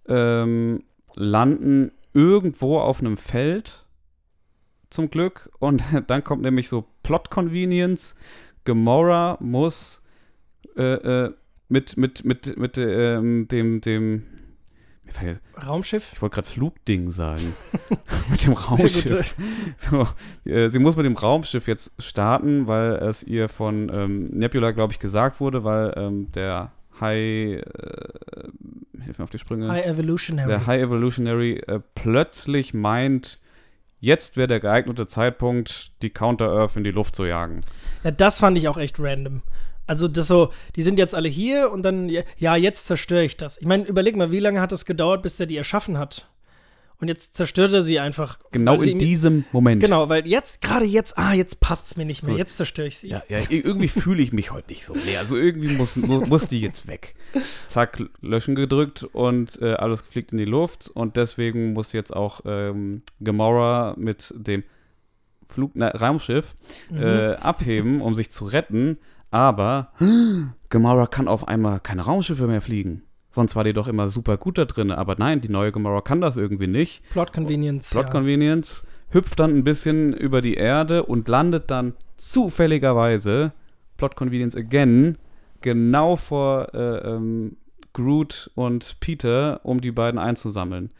ähm, 0.07 0.83
landen 1.15 1.91
irgendwo 2.13 2.79
auf 2.79 2.99
einem 2.99 3.17
Feld, 3.17 3.85
zum 4.89 5.09
Glück, 5.09 5.49
und 5.59 5.83
dann 6.07 6.23
kommt 6.23 6.41
nämlich 6.41 6.69
so 6.69 6.85
Plot 7.03 7.29
Convenience. 7.29 8.15
Gamora 8.65 9.37
muss 9.41 10.01
äh, 10.77 11.25
äh, 11.25 11.33
mit, 11.67 11.97
mit, 11.97 12.23
mit, 12.23 12.57
mit 12.57 12.77
ähm, 12.77 13.47
dem, 13.49 13.81
dem, 13.81 14.23
Raumschiff? 15.65 16.11
ich 16.13 16.21
wollte 16.21 16.35
gerade 16.35 16.47
Flugding 16.47 17.11
sagen. 17.11 17.55
mit 18.29 18.45
dem 18.45 18.53
Raumschiff. 18.53 19.35
So, 19.77 20.07
äh, 20.45 20.69
sie 20.69 20.79
muss 20.79 20.95
mit 20.95 21.05
dem 21.05 21.15
Raumschiff 21.15 21.67
jetzt 21.67 22.01
starten, 22.01 22.67
weil 22.67 22.93
es 22.93 23.23
ihr 23.23 23.49
von 23.49 23.91
ähm, 23.93 24.27
Nebula, 24.29 24.71
glaube 24.71 24.93
ich, 24.93 24.99
gesagt 24.99 25.39
wurde, 25.39 25.63
weil 25.63 25.93
ähm, 25.95 26.31
der 26.31 26.71
High, 26.99 27.61
äh, 27.61 27.63
hilf 29.03 29.17
mir 29.17 29.23
auf 29.23 29.29
die 29.29 29.39
Sprünge, 29.39 29.69
High 29.69 29.85
Evolutionary. 29.85 30.47
der 30.47 30.67
High 30.67 30.81
Evolutionary 30.81 31.63
äh, 31.67 31.79
plötzlich 31.95 32.73
meint, 32.73 33.39
jetzt 33.99 34.37
wäre 34.37 34.47
der 34.47 34.59
geeignete 34.59 35.07
Zeitpunkt, 35.07 35.91
die 36.01 36.09
Counter-Earth 36.11 36.75
in 36.75 36.83
die 36.83 36.91
Luft 36.91 37.15
zu 37.15 37.25
jagen. 37.25 37.61
Ja, 38.03 38.11
das 38.11 38.39
fand 38.39 38.57
ich 38.57 38.67
auch 38.67 38.77
echt 38.77 38.99
random. 38.99 39.41
Also 39.85 40.07
das 40.07 40.27
so, 40.27 40.51
die 40.75 40.81
sind 40.81 40.97
jetzt 40.97 41.13
alle 41.15 41.27
hier 41.29 41.71
und 41.71 41.83
dann, 41.83 42.09
ja, 42.37 42.55
jetzt 42.55 42.85
zerstöre 42.85 43.23
ich 43.25 43.35
das. 43.37 43.57
Ich 43.57 43.65
meine, 43.67 43.85
überleg 43.85 44.15
mal, 44.15 44.31
wie 44.31 44.39
lange 44.39 44.61
hat 44.61 44.71
es 44.71 44.85
gedauert, 44.85 45.21
bis 45.23 45.37
der 45.37 45.45
die 45.47 45.57
erschaffen 45.57 45.97
hat? 45.97 46.29
Und 47.01 47.09
jetzt 47.09 47.35
zerstört 47.35 47.73
er 47.73 47.81
sie 47.81 47.99
einfach. 47.99 48.39
Genau 48.53 48.77
sie 48.77 48.91
in 48.91 48.99
diesem 48.99 49.43
Moment. 49.51 49.83
Genau, 49.83 50.07
weil 50.07 50.25
jetzt, 50.25 50.61
gerade 50.61 50.85
jetzt, 50.85 51.17
ah, 51.17 51.33
jetzt 51.33 51.59
passt 51.59 51.87
es 51.87 51.97
mir 51.97 52.05
nicht 52.05 52.23
mehr, 52.23 52.33
So. 52.33 52.37
jetzt 52.37 52.55
zerstöre 52.55 52.87
ich 52.87 52.97
sie. 52.97 53.09
Ja, 53.09 53.23
ja, 53.27 53.39
irgendwie 53.49 53.89
fühle 53.89 54.21
ich 54.23 54.31
mich 54.31 54.51
heute 54.51 54.71
nicht 54.71 54.85
so. 54.85 54.93
Nee, 54.93 55.17
also 55.19 55.35
irgendwie 55.35 55.75
muss, 55.75 55.97
mu- 55.97 56.25
muss 56.25 56.47
die 56.47 56.61
jetzt 56.61 56.87
weg. 56.87 57.15
Zack, 57.67 58.01
löschen 58.21 58.55
gedrückt 58.55 59.03
und 59.11 59.61
äh, 59.61 59.73
alles 59.73 59.99
fliegt 59.99 60.31
in 60.31 60.37
die 60.37 60.45
Luft. 60.45 60.89
Und 60.93 61.17
deswegen 61.17 61.73
muss 61.73 61.91
jetzt 61.91 62.15
auch 62.15 62.41
ähm, 62.45 63.01
Gamora 63.21 63.95
mit 63.97 64.33
dem 64.37 64.63
Flug, 65.49 65.71
na, 65.73 65.89
Raumschiff 65.89 66.55
äh, 66.95 67.33
abheben, 67.33 67.99
um 68.01 68.15
sich 68.15 68.29
zu 68.31 68.45
retten. 68.45 68.97
Aber 69.33 69.91
Gamora 70.69 71.07
kann 71.07 71.27
auf 71.27 71.47
einmal 71.47 71.79
keine 71.79 72.03
Raumschiffe 72.03 72.45
mehr 72.45 72.61
fliegen. 72.61 73.01
Sonst 73.31 73.55
war 73.55 73.63
die 73.63 73.73
doch 73.73 73.87
immer 73.87 74.07
super 74.07 74.37
gut 74.37 74.59
da 74.59 74.65
drin. 74.65 74.91
Aber 74.91 75.15
nein, 75.17 75.41
die 75.41 75.49
neue 75.49 75.71
Gamora 75.71 76.01
kann 76.01 76.21
das 76.21 76.37
irgendwie 76.37 76.67
nicht. 76.67 77.01
Plot 77.09 77.33
Convenience. 77.33 77.89
Plot 77.89 78.05
ja. 78.05 78.11
Convenience, 78.11 78.85
hüpft 79.09 79.39
dann 79.39 79.49
ein 79.49 79.63
bisschen 79.63 80.13
über 80.13 80.41
die 80.41 80.53
Erde 80.53 81.03
und 81.03 81.27
landet 81.27 81.71
dann 81.71 81.93
zufälligerweise, 82.17 83.53
Plot 83.97 84.15
Convenience 84.15 84.55
again, 84.55 85.17
genau 85.61 86.15
vor 86.15 86.71
äh, 86.75 86.97
ähm, 86.97 87.57
Groot 87.93 88.51
und 88.53 88.99
Peter, 88.99 89.61
um 89.63 89.81
die 89.81 89.91
beiden 89.91 90.19
einzusammeln. 90.19 90.91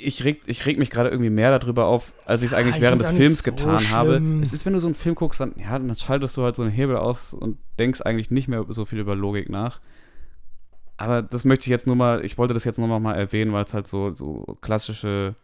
Ich 0.00 0.24
reg, 0.24 0.42
ich 0.46 0.64
reg 0.64 0.78
mich 0.78 0.90
gerade 0.90 1.08
irgendwie 1.10 1.28
mehr 1.30 1.58
darüber 1.58 1.86
auf, 1.86 2.12
als 2.24 2.42
ich 2.42 2.48
es 2.48 2.54
Ah, 2.54 2.58
eigentlich 2.58 2.76
ich 2.76 2.82
während 2.82 3.02
des 3.02 3.10
Films 3.10 3.42
so 3.42 3.50
getan 3.50 3.90
habe. 3.90 4.10
schlimm. 4.12 4.42
Es 4.42 4.52
ist, 4.52 4.64
wenn 4.64 4.72
du 4.72 4.78
so 4.78 4.86
einen 4.86 4.94
Film 4.94 5.16
guckst, 5.16 5.40
dann, 5.40 5.54
ja, 5.58 5.76
dann 5.76 5.96
schaltest 5.96 6.36
du 6.36 6.42
halt 6.42 6.54
so 6.54 6.62
einen 6.62 6.70
Hebel 6.70 6.96
aus 6.96 7.34
und 7.34 7.58
denkst 7.80 8.02
eigentlich 8.02 8.30
nicht 8.30 8.46
mehr 8.46 8.64
so 8.68 8.84
viel 8.84 9.00
über 9.00 9.16
Logik 9.16 9.48
nach. 9.50 9.80
Aber 10.96 11.22
das 11.22 11.44
möchte 11.44 11.64
ich 11.64 11.70
jetzt 11.70 11.86
nur 11.88 11.96
mal, 11.96 12.24
ich 12.24 12.38
wollte 12.38 12.54
das 12.54 12.64
jetzt 12.64 12.78
nur 12.78 12.86
noch 12.88 13.00
mal 13.00 13.14
erwähnen, 13.14 13.52
weil 13.52 13.64
es 13.64 13.74
halt 13.74 13.88
so, 13.88 14.10
so 14.12 14.44
klassische, 14.60 15.34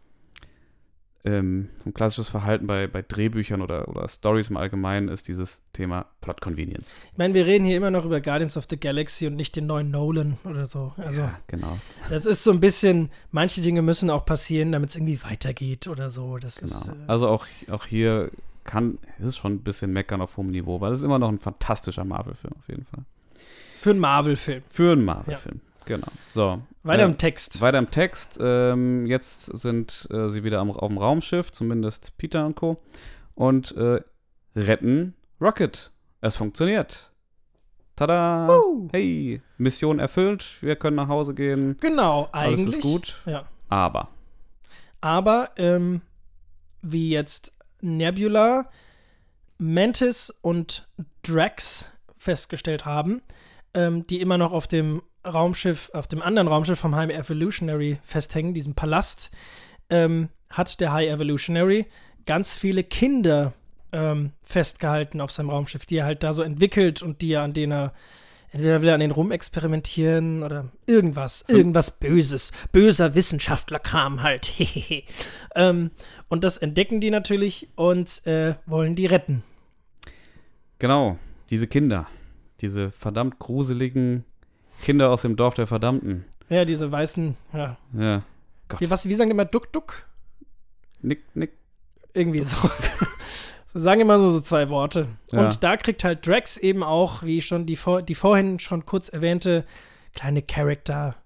ähm, 1.25 1.70
so 1.79 1.89
ein 1.89 1.95
klassisches 1.95 2.29
Verhalten 2.29 2.66
bei, 2.66 2.87
bei 2.87 3.01
Drehbüchern 3.01 3.62
oder, 3.62 3.89
oder 3.89 4.07
Stories 4.09 4.51
im 4.51 4.59
Allgemeinen 4.59 5.09
ist 5.09 5.27
dieses 5.27 5.62
Thema 5.72 6.07
Plot 6.20 6.43
Convenience. 6.43 6.97
Ich 7.12 7.18
meine, 7.18 7.33
wir 7.33 7.47
reden 7.47 7.64
hier 7.64 7.79
immer 7.79 7.91
noch 7.91 8.05
über 8.05 8.20
Guardians 8.20 8.57
of 8.59 8.66
the 8.68 8.79
Galaxy 8.79 9.27
und 9.27 9.35
nicht 9.37 9.57
den 9.57 9.66
neuen 9.66 9.91
Nolan 9.91 10.37
oder 10.45 10.66
so. 10.66 10.93
Also, 10.99 11.22
ja, 11.22 11.39
genau, 11.47 11.79
das 12.11 12.27
ist 12.27 12.45
so 12.45 12.51
ein 12.51 12.61
bisschen, 12.61 13.11
manche 13.31 13.62
Dinge 13.62 13.81
müssen 13.81 14.11
auch 14.11 14.27
passieren, 14.27 14.70
damit 14.72 14.91
es 14.91 14.97
irgendwie 14.97 15.22
weitergeht 15.22 15.89
oder 15.89 16.11
so. 16.11 16.37
Das 16.37 16.57
genau. 16.57 16.77
ist. 16.77 16.89
Äh, 16.89 16.93
Also 17.07 17.29
auch, 17.29 17.47
auch 17.70 17.87
hier 17.87 18.31
kann, 18.64 18.99
es 19.18 19.27
ist 19.27 19.37
schon 19.39 19.55
ein 19.55 19.62
bisschen 19.62 19.93
meckern 19.93 20.20
auf 20.20 20.37
hohem 20.37 20.51
Niveau, 20.51 20.81
weil 20.81 20.93
es 20.93 20.99
ist 20.99 21.05
immer 21.05 21.18
noch 21.18 21.31
ein 21.31 21.39
fantastischer 21.39 22.05
Marvel-Film 22.05 22.53
auf 22.59 22.68
jeden 22.68 22.85
Fall. 22.85 23.05
für 23.79 23.91
einen 23.91 24.01
Marvel-Film. 24.01 24.62
Für 24.68 24.93
einen 24.93 25.05
Marvel-Film, 25.05 25.61
genau. 25.87 26.09
So. 26.27 26.61
Weiter 26.85 27.03
äh, 27.03 27.07
im 27.07 27.16
Text. 27.16 27.61
Weiter 27.61 27.78
im 27.78 27.91
Text. 27.91 28.39
Ähm, 28.41 29.07
jetzt 29.07 29.47
sind 29.57 30.07
äh, 30.11 30.28
sie 30.28 30.45
wieder 30.45 30.61
am, 30.61 30.70
auf 30.70 30.89
dem 30.89 30.99
Raumschiff, 30.99 31.51
zumindest 31.51 32.16
Peter 32.18 32.47
und 32.47 32.55
Co. 32.55 32.80
Und 33.35 33.76
äh, 33.76 34.01
retten 34.55 35.14
Rocket. 35.41 35.91
Es 36.20 36.37
funktioniert. 36.37 37.11
Tada! 37.97 38.49
Woo. 38.49 38.89
Hey, 38.93 39.41
Mission 39.57 39.99
erfüllt. 39.99 40.59
Wir 40.61 40.76
können 40.76 40.97
nach 40.97 41.09
Hause 41.09 41.35
gehen. 41.35 41.76
Genau, 41.80 42.28
Alles 42.32 42.61
eigentlich. 42.61 42.76
ist 42.76 42.82
gut. 42.82 43.22
Ja. 43.24 43.47
Aber. 43.68 44.09
Aber 45.01 45.51
ähm, 45.57 46.03
wie 46.82 47.11
jetzt 47.11 47.53
Nebula, 47.80 48.70
Mantis 49.59 50.30
und 50.43 50.89
Drax 51.22 51.91
festgestellt 52.16 52.85
haben, 52.85 53.22
ähm, 53.74 54.07
die 54.07 54.20
immer 54.20 54.39
noch 54.39 54.53
auf 54.53 54.66
dem 54.66 55.03
Raumschiff, 55.25 55.91
auf 55.95 56.07
dem 56.07 56.22
anderen 56.22 56.49
Raumschiff 56.49 56.79
vom 56.79 56.95
High 56.95 57.11
Evolutionary 57.11 57.99
festhängen, 58.03 58.55
diesem 58.55 58.75
Palast, 58.75 59.31
ähm, 59.91 60.29
hat 60.51 60.81
der 60.81 60.93
High 60.93 61.09
Evolutionary 61.09 61.87
ganz 62.27 62.57
viele 62.57 62.85
Kinder 62.85 63.53
ähm, 63.93 64.33
festgehalten 64.43 65.20
auf 65.20 65.31
seinem 65.31 65.51
Raumschiff, 65.51 65.87
die 65.87 65.97
er 65.97 66.07
halt 66.07 66.22
da 66.22 66.33
so 66.33 66.43
entwickelt 66.43 67.03
und 67.03 67.22
die 67.22 67.33
er 67.33 67.43
an 67.43 67.53
denen 67.53 67.72
er 67.72 67.93
entweder 68.55 68.81
will 68.81 68.89
er 68.89 68.95
an 68.95 69.01
denen 69.01 69.12
rumexperimentieren 69.12 70.43
oder 70.45 70.70
irgendwas, 70.87 71.45
irgendwas 71.49 71.99
Böses. 71.99 72.53
Böser 72.72 73.14
Wissenschaftler 73.14 73.79
kam 73.79 74.22
halt. 74.22 74.53
Ähm, 75.57 75.93
und 76.29 76.43
das 76.43 76.57
entdecken 76.57 77.01
die 77.01 77.11
natürlich 77.11 77.68
und 77.77 78.27
äh, 78.27 78.57
wollen 78.66 78.97
die 78.97 79.07
retten. 79.07 79.45
Genau, 80.81 81.16
diese 81.49 81.68
Kinder. 81.68 82.09
Diese 82.61 82.91
verdammt 82.91 83.39
gruseligen 83.39 84.25
Kinder 84.85 85.11
aus 85.11 85.22
dem 85.22 85.35
Dorf 85.37 85.55
der 85.55 85.66
Verdammten. 85.66 86.24
Ja, 86.49 86.64
diese 86.64 86.93
weißen, 86.93 87.37
ja. 87.55 87.76
Ja. 87.99 88.22
Gott. 88.68 88.80
Wie, 88.80 88.91
was, 88.91 89.09
wie 89.09 89.14
sagen 89.14 89.30
die 89.30 89.35
immer? 89.35 89.47
Duck, 89.47 89.72
duck? 89.72 90.07
Nick, 91.01 91.22
nick. 91.35 91.53
Irgendwie 92.12 92.41
so. 92.45 92.57
sagen 93.72 94.03
immer 94.03 94.18
so, 94.18 94.30
so 94.30 94.41
zwei 94.41 94.68
Worte. 94.68 95.09
Ja. 95.32 95.45
Und 95.45 95.64
da 95.64 95.76
kriegt 95.76 96.05
halt 96.05 96.26
Drax 96.26 96.59
eben 96.59 96.82
auch, 96.82 97.22
wie 97.22 97.41
schon 97.41 97.66
die, 97.66 97.76
vor, 97.76 98.03
die 98.03 98.14
vorhin 98.14 98.59
schon 98.59 98.85
kurz 98.85 99.09
erwähnte, 99.09 99.64
kleine 100.14 100.43
Charakter 100.43 101.16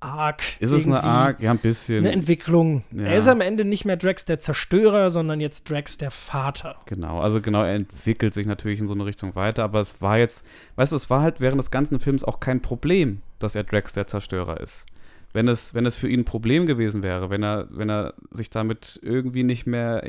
Arc. 0.00 0.42
Ist 0.60 0.72
es 0.72 0.86
eine. 0.86 1.02
Arc? 1.02 1.40
Ja, 1.40 1.50
ein 1.50 1.58
bisschen. 1.58 1.98
Eine 1.98 2.12
Entwicklung. 2.12 2.84
Ja. 2.92 3.04
Er 3.04 3.16
ist 3.16 3.28
am 3.28 3.40
Ende 3.40 3.64
nicht 3.64 3.84
mehr 3.84 3.96
Drax 3.96 4.24
der 4.24 4.38
Zerstörer, 4.38 5.10
sondern 5.10 5.40
jetzt 5.40 5.70
Drax 5.70 5.96
der 5.98 6.10
Vater. 6.10 6.76
Genau, 6.86 7.20
also 7.20 7.40
genau, 7.40 7.62
er 7.62 7.74
entwickelt 7.74 8.34
sich 8.34 8.46
natürlich 8.46 8.80
in 8.80 8.86
so 8.86 8.94
eine 8.94 9.06
Richtung 9.06 9.34
weiter, 9.34 9.64
aber 9.64 9.80
es 9.80 10.00
war 10.02 10.18
jetzt, 10.18 10.46
weißt 10.76 10.92
du, 10.92 10.96
es 10.96 11.08
war 11.08 11.22
halt 11.22 11.40
während 11.40 11.58
des 11.58 11.70
ganzen 11.70 11.98
Films 11.98 12.24
auch 12.24 12.40
kein 12.40 12.60
Problem, 12.60 13.22
dass 13.38 13.54
er 13.54 13.64
Drax 13.64 13.94
der 13.94 14.06
Zerstörer 14.06 14.60
ist. 14.60 14.86
Wenn 15.32 15.48
es, 15.48 15.74
wenn 15.74 15.84
es 15.84 15.96
für 15.96 16.08
ihn 16.08 16.20
ein 16.20 16.24
Problem 16.24 16.66
gewesen 16.66 17.02
wäre, 17.02 17.28
wenn 17.28 17.42
er, 17.42 17.66
wenn 17.70 17.90
er 17.90 18.14
sich 18.30 18.48
damit 18.48 18.98
irgendwie 19.02 19.42
nicht 19.42 19.66
mehr 19.66 20.02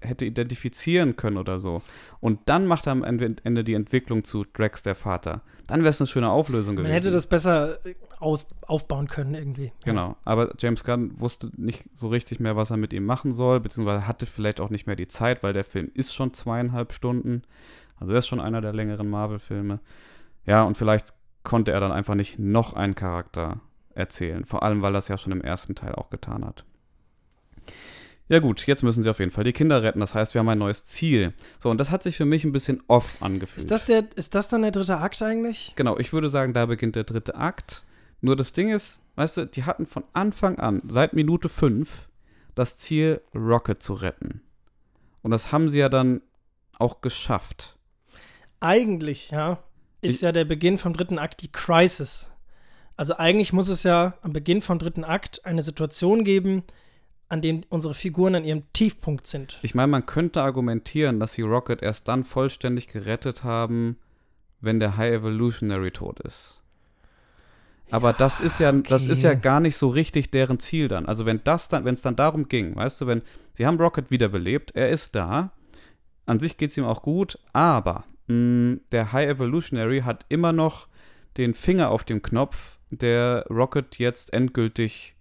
hätte 0.00 0.24
identifizieren 0.24 1.14
können 1.14 1.36
oder 1.36 1.60
so. 1.60 1.82
Und 2.18 2.40
dann 2.46 2.66
macht 2.66 2.86
er 2.86 2.92
am 2.92 3.04
Ende, 3.04 3.62
die 3.62 3.74
Entwicklung 3.74 4.24
zu 4.24 4.44
Drax 4.44 4.82
der 4.82 4.96
Vater. 4.96 5.42
Dann 5.68 5.80
wäre 5.80 5.90
es 5.90 6.00
eine 6.00 6.08
schöne 6.08 6.30
Auflösung 6.30 6.74
Man 6.74 6.84
gewesen. 6.84 6.94
hätte 6.94 7.10
das 7.12 7.28
besser 7.28 7.78
auf, 8.22 8.46
aufbauen 8.66 9.08
können 9.08 9.34
irgendwie. 9.34 9.66
Ja. 9.66 9.72
Genau, 9.84 10.16
aber 10.24 10.54
James 10.58 10.84
Gunn 10.84 11.20
wusste 11.20 11.50
nicht 11.56 11.84
so 11.94 12.08
richtig 12.08 12.40
mehr, 12.40 12.56
was 12.56 12.70
er 12.70 12.76
mit 12.76 12.92
ihm 12.92 13.04
machen 13.04 13.34
soll, 13.34 13.60
beziehungsweise 13.60 14.06
hatte 14.06 14.26
vielleicht 14.26 14.60
auch 14.60 14.70
nicht 14.70 14.86
mehr 14.86 14.96
die 14.96 15.08
Zeit, 15.08 15.42
weil 15.42 15.52
der 15.52 15.64
Film 15.64 15.90
ist 15.94 16.14
schon 16.14 16.32
zweieinhalb 16.32 16.92
Stunden. 16.92 17.42
Also 17.96 18.12
er 18.12 18.18
ist 18.18 18.28
schon 18.28 18.40
einer 18.40 18.60
der 18.60 18.72
längeren 18.72 19.08
Marvel-Filme. 19.10 19.80
Ja, 20.46 20.62
und 20.64 20.76
vielleicht 20.76 21.12
konnte 21.42 21.72
er 21.72 21.80
dann 21.80 21.92
einfach 21.92 22.14
nicht 22.14 22.38
noch 22.38 22.74
einen 22.74 22.94
Charakter 22.94 23.60
erzählen, 23.94 24.44
vor 24.44 24.62
allem 24.62 24.82
weil 24.82 24.94
er 24.94 24.98
es 24.98 25.08
ja 25.08 25.18
schon 25.18 25.32
im 25.32 25.42
ersten 25.42 25.74
Teil 25.74 25.94
auch 25.94 26.10
getan 26.10 26.44
hat. 26.44 26.64
Ja 28.28 28.38
gut, 28.38 28.66
jetzt 28.66 28.82
müssen 28.82 29.02
sie 29.02 29.10
auf 29.10 29.18
jeden 29.18 29.30
Fall 29.30 29.44
die 29.44 29.52
Kinder 29.52 29.82
retten. 29.82 30.00
Das 30.00 30.14
heißt, 30.14 30.32
wir 30.32 30.38
haben 30.38 30.48
ein 30.48 30.58
neues 30.58 30.84
Ziel. 30.86 31.34
So, 31.60 31.68
und 31.68 31.78
das 31.78 31.90
hat 31.90 32.02
sich 32.02 32.16
für 32.16 32.24
mich 32.24 32.44
ein 32.44 32.52
bisschen 32.52 32.82
off 32.88 33.16
angefühlt. 33.20 33.58
Ist 33.58 33.70
das, 33.70 33.84
der, 33.84 34.04
ist 34.14 34.34
das 34.34 34.48
dann 34.48 34.62
der 34.62 34.70
dritte 34.70 34.96
Akt 34.96 35.20
eigentlich? 35.20 35.74
Genau, 35.76 35.98
ich 35.98 36.12
würde 36.12 36.30
sagen, 36.30 36.54
da 36.54 36.64
beginnt 36.66 36.96
der 36.96 37.04
dritte 37.04 37.34
Akt. 37.34 37.84
Nur 38.22 38.36
das 38.36 38.52
Ding 38.52 38.70
ist, 38.70 39.00
weißt 39.16 39.36
du, 39.36 39.46
die 39.46 39.64
hatten 39.64 39.86
von 39.86 40.04
Anfang 40.14 40.58
an, 40.58 40.80
seit 40.88 41.12
Minute 41.12 41.48
5, 41.50 42.08
das 42.54 42.78
Ziel, 42.78 43.20
Rocket 43.34 43.82
zu 43.82 43.92
retten. 43.94 44.40
Und 45.22 45.32
das 45.32 45.52
haben 45.52 45.68
sie 45.68 45.78
ja 45.80 45.88
dann 45.88 46.22
auch 46.78 47.00
geschafft. 47.02 47.76
Eigentlich, 48.60 49.30
ja, 49.30 49.58
ist 50.00 50.16
Ich- 50.16 50.20
ja 50.22 50.32
der 50.32 50.44
Beginn 50.44 50.78
vom 50.78 50.92
dritten 50.94 51.18
Akt 51.18 51.42
die 51.42 51.50
Crisis. 51.52 52.30
Also 52.96 53.16
eigentlich 53.16 53.52
muss 53.52 53.68
es 53.68 53.82
ja 53.82 54.14
am 54.22 54.32
Beginn 54.32 54.62
vom 54.62 54.78
dritten 54.78 55.04
Akt 55.04 55.44
eine 55.44 55.62
Situation 55.62 56.24
geben, 56.24 56.62
an 57.28 57.40
dem 57.40 57.62
unsere 57.70 57.94
Figuren 57.94 58.34
an 58.34 58.44
ihrem 58.44 58.70
Tiefpunkt 58.74 59.26
sind. 59.26 59.58
Ich 59.62 59.74
meine, 59.74 59.88
man 59.88 60.06
könnte 60.06 60.42
argumentieren, 60.42 61.18
dass 61.18 61.32
sie 61.32 61.42
Rocket 61.42 61.82
erst 61.82 62.06
dann 62.06 62.24
vollständig 62.24 62.88
gerettet 62.88 63.42
haben, 63.42 63.96
wenn 64.60 64.78
der 64.78 64.96
High 64.96 65.14
Evolutionary 65.14 65.90
tot 65.90 66.20
ist. 66.20 66.61
Aber 67.92 68.14
das 68.14 68.40
ist 68.40 68.58
ja, 68.58 68.72
das 68.72 69.06
ist 69.06 69.22
ja 69.22 69.32
okay. 69.32 69.40
gar 69.42 69.60
nicht 69.60 69.76
so 69.76 69.90
richtig 69.90 70.30
deren 70.30 70.58
Ziel 70.58 70.88
dann. 70.88 71.04
Also 71.04 71.26
wenn 71.26 71.44
das 71.44 71.68
dann, 71.68 71.84
wenn 71.84 71.92
es 71.92 72.00
dann 72.00 72.16
darum 72.16 72.48
ging, 72.48 72.74
weißt 72.74 73.02
du, 73.02 73.06
wenn 73.06 73.20
sie 73.52 73.66
haben 73.66 73.78
Rocket 73.78 74.10
wiederbelebt, 74.10 74.74
er 74.74 74.88
ist 74.88 75.14
da, 75.14 75.52
an 76.24 76.40
sich 76.40 76.56
geht 76.56 76.70
es 76.70 76.78
ihm 76.78 76.84
auch 76.84 77.02
gut, 77.02 77.38
aber 77.52 78.04
mh, 78.28 78.78
der 78.92 79.12
High 79.12 79.28
Evolutionary 79.28 80.00
hat 80.00 80.24
immer 80.30 80.52
noch 80.52 80.88
den 81.36 81.52
Finger 81.52 81.90
auf 81.90 82.04
dem 82.04 82.22
Knopf, 82.22 82.78
der 82.90 83.44
Rocket 83.50 83.98
jetzt 83.98 84.32
endgültig 84.32 85.14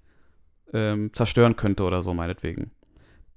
ähm, 0.73 1.13
zerstören 1.13 1.57
könnte 1.57 1.83
oder 1.83 2.01
so 2.01 2.13
meinetwegen. 2.13 2.71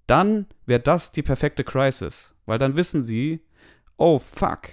Dann 0.06 0.46
wäre 0.64 0.80
das 0.80 1.10
die 1.10 1.22
perfekte 1.22 1.64
Crisis, 1.64 2.36
weil 2.46 2.60
dann 2.60 2.76
wissen 2.76 3.02
sie, 3.02 3.40
oh 3.96 4.20
fuck, 4.20 4.68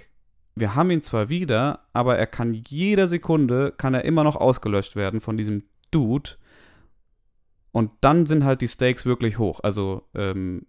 wir 0.54 0.74
haben 0.74 0.90
ihn 0.90 1.02
zwar 1.02 1.28
wieder, 1.28 1.80
aber 1.92 2.18
er 2.18 2.26
kann 2.26 2.54
jede 2.54 3.08
Sekunde, 3.08 3.72
kann 3.76 3.94
er 3.94 4.04
immer 4.04 4.24
noch 4.24 4.36
ausgelöscht 4.36 4.96
werden 4.96 5.20
von 5.20 5.36
diesem 5.36 5.64
Dude. 5.90 6.32
Und 7.70 7.90
dann 8.02 8.26
sind 8.26 8.44
halt 8.44 8.60
die 8.60 8.68
Stakes 8.68 9.06
wirklich 9.06 9.38
hoch. 9.38 9.60
Also, 9.62 10.02
ähm, 10.14 10.66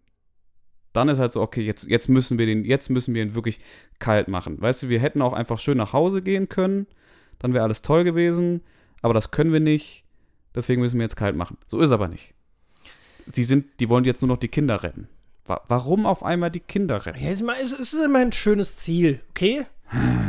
dann 0.93 1.09
ist 1.09 1.19
halt 1.19 1.33
so, 1.33 1.41
okay, 1.41 1.61
jetzt, 1.61 1.85
jetzt 1.89 2.07
müssen 2.07 2.37
wir 2.37 2.45
den, 2.45 2.63
jetzt 2.63 2.89
müssen 2.89 3.13
wir 3.13 3.23
ihn 3.23 3.35
wirklich 3.35 3.59
kalt 3.99 4.27
machen. 4.27 4.61
Weißt 4.61 4.83
du, 4.83 4.89
wir 4.89 4.99
hätten 4.99 5.21
auch 5.21 5.33
einfach 5.33 5.59
schön 5.59 5.77
nach 5.77 5.91
Hause 5.91 6.21
gehen 6.21 6.47
können, 6.47 6.87
dann 7.39 7.53
wäre 7.53 7.63
alles 7.63 7.81
toll 7.81 8.03
gewesen, 8.03 8.61
aber 9.01 9.13
das 9.13 9.31
können 9.31 9.51
wir 9.51 9.59
nicht, 9.59 10.05
deswegen 10.55 10.81
müssen 10.81 10.97
wir 10.97 11.03
jetzt 11.03 11.17
kalt 11.17 11.35
machen. 11.35 11.57
So 11.67 11.79
ist 11.79 11.91
aber 11.91 12.07
nicht. 12.07 12.33
Sie 13.31 13.43
sind, 13.43 13.79
die 13.79 13.89
wollen 13.89 14.05
jetzt 14.05 14.21
nur 14.21 14.29
noch 14.29 14.37
die 14.37 14.47
Kinder 14.47 14.83
retten. 14.83 15.09
Wa 15.45 15.61
warum 15.67 16.05
auf 16.05 16.23
einmal 16.23 16.51
die 16.51 16.59
Kinder 16.61 17.05
retten? 17.05 17.21
Ja, 17.21 17.29
es 17.31 17.41
ist 17.73 17.93
immer- 17.93 18.19
ein 18.19 18.31
schönes 18.31 18.77
Ziel, 18.77 19.21
okay? 19.29 19.65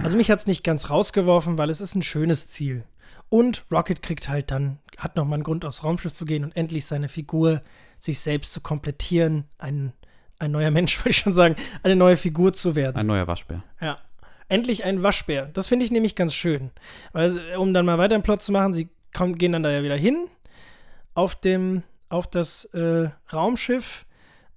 Also 0.02 0.16
mich 0.16 0.30
hat 0.30 0.40
es 0.40 0.46
nicht 0.46 0.62
ganz 0.64 0.90
rausgeworfen, 0.90 1.56
weil 1.56 1.70
es 1.70 1.80
ist 1.80 1.94
ein 1.94 2.02
schönes 2.02 2.48
Ziel. 2.48 2.84
Und 3.30 3.64
Rocket 3.70 4.02
kriegt 4.02 4.28
halt 4.28 4.50
dann, 4.50 4.78
hat 4.98 5.16
nochmal 5.16 5.34
einen 5.34 5.42
Grund, 5.44 5.64
aufs 5.64 5.82
Raumschiff 5.82 6.12
zu 6.12 6.26
gehen 6.26 6.44
und 6.44 6.54
endlich 6.56 6.84
seine 6.84 7.08
Figur 7.08 7.62
sich 7.98 8.20
selbst 8.20 8.52
zu 8.52 8.60
komplettieren, 8.60 9.44
ein, 9.58 9.92
ein 10.38 10.50
neuer 10.50 10.70
Mensch, 10.70 10.98
würde 11.00 11.10
ich 11.10 11.16
schon 11.16 11.32
sagen, 11.32 11.56
eine 11.82 11.96
neue 11.96 12.16
Figur 12.16 12.52
zu 12.52 12.74
werden. 12.74 12.96
Ein 12.96 13.06
neuer 13.06 13.26
Waschbär. 13.26 13.62
Ja. 13.80 13.98
Endlich 14.48 14.84
ein 14.84 15.02
Waschbär. 15.02 15.46
Das 15.46 15.68
finde 15.68 15.86
ich 15.86 15.90
nämlich 15.90 16.14
ganz 16.14 16.34
schön. 16.34 16.70
Weil, 17.12 17.56
um 17.56 17.72
dann 17.72 17.86
mal 17.86 17.96
weiter 17.96 18.14
einen 18.14 18.22
Plot 18.22 18.42
zu 18.42 18.52
machen, 18.52 18.74
sie 18.74 18.88
kommen, 19.14 19.38
gehen 19.38 19.52
dann 19.52 19.62
da 19.62 19.70
ja 19.70 19.82
wieder 19.82 19.96
hin 19.96 20.26
auf, 21.14 21.34
dem, 21.34 21.82
auf 22.10 22.26
das 22.26 22.66
äh, 22.66 23.08
Raumschiff 23.32 24.04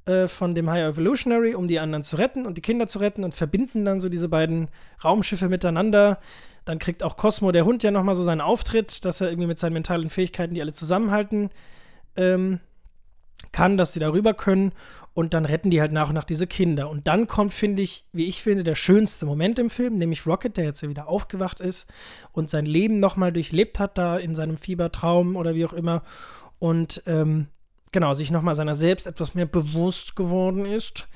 äh, 0.08 0.28
von 0.28 0.56
dem 0.56 0.70
High 0.70 0.94
Evolutionary, 0.94 1.54
um 1.54 1.68
die 1.68 1.80
anderen 1.80 2.04
zu 2.04 2.16
retten 2.16 2.46
und 2.46 2.58
die 2.58 2.62
Kinder 2.62 2.88
zu 2.88 3.00
retten 3.00 3.24
und 3.24 3.34
verbinden 3.34 3.86
dann 3.86 4.00
so 4.00 4.10
diese 4.10 4.30
beiden 4.30 4.70
Raumschiffe 5.04 5.50
miteinander. 5.50 6.20
Dann 6.66 6.80
kriegt 6.80 7.04
auch 7.04 7.18
Cosmo, 7.18 7.52
der 7.52 7.66
Hund, 7.66 7.84
ja 7.84 7.92
nochmal 7.92 8.16
so 8.16 8.24
seinen 8.24 8.42
Auftritt, 8.42 9.06
dass 9.06 9.22
er 9.22 9.30
irgendwie 9.30 9.48
mit 9.48 9.60
seinen 9.60 9.74
mentalen 9.74 10.10
Fähigkeiten, 10.10 10.54
die 10.54 10.62
alle 10.62 10.74
zusammenhalten, 10.74 11.50
ähm, 12.16 12.60
kann, 13.52 13.78
dass 13.78 13.94
sie 13.94 14.00
darüber 14.00 14.34
können. 14.34 14.72
Und 15.14 15.34
dann 15.34 15.46
retten 15.46 15.72
die 15.72 15.82
halt 15.82 15.92
nach 15.92 16.10
und 16.10 16.16
nach 16.16 16.24
diese 16.24 16.46
Kinder. 16.46 16.90
Und 16.90 17.08
dann 17.08 17.28
kommt, 17.28 17.54
finde 17.54 17.82
ich, 17.82 18.06
wie 18.14 18.28
ich 18.28 18.44
finde, 18.44 18.64
der 18.64 18.76
schönste 18.76 19.26
Moment 19.26 19.58
im 19.60 19.70
Film, 19.70 19.96
nämlich 19.96 20.28
Rocket, 20.28 20.58
der 20.58 20.66
jetzt 20.66 20.88
wieder 20.88 21.08
aufgewacht 21.08 21.60
ist 21.60 21.92
und 22.32 22.50
sein 22.50 22.66
Leben 22.66 23.00
nochmal 23.00 23.34
durchlebt 23.34 23.80
hat, 23.80 23.98
da 23.98 24.18
in 24.18 24.36
seinem 24.36 24.58
Fiebertraum 24.58 25.36
oder 25.36 25.56
wie 25.56 25.66
auch 25.66 25.74
immer. 25.74 26.04
Und 26.60 27.02
ähm, 27.08 27.48
genau, 27.98 28.14
sich 28.14 28.30
nochmal 28.30 28.54
seiner 28.54 28.76
selbst 28.76 29.08
etwas 29.08 29.34
mehr 29.34 29.48
bewusst 29.48 30.16
geworden 30.16 30.66
ist. 30.68 31.08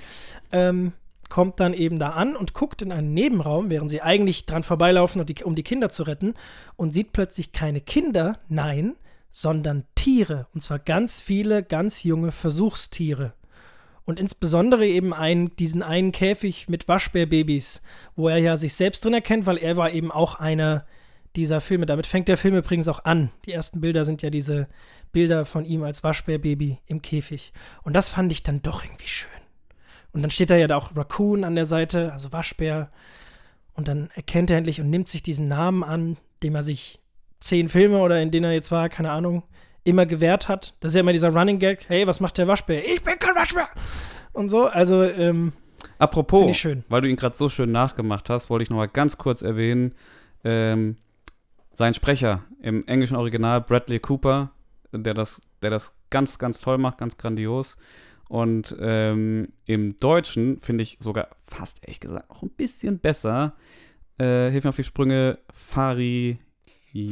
Ähm, 0.51 0.93
kommt 1.29 1.59
dann 1.59 1.75
eben 1.75 1.99
da 1.99 2.09
an 2.09 2.36
und 2.36 2.55
guckt 2.55 2.82
in 2.82 2.91
einen 2.91 3.13
Nebenraum, 3.13 3.69
während 3.69 3.91
sie 3.91 4.01
eigentlich 4.01 4.47
dran 4.47 4.63
vorbeilaufen, 4.63 5.23
um 5.43 5.55
die 5.55 5.63
Kinder 5.63 5.89
zu 5.91 6.01
retten, 6.01 6.34
und 6.77 6.89
sieht 6.89 7.13
plötzlich 7.13 7.51
keine 7.51 7.82
Kinder, 7.82 8.39
nein, 8.49 8.95
sondern 9.29 9.84
Tiere. 9.93 10.47
Und 10.55 10.61
zwar 10.61 10.79
ganz 10.79 11.21
viele, 11.21 11.61
ganz 11.61 12.03
junge 12.03 12.32
Versuchstiere. 12.32 13.34
Und 14.03 14.19
insbesondere 14.19 14.88
eben 14.88 15.13
einen, 15.13 15.55
diesen 15.57 15.84
einen 15.84 16.11
Käfig 16.11 16.67
mit 16.67 16.88
Waschbärbabys, 16.88 17.84
wo 18.15 18.27
er 18.27 18.39
ja 18.39 18.57
sich 18.57 18.73
selbst 18.73 19.05
drin 19.05 19.13
erkennt, 19.13 19.45
weil 19.45 19.59
er 19.59 19.77
war 19.77 19.91
eben 19.91 20.11
auch 20.11 20.34
einer 20.34 20.88
dieser 21.36 21.61
Filme. 21.61 21.86
Damit 21.86 22.07
fängt 22.07 22.27
der 22.27 22.38
Film 22.38 22.55
übrigens 22.55 22.88
auch 22.88 23.05
an. 23.05 23.32
Die 23.45 23.51
ersten 23.51 23.82
Bilder 23.82 24.05
sind 24.05 24.21
ja 24.21 24.29
diese 24.29 24.67
Bilder 25.11 25.45
von 25.45 25.65
ihm 25.65 25.84
als 25.84 26.03
Waschbärbaby 26.03 26.79
im 26.88 27.01
Käfig. 27.01 27.53
Und 27.84 27.93
das 27.93 28.09
fand 28.09 28.32
ich 28.32 28.43
dann 28.43 28.61
doch 28.61 28.84
irgendwie 28.84 29.07
schön. 29.07 29.29
Und 30.13 30.21
dann 30.21 30.32
steht 30.32 30.49
da 30.49 30.55
ja 30.55 30.67
da 30.67 30.75
auch 30.75 30.95
Raccoon 30.95 31.43
an 31.43 31.55
der 31.55 31.65
Seite, 31.65 32.11
also 32.13 32.34
Waschbär. 32.34 32.91
Und 33.73 33.88
dann 33.88 34.09
erkennt 34.13 34.51
er 34.51 34.57
endlich 34.57 34.82
und 34.82 34.89
nimmt 34.89 35.09
sich 35.09 35.23
diesen 35.23 35.47
Namen 35.47 35.84
an, 35.84 36.17
dem 36.43 36.55
er 36.55 36.63
sich 36.63 36.99
zehn 37.39 37.69
Filme 37.69 37.99
oder 37.99 38.21
in 38.21 38.32
denen 38.32 38.45
er 38.45 38.51
jetzt 38.51 38.71
war, 38.71 38.89
keine 38.89 39.11
Ahnung, 39.11 39.43
immer 39.84 40.05
gewährt 40.05 40.47
hat. 40.47 40.75
Das 40.79 40.91
ist 40.91 40.95
ja 40.95 41.01
immer 41.01 41.13
dieser 41.13 41.34
Running 41.34 41.59
Gag, 41.59 41.86
hey, 41.88 42.05
was 42.05 42.19
macht 42.19 42.38
der 42.38 42.47
Waschbär? 42.47 42.88
Ich 42.88 43.01
bin 43.01 43.17
kein 43.17 43.36
Waschbär! 43.36 43.67
Und 44.34 44.49
so, 44.49 44.67
also, 44.67 45.03
ähm, 45.03 45.53
Apropos, 45.97 46.66
weil 46.89 47.01
du 47.01 47.09
ihn 47.09 47.16
gerade 47.16 47.36
so 47.36 47.49
schön 47.49 47.71
nachgemacht 47.71 48.29
hast, 48.29 48.49
wollte 48.49 48.63
ich 48.63 48.70
noch 48.70 48.78
mal 48.78 48.87
ganz 48.87 49.17
kurz 49.17 49.41
erwähnen, 49.41 49.93
ähm, 50.43 50.97
sein 51.82 51.95
Sprecher 51.95 52.43
im 52.62 52.86
englischen 52.87 53.17
Original, 53.17 53.59
Bradley 53.59 53.99
Cooper, 53.99 54.51
der 54.93 55.16
das, 55.16 55.41
der 55.63 55.71
das 55.71 55.93
ganz, 56.12 56.37
ganz 56.37 56.62
toll 56.62 56.78
macht, 56.78 56.99
ganz 56.99 57.17
grandios. 57.17 57.75
Und 58.29 58.75
ähm, 58.79 59.47
im 59.66 59.97
Deutschen 59.97 60.62
finde 60.62 60.83
ich 60.83 60.97
sogar 61.01 61.29
fast, 61.41 61.79
ehrlich 61.82 61.99
gesagt, 61.99 62.29
auch 62.29 62.43
ein 62.43 62.51
bisschen 62.51 62.99
besser. 62.99 63.55
Äh, 64.20 64.51
hilf 64.51 64.63
mir 64.63 64.70
auf 64.70 64.75
die 64.75 64.83
Sprünge, 64.83 65.39
Fari. 65.51 66.37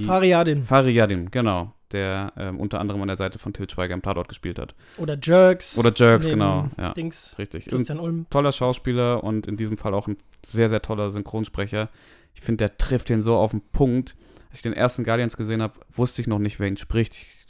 Fariadin 0.05 0.61
Fariyadim, 0.63 1.31
genau. 1.31 1.73
Der 1.91 2.31
ähm, 2.37 2.59
unter 2.59 2.79
anderem 2.79 3.01
an 3.01 3.07
der 3.07 3.17
Seite 3.17 3.39
von 3.39 3.53
Til 3.53 3.67
Schweiger 3.67 3.95
im 3.95 4.03
Tatort 4.03 4.27
gespielt 4.27 4.59
hat. 4.59 4.75
oder 4.97 5.17
Jerks. 5.19 5.79
Oder 5.79 5.91
Jerks, 5.95 6.27
genau. 6.27 6.69
Ja, 6.77 6.93
Dings, 6.93 7.35
richtig. 7.39 7.65
Christian 7.65 7.99
Ulm. 7.99 8.27
toller 8.29 8.51
Schauspieler 8.51 9.23
und 9.23 9.47
in 9.47 9.57
diesem 9.57 9.77
Fall 9.77 9.95
auch 9.95 10.07
ein 10.07 10.17
sehr, 10.45 10.69
sehr 10.69 10.83
toller 10.83 11.09
Synchronsprecher. 11.09 11.89
Ich 12.35 12.41
finde, 12.41 12.57
der 12.57 12.77
trifft 12.77 13.09
den 13.09 13.23
so 13.23 13.35
auf 13.35 13.51
den 13.51 13.61
Punkt. 13.71 14.15
Als 14.49 14.59
ich 14.59 14.61
den 14.63 14.73
ersten 14.73 15.03
Guardians 15.03 15.38
gesehen 15.38 15.61
habe, 15.61 15.80
wusste 15.91 16.21
ich 16.21 16.27
noch 16.27 16.39
nicht, 16.39 16.59
wer 16.59 16.67
ihn 16.67 16.77
spricht. 16.77 17.13
Ich, 17.15 17.45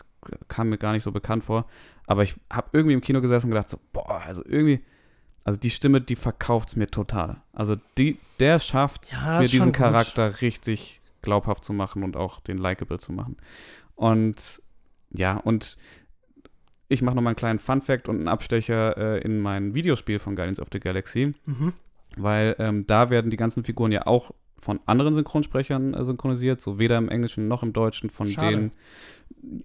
kam 0.50 0.70
mir 0.70 0.78
gar 0.78 0.92
nicht 0.92 1.04
so 1.04 1.12
bekannt 1.12 1.44
vor. 1.46 1.66
Aber 2.06 2.24
ich 2.24 2.36
habe 2.52 2.70
irgendwie 2.74 2.94
im 2.94 3.02
Kino 3.02 3.22
gesessen 3.22 3.48
und 3.48 3.52
gedacht, 3.52 3.70
so, 3.70 3.80
boah, 3.94 4.22
also 4.26 4.44
irgendwie, 4.46 4.82
also 5.46 5.58
die 5.60 5.70
Stimme, 5.70 6.02
die 6.02 6.16
verkauft 6.18 6.70
es 6.70 6.76
mir 6.76 6.88
total. 6.88 7.42
Also 7.54 7.78
die, 7.98 8.20
der 8.40 8.60
schafft 8.60 9.12
Ja, 9.12 9.40
mir 9.40 9.48
diesen 9.48 9.68
gut. 9.68 9.76
Charakter 9.76 10.42
richtig 10.42 11.02
glaubhaft 11.22 11.64
zu 11.64 11.72
machen 11.74 12.04
und 12.04 12.18
auch 12.18 12.40
den 12.42 12.58
likable 12.58 12.98
zu 13.00 13.14
machen. 13.14 13.38
Und 13.96 14.62
ja, 15.12 15.38
und 15.38 15.78
ich 16.88 17.02
mache 17.02 17.16
nochmal 17.16 17.32
einen 17.32 17.36
kleinen 17.38 17.60
Fun-Fact 17.60 18.10
und 18.10 18.18
einen 18.18 18.28
Abstecher 18.28 18.98
äh, 18.98 19.22
in 19.22 19.40
mein 19.40 19.74
Videospiel 19.74 20.20
von 20.20 20.36
Guardians 20.36 20.60
of 20.60 20.68
the 20.72 20.80
Galaxy, 20.80 21.34
Mhm. 21.46 21.74
weil 22.18 22.56
ähm, 22.60 22.88
da 22.88 23.10
werden 23.10 23.30
die 23.32 23.38
ganzen 23.38 23.64
Figuren 23.64 23.92
ja 23.92 24.08
auch 24.08 24.32
von 24.62 24.80
anderen 24.86 25.14
Synchronsprechern 25.14 25.94
äh, 25.94 26.06
synchronisiert, 26.06 26.62
so 26.62 26.80
weder 26.80 26.98
im 26.98 27.10
Englischen 27.10 27.48
noch 27.48 27.64
im 27.64 27.74
Deutschen 27.74 28.10
von 28.10 28.28
Schade. 28.28 28.56
denen. 28.56 28.72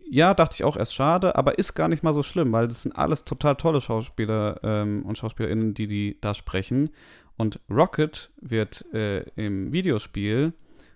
Ja, 0.09 0.35
dachte 0.35 0.55
ich 0.55 0.65
auch 0.65 0.77
erst 0.77 0.95
schade, 0.95 1.37
aber 1.37 1.59
ist 1.59 1.75
gar 1.75 1.89
nicht 1.89 2.03
mal 2.03 2.15
so 2.15 2.23
schlimm, 2.23 2.53
weil 2.53 2.69
das 2.69 2.83
sind 2.83 2.93
alles 2.97 3.25
total 3.25 3.57
tolle 3.57 3.81
Schauspieler 3.81 4.61
ähm, 4.63 5.05
und 5.07 5.19
Schauspielerinnen, 5.19 5.75
die 5.75 5.87
die 5.87 6.19
da 6.21 6.35
sprechen. 6.35 6.91
Und 7.37 7.61
Rocket 7.69 8.31
wird 8.41 8.85
äh, 8.95 9.23
im 9.37 9.73
Videospiel 9.73 10.53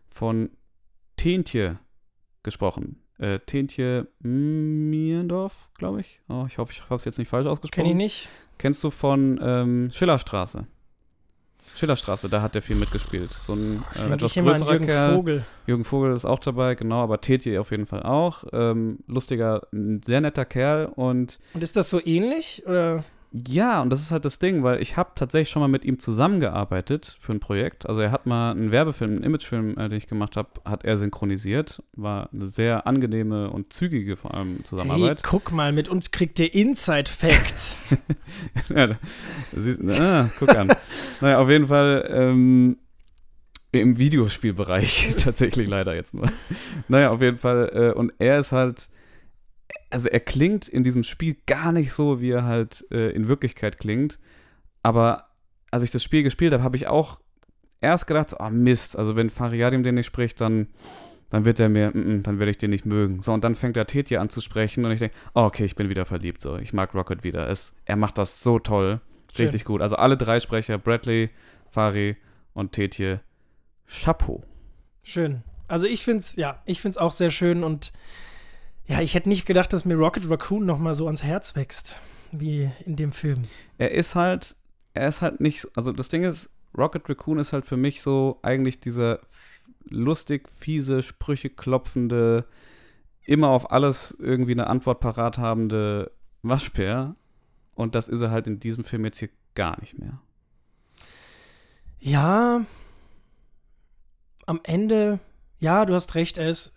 von 0.08 0.50
Tentje 1.16 1.78
gesprochen. 2.42 3.02
Äh, 3.18 3.40
Tentje 3.40 4.06
Mierendorf, 4.20 5.68
glaube 5.76 6.00
ich. 6.00 6.20
Oh, 6.28 6.44
ich 6.46 6.58
hoffe, 6.58 6.72
ich 6.72 6.82
habe 6.82 6.94
es 6.94 7.04
jetzt 7.04 7.18
nicht 7.18 7.28
falsch 7.28 7.46
ausgesprochen. 7.46 7.82
Kenne 7.82 7.90
ich 7.90 7.96
nicht. 7.96 8.28
Kennst 8.58 8.82
du 8.84 8.90
von 8.90 9.40
ähm, 9.42 9.90
Schillerstraße? 9.92 10.66
Schillerstraße, 11.76 12.28
da 12.28 12.42
hat 12.42 12.54
der 12.54 12.62
viel 12.62 12.76
mitgespielt. 12.76 13.32
So 13.32 13.54
ein 13.54 13.84
äh, 13.96 14.12
etwas 14.12 14.34
größerer 14.34 14.72
Jürgen 14.72 14.86
Kerl. 14.86 15.14
Vogel. 15.14 15.44
Jürgen 15.66 15.84
Vogel 15.84 16.14
ist 16.14 16.24
auch 16.24 16.38
dabei, 16.38 16.74
genau, 16.74 17.02
aber 17.02 17.20
Tetje 17.20 17.60
auf 17.60 17.70
jeden 17.70 17.86
Fall 17.86 18.02
auch. 18.02 18.44
Ähm, 18.52 18.98
lustiger, 19.06 19.66
ein 19.72 20.02
sehr 20.02 20.20
netter 20.20 20.44
Kerl 20.44 20.86
und 20.86 21.38
Und 21.54 21.62
ist 21.62 21.76
das 21.76 21.90
so 21.90 22.00
ähnlich? 22.04 22.62
Oder? 22.66 23.04
Ja, 23.30 23.82
und 23.82 23.90
das 23.90 24.00
ist 24.00 24.10
halt 24.10 24.24
das 24.24 24.38
Ding, 24.38 24.62
weil 24.62 24.80
ich 24.80 24.96
habe 24.96 25.10
tatsächlich 25.14 25.50
schon 25.50 25.60
mal 25.60 25.68
mit 25.68 25.84
ihm 25.84 25.98
zusammengearbeitet 25.98 27.16
für 27.20 27.32
ein 27.32 27.40
Projekt. 27.40 27.86
Also 27.86 28.00
er 28.00 28.10
hat 28.10 28.26
mal 28.26 28.52
einen 28.52 28.70
Werbefilm, 28.70 29.10
einen 29.16 29.22
Imagefilm, 29.22 29.76
äh, 29.78 29.88
den 29.88 29.98
ich 29.98 30.06
gemacht 30.06 30.36
habe, 30.36 30.48
hat 30.64 30.84
er 30.84 30.96
synchronisiert. 30.96 31.82
War 31.94 32.30
eine 32.32 32.48
sehr 32.48 32.86
angenehme 32.86 33.50
und 33.50 33.72
zügige 33.72 34.16
vor 34.16 34.34
allem 34.34 34.56
Hey, 34.56 34.64
Zusammenarbeit. 34.64 35.22
guck 35.22 35.52
mal, 35.52 35.72
mit 35.72 35.88
uns 35.88 36.10
kriegt 36.10 36.40
ihr 36.40 36.54
Inside 36.54 37.10
Facts. 37.10 37.80
ja, 38.70 38.96
siehst, 39.52 39.80
ah, 40.00 40.30
guck 40.38 40.54
an. 40.54 40.72
naja, 41.20 41.38
auf 41.38 41.50
jeden 41.50 41.66
Fall 41.66 42.08
ähm, 42.10 42.78
im 43.72 43.98
Videospielbereich 43.98 45.14
tatsächlich 45.22 45.68
leider 45.68 45.94
jetzt 45.94 46.14
nur. 46.14 46.30
Naja, 46.88 47.10
auf 47.10 47.20
jeden 47.20 47.38
Fall. 47.38 47.92
Äh, 47.94 47.98
und 47.98 48.12
er 48.18 48.38
ist 48.38 48.52
halt, 48.52 48.88
also 49.90 50.08
er 50.08 50.20
klingt 50.20 50.68
in 50.68 50.84
diesem 50.84 51.02
Spiel 51.02 51.36
gar 51.46 51.72
nicht 51.72 51.92
so, 51.92 52.20
wie 52.20 52.30
er 52.30 52.44
halt 52.44 52.84
äh, 52.90 53.10
in 53.10 53.28
Wirklichkeit 53.28 53.78
klingt. 53.78 54.18
Aber 54.82 55.28
als 55.70 55.82
ich 55.82 55.90
das 55.90 56.02
Spiel 56.02 56.22
gespielt 56.22 56.52
habe, 56.52 56.62
habe 56.62 56.76
ich 56.76 56.86
auch 56.86 57.20
erst 57.80 58.06
gedacht, 58.06 58.38
ah 58.40 58.50
Mist, 58.50 58.96
also 58.96 59.16
wenn 59.16 59.30
Fariadim 59.30 59.82
den 59.82 59.94
nicht 59.94 60.06
spricht, 60.06 60.40
dann, 60.40 60.68
dann 61.30 61.44
wird 61.44 61.60
er 61.60 61.68
mir, 61.68 61.90
mm, 61.94 62.16
mm, 62.16 62.22
dann 62.22 62.38
werde 62.38 62.50
ich 62.50 62.58
den 62.58 62.70
nicht 62.70 62.86
mögen. 62.86 63.22
So, 63.22 63.32
und 63.32 63.44
dann 63.44 63.54
fängt 63.54 63.76
er 63.76 63.86
Tetje 63.86 64.20
an 64.20 64.30
zu 64.30 64.40
sprechen 64.40 64.84
und 64.84 64.92
ich 64.92 64.98
denke, 64.98 65.16
oh, 65.34 65.42
okay, 65.42 65.64
ich 65.64 65.76
bin 65.76 65.88
wieder 65.88 66.04
verliebt. 66.04 66.42
So, 66.42 66.56
ich 66.56 66.72
mag 66.72 66.94
Rocket 66.94 67.24
wieder. 67.24 67.48
Es, 67.48 67.72
er 67.84 67.96
macht 67.96 68.18
das 68.18 68.42
so 68.42 68.58
toll. 68.58 69.00
Schön. 69.34 69.46
Richtig 69.46 69.64
gut. 69.64 69.82
Also 69.82 69.96
alle 69.96 70.16
drei 70.16 70.40
Sprecher, 70.40 70.78
Bradley, 70.78 71.30
Fari 71.70 72.16
und 72.54 72.72
Tetje, 72.72 73.20
Chapeau. 73.86 74.42
Schön. 75.02 75.42
Also 75.66 75.86
ich 75.86 76.02
finde 76.02 76.20
es, 76.20 76.36
ja, 76.36 76.62
ich 76.64 76.80
finde 76.80 76.92
es 76.92 76.98
auch 76.98 77.12
sehr 77.12 77.30
schön 77.30 77.62
und 77.62 77.92
ja, 78.88 79.00
ich 79.02 79.14
hätte 79.14 79.28
nicht 79.28 79.46
gedacht, 79.46 79.72
dass 79.72 79.84
mir 79.84 79.94
Rocket 79.96 80.28
Raccoon 80.28 80.64
noch 80.64 80.78
mal 80.78 80.94
so 80.94 81.06
ans 81.06 81.22
Herz 81.22 81.54
wächst, 81.54 82.00
wie 82.32 82.70
in 82.84 82.96
dem 82.96 83.12
Film. 83.12 83.42
Er 83.76 83.92
ist 83.92 84.14
halt, 84.14 84.56
er 84.94 85.08
ist 85.08 85.20
halt 85.20 85.40
nicht, 85.40 85.68
also 85.76 85.92
das 85.92 86.08
Ding 86.08 86.24
ist, 86.24 86.50
Rocket 86.76 87.08
Raccoon 87.08 87.38
ist 87.38 87.52
halt 87.52 87.66
für 87.66 87.76
mich 87.76 88.00
so 88.00 88.38
eigentlich 88.42 88.80
dieser 88.80 89.20
lustig, 89.90 90.48
fiese, 90.58 91.02
Sprüche 91.02 91.50
klopfende, 91.50 92.46
immer 93.24 93.48
auf 93.48 93.70
alles 93.70 94.16
irgendwie 94.18 94.52
eine 94.52 94.68
Antwort 94.68 95.00
parat 95.00 95.36
habende 95.36 96.10
Waschbär. 96.42 97.14
Und 97.74 97.94
das 97.94 98.08
ist 98.08 98.22
er 98.22 98.30
halt 98.30 98.46
in 98.46 98.58
diesem 98.58 98.84
Film 98.84 99.04
jetzt 99.04 99.18
hier 99.18 99.30
gar 99.54 99.78
nicht 99.80 99.98
mehr. 99.98 100.20
Ja, 102.00 102.64
am 104.46 104.60
Ende, 104.62 105.20
ja, 105.58 105.84
du 105.84 105.94
hast 105.94 106.14
recht, 106.14 106.38
er 106.38 106.48
ist, 106.48 106.74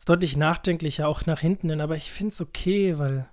ist 0.00 0.08
deutlich 0.08 0.34
nachdenklicher, 0.34 1.06
auch 1.06 1.26
nach 1.26 1.40
hinten 1.40 1.68
hin, 1.68 1.82
aber 1.82 1.94
ich 1.94 2.10
finde 2.10 2.30
es 2.30 2.40
okay, 2.40 2.96
weil 2.96 3.28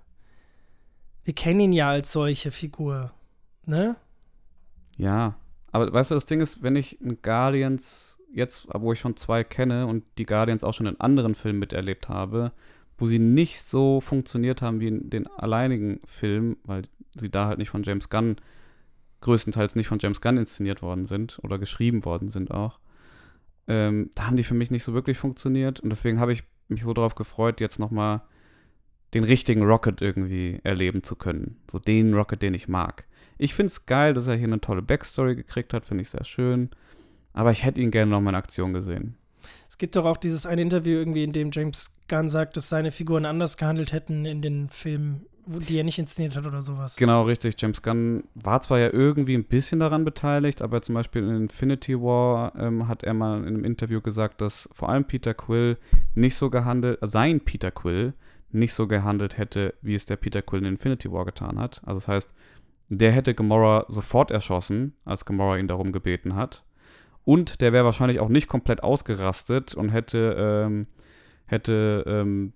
wir 1.24 1.32
kennen 1.32 1.60
ihn 1.60 1.72
ja 1.72 1.88
als 1.88 2.12
solche 2.12 2.50
Figur, 2.50 3.10
ne? 3.64 3.96
Ja, 4.98 5.36
aber 5.72 5.90
weißt 5.90 6.10
du, 6.10 6.14
das 6.14 6.26
Ding 6.26 6.40
ist, 6.40 6.62
wenn 6.62 6.76
ich 6.76 7.00
einen 7.00 7.22
Guardians 7.22 8.18
jetzt, 8.34 8.68
wo 8.70 8.92
ich 8.92 9.00
schon 9.00 9.16
zwei 9.16 9.44
kenne 9.44 9.86
und 9.86 10.04
die 10.18 10.26
Guardians 10.26 10.62
auch 10.62 10.74
schon 10.74 10.84
in 10.84 11.00
anderen 11.00 11.34
Filmen 11.34 11.58
miterlebt 11.58 12.10
habe, 12.10 12.52
wo 12.98 13.06
sie 13.06 13.18
nicht 13.18 13.62
so 13.62 14.02
funktioniert 14.02 14.60
haben 14.60 14.80
wie 14.80 14.88
in 14.88 15.08
den 15.08 15.26
alleinigen 15.26 16.02
Filmen, 16.04 16.58
weil 16.64 16.82
sie 17.18 17.30
da 17.30 17.46
halt 17.46 17.56
nicht 17.56 17.70
von 17.70 17.82
James 17.82 18.10
Gunn, 18.10 18.36
größtenteils 19.22 19.74
nicht 19.74 19.88
von 19.88 20.00
James 20.00 20.20
Gunn 20.20 20.36
inszeniert 20.36 20.82
worden 20.82 21.06
sind 21.06 21.38
oder 21.42 21.58
geschrieben 21.58 22.04
worden 22.04 22.30
sind 22.30 22.50
auch, 22.50 22.78
ähm, 23.68 24.10
da 24.14 24.26
haben 24.26 24.36
die 24.36 24.44
für 24.44 24.52
mich 24.52 24.70
nicht 24.70 24.84
so 24.84 24.92
wirklich 24.92 25.16
funktioniert 25.16 25.80
und 25.80 25.88
deswegen 25.88 26.20
habe 26.20 26.34
ich 26.34 26.42
mich 26.68 26.82
so 26.82 26.92
darauf 26.92 27.14
gefreut, 27.14 27.60
jetzt 27.60 27.78
nochmal 27.78 28.22
den 29.14 29.24
richtigen 29.24 29.62
Rocket 29.62 30.02
irgendwie 30.02 30.60
erleben 30.64 31.02
zu 31.02 31.16
können. 31.16 31.56
So 31.70 31.78
den 31.78 32.14
Rocket, 32.14 32.42
den 32.42 32.54
ich 32.54 32.68
mag. 32.68 33.04
Ich 33.38 33.54
finde 33.54 33.68
es 33.68 33.86
geil, 33.86 34.14
dass 34.14 34.26
er 34.26 34.36
hier 34.36 34.48
eine 34.48 34.60
tolle 34.60 34.82
Backstory 34.82 35.36
gekriegt 35.36 35.72
hat, 35.72 35.86
finde 35.86 36.02
ich 36.02 36.10
sehr 36.10 36.24
schön. 36.24 36.70
Aber 37.32 37.52
ich 37.52 37.64
hätte 37.64 37.80
ihn 37.80 37.90
gerne 37.90 38.10
noch 38.10 38.20
mal 38.20 38.30
in 38.30 38.36
Aktion 38.36 38.72
gesehen. 38.72 39.16
Es 39.68 39.78
gibt 39.78 39.96
doch 39.96 40.04
auch 40.04 40.16
dieses 40.16 40.44
eine 40.44 40.62
Interview 40.62 40.98
irgendwie, 40.98 41.24
in 41.24 41.32
dem 41.32 41.50
James 41.52 41.96
Gunn 42.08 42.28
sagt, 42.28 42.56
dass 42.56 42.68
seine 42.68 42.90
Figuren 42.90 43.24
anders 43.24 43.56
gehandelt 43.56 43.92
hätten 43.92 44.24
in 44.24 44.42
den 44.42 44.68
Filmen, 44.68 45.26
die 45.48 45.78
er 45.78 45.84
nicht 45.84 45.98
inszeniert 45.98 46.36
hat 46.36 46.46
oder 46.46 46.62
sowas. 46.62 46.96
Genau, 46.96 47.22
richtig. 47.22 47.54
James 47.58 47.82
Gunn 47.82 48.24
war 48.34 48.60
zwar 48.60 48.78
ja 48.78 48.92
irgendwie 48.92 49.34
ein 49.34 49.44
bisschen 49.44 49.80
daran 49.80 50.04
beteiligt, 50.04 50.60
aber 50.62 50.82
zum 50.82 50.94
Beispiel 50.94 51.22
in 51.22 51.34
Infinity 51.34 51.98
War 52.00 52.54
ähm, 52.58 52.86
hat 52.86 53.02
er 53.02 53.14
mal 53.14 53.38
in 53.38 53.46
einem 53.46 53.64
Interview 53.64 54.00
gesagt, 54.00 54.40
dass 54.40 54.68
vor 54.72 54.88
allem 54.90 55.04
Peter 55.04 55.34
Quill 55.34 55.78
nicht 56.14 56.34
so 56.34 56.50
gehandelt, 56.50 56.98
sein 57.02 57.40
Peter 57.40 57.70
Quill 57.70 58.12
nicht 58.50 58.74
so 58.74 58.86
gehandelt 58.86 59.38
hätte, 59.38 59.74
wie 59.82 59.94
es 59.94 60.06
der 60.06 60.16
Peter 60.16 60.42
Quill 60.42 60.60
in 60.60 60.66
Infinity 60.66 61.10
War 61.10 61.24
getan 61.24 61.58
hat. 61.58 61.80
Also 61.84 62.00
das 62.00 62.08
heißt, 62.08 62.30
der 62.88 63.12
hätte 63.12 63.34
Gamora 63.34 63.84
sofort 63.88 64.30
erschossen, 64.30 64.94
als 65.04 65.24
Gamora 65.24 65.58
ihn 65.58 65.68
darum 65.68 65.92
gebeten 65.92 66.34
hat. 66.34 66.64
Und 67.24 67.60
der 67.60 67.72
wäre 67.72 67.84
wahrscheinlich 67.84 68.20
auch 68.20 68.30
nicht 68.30 68.48
komplett 68.48 68.82
ausgerastet 68.82 69.74
und 69.74 69.90
hätte, 69.90 70.34
ähm, 70.38 70.86
hätte 71.46 72.04
ähm, 72.06 72.54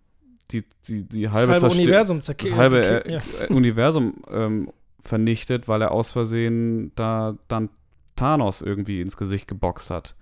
die, 0.52 0.64
die, 0.86 1.02
die 1.02 1.22
Das 1.22 1.32
halbe, 1.32 1.52
halbe 1.52 1.66
Zerstö- 1.66 1.78
Universum 1.78 2.18
das 2.18 2.26
zerkehrt. 2.26 2.56
halbe 2.56 3.04
ja. 3.06 3.18
äh, 3.40 3.44
äh, 3.44 3.52
Universum 3.52 4.14
ähm, 4.30 4.70
vernichtet, 5.02 5.68
weil 5.68 5.82
er 5.82 5.90
aus 5.92 6.12
Versehen 6.12 6.92
da 6.94 7.36
dann 7.48 7.68
Thanos 8.16 8.62
irgendwie 8.62 9.00
ins 9.00 9.16
Gesicht 9.16 9.48
geboxt 9.48 9.90
hat. 9.90 10.14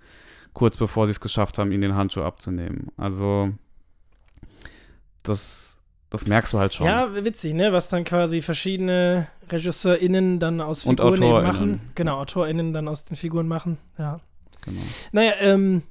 Kurz 0.53 0.75
bevor 0.77 1.07
sie 1.07 1.11
es 1.11 1.19
geschafft 1.19 1.57
haben, 1.57 1.71
ihn 1.71 1.81
den 1.81 1.95
Handschuh 1.95 2.23
abzunehmen. 2.23 2.87
Also, 2.97 3.51
das, 5.23 5.77
das 6.09 6.27
merkst 6.27 6.53
du 6.53 6.59
halt 6.59 6.73
schon. 6.73 6.87
Ja, 6.87 7.09
witzig, 7.23 7.53
ne? 7.53 7.71
Was 7.71 7.89
dann 7.89 8.03
quasi 8.03 8.41
verschiedene 8.41 9.27
RegisseurInnen 9.51 10.39
dann 10.39 10.59
aus 10.61 10.83
Figuren 10.83 11.21
eben 11.21 11.43
machen. 11.43 11.81
Genau, 11.95 12.19
AutorInnen 12.19 12.73
dann 12.73 12.87
aus 12.87 13.05
den 13.05 13.15
Figuren 13.15 13.47
machen. 13.47 13.77
Ja. 13.97 14.19
Genau. 14.65 14.81
Naja, 15.11 15.33
ähm, 15.39 15.83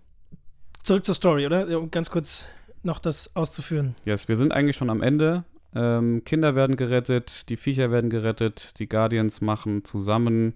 zurück 0.82 1.04
zur 1.04 1.14
Story, 1.14 1.46
oder? 1.46 1.66
Ganz 1.88 2.10
kurz 2.10 2.44
noch 2.82 2.98
das 2.98 3.36
auszuführen. 3.36 3.94
Yes, 4.04 4.28
wir 4.28 4.36
sind 4.36 4.52
eigentlich 4.52 4.76
schon 4.76 4.90
am 4.90 5.02
Ende. 5.02 5.44
Ähm, 5.74 6.24
Kinder 6.24 6.54
werden 6.54 6.76
gerettet, 6.76 7.48
die 7.48 7.56
Viecher 7.56 7.90
werden 7.90 8.10
gerettet, 8.10 8.78
die 8.78 8.88
Guardians 8.88 9.40
machen 9.40 9.84
zusammen 9.84 10.54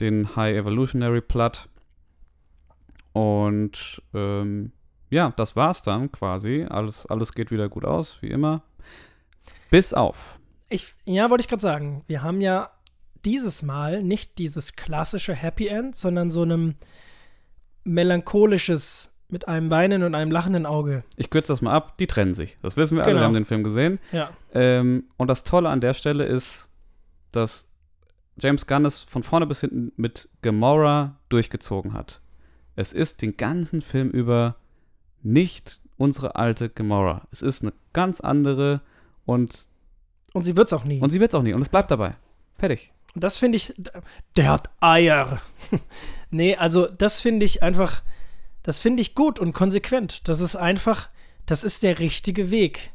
den 0.00 0.36
High 0.36 0.56
Evolutionary 0.56 1.20
Plot. 1.20 1.68
Und 3.12 4.02
ähm, 4.14 4.72
ja, 5.10 5.32
das 5.36 5.56
war's 5.56 5.82
dann 5.82 6.10
quasi. 6.10 6.66
Alles, 6.68 7.06
alles 7.06 7.32
geht 7.32 7.50
wieder 7.50 7.68
gut 7.68 7.84
aus, 7.84 8.16
wie 8.20 8.30
immer. 8.30 8.62
Bis 9.70 9.94
auf. 9.94 10.38
Ich, 10.68 10.94
ja, 11.04 11.28
wollte 11.30 11.42
ich 11.42 11.48
gerade 11.48 11.60
sagen, 11.60 12.04
wir 12.06 12.22
haben 12.22 12.40
ja 12.40 12.70
dieses 13.24 13.62
Mal 13.62 14.02
nicht 14.02 14.38
dieses 14.38 14.74
klassische 14.74 15.34
Happy 15.34 15.68
End, 15.68 15.94
sondern 15.94 16.30
so 16.30 16.42
einem 16.42 16.74
melancholisches 17.84 19.11
mit 19.32 19.48
einem 19.48 19.70
weinenden 19.70 20.04
und 20.06 20.14
einem 20.14 20.30
lachenden 20.30 20.66
Auge. 20.66 21.02
Ich 21.16 21.30
kürze 21.30 21.52
das 21.52 21.62
mal 21.62 21.72
ab, 21.72 21.96
die 21.98 22.06
trennen 22.06 22.34
sich. 22.34 22.58
Das 22.62 22.76
wissen 22.76 22.96
wir 22.96 23.02
alle, 23.04 23.12
Genau. 23.12 23.22
wir 23.22 23.26
haben 23.26 23.34
den 23.34 23.46
Film 23.46 23.64
gesehen. 23.64 23.98
Ja. 24.12 24.30
Ähm, 24.52 25.04
und 25.16 25.28
das 25.28 25.42
Tolle 25.42 25.70
an 25.70 25.80
der 25.80 25.94
Stelle 25.94 26.24
ist, 26.24 26.68
dass 27.32 27.66
James 28.36 28.66
Gunn 28.66 28.84
es 28.84 29.00
von 29.00 29.22
vorne 29.22 29.46
bis 29.46 29.60
hinten 29.60 29.92
mit 29.96 30.28
Gamora 30.42 31.16
durchgezogen 31.30 31.94
hat. 31.94 32.20
Es 32.76 32.92
ist 32.92 33.22
den 33.22 33.36
ganzen 33.36 33.80
Film 33.80 34.10
über 34.10 34.56
nicht 35.22 35.80
unsere 35.96 36.36
alte 36.36 36.68
Gamora. 36.68 37.22
Es 37.30 37.42
ist 37.42 37.62
eine 37.62 37.72
ganz 37.92 38.20
andere 38.20 38.80
und, 39.24 39.64
Und 40.34 40.42
sie 40.44 40.56
wird's 40.56 40.72
auch 40.72 40.84
nie. 40.84 41.00
und 41.00 41.10
sie 41.10 41.20
wird 41.20 41.30
es 41.30 41.34
auch 41.34 41.42
nie. 41.42 41.52
Und 41.54 41.62
es 41.62 41.68
bleibt 41.68 41.90
dabei. 41.90 42.16
Fertig. 42.58 42.92
Und 43.14 43.22
das 43.24 43.36
finde 43.38 43.56
ich, 43.56 43.72
der 44.36 44.48
hat 44.50 44.70
Eier. 44.80 45.40
nee, 46.30 46.56
also 46.56 46.86
das 46.86 47.20
finde 47.20 47.44
ich 47.46 47.62
einfach, 47.62 48.02
das 48.62 48.80
finde 48.80 49.02
ich 49.02 49.14
gut 49.14 49.38
und 49.40 49.52
konsequent. 49.52 50.28
Das 50.28 50.40
ist 50.40 50.56
einfach, 50.56 51.08
das 51.46 51.64
ist 51.64 51.82
der 51.82 51.98
richtige 51.98 52.50
Weg. 52.50 52.90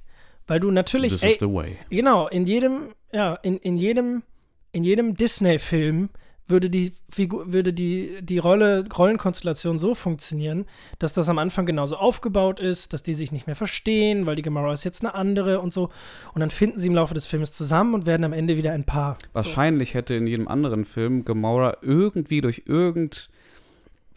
Weil 0.48 0.62
du 0.62 0.72
natürlich, 0.72 1.12
This 1.14 1.24
ey, 1.24 1.32
is 1.34 1.40
the 1.40 1.54
way. 1.54 1.76
genau, 1.90 2.28
in 2.30 2.46
jedem, 2.46 2.88
ja, 3.12 3.36
in, 3.36 3.58
in 3.58 3.76
jedem, 3.78 4.24
in 4.72 4.84
jedem 4.84 5.16
Disney-Film 5.16 6.10
würde 6.50 6.70
die 6.70 6.94
Figur, 7.10 7.52
würde 7.52 7.74
die, 7.74 8.20
die 8.22 8.38
Rolle, 8.38 8.86
Rollenkonstellation 8.98 9.80
so 9.80 9.94
funktionieren, 9.94 10.66
dass 11.00 11.14
das 11.14 11.28
am 11.28 11.40
Anfang 11.40 11.66
genauso 11.66 11.98
aufgebaut 11.98 12.62
ist, 12.62 12.94
dass 12.94 13.04
die 13.04 13.14
sich 13.14 13.34
nicht 13.34 13.48
mehr 13.48 13.56
verstehen, 13.58 14.26
weil 14.26 14.38
die 14.38 14.42
Gamora 14.42 14.72
ist 14.72 14.86
jetzt 14.86 15.04
eine 15.04 15.14
andere 15.14 15.60
und 15.60 15.74
so. 15.74 15.90
Und 16.34 16.40
dann 16.40 16.50
finden 16.50 16.80
sie 16.80 16.88
im 16.88 16.96
Laufe 16.96 17.14
des 17.14 17.26
Films 17.26 17.52
zusammen 17.52 17.94
und 17.94 18.06
werden 18.06 18.24
am 18.24 18.32
Ende 18.32 18.56
wieder 18.56 18.72
ein 18.72 18.86
Paar. 18.86 19.18
Wahrscheinlich 19.34 19.94
hätte 19.94 20.14
in 20.14 20.28
jedem 20.28 20.48
anderen 20.48 20.86
Film 20.86 21.26
Gamora 21.26 21.78
irgendwie 21.82 22.40
durch 22.40 22.64
irgend, 22.66 23.30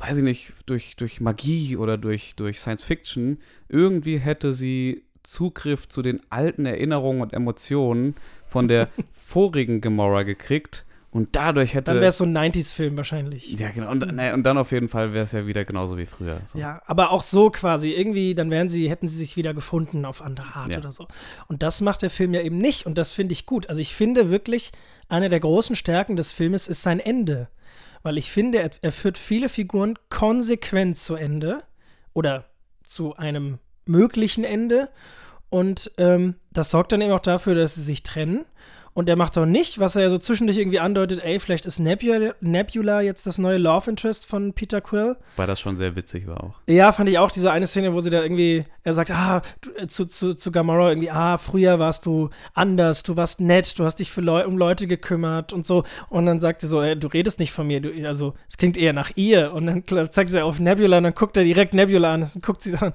weiß 0.00 0.16
ich 0.18 0.24
nicht, 0.24 0.52
durch, 0.66 0.96
durch 0.96 1.20
Magie 1.20 1.76
oder 1.76 1.98
durch, 1.98 2.34
durch 2.36 2.60
Science 2.60 2.82
Fiction, 2.84 3.38
irgendwie 3.68 4.18
hätte 4.18 4.52
sie 4.52 5.04
Zugriff 5.22 5.88
zu 5.88 6.02
den 6.02 6.20
alten 6.30 6.66
Erinnerungen 6.66 7.20
und 7.20 7.32
Emotionen 7.34 8.14
von 8.48 8.66
der 8.68 8.88
vorigen 9.12 9.80
Gamora 9.80 10.22
gekriegt 10.22 10.84
und 11.12 11.34
dadurch 11.36 11.74
hätte. 11.74 11.90
Dann 11.92 11.96
wäre 11.96 12.08
es 12.08 12.18
so 12.18 12.24
ein 12.24 12.36
90s-Film 12.36 12.96
wahrscheinlich. 12.96 13.58
ja, 13.58 13.70
genau. 13.70 13.90
Und, 13.90 14.14
nee, 14.14 14.32
und 14.32 14.44
dann 14.44 14.56
auf 14.58 14.72
jeden 14.72 14.88
Fall 14.88 15.12
wäre 15.12 15.24
es 15.24 15.32
ja 15.32 15.46
wieder 15.46 15.64
genauso 15.64 15.98
wie 15.98 16.06
früher. 16.06 16.40
So. 16.46 16.58
Ja, 16.58 16.80
aber 16.86 17.10
auch 17.10 17.22
so 17.22 17.50
quasi, 17.50 17.90
irgendwie, 17.90 18.34
dann 18.34 18.50
wären 18.50 18.68
sie, 18.68 18.88
hätten 18.88 19.08
sie 19.08 19.16
sich 19.16 19.36
wieder 19.36 19.52
gefunden 19.52 20.04
auf 20.04 20.22
andere 20.22 20.54
Art 20.54 20.72
Ja. 20.72 20.78
oder 20.78 20.92
so. 20.92 21.06
Und 21.48 21.62
das 21.62 21.80
macht 21.80 22.02
der 22.02 22.10
Film 22.10 22.32
ja 22.32 22.40
eben 22.40 22.58
nicht 22.58 22.86
und 22.86 22.96
das 22.96 23.12
finde 23.12 23.32
ich 23.32 23.44
gut. 23.44 23.68
Also 23.68 23.80
ich 23.80 23.94
finde 23.94 24.30
wirklich, 24.30 24.72
eine 25.08 25.28
der 25.28 25.40
großen 25.40 25.76
Stärken 25.76 26.16
des 26.16 26.32
Filmes 26.32 26.68
ist 26.68 26.82
sein 26.82 27.00
Ende. 27.00 27.48
Weil 28.02 28.18
ich 28.18 28.30
finde, 28.30 28.58
er, 28.58 28.70
er 28.82 28.92
führt 28.92 29.18
viele 29.18 29.48
Figuren 29.48 29.98
konsequent 30.08 30.96
zu 30.96 31.14
Ende 31.14 31.62
oder 32.12 32.44
zu 32.84 33.16
einem 33.16 33.58
möglichen 33.84 34.44
Ende. 34.44 34.88
Und 35.48 35.90
ähm, 35.98 36.36
das 36.52 36.70
sorgt 36.70 36.92
dann 36.92 37.00
eben 37.00 37.12
auch 37.12 37.20
dafür, 37.20 37.54
dass 37.54 37.74
sie 37.74 37.82
sich 37.82 38.02
trennen. 38.02 38.44
Und 38.92 39.08
er 39.08 39.14
macht 39.14 39.38
auch 39.38 39.46
nicht, 39.46 39.78
was 39.78 39.94
er 39.94 40.02
ja 40.02 40.10
so 40.10 40.18
zwischendurch 40.18 40.58
irgendwie 40.58 40.80
andeutet, 40.80 41.22
ey, 41.22 41.38
vielleicht 41.38 41.64
ist 41.64 41.78
Nebula, 41.78 42.34
Nebula 42.40 43.00
jetzt 43.00 43.26
das 43.26 43.38
neue 43.38 43.56
Love 43.56 43.88
Interest 43.88 44.26
von 44.26 44.52
Peter 44.52 44.80
Quill. 44.80 45.16
Weil 45.36 45.46
das 45.46 45.60
schon 45.60 45.76
sehr 45.76 45.94
witzig 45.94 46.26
war 46.26 46.42
auch. 46.42 46.54
Ja, 46.66 46.90
fand 46.90 47.08
ich 47.08 47.18
auch 47.18 47.30
diese 47.30 47.52
eine 47.52 47.68
Szene, 47.68 47.94
wo 47.94 48.00
sie 48.00 48.10
da 48.10 48.20
irgendwie, 48.20 48.64
er 48.82 48.92
sagt, 48.92 49.12
ah, 49.12 49.42
du, 49.60 49.70
äh, 49.76 49.86
zu, 49.86 50.06
zu, 50.06 50.34
zu 50.34 50.50
Gamora 50.50 50.88
irgendwie, 50.88 51.10
ah, 51.10 51.38
früher 51.38 51.78
warst 51.78 52.04
du 52.04 52.30
anders, 52.52 53.04
du 53.04 53.16
warst 53.16 53.40
nett, 53.40 53.78
du 53.78 53.84
hast 53.84 53.96
dich 53.96 54.10
für 54.10 54.22
Leu 54.22 54.44
um 54.44 54.58
Leute 54.58 54.88
gekümmert 54.88 55.52
und 55.52 55.64
so. 55.64 55.84
Und 56.08 56.26
dann 56.26 56.40
sagt 56.40 56.60
sie 56.60 56.66
so, 56.66 56.82
ey, 56.82 56.98
du 56.98 57.06
redest 57.06 57.38
nicht 57.38 57.52
von 57.52 57.68
mir, 57.68 57.80
du, 57.80 58.06
also 58.06 58.34
es 58.48 58.56
klingt 58.56 58.76
eher 58.76 58.92
nach 58.92 59.12
ihr. 59.14 59.52
Und 59.52 59.66
dann 59.66 59.84
zeigt 60.10 60.30
sie 60.30 60.42
auf 60.42 60.58
Nebula 60.58 60.96
und 60.96 61.04
dann 61.04 61.14
guckt 61.14 61.36
er 61.36 61.44
direkt 61.44 61.74
Nebula 61.74 62.14
an 62.14 62.22
und 62.22 62.42
guckt 62.42 62.62
sie 62.62 62.72
dann. 62.72 62.92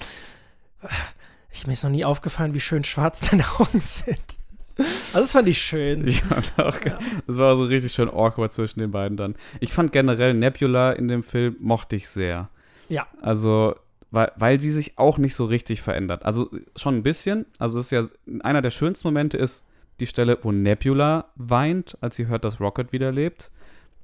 Ich, 1.51 1.65
mir 1.65 1.73
ist 1.73 1.83
noch 1.83 1.89
nie 1.89 2.03
aufgefallen, 2.03 2.53
wie 2.53 2.59
schön 2.59 2.83
schwarz 2.83 3.21
deine 3.31 3.45
Augen 3.59 3.79
sind. 3.79 4.34
Also 4.77 5.19
das 5.19 5.31
fand 5.31 5.47
ich 5.47 5.61
schön. 5.61 6.07
Ja, 6.07 6.21
das 6.35 6.57
war, 6.57 6.65
auch, 6.67 6.79
ge- 6.81 6.93
das 7.27 7.37
war 7.37 7.55
so 7.55 7.63
richtig 7.63 7.93
schön 7.93 8.09
awkward 8.09 8.51
zwischen 8.53 8.79
den 8.79 8.91
beiden 8.91 9.15
dann. 9.17 9.35
Ich 9.59 9.71
fand 9.71 9.91
generell 9.91 10.33
Nebula 10.33 10.91
in 10.91 11.07
dem 11.07 11.23
Film 11.23 11.55
mochte 11.59 11.95
ich 11.95 12.07
sehr. 12.09 12.49
Ja. 12.89 13.07
Also, 13.21 13.75
weil, 14.11 14.31
weil 14.35 14.59
sie 14.59 14.71
sich 14.71 14.97
auch 14.97 15.17
nicht 15.17 15.35
so 15.35 15.45
richtig 15.45 15.81
verändert. 15.81 16.25
Also 16.25 16.49
schon 16.75 16.95
ein 16.97 17.03
bisschen. 17.03 17.45
Also 17.59 17.79
es 17.79 17.85
ist 17.87 17.91
ja 17.91 18.03
einer 18.43 18.61
der 18.61 18.71
schönsten 18.71 19.07
Momente 19.07 19.37
ist 19.37 19.63
die 20.01 20.07
Stelle, 20.07 20.37
wo 20.41 20.51
Nebula 20.51 21.25
weint, 21.35 21.97
als 22.01 22.17
sie 22.17 22.27
hört, 22.27 22.43
dass 22.43 22.59
Rocket 22.59 22.91
wieder 22.91 23.11
lebt. 23.13 23.51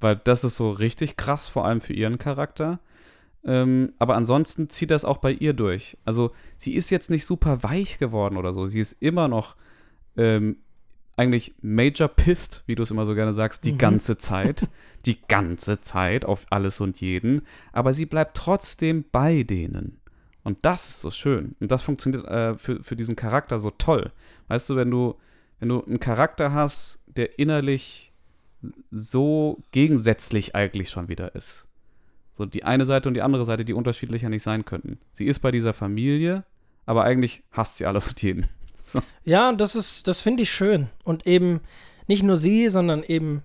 Weil 0.00 0.16
das 0.16 0.42
ist 0.42 0.56
so 0.56 0.70
richtig 0.70 1.16
krass, 1.16 1.48
vor 1.48 1.64
allem 1.66 1.80
für 1.82 1.92
ihren 1.92 2.18
Charakter. 2.18 2.80
Ähm, 3.44 3.92
aber 3.98 4.14
ansonsten 4.16 4.70
zieht 4.70 4.90
das 4.90 5.04
auch 5.04 5.18
bei 5.18 5.32
ihr 5.32 5.52
durch. 5.52 5.96
Also 6.04 6.30
sie 6.58 6.74
ist 6.74 6.90
jetzt 6.90 7.10
nicht 7.10 7.26
super 7.26 7.62
weich 7.62 7.98
geworden 7.98 8.36
oder 8.36 8.54
so. 8.54 8.66
Sie 8.66 8.80
ist 8.80 8.92
immer 9.02 9.28
noch 9.28 9.54
ähm, 10.16 10.56
eigentlich 11.16 11.54
major 11.62 12.08
pissed, 12.08 12.62
wie 12.66 12.74
du 12.74 12.82
es 12.82 12.90
immer 12.90 13.06
so 13.06 13.14
gerne 13.14 13.32
sagst, 13.32 13.64
die 13.64 13.72
Mhm. 13.72 13.78
ganze 13.78 14.16
Zeit. 14.18 14.68
die 15.04 15.20
ganze 15.26 15.80
Zeit 15.80 16.24
auf 16.24 16.46
alles 16.50 16.80
und 16.80 17.00
jeden. 17.00 17.42
Aber 17.72 17.92
sie 17.92 18.06
bleibt 18.06 18.36
trotzdem 18.36 19.04
bei 19.10 19.42
denen. 19.42 19.98
Und 20.44 20.58
das 20.62 20.88
ist 20.90 21.00
so 21.00 21.10
schön. 21.10 21.56
Und 21.58 21.72
das 21.72 21.82
funktioniert 21.82 22.24
äh, 22.26 22.56
für, 22.56 22.82
für 22.84 22.94
diesen 22.94 23.16
Charakter 23.16 23.58
so 23.58 23.70
toll. 23.70 24.12
Weißt 24.46 24.70
du, 24.70 24.76
wenn 24.76 24.92
du, 24.92 25.16
wenn 25.58 25.68
du 25.70 25.84
einen 25.84 25.98
Charakter 25.98 26.52
hast, 26.52 27.00
der 27.06 27.38
innerlich 27.40 28.12
so 28.92 29.60
gegensätzlich 29.72 30.54
eigentlich 30.54 30.88
schon 30.90 31.08
wieder 31.08 31.34
ist. 31.34 31.66
So 32.38 32.46
die 32.46 32.64
eine 32.64 32.86
Seite 32.86 33.08
und 33.08 33.14
die 33.14 33.22
andere 33.22 33.44
Seite, 33.44 33.64
die 33.64 33.72
unterschiedlicher 33.74 34.28
nicht 34.28 34.42
sein 34.44 34.64
könnten. 34.64 34.98
Sie 35.12 35.26
ist 35.26 35.40
bei 35.40 35.50
dieser 35.50 35.72
Familie, 35.72 36.44
aber 36.86 37.04
eigentlich 37.04 37.42
hasst 37.50 37.78
sie 37.78 37.86
alles 37.86 38.08
und 38.08 38.22
jeden. 38.22 38.46
Ja, 39.24 39.48
und 39.48 39.60
das 39.60 39.74
ist, 39.74 40.08
das 40.08 40.22
finde 40.22 40.42
ich 40.42 40.50
schön. 40.50 40.88
Und 41.04 41.26
eben 41.26 41.60
nicht 42.06 42.22
nur 42.22 42.36
sie, 42.36 42.68
sondern 42.68 43.02
eben 43.02 43.42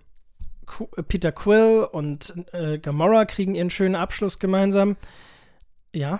Qu 0.66 0.86
Peter 1.08 1.32
Quill 1.32 1.88
und 1.92 2.34
äh, 2.52 2.78
Gamora 2.78 3.26
kriegen 3.26 3.56
ihren 3.56 3.70
schönen 3.70 3.96
Abschluss 3.96 4.40
gemeinsam. 4.40 4.98
Ja, 5.94 6.20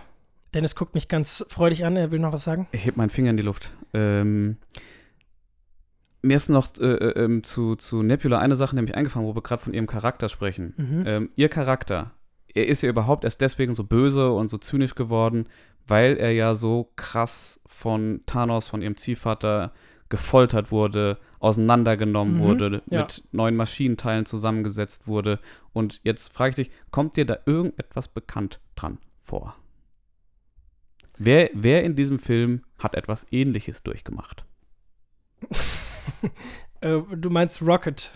Dennis 0.54 0.76
guckt 0.76 0.96
mich 0.96 1.08
ganz 1.08 1.46
freudig 1.50 1.86
an, 1.86 1.98
er 1.98 2.12
will 2.12 2.20
noch 2.20 2.34
was 2.34 2.44
sagen. 2.44 2.68
Ich 2.72 2.86
heb 2.86 2.98
meinen 2.98 3.10
Finger 3.10 3.32
in 3.32 3.38
die 3.38 3.44
Luft. 3.44 3.74
Ähm, 3.94 4.58
mir 6.22 6.38
ist 6.38 6.50
noch 6.50 6.68
äh, 6.80 6.86
äh, 6.86 7.24
ähm, 7.24 7.44
zu, 7.44 7.76
zu 7.76 8.04
Nebula 8.04 8.40
eine 8.40 8.56
Sache 8.56 8.76
nämlich 8.76 8.96
eingefallen, 8.96 9.28
wo 9.28 9.36
wir 9.36 9.44
gerade 9.44 9.62
von 9.62 9.74
ihrem 9.74 9.88
Charakter 9.88 10.30
sprechen. 10.30 10.74
Mhm. 10.78 11.04
Ähm, 11.06 11.30
ihr 11.36 11.50
Charakter, 11.50 12.12
er 12.54 12.68
ist 12.68 12.82
ja 12.82 12.90
überhaupt 12.90 13.24
erst 13.24 13.42
deswegen 13.42 13.76
so 13.76 13.84
böse 13.84 14.32
und 14.32 14.50
so 14.50 14.58
zynisch 14.58 14.96
geworden, 14.96 15.48
weil 15.88 16.18
er 16.18 16.32
ja 16.32 16.56
so 16.56 16.92
krass 16.96 17.60
von 17.66 18.22
Thanos, 18.26 18.68
von 18.68 18.82
ihrem 18.82 18.98
Ziehvater, 18.98 19.74
gefoltert 20.10 20.72
wurde, 20.72 21.18
auseinandergenommen 21.40 22.36
Mhm, 22.38 22.40
wurde, 22.40 22.82
ja. 22.90 23.02
mit 23.02 23.28
neuen 23.32 23.56
Maschinenteilen 23.56 24.26
zusammengesetzt 24.26 25.08
wurde. 25.08 25.40
Und 25.74 26.00
jetzt 26.04 26.34
frage 26.34 26.50
ich 26.52 26.56
dich, 26.68 26.72
kommt 26.92 27.18
dir 27.18 27.26
da 27.26 27.38
irgendetwas 27.46 28.08
bekannt 28.08 28.60
dran 28.76 29.00
vor? 29.24 29.56
Wer, 31.18 31.50
wer 31.54 31.84
in 31.84 31.96
diesem 31.96 32.20
Film 32.20 32.64
hat 32.80 32.96
etwas 32.96 33.26
Ähnliches 33.32 33.84
durchgemacht? 33.84 34.46
Äh, 36.80 37.00
du 37.16 37.32
meinst 37.32 37.64
Rocket. 37.64 38.12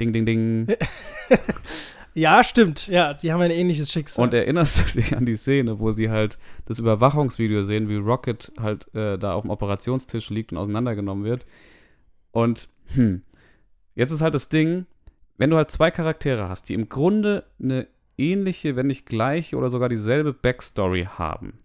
Ding, 0.00 0.14
ding, 0.14 0.24
ding. 0.24 0.66
Ja, 2.14 2.44
stimmt. 2.44 2.86
Ja, 2.86 3.12
die 3.12 3.32
haben 3.32 3.40
ein 3.40 3.50
ähnliches 3.50 3.92
Schicksal. 3.92 4.24
Und 4.24 4.34
erinnerst 4.34 4.78
du 4.78 5.00
dich 5.00 5.16
an 5.16 5.26
die 5.26 5.36
Szene, 5.36 5.80
wo 5.80 5.90
sie 5.90 6.10
halt 6.10 6.38
das 6.64 6.78
Überwachungsvideo 6.78 7.64
sehen, 7.64 7.88
wie 7.88 7.96
Rocket 7.96 8.52
halt 8.58 8.92
äh, 8.94 9.18
da 9.18 9.34
auf 9.34 9.42
dem 9.42 9.50
Operationstisch 9.50 10.30
liegt 10.30 10.52
und 10.52 10.58
auseinandergenommen 10.58 11.24
wird? 11.24 11.44
Und, 12.30 12.68
hm, 12.94 13.22
jetzt 13.96 14.12
ist 14.12 14.22
halt 14.22 14.34
das 14.34 14.48
Ding, 14.48 14.86
wenn 15.38 15.50
du 15.50 15.56
halt 15.56 15.72
zwei 15.72 15.90
Charaktere 15.90 16.48
hast, 16.48 16.68
die 16.68 16.74
im 16.74 16.88
Grunde 16.88 17.44
eine 17.60 17.88
ähnliche, 18.16 18.76
wenn 18.76 18.86
nicht 18.86 19.06
gleiche 19.06 19.56
oder 19.56 19.68
sogar 19.68 19.88
dieselbe 19.88 20.32
Backstory 20.32 21.08
haben, 21.18 21.58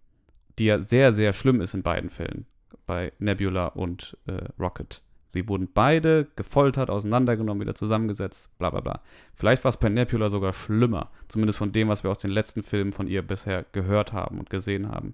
die 0.57 0.65
ja 0.65 0.81
sehr, 0.81 1.13
sehr 1.13 1.33
schlimm 1.33 1.61
ist 1.61 1.75
in 1.75 1.83
beiden 1.83 2.09
Fällen, 2.09 2.47
bei 2.87 3.13
Nebula 3.19 3.67
und 3.67 4.17
äh, 4.25 4.45
Rocket. 4.59 5.03
Sie 5.33 5.47
wurden 5.47 5.69
beide 5.73 6.27
gefoltert, 6.35 6.89
auseinandergenommen, 6.89 7.61
wieder 7.61 7.75
zusammengesetzt, 7.75 8.49
bla 8.57 8.69
bla 8.69 8.79
bla. 8.79 9.01
Vielleicht 9.33 9.63
war 9.63 9.69
es 9.69 9.77
bei 9.77 9.89
Nebula 9.89 10.29
sogar 10.29 10.53
schlimmer, 10.53 11.11
zumindest 11.27 11.59
von 11.59 11.71
dem, 11.71 11.87
was 11.87 12.03
wir 12.03 12.09
aus 12.09 12.19
den 12.19 12.31
letzten 12.31 12.63
Filmen 12.63 12.93
von 12.93 13.07
ihr 13.07 13.21
bisher 13.21 13.65
gehört 13.71 14.11
haben 14.11 14.39
und 14.39 14.49
gesehen 14.49 14.89
haben. 14.89 15.13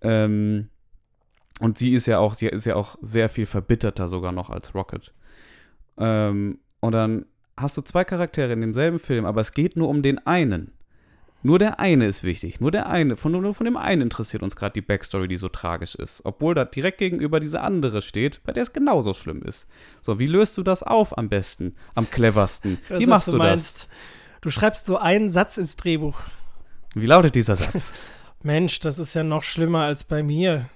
Ähm, 0.00 0.68
und 1.60 1.78
sie 1.78 1.92
ist 1.92 2.06
ja 2.06 2.18
auch, 2.18 2.34
sie 2.34 2.46
ist 2.46 2.64
ja 2.64 2.74
auch 2.74 2.96
sehr 3.02 3.28
viel 3.28 3.46
verbitterter 3.46 4.08
sogar 4.08 4.32
noch 4.32 4.48
als 4.48 4.74
Rocket. 4.74 5.12
Ähm, 5.98 6.58
und 6.80 6.92
dann 6.92 7.26
hast 7.56 7.76
du 7.76 7.82
zwei 7.82 8.04
Charaktere 8.04 8.52
in 8.52 8.62
demselben 8.62 8.98
Film, 8.98 9.26
aber 9.26 9.42
es 9.42 9.52
geht 9.52 9.76
nur 9.76 9.88
um 9.88 10.02
den 10.02 10.26
einen. 10.26 10.72
Nur 11.44 11.58
der 11.58 11.80
eine 11.80 12.06
ist 12.06 12.22
wichtig. 12.22 12.60
Nur 12.60 12.70
der 12.70 12.88
eine, 12.88 13.16
von, 13.16 13.32
nur 13.32 13.54
von 13.54 13.64
dem 13.64 13.76
einen 13.76 14.02
interessiert 14.02 14.42
uns 14.42 14.54
gerade 14.54 14.74
die 14.74 14.80
Backstory, 14.80 15.26
die 15.28 15.36
so 15.36 15.48
tragisch 15.48 15.94
ist. 15.96 16.20
Obwohl 16.24 16.54
da 16.54 16.64
direkt 16.64 16.98
gegenüber 16.98 17.40
diese 17.40 17.60
andere 17.60 18.00
steht, 18.02 18.40
bei 18.44 18.52
der 18.52 18.62
es 18.62 18.72
genauso 18.72 19.12
schlimm 19.14 19.42
ist. 19.42 19.66
So, 20.00 20.18
wie 20.18 20.26
löst 20.26 20.56
du 20.56 20.62
das 20.62 20.82
auf 20.82 21.16
am 21.18 21.28
besten, 21.28 21.74
am 21.94 22.08
cleversten? 22.10 22.78
Wie 22.88 22.94
was 22.94 23.06
machst 23.06 23.28
du, 23.28 23.32
das? 23.32 23.38
meinst. 23.38 23.88
Du 24.40 24.50
schreibst 24.50 24.86
so 24.86 24.98
einen 24.98 25.30
Satz 25.30 25.56
ins 25.58 25.76
Drehbuch. 25.76 26.20
Wie 26.94 27.06
lautet 27.06 27.34
dieser 27.34 27.56
Satz? 27.56 27.92
Mensch, 28.42 28.80
das 28.80 28.98
ist 28.98 29.14
ja 29.14 29.22
noch 29.22 29.42
schlimmer 29.44 29.82
als 29.82 30.04
bei 30.04 30.22
mir. 30.22 30.68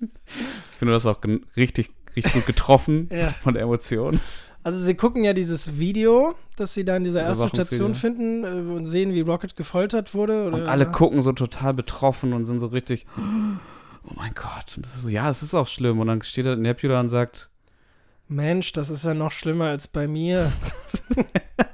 ich 0.00 0.78
finde 0.78 0.94
das 0.94 1.06
auch 1.06 1.20
richtig, 1.56 1.90
richtig 2.16 2.32
gut 2.32 2.46
getroffen 2.46 3.08
Ja. 3.12 3.28
von 3.42 3.54
der 3.54 3.62
Emotion. 3.64 4.20
Also 4.64 4.78
sie 4.78 4.94
gucken 4.94 5.24
ja 5.24 5.32
dieses 5.32 5.78
Video, 5.78 6.34
das 6.56 6.74
sie 6.74 6.84
da 6.84 6.96
in 6.96 7.04
dieser 7.04 7.22
ersten. 7.22 7.48
Station 7.48 7.94
finden 7.94 8.44
äh, 8.44 8.72
und 8.72 8.86
sehen, 8.86 9.12
wie 9.12 9.20
Rocket 9.20 9.56
gefoltert 9.56 10.14
wurde. 10.14 10.46
Oder, 10.46 10.56
Und 10.56 10.66
alle 10.66 10.90
gucken 10.90 11.22
so 11.22 11.32
total 11.32 11.74
betroffen 11.74 12.32
und 12.32 12.46
sind 12.46 12.60
so 12.60 12.68
richtig, 12.68 13.06
oh 13.16 14.12
mein 14.14 14.34
Gott. 14.34 14.76
Und 14.76 14.86
das 14.86 14.94
ist 14.94 15.02
so, 15.02 15.08
ja, 15.08 15.28
es 15.28 15.42
ist 15.42 15.54
auch 15.54 15.66
schlimm. 15.66 15.98
Und 15.98 16.06
dann 16.06 16.22
steht 16.22 16.46
da 16.46 16.54
Nebula 16.54 17.00
und 17.00 17.08
sagt, 17.08 17.48
Mensch, 18.28 18.72
das 18.72 18.88
ist 18.88 19.04
ja 19.04 19.14
noch 19.14 19.32
schlimmer 19.32 19.66
als 19.66 19.88
bei 19.88 20.06
mir. 20.06 20.52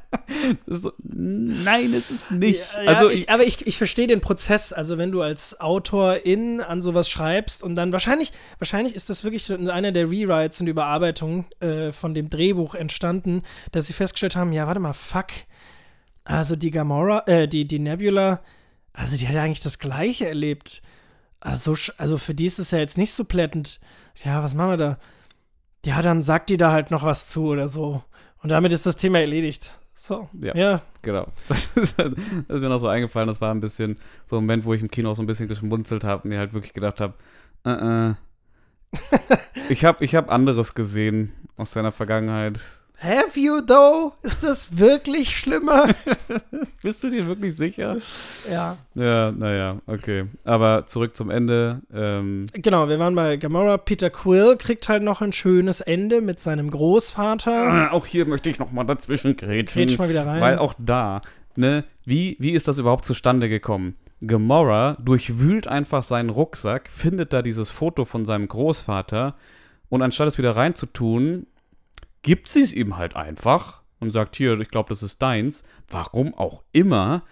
so, 0.67 0.93
nein, 1.03 1.93
es 1.93 2.11
ist 2.11 2.31
nicht. 2.31 2.63
Ja, 2.73 2.93
also 2.93 3.11
ich, 3.11 3.29
aber 3.29 3.45
ich, 3.45 3.67
ich 3.67 3.77
verstehe 3.77 4.07
den 4.07 4.21
Prozess. 4.21 4.73
Also 4.73 4.97
wenn 4.99 5.13
du 5.13 5.23
als 5.23 5.61
Autorin 5.61 6.61
an 6.61 6.81
sowas 6.81 7.11
schreibst 7.11 7.63
und 7.63 7.75
dann 7.75 7.93
wahrscheinlich, 7.93 8.33
wahrscheinlich 8.59 8.95
ist 8.95 9.11
das 9.11 9.25
wirklich 9.25 9.53
einer 9.53 9.93
der 9.93 10.11
Rewrites 10.11 10.61
und 10.61 10.67
Überarbeitungen 10.67 11.47
äh, 11.61 11.93
von 11.93 12.15
dem 12.15 12.31
Drehbuch 12.31 12.75
entstanden, 12.75 13.43
dass 13.73 13.87
sie 13.87 13.93
festgestellt 13.93 14.37
haben, 14.37 14.53
ja, 14.53 14.67
warte 14.67 14.81
mal, 14.81 14.95
fuck. 14.95 15.29
Also 16.25 16.57
die 16.57 16.71
Gamora, 16.71 17.25
äh, 17.27 17.49
die, 17.49 17.67
die 17.67 17.79
Nebula, 17.79 18.43
also 18.93 19.17
die 19.17 19.27
hat 19.27 19.35
ja 19.35 19.43
eigentlich 19.43 19.63
das 19.63 19.79
Gleiche 19.79 20.27
erlebt. 20.27 20.83
Also, 21.41 21.77
also 21.99 22.19
für 22.19 22.35
die 22.35 22.47
ist 22.47 22.59
es 22.59 22.71
ja 22.71 22.79
jetzt 22.79 22.99
nicht 22.99 23.13
so 23.13 23.25
plättend. 23.25 23.81
Ja, 24.25 24.43
was 24.43 24.55
machen 24.55 24.71
wir 24.71 24.77
da? 24.77 24.99
Ja, 25.85 26.03
dann 26.03 26.23
sagt 26.23 26.51
die 26.51 26.57
da 26.57 26.73
halt 26.73 26.91
noch 26.91 27.05
was 27.05 27.27
zu 27.27 27.47
oder 27.47 27.69
so. 27.69 28.03
Und 28.43 28.51
damit 28.51 28.73
ist 28.73 28.87
das 28.87 28.97
Thema 28.97 29.21
erledigt. 29.21 29.73
So. 30.09 30.27
Ja. 30.41 30.57
ja. 30.57 30.83
Genau. 31.03 31.27
Das 31.49 31.77
ist, 31.77 31.99
halt, 31.99 32.17
das 32.49 32.57
ist, 32.57 32.63
mir 32.63 32.71
noch 32.71 32.79
so 32.79 32.89
eingefallen. 32.89 33.29
Das 33.29 33.41
war 33.43 33.55
ein 33.55 33.61
bisschen 33.61 33.99
so 34.27 34.37
ein 34.37 34.43
Moment, 34.43 34.65
wo 34.65 34.73
ich 34.73 34.81
im 34.81 34.91
Kino 34.91 35.11
auch 35.11 35.17
so 35.17 35.23
ein 35.23 35.27
bisschen 35.27 35.49
geschmunzelt 35.49 36.03
habe 36.03 36.23
und 36.23 36.31
mir 36.31 36.39
halt 36.39 36.55
wirklich 36.55 36.73
gedacht 36.73 37.01
habe, 37.01 37.15
uh 37.67 37.71
-uh. 37.71 38.17
ich 39.69 39.85
habe 39.85 40.03
ich 40.03 40.15
hab 40.15 40.31
anderes 40.31 40.75
gesehen 40.75 41.33
aus 41.59 41.73
seiner 41.73 41.93
Vergangenheit. 41.93 42.61
Have 43.01 43.39
you 43.39 43.61
though? 43.61 44.13
Ist 44.23 44.43
das 44.43 44.77
wirklich 44.79 45.39
schlimmer? 45.39 45.87
Bist 46.83 47.05
du 47.05 47.11
dir 47.11 47.27
wirklich 47.27 47.57
sicher? 47.57 47.97
Ja. 48.51 48.77
Ja, 48.95 49.31
naja, 49.31 49.77
okay. 49.87 50.25
Aber 50.45 50.85
zurück 50.87 51.17
zum 51.17 51.31
Ende. 51.31 51.81
Ähm 51.95 52.47
genau, 52.55 52.89
wir 52.89 52.99
waren 52.99 53.15
bei 53.15 53.37
Gamora. 53.37 53.77
Peter 53.77 54.11
Quill 54.11 54.57
kriegt 54.57 54.89
halt 54.89 55.05
noch 55.05 55.21
ein 55.21 55.33
schönes 55.33 55.81
Ende 55.81 56.21
mit 56.21 56.41
seinem 56.41 56.73
Großvater. 56.73 57.53
Ah, 57.53 57.91
auch 57.93 58.05
hier 58.05 58.27
möchte 58.27 58.51
ich 58.51 58.59
noch 58.59 58.73
mal 58.73 58.83
dazwischen 58.83 59.37
grätschen. 59.37 59.87
Grätsch 59.87 59.99
mal 59.99 60.09
wieder 60.09 60.27
rein. 60.27 60.41
Weil 60.41 60.59
auch 60.59 60.75
da, 60.77 61.21
ne, 61.55 61.85
wie, 62.05 62.37
wie 62.41 62.51
ist 62.51 62.67
das 62.67 62.79
überhaupt 62.79 63.05
zustande 63.05 63.49
gekommen? 63.49 63.95
Gamora 64.27 64.97
durchwühlt 65.01 65.69
einfach 65.69 66.03
seinen 66.03 66.31
Rucksack, 66.31 66.89
findet 66.89 67.33
da 67.33 67.43
dieses 67.43 67.71
Foto 67.71 68.05
von 68.05 68.25
seinem 68.25 68.49
Großvater 68.49 69.37
und 69.89 70.03
anstatt 70.03 70.27
es 70.27 70.39
wieder 70.39 70.57
reinzutun, 70.57 71.47
gibt 72.23 72.49
sie 72.49 72.63
es 72.63 72.73
ihm 72.73 72.97
halt 72.97 73.17
einfach 73.17 73.83
und 74.01 74.13
sagt, 74.13 74.37
hier, 74.37 74.59
ich 74.61 74.69
glaube, 74.69 74.91
das 74.91 75.03
ist 75.03 75.21
deins. 75.23 75.65
Warum 75.89 76.35
auch 76.35 76.63
immer. 76.73 77.23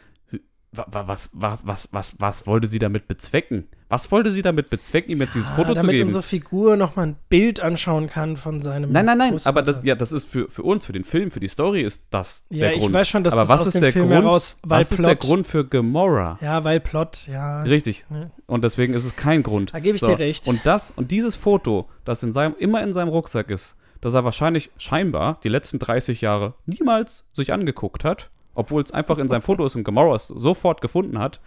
Was, 0.72 1.30
was, 1.32 1.66
was, 1.66 1.88
was, 1.92 2.20
was 2.20 2.46
wollte 2.46 2.66
sie 2.66 2.78
damit 2.78 3.08
bezwecken? 3.08 3.66
Was 3.88 4.10
wollte 4.12 4.30
sie 4.30 4.42
damit 4.42 4.68
bezwecken, 4.68 5.10
ihm 5.10 5.20
jetzt 5.20 5.34
dieses 5.34 5.48
Foto 5.48 5.68
zu 5.68 5.74
geben? 5.74 5.86
Damit 5.86 6.02
unsere 6.02 6.22
Figur 6.22 6.76
nochmal 6.76 7.06
ein 7.06 7.16
Bild 7.30 7.60
anschauen 7.60 8.08
kann 8.08 8.36
von 8.36 8.60
seinem 8.60 8.92
Nein, 8.92 9.06
nein, 9.06 9.16
nein, 9.16 9.30
Großvater. 9.30 9.56
aber 9.56 9.62
das, 9.64 9.84
ja, 9.84 9.94
das 9.94 10.12
ist 10.12 10.28
für, 10.28 10.50
für 10.50 10.64
uns, 10.64 10.84
für 10.84 10.92
den 10.92 11.04
Film, 11.04 11.30
für 11.30 11.40
die 11.40 11.48
Story 11.48 11.80
ist 11.80 12.08
das 12.10 12.44
ja, 12.50 12.68
der 12.68 12.70
Grund. 12.72 12.82
Ja, 12.82 12.88
ich 12.88 12.94
weiß 12.94 13.08
schon, 13.08 13.24
dass 13.24 13.32
aber 13.32 13.42
das 13.42 13.50
was 13.50 13.60
aus 13.60 13.66
ist 13.68 13.74
dem 13.74 13.82
der 13.82 13.92
Film 13.92 14.08
Grund, 14.08 14.24
heraus, 14.24 14.58
weil 14.64 14.80
Was 14.80 14.88
Plot. 14.88 14.98
ist 14.98 15.06
der 15.06 15.16
Grund 15.16 15.46
für 15.46 15.66
Gamora? 15.66 16.38
Ja, 16.42 16.64
weil 16.64 16.80
Plot, 16.80 17.28
ja. 17.28 17.62
Richtig. 17.62 18.04
Ja. 18.10 18.30
Und 18.46 18.64
deswegen 18.64 18.92
ist 18.92 19.04
es 19.04 19.16
kein 19.16 19.42
Grund. 19.42 19.72
Da 19.72 19.78
gebe 19.78 19.94
ich 19.94 20.00
so. 20.00 20.08
dir 20.08 20.18
recht. 20.18 20.46
Und 20.46 20.60
das, 20.64 20.90
und 20.90 21.10
dieses 21.10 21.36
Foto, 21.36 21.88
das 22.04 22.22
in 22.22 22.34
seinem, 22.34 22.54
immer 22.58 22.82
in 22.82 22.92
seinem 22.92 23.08
Rucksack 23.08 23.48
ist, 23.50 23.76
dass 24.06 24.14
er 24.14 24.22
wahrscheinlich 24.22 24.70
scheinbar 24.78 25.40
die 25.42 25.48
letzten 25.48 25.80
30 25.80 26.20
Jahre 26.20 26.54
niemals 26.64 27.26
sich 27.32 27.52
angeguckt 27.52 28.04
hat, 28.04 28.30
obwohl 28.54 28.80
es 28.80 28.92
einfach 28.92 29.18
in 29.18 29.26
seinem 29.26 29.42
Foto 29.42 29.66
ist 29.66 29.74
und 29.74 29.82
Gamora 29.82 30.14
es 30.14 30.28
sofort 30.28 30.80
gefunden 30.80 31.18
hat. 31.18 31.40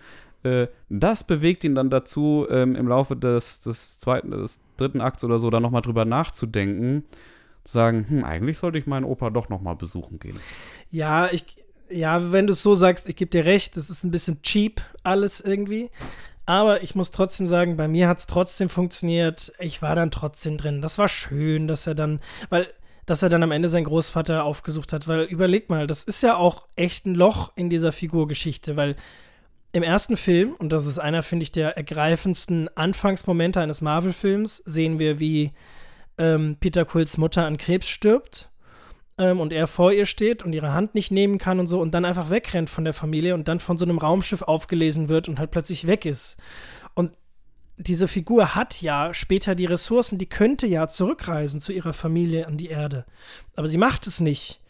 Äh, 0.44 0.68
das 0.90 1.24
bewegt 1.24 1.64
ihn 1.64 1.74
dann 1.74 1.90
dazu, 1.90 2.46
ähm, 2.50 2.76
im 2.76 2.90
Laufe 2.90 3.16
des, 3.16 3.62
des 3.62 3.98
zweiten, 3.98 4.32
des 4.32 4.60
dritten 4.76 5.00
Akts 5.00 5.24
oder 5.24 5.40
so, 5.40 5.50
da 5.50 5.62
nochmal 5.62 5.84
drüber 5.84 6.04
nachzudenken, 6.04 7.06
zu 7.64 7.72
sagen, 7.72 8.06
hm, 8.10 8.26
eigentlich 8.26 8.58
sollte 8.58 8.78
ich 8.78 8.88
meinen 8.88 9.06
Opa 9.06 9.30
doch 9.30 9.48
nochmal 9.48 9.78
besuchen 9.78 10.20
gehen. 10.20 10.38
Ja, 10.92 11.30
ich, 11.32 11.46
ja, 11.90 12.34
wenn 12.34 12.46
du 12.46 12.52
es 12.52 12.62
so 12.62 12.76
sagst, 12.76 13.08
ich 13.08 13.16
gebe 13.16 13.32
dir 13.32 13.46
recht, 13.46 13.78
das 13.78 13.90
ist 13.90 14.04
ein 14.04 14.12
bisschen 14.12 14.42
cheap 14.42 14.82
alles 15.04 15.40
irgendwie. 15.40 15.92
Aber 16.50 16.82
ich 16.82 16.96
muss 16.96 17.12
trotzdem 17.12 17.46
sagen, 17.46 17.78
bei 17.78 17.88
mir 17.88 18.08
hat 18.08 18.18
es 18.18 18.26
trotzdem 18.26 18.70
funktioniert. 18.70 19.54
Ich 19.60 19.84
war 19.84 19.94
dann 19.94 20.10
trotzdem 20.10 20.58
drin. 20.58 20.82
Das 20.82 20.98
war 20.98 21.08
schön, 21.08 21.68
dass 21.68 21.86
er 21.86 21.94
dann, 21.94 22.20
weil, 22.50 22.66
dass 23.06 23.22
er 23.22 23.30
dann 23.30 23.44
am 23.44 23.52
Ende 23.52 23.70
seinen 23.70 23.84
Großvater 23.84 24.44
aufgesucht 24.44 24.92
hat. 24.92 25.08
Weil 25.08 25.26
überleg 25.26 25.70
mal, 25.70 25.86
das 25.86 26.02
ist 26.02 26.24
ja 26.24 26.38
auch 26.38 26.66
echt 26.76 27.06
ein 27.06 27.14
Loch 27.14 27.52
in 27.56 27.70
dieser 27.70 27.92
Figurgeschichte, 27.92 28.76
weil 28.76 28.96
im 29.74 29.84
ersten 29.84 30.18
Film, 30.18 30.56
und 30.56 30.70
das 30.70 30.88
ist 30.88 30.98
einer, 30.98 31.22
finde 31.22 31.44
ich, 31.44 31.52
der 31.52 31.78
ergreifendsten 31.78 32.68
Anfangsmomente 32.76 33.62
eines 33.62 33.82
Marvel-Films, 33.82 34.64
sehen 34.66 34.98
wir, 34.98 35.20
wie 35.20 35.52
ähm, 36.18 36.58
Peter 36.60 36.84
Quills 36.84 37.20
Mutter 37.20 37.46
an 37.46 37.58
Krebs 37.58 37.88
stirbt 37.88 38.50
ähm, 39.20 39.40
und 39.40 39.54
er 39.54 39.68
vor 39.68 39.92
ihr 39.92 40.08
steht 40.08 40.44
und 40.44 40.54
ihre 40.54 40.74
Hand 40.74 40.96
nicht 40.96 41.12
nehmen 41.12 41.38
kann 41.38 41.60
und 41.60 41.68
so 41.68 41.80
und 41.80 41.92
dann 41.92 42.06
einfach 42.06 42.32
wegrennt 42.32 42.70
von 42.70 42.86
der 42.86 42.94
Familie 42.94 43.36
und 43.36 43.48
dann 43.48 43.60
von 43.60 43.78
so 43.78 43.86
einem 43.86 44.00
Raumschiff 44.00 44.42
aufgelesen 44.42 45.10
wird 45.10 45.30
und 45.30 45.38
halt 45.38 45.52
plötzlich 45.52 45.86
weg 45.86 46.06
ist. 46.06 46.38
Und 46.96 47.12
diese 47.78 48.08
Figur 48.08 48.56
hat 48.56 48.82
ja 48.82 49.14
später 49.14 49.56
die 49.56 49.66
Ressourcen, 49.66 50.18
die 50.18 50.26
könnte 50.26 50.66
ja 50.66 50.88
zurückreisen 50.88 51.60
zu 51.60 51.72
ihrer 51.74 51.94
Familie 51.94 52.48
an 52.48 52.58
die 52.58 52.68
Erde. 52.68 53.06
Aber 53.56 53.68
sie 53.68 53.78
macht 53.78 54.08
es 54.08 54.20
nicht. 54.20 54.62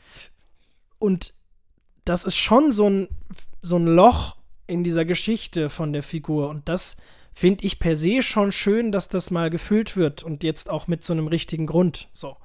Und 0.98 1.34
das 2.04 2.26
ist 2.26 2.38
schon 2.38 2.74
so 2.74 2.90
ein, 2.90 3.08
so 3.62 3.78
ein 3.78 3.86
Loch 3.86 4.36
in 4.68 4.84
dieser 4.84 5.06
Geschichte 5.06 5.70
von 5.70 5.94
der 5.94 6.04
Figur. 6.04 6.50
Und 6.50 6.68
das 6.68 6.98
finde 7.34 7.66
ich 7.66 7.80
per 7.80 7.96
se 7.96 8.22
schon 8.22 8.52
schön, 8.52 8.92
dass 8.92 9.10
das 9.10 9.32
mal 9.32 9.50
gefüllt 9.50 9.96
wird 9.96 10.24
und 10.24 10.44
jetzt 10.44 10.70
auch 10.70 10.88
mit 10.88 11.04
so 11.04 11.14
einem 11.14 11.28
richtigen 11.28 11.68
Grund. 11.68 12.10
So. 12.14 12.38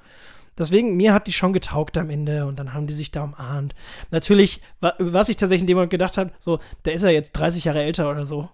Deswegen, 0.56 0.97
mir 0.97 1.12
hat 1.12 1.26
die 1.26 1.32
schon 1.32 1.52
getaugt 1.52 1.98
am 1.98 2.10
Ende 2.10 2.47
und 2.47 2.59
dann 2.59 2.74
haben 2.74 2.86
die 2.86 2.94
sich 2.94 3.10
da 3.10 3.24
umarmt. 3.24 3.74
Natürlich, 4.10 4.60
was 4.81 5.28
ich 5.28 5.36
tatsächlich 5.36 5.62
in 5.62 5.66
dem 5.66 5.76
Moment 5.76 5.90
gedacht 5.90 6.16
habe, 6.16 6.31
so, 6.39 6.60
der 6.85 6.94
ist 6.94 7.02
ja 7.02 7.10
jetzt 7.10 7.32
30 7.32 7.64
Jahre 7.64 7.82
älter 7.82 8.10
oder 8.10 8.24
so. 8.26 8.48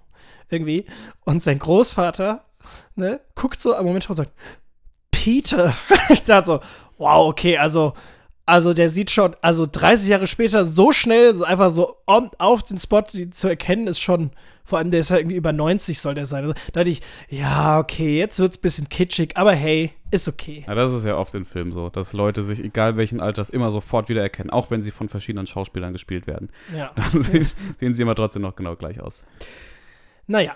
Irgendwie. 0.48 0.86
Und 1.24 1.42
sein 1.42 1.58
Großvater, 1.58 2.44
ne, 2.96 3.20
guckt 3.34 3.60
so 3.60 3.74
am 3.74 3.86
Moment 3.86 4.08
und 4.08 4.16
sagt, 4.16 4.32
Peter. 5.10 5.76
ich 6.08 6.22
dachte 6.22 6.46
so, 6.46 6.60
wow, 6.98 7.28
okay, 7.28 7.58
also, 7.58 7.92
also 8.46 8.72
der 8.72 8.90
sieht 8.90 9.10
schon, 9.10 9.36
also 9.42 9.66
30 9.70 10.08
Jahre 10.08 10.26
später 10.26 10.64
so 10.64 10.92
schnell, 10.92 11.44
einfach 11.44 11.70
so 11.70 11.98
auf 12.06 12.62
den 12.62 12.78
Spot 12.78 13.02
zu 13.02 13.48
erkennen, 13.48 13.86
ist 13.86 14.00
schon, 14.00 14.30
vor 14.70 14.78
allem, 14.78 14.90
der 14.90 15.00
ist 15.00 15.10
ja 15.10 15.18
irgendwie 15.18 15.36
über 15.36 15.52
90, 15.52 16.00
soll 16.00 16.14
der 16.14 16.26
sein. 16.26 16.44
Also, 16.44 16.54
da 16.72 16.80
dachte 16.80 16.90
ich, 16.90 17.02
ja, 17.28 17.78
okay, 17.78 18.18
jetzt 18.18 18.38
wird 18.38 18.52
es 18.52 18.58
ein 18.58 18.62
bisschen 18.62 18.88
kitschig, 18.88 19.36
aber 19.36 19.52
hey, 19.52 19.92
ist 20.10 20.28
okay. 20.28 20.64
Ja, 20.66 20.74
das 20.74 20.92
ist 20.92 21.04
ja 21.04 21.16
oft 21.16 21.34
in 21.34 21.44
Filmen 21.44 21.72
so, 21.72 21.90
dass 21.90 22.12
Leute 22.12 22.42
sich, 22.44 22.62
egal 22.64 22.96
welchen 22.96 23.20
Alters, 23.20 23.50
immer 23.50 23.70
sofort 23.70 24.08
wiedererkennen, 24.08 24.50
auch 24.50 24.70
wenn 24.70 24.80
sie 24.80 24.90
von 24.90 25.08
verschiedenen 25.08 25.46
Schauspielern 25.46 25.92
gespielt 25.92 26.26
werden. 26.26 26.50
Ja. 26.74 26.92
Dann 27.12 27.22
sehen, 27.22 27.46
sehen 27.78 27.94
sie 27.94 28.02
immer 28.02 28.14
trotzdem 28.14 28.42
noch 28.42 28.56
genau 28.56 28.76
gleich 28.76 29.00
aus. 29.00 29.26
Naja, 30.26 30.54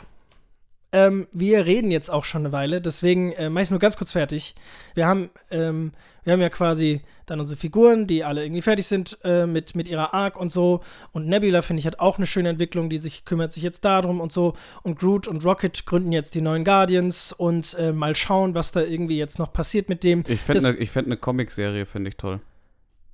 ähm, 0.94 1.26
wir 1.32 1.66
reden 1.66 1.90
jetzt 1.90 2.08
auch 2.08 2.24
schon 2.24 2.42
eine 2.42 2.52
Weile, 2.52 2.80
deswegen 2.80 3.32
äh, 3.32 3.50
mache 3.50 3.64
ich 3.64 3.70
nur 3.70 3.80
ganz 3.80 3.96
kurz 3.96 4.12
fertig. 4.12 4.54
Wir 4.94 5.06
haben, 5.06 5.28
ähm, 5.50 5.90
wir 6.22 6.32
haben 6.32 6.40
ja 6.40 6.50
quasi 6.50 7.00
dann 7.26 7.40
unsere 7.40 7.58
Figuren, 7.58 8.06
die 8.06 8.22
alle 8.22 8.44
irgendwie 8.44 8.62
fertig 8.62 8.86
sind 8.86 9.18
äh, 9.24 9.44
mit, 9.44 9.74
mit 9.74 9.88
ihrer 9.88 10.14
Arc 10.14 10.38
und 10.38 10.52
so. 10.52 10.82
Und 11.10 11.26
Nebula, 11.26 11.62
finde 11.62 11.80
ich, 11.80 11.86
hat 11.88 11.98
auch 11.98 12.16
eine 12.16 12.26
schöne 12.26 12.48
Entwicklung, 12.48 12.90
die 12.90 12.98
sich 12.98 13.24
kümmert 13.24 13.52
sich 13.52 13.64
jetzt 13.64 13.84
darum 13.84 14.20
und 14.20 14.30
so. 14.30 14.54
Und 14.84 15.00
Groot 15.00 15.26
und 15.26 15.44
Rocket 15.44 15.84
gründen 15.84 16.12
jetzt 16.12 16.36
die 16.36 16.40
neuen 16.40 16.64
Guardians 16.64 17.32
und 17.32 17.74
äh, 17.76 17.90
mal 17.92 18.14
schauen, 18.14 18.54
was 18.54 18.70
da 18.70 18.80
irgendwie 18.80 19.18
jetzt 19.18 19.40
noch 19.40 19.52
passiert 19.52 19.88
mit 19.88 20.04
dem. 20.04 20.22
Ich 20.28 20.42
fände 20.42 20.68
eine 20.68 20.86
fänd 20.86 21.08
ne 21.08 21.16
Comicserie, 21.16 21.86
finde 21.86 22.10
ich 22.10 22.16
toll. 22.16 22.40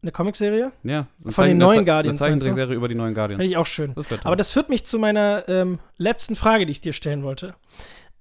Eine 0.02 0.12
Comicserie? 0.12 0.72
Ja. 0.82 1.08
Von 1.26 1.46
den 1.46 1.58
neuen 1.58 1.84
Guardians. 1.84 2.22
Eine 2.22 2.38
Zeichentrickserie 2.38 2.74
über 2.74 2.88
die 2.88 2.94
neuen 2.94 3.14
Guardians. 3.14 3.40
Finde 3.40 3.50
ich 3.50 3.56
auch 3.56 3.66
schön. 3.66 3.94
Das 3.94 4.06
Aber 4.24 4.36
das 4.36 4.50
führt 4.50 4.70
mich 4.70 4.84
zu 4.84 4.98
meiner 4.98 5.46
ähm, 5.48 5.78
letzten 5.98 6.36
Frage, 6.36 6.64
die 6.64 6.72
ich 6.72 6.80
dir 6.80 6.94
stellen 6.94 7.22
wollte. 7.22 7.54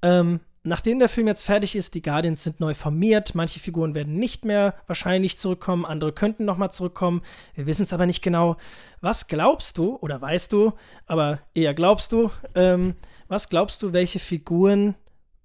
Ähm, 0.02 0.42
nachdem 0.64 1.00
der 1.00 1.08
Film 1.08 1.28
jetzt 1.28 1.44
fertig 1.44 1.78
ist, 1.78 1.96
die 1.96 2.02
Guardians 2.02 2.44
sind 2.44 2.60
neu 2.60 2.74
formiert, 2.74 3.34
manche 3.34 3.60
Figuren 3.60 3.96
werden 3.96 4.16
nicht 4.16 4.44
mehr 4.44 4.76
wahrscheinlich 4.88 5.38
zurückkommen, 5.38 5.86
andere 5.86 6.12
könnten 6.12 6.44
noch 6.44 6.58
mal 6.58 6.70
zurückkommen. 6.70 7.22
Wir 7.56 7.66
wissen 7.66 7.84
es 7.84 7.94
aber 7.94 8.06
nicht 8.06 8.22
genau. 8.22 8.58
Was 9.00 9.28
glaubst 9.28 9.78
du 9.78 9.96
oder 10.02 10.22
weißt 10.22 10.52
du, 10.52 10.74
aber 11.06 11.40
eher 11.54 11.74
glaubst 11.74 12.12
du, 12.12 12.30
ähm, 12.56 12.96
was 13.30 13.48
glaubst 13.48 13.82
du, 13.84 13.94
welche 13.94 14.20
Figuren 14.20 14.96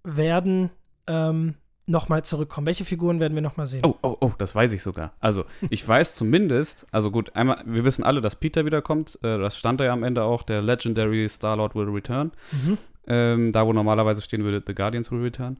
werden 0.02 0.70
ähm, 1.06 1.54
nochmal 1.86 2.24
zurückkommen? 2.24 2.66
Welche 2.66 2.84
Figuren 2.84 3.20
werden 3.20 3.34
wir 3.34 3.42
nochmal 3.42 3.66
sehen? 3.66 3.82
Oh, 3.84 3.94
oh, 4.02 4.16
oh, 4.20 4.32
das 4.38 4.54
weiß 4.54 4.72
ich 4.72 4.82
sogar. 4.82 5.12
Also, 5.20 5.44
ich 5.70 5.86
weiß 5.88 6.14
zumindest, 6.14 6.86
also 6.90 7.10
gut, 7.10 7.34
einmal, 7.36 7.62
wir 7.66 7.84
wissen 7.84 8.04
alle, 8.04 8.20
dass 8.20 8.36
Peter 8.36 8.64
wiederkommt. 8.64 9.18
Äh, 9.22 9.38
das 9.38 9.56
stand 9.56 9.80
da 9.80 9.84
ja 9.84 9.92
am 9.92 10.02
Ende 10.02 10.22
auch, 10.22 10.42
der 10.42 10.62
Legendary 10.62 11.28
Star-Lord 11.28 11.74
will 11.74 11.88
return. 11.88 12.32
Mhm. 12.52 12.78
Ähm, 13.06 13.52
da, 13.52 13.66
wo 13.66 13.72
normalerweise 13.72 14.22
stehen 14.22 14.44
würde, 14.44 14.62
The 14.66 14.74
Guardians 14.74 15.10
will 15.10 15.20
return. 15.20 15.58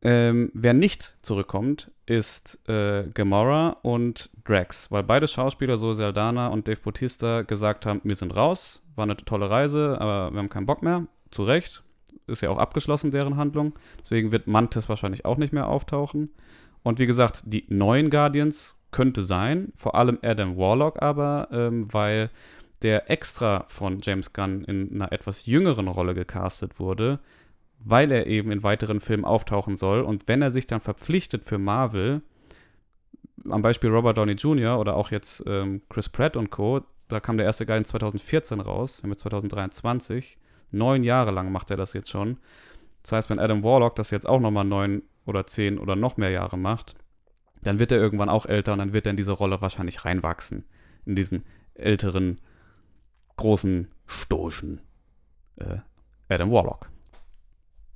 Ähm, 0.00 0.50
wer 0.54 0.74
nicht 0.74 1.14
zurückkommt, 1.22 1.90
ist 2.06 2.58
äh, 2.68 3.04
Gamora 3.12 3.78
und 3.82 4.30
Drax, 4.44 4.90
weil 4.92 5.02
beide 5.02 5.26
Schauspieler, 5.26 5.76
so 5.76 5.92
Saldana 5.92 6.48
und 6.48 6.68
Dave 6.68 6.80
Bautista, 6.80 7.42
gesagt 7.42 7.84
haben, 7.84 8.00
wir 8.04 8.14
sind 8.14 8.34
raus, 8.34 8.80
war 8.94 9.04
eine 9.04 9.16
tolle 9.16 9.50
Reise, 9.50 9.96
aber 10.00 10.30
wir 10.32 10.38
haben 10.38 10.48
keinen 10.48 10.66
Bock 10.66 10.82
mehr. 10.82 11.06
Zu 11.30 11.42
Recht, 11.42 11.82
ist 12.28 12.42
ja 12.42 12.50
auch 12.50 12.58
abgeschlossen, 12.58 13.10
deren 13.10 13.36
Handlung. 13.36 13.74
Deswegen 14.02 14.32
wird 14.32 14.46
Mantis 14.46 14.88
wahrscheinlich 14.88 15.24
auch 15.24 15.36
nicht 15.36 15.52
mehr 15.52 15.68
auftauchen. 15.68 16.30
Und 16.82 16.98
wie 16.98 17.06
gesagt, 17.06 17.42
die 17.46 17.64
neuen 17.68 18.10
Guardians 18.10 18.76
könnte 18.90 19.22
sein. 19.22 19.72
Vor 19.76 19.94
allem 19.94 20.18
Adam 20.22 20.56
Warlock 20.56 21.02
aber, 21.02 21.48
ähm, 21.52 21.92
weil 21.92 22.30
der 22.82 23.10
extra 23.10 23.64
von 23.68 24.00
James 24.00 24.32
Gunn 24.32 24.64
in 24.64 24.94
einer 24.94 25.12
etwas 25.12 25.46
jüngeren 25.46 25.88
Rolle 25.88 26.14
gecastet 26.14 26.78
wurde, 26.78 27.18
weil 27.80 28.10
er 28.12 28.26
eben 28.26 28.52
in 28.52 28.62
weiteren 28.62 29.00
Filmen 29.00 29.24
auftauchen 29.24 29.76
soll. 29.76 30.02
Und 30.02 30.28
wenn 30.28 30.42
er 30.42 30.50
sich 30.50 30.66
dann 30.66 30.80
verpflichtet 30.80 31.44
für 31.44 31.58
Marvel, 31.58 32.22
am 33.48 33.62
Beispiel 33.62 33.90
Robert 33.90 34.18
Downey 34.18 34.32
Jr. 34.32 34.78
oder 34.78 34.96
auch 34.96 35.10
jetzt 35.10 35.42
ähm, 35.46 35.82
Chris 35.88 36.08
Pratt 36.08 36.36
und 36.36 36.50
Co., 36.50 36.82
da 37.08 37.20
kam 37.20 37.36
der 37.36 37.46
erste 37.46 37.64
Guide 37.64 37.78
in 37.78 37.84
2014 37.84 38.60
raus, 38.60 38.98
wir 38.98 39.04
haben 39.04 39.10
jetzt 39.10 39.22
2023. 39.22 40.38
Neun 40.70 41.02
Jahre 41.02 41.30
lang 41.30 41.52
macht 41.52 41.70
er 41.70 41.76
das 41.76 41.92
jetzt 41.92 42.10
schon. 42.10 42.38
Das 43.02 43.12
heißt, 43.12 43.30
wenn 43.30 43.38
Adam 43.38 43.62
Warlock 43.62 43.96
das 43.96 44.10
jetzt 44.10 44.28
auch 44.28 44.40
nochmal 44.40 44.64
neun 44.64 45.02
oder 45.24 45.46
zehn 45.46 45.78
oder 45.78 45.96
noch 45.96 46.16
mehr 46.16 46.30
Jahre 46.30 46.58
macht, 46.58 46.94
dann 47.62 47.78
wird 47.78 47.92
er 47.92 47.98
irgendwann 47.98 48.28
auch 48.28 48.46
älter 48.46 48.72
und 48.72 48.78
dann 48.78 48.92
wird 48.92 49.06
er 49.06 49.10
in 49.10 49.16
diese 49.16 49.32
Rolle 49.32 49.60
wahrscheinlich 49.60 50.04
reinwachsen. 50.04 50.64
In 51.06 51.16
diesen 51.16 51.44
älteren, 51.74 52.40
großen, 53.36 53.88
stoischen 54.06 54.80
äh, 55.56 55.78
Adam 56.28 56.50
Warlock. 56.50 56.90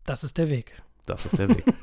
Das 0.04 0.24
ist 0.24 0.38
der 0.38 0.48
Weg. 0.48 0.82
Das 1.06 1.26
ist 1.26 1.38
der 1.38 1.48
Weg. 1.48 1.64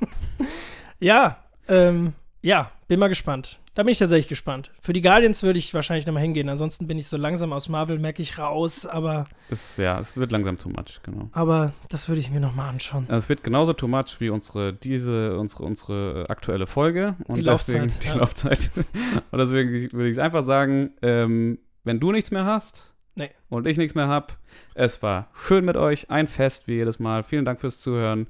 Ja, 1.01 1.45
ähm, 1.69 2.13
ja, 2.41 2.71
bin 2.87 2.99
mal 2.99 3.07
gespannt. 3.07 3.59
Da 3.75 3.83
bin 3.83 3.91
ich 3.91 3.97
tatsächlich 3.99 4.27
gespannt. 4.27 4.71
Für 4.81 4.91
die 4.91 5.01
Guardians 5.01 5.41
würde 5.43 5.57
ich 5.57 5.73
wahrscheinlich 5.73 6.05
nochmal 6.05 6.23
hingehen. 6.23 6.49
Ansonsten 6.49 6.85
bin 6.87 6.97
ich 6.97 7.07
so 7.07 7.15
langsam 7.15 7.53
aus 7.53 7.69
Marvel, 7.69 7.97
merke 7.97 8.21
ich 8.21 8.37
raus, 8.37 8.85
aber, 8.85 9.25
es, 9.49 9.77
ja, 9.77 9.99
es 9.99 10.17
wird 10.17 10.31
langsam 10.31 10.57
too 10.57 10.69
much, 10.69 11.01
genau. 11.03 11.29
aber 11.31 11.71
das 11.87 12.09
würde 12.09 12.19
ich 12.19 12.29
mir 12.29 12.41
nochmal 12.41 12.69
anschauen. 12.69 13.07
Es 13.09 13.29
wird 13.29 13.43
genauso 13.43 13.71
too 13.73 13.87
much 13.87 14.19
wie 14.19 14.29
unsere, 14.29 14.73
diese, 14.73 15.37
unsere, 15.37 15.63
unsere 15.63 16.25
aktuelle 16.29 16.67
Folge. 16.67 17.15
Und 17.25 17.37
Die 17.37 17.43
deswegen, 17.43 17.83
Laufzeit, 17.87 18.03
Die 18.03 18.07
ja. 18.07 18.15
Laufzeit. 18.15 18.71
und 19.31 19.39
deswegen 19.39 19.71
würde 19.93 20.09
ich 20.09 20.21
einfach 20.21 20.43
sagen, 20.43 20.91
ähm, 21.01 21.59
wenn 21.83 21.99
du 21.99 22.11
nichts 22.11 22.31
mehr 22.31 22.45
hast 22.45 22.93
Nee. 23.15 23.31
und 23.47 23.65
ich 23.65 23.77
nichts 23.77 23.95
mehr 23.95 24.07
habe, 24.07 24.33
es 24.75 25.01
war 25.01 25.29
schön 25.33 25.63
mit 25.63 25.77
euch, 25.77 26.09
ein 26.09 26.27
Fest 26.27 26.67
wie 26.67 26.73
jedes 26.73 26.99
Mal. 26.99 27.23
Vielen 27.23 27.45
Dank 27.45 27.61
fürs 27.61 27.79
Zuhören 27.79 28.27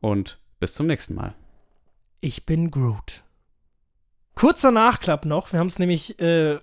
und 0.00 0.38
bis 0.58 0.74
zum 0.74 0.86
nächsten 0.86 1.14
Mal. 1.14 1.34
Ich 2.20 2.44
bin 2.44 2.70
Groot. 2.70 3.22
Kurzer 4.34 4.70
Nachklapp 4.70 5.26
noch. 5.26 5.52
Wir 5.52 5.60
haben 5.60 5.66
es 5.66 5.78
nämlich, 5.78 6.18
äh, 6.20 6.54
äh, 6.54 6.58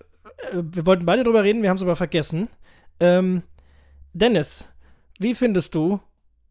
wir 0.54 0.86
wollten 0.86 1.06
beide 1.06 1.24
drüber 1.24 1.44
reden, 1.44 1.62
wir 1.62 1.70
haben 1.70 1.78
es 1.78 1.84
aber 1.84 1.96
vergessen. 1.96 2.50
Ähm, 3.00 3.44
Dennis, 4.14 4.68
wie 5.20 5.36
findest 5.36 5.76
du 5.76 6.00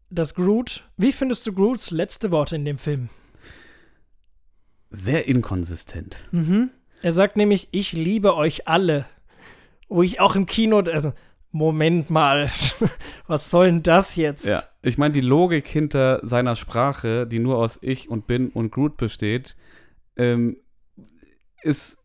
das 0.09 0.35
Groot, 0.35 0.87
wie 0.95 1.11
findest 1.11 1.45
du 1.47 1.53
Groots 1.53 1.91
letzte 1.91 2.31
Worte 2.31 2.55
in 2.55 2.65
dem 2.65 2.77
Film? 2.77 3.09
Sehr 4.89 5.27
inkonsistent. 5.27 6.17
Mhm. 6.31 6.69
Er 7.01 7.11
sagt 7.11 7.35
nämlich, 7.35 7.67
ich 7.71 7.91
liebe 7.91 8.35
euch 8.35 8.67
alle. 8.67 9.05
Wo 9.89 10.01
ich 10.01 10.19
auch 10.19 10.35
im 10.35 10.45
Kino, 10.45 10.79
also, 10.79 11.13
Moment 11.51 12.09
mal, 12.09 12.49
was 13.27 13.49
soll 13.49 13.67
denn 13.67 13.83
das 13.83 14.15
jetzt? 14.15 14.45
Ja, 14.45 14.63
ich 14.81 14.97
meine, 14.97 15.13
die 15.13 15.21
Logik 15.21 15.67
hinter 15.67 16.19
seiner 16.23 16.55
Sprache, 16.55 17.25
die 17.27 17.39
nur 17.39 17.57
aus 17.57 17.79
Ich 17.81 18.09
und 18.09 18.27
Bin 18.27 18.49
und 18.49 18.71
Groot 18.71 18.97
besteht, 18.97 19.55
ähm, 20.17 20.57
ist, 21.67 21.97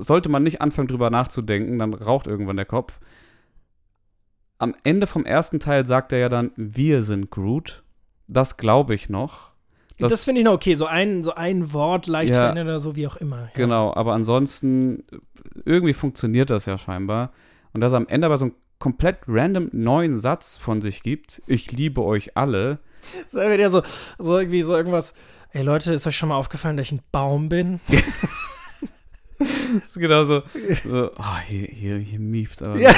sollte 0.00 0.28
man 0.28 0.42
nicht 0.42 0.60
anfangen 0.60 0.88
drüber 0.88 1.10
nachzudenken, 1.10 1.78
dann 1.78 1.94
raucht 1.94 2.26
irgendwann 2.26 2.56
der 2.56 2.64
Kopf. 2.66 2.98
Am 4.58 4.74
Ende 4.84 5.06
vom 5.06 5.24
ersten 5.24 5.60
Teil 5.60 5.86
sagt 5.86 6.12
er 6.12 6.18
ja 6.18 6.28
dann, 6.28 6.50
wir 6.56 7.02
sind 7.02 7.30
Groot. 7.30 7.82
Das 8.28 8.56
glaube 8.56 8.94
ich 8.94 9.08
noch. 9.08 9.50
das, 9.98 10.12
das- 10.12 10.24
finde 10.24 10.40
ich 10.40 10.44
noch 10.44 10.52
okay. 10.54 10.74
So 10.74 10.86
ein, 10.86 11.22
so 11.22 11.34
ein 11.34 11.72
Wort 11.72 12.06
leicht 12.06 12.34
Ja. 12.34 12.40
verändert 12.40 12.64
oder 12.66 12.78
so, 12.80 12.96
wie 12.96 13.06
auch 13.06 13.16
immer. 13.16 13.42
Ja. 13.42 13.50
Genau, 13.54 13.94
aber 13.94 14.12
ansonsten, 14.12 15.04
irgendwie 15.64 15.94
funktioniert 15.94 16.50
das 16.50 16.66
ja 16.66 16.76
scheinbar. 16.78 17.32
Und 17.72 17.80
dass 17.80 17.92
er 17.92 17.98
am 17.98 18.08
Ende 18.08 18.26
aber 18.26 18.36
so 18.38 18.46
einen 18.46 18.54
komplett 18.78 19.18
random 19.28 19.68
neuen 19.72 20.18
Satz 20.18 20.56
von 20.56 20.80
sich 20.80 21.02
gibt, 21.02 21.42
ich 21.46 21.70
liebe 21.72 22.02
euch 22.02 22.36
alle, 22.36 22.78
So, 23.28 23.38
wenn 23.40 23.60
er 23.60 23.70
so, 23.70 23.82
so 24.18 24.38
irgendwie 24.38 24.62
so 24.62 24.74
irgendwas. 24.76 25.14
Ey 25.52 25.62
Leute, 25.62 25.92
ist 25.94 26.06
euch 26.06 26.16
schon 26.16 26.28
mal 26.28 26.36
aufgefallen, 26.36 26.76
dass 26.76 26.86
ich 26.86 26.92
ein 26.92 27.02
Baum 27.12 27.48
bin? 27.48 27.80
ist 29.86 29.94
genau 29.94 30.24
so, 30.24 30.42
so 30.84 31.10
oh, 31.18 31.36
hier, 31.46 31.66
hier, 31.66 31.96
hier 31.98 32.18
mieft 32.20 32.62
aber 32.62 32.76
Ja. 32.76 32.92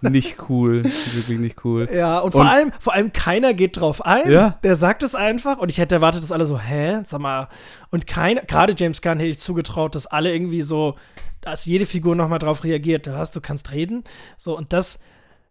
nicht 0.02 0.36
cool, 0.48 0.84
wirklich 0.84 1.38
nicht 1.38 1.64
cool. 1.64 1.88
Ja, 1.92 2.20
und 2.20 2.32
vor 2.32 2.42
Und- 2.42 2.46
allem, 2.48 2.72
vor 2.78 2.94
allem 2.94 3.12
keiner 3.12 3.52
geht 3.54 3.76
drauf 3.78 4.04
ein. 4.04 4.30
Ja. 4.30 4.58
Der 4.62 4.76
sagt 4.76 5.02
es 5.02 5.14
einfach 5.14 5.58
und 5.58 5.70
ich 5.70 5.78
hätte 5.78 5.96
erwartet, 5.96 6.22
dass 6.22 6.32
alle 6.32 6.46
so, 6.46 6.58
hä? 6.58 7.00
Sag 7.04 7.20
mal. 7.20 7.48
Und 7.90 8.06
keiner, 8.06 8.42
gerade 8.42 8.74
James 8.78 9.02
Gunn 9.02 9.18
hätte 9.18 9.30
ich 9.30 9.40
zugetraut, 9.40 9.94
dass 9.94 10.06
alle 10.06 10.32
irgendwie 10.32 10.62
so, 10.62 10.96
dass 11.40 11.64
jede 11.64 11.86
Figur 11.86 12.14
nochmal 12.16 12.38
drauf 12.38 12.64
reagiert. 12.64 13.06
Du 13.06 13.14
hast, 13.16 13.34
du 13.34 13.40
kannst 13.40 13.72
reden. 13.72 14.04
So, 14.38 14.56
und 14.56 14.72
das, 14.72 15.00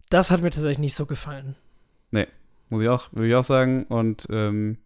das 0.09 0.31
hat 0.31 0.41
mir 0.41 0.49
tatsächlich 0.51 0.79
nicht 0.79 0.95
so 0.95 1.05
gefallen. 1.05 1.55
Muss 2.71 2.83
ich 2.83 2.89
auch, 2.89 3.11
würde 3.13 3.27
ich 3.27 3.33
auch 3.33 3.43
sagen. 3.43 3.85
Und 3.85 4.27
ähm, 4.29 4.77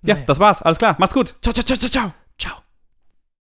ja, 0.00 0.14
Naja. 0.14 0.24
das 0.26 0.40
war's. 0.40 0.62
Alles 0.62 0.78
klar. 0.78 0.96
Macht's 0.98 1.12
gut. 1.12 1.34
Ciao, 1.42 1.52
ciao, 1.52 1.62
ciao, 1.64 1.76
ciao, 1.76 1.90
ciao. 1.90 2.12
Ciao. 2.38 2.67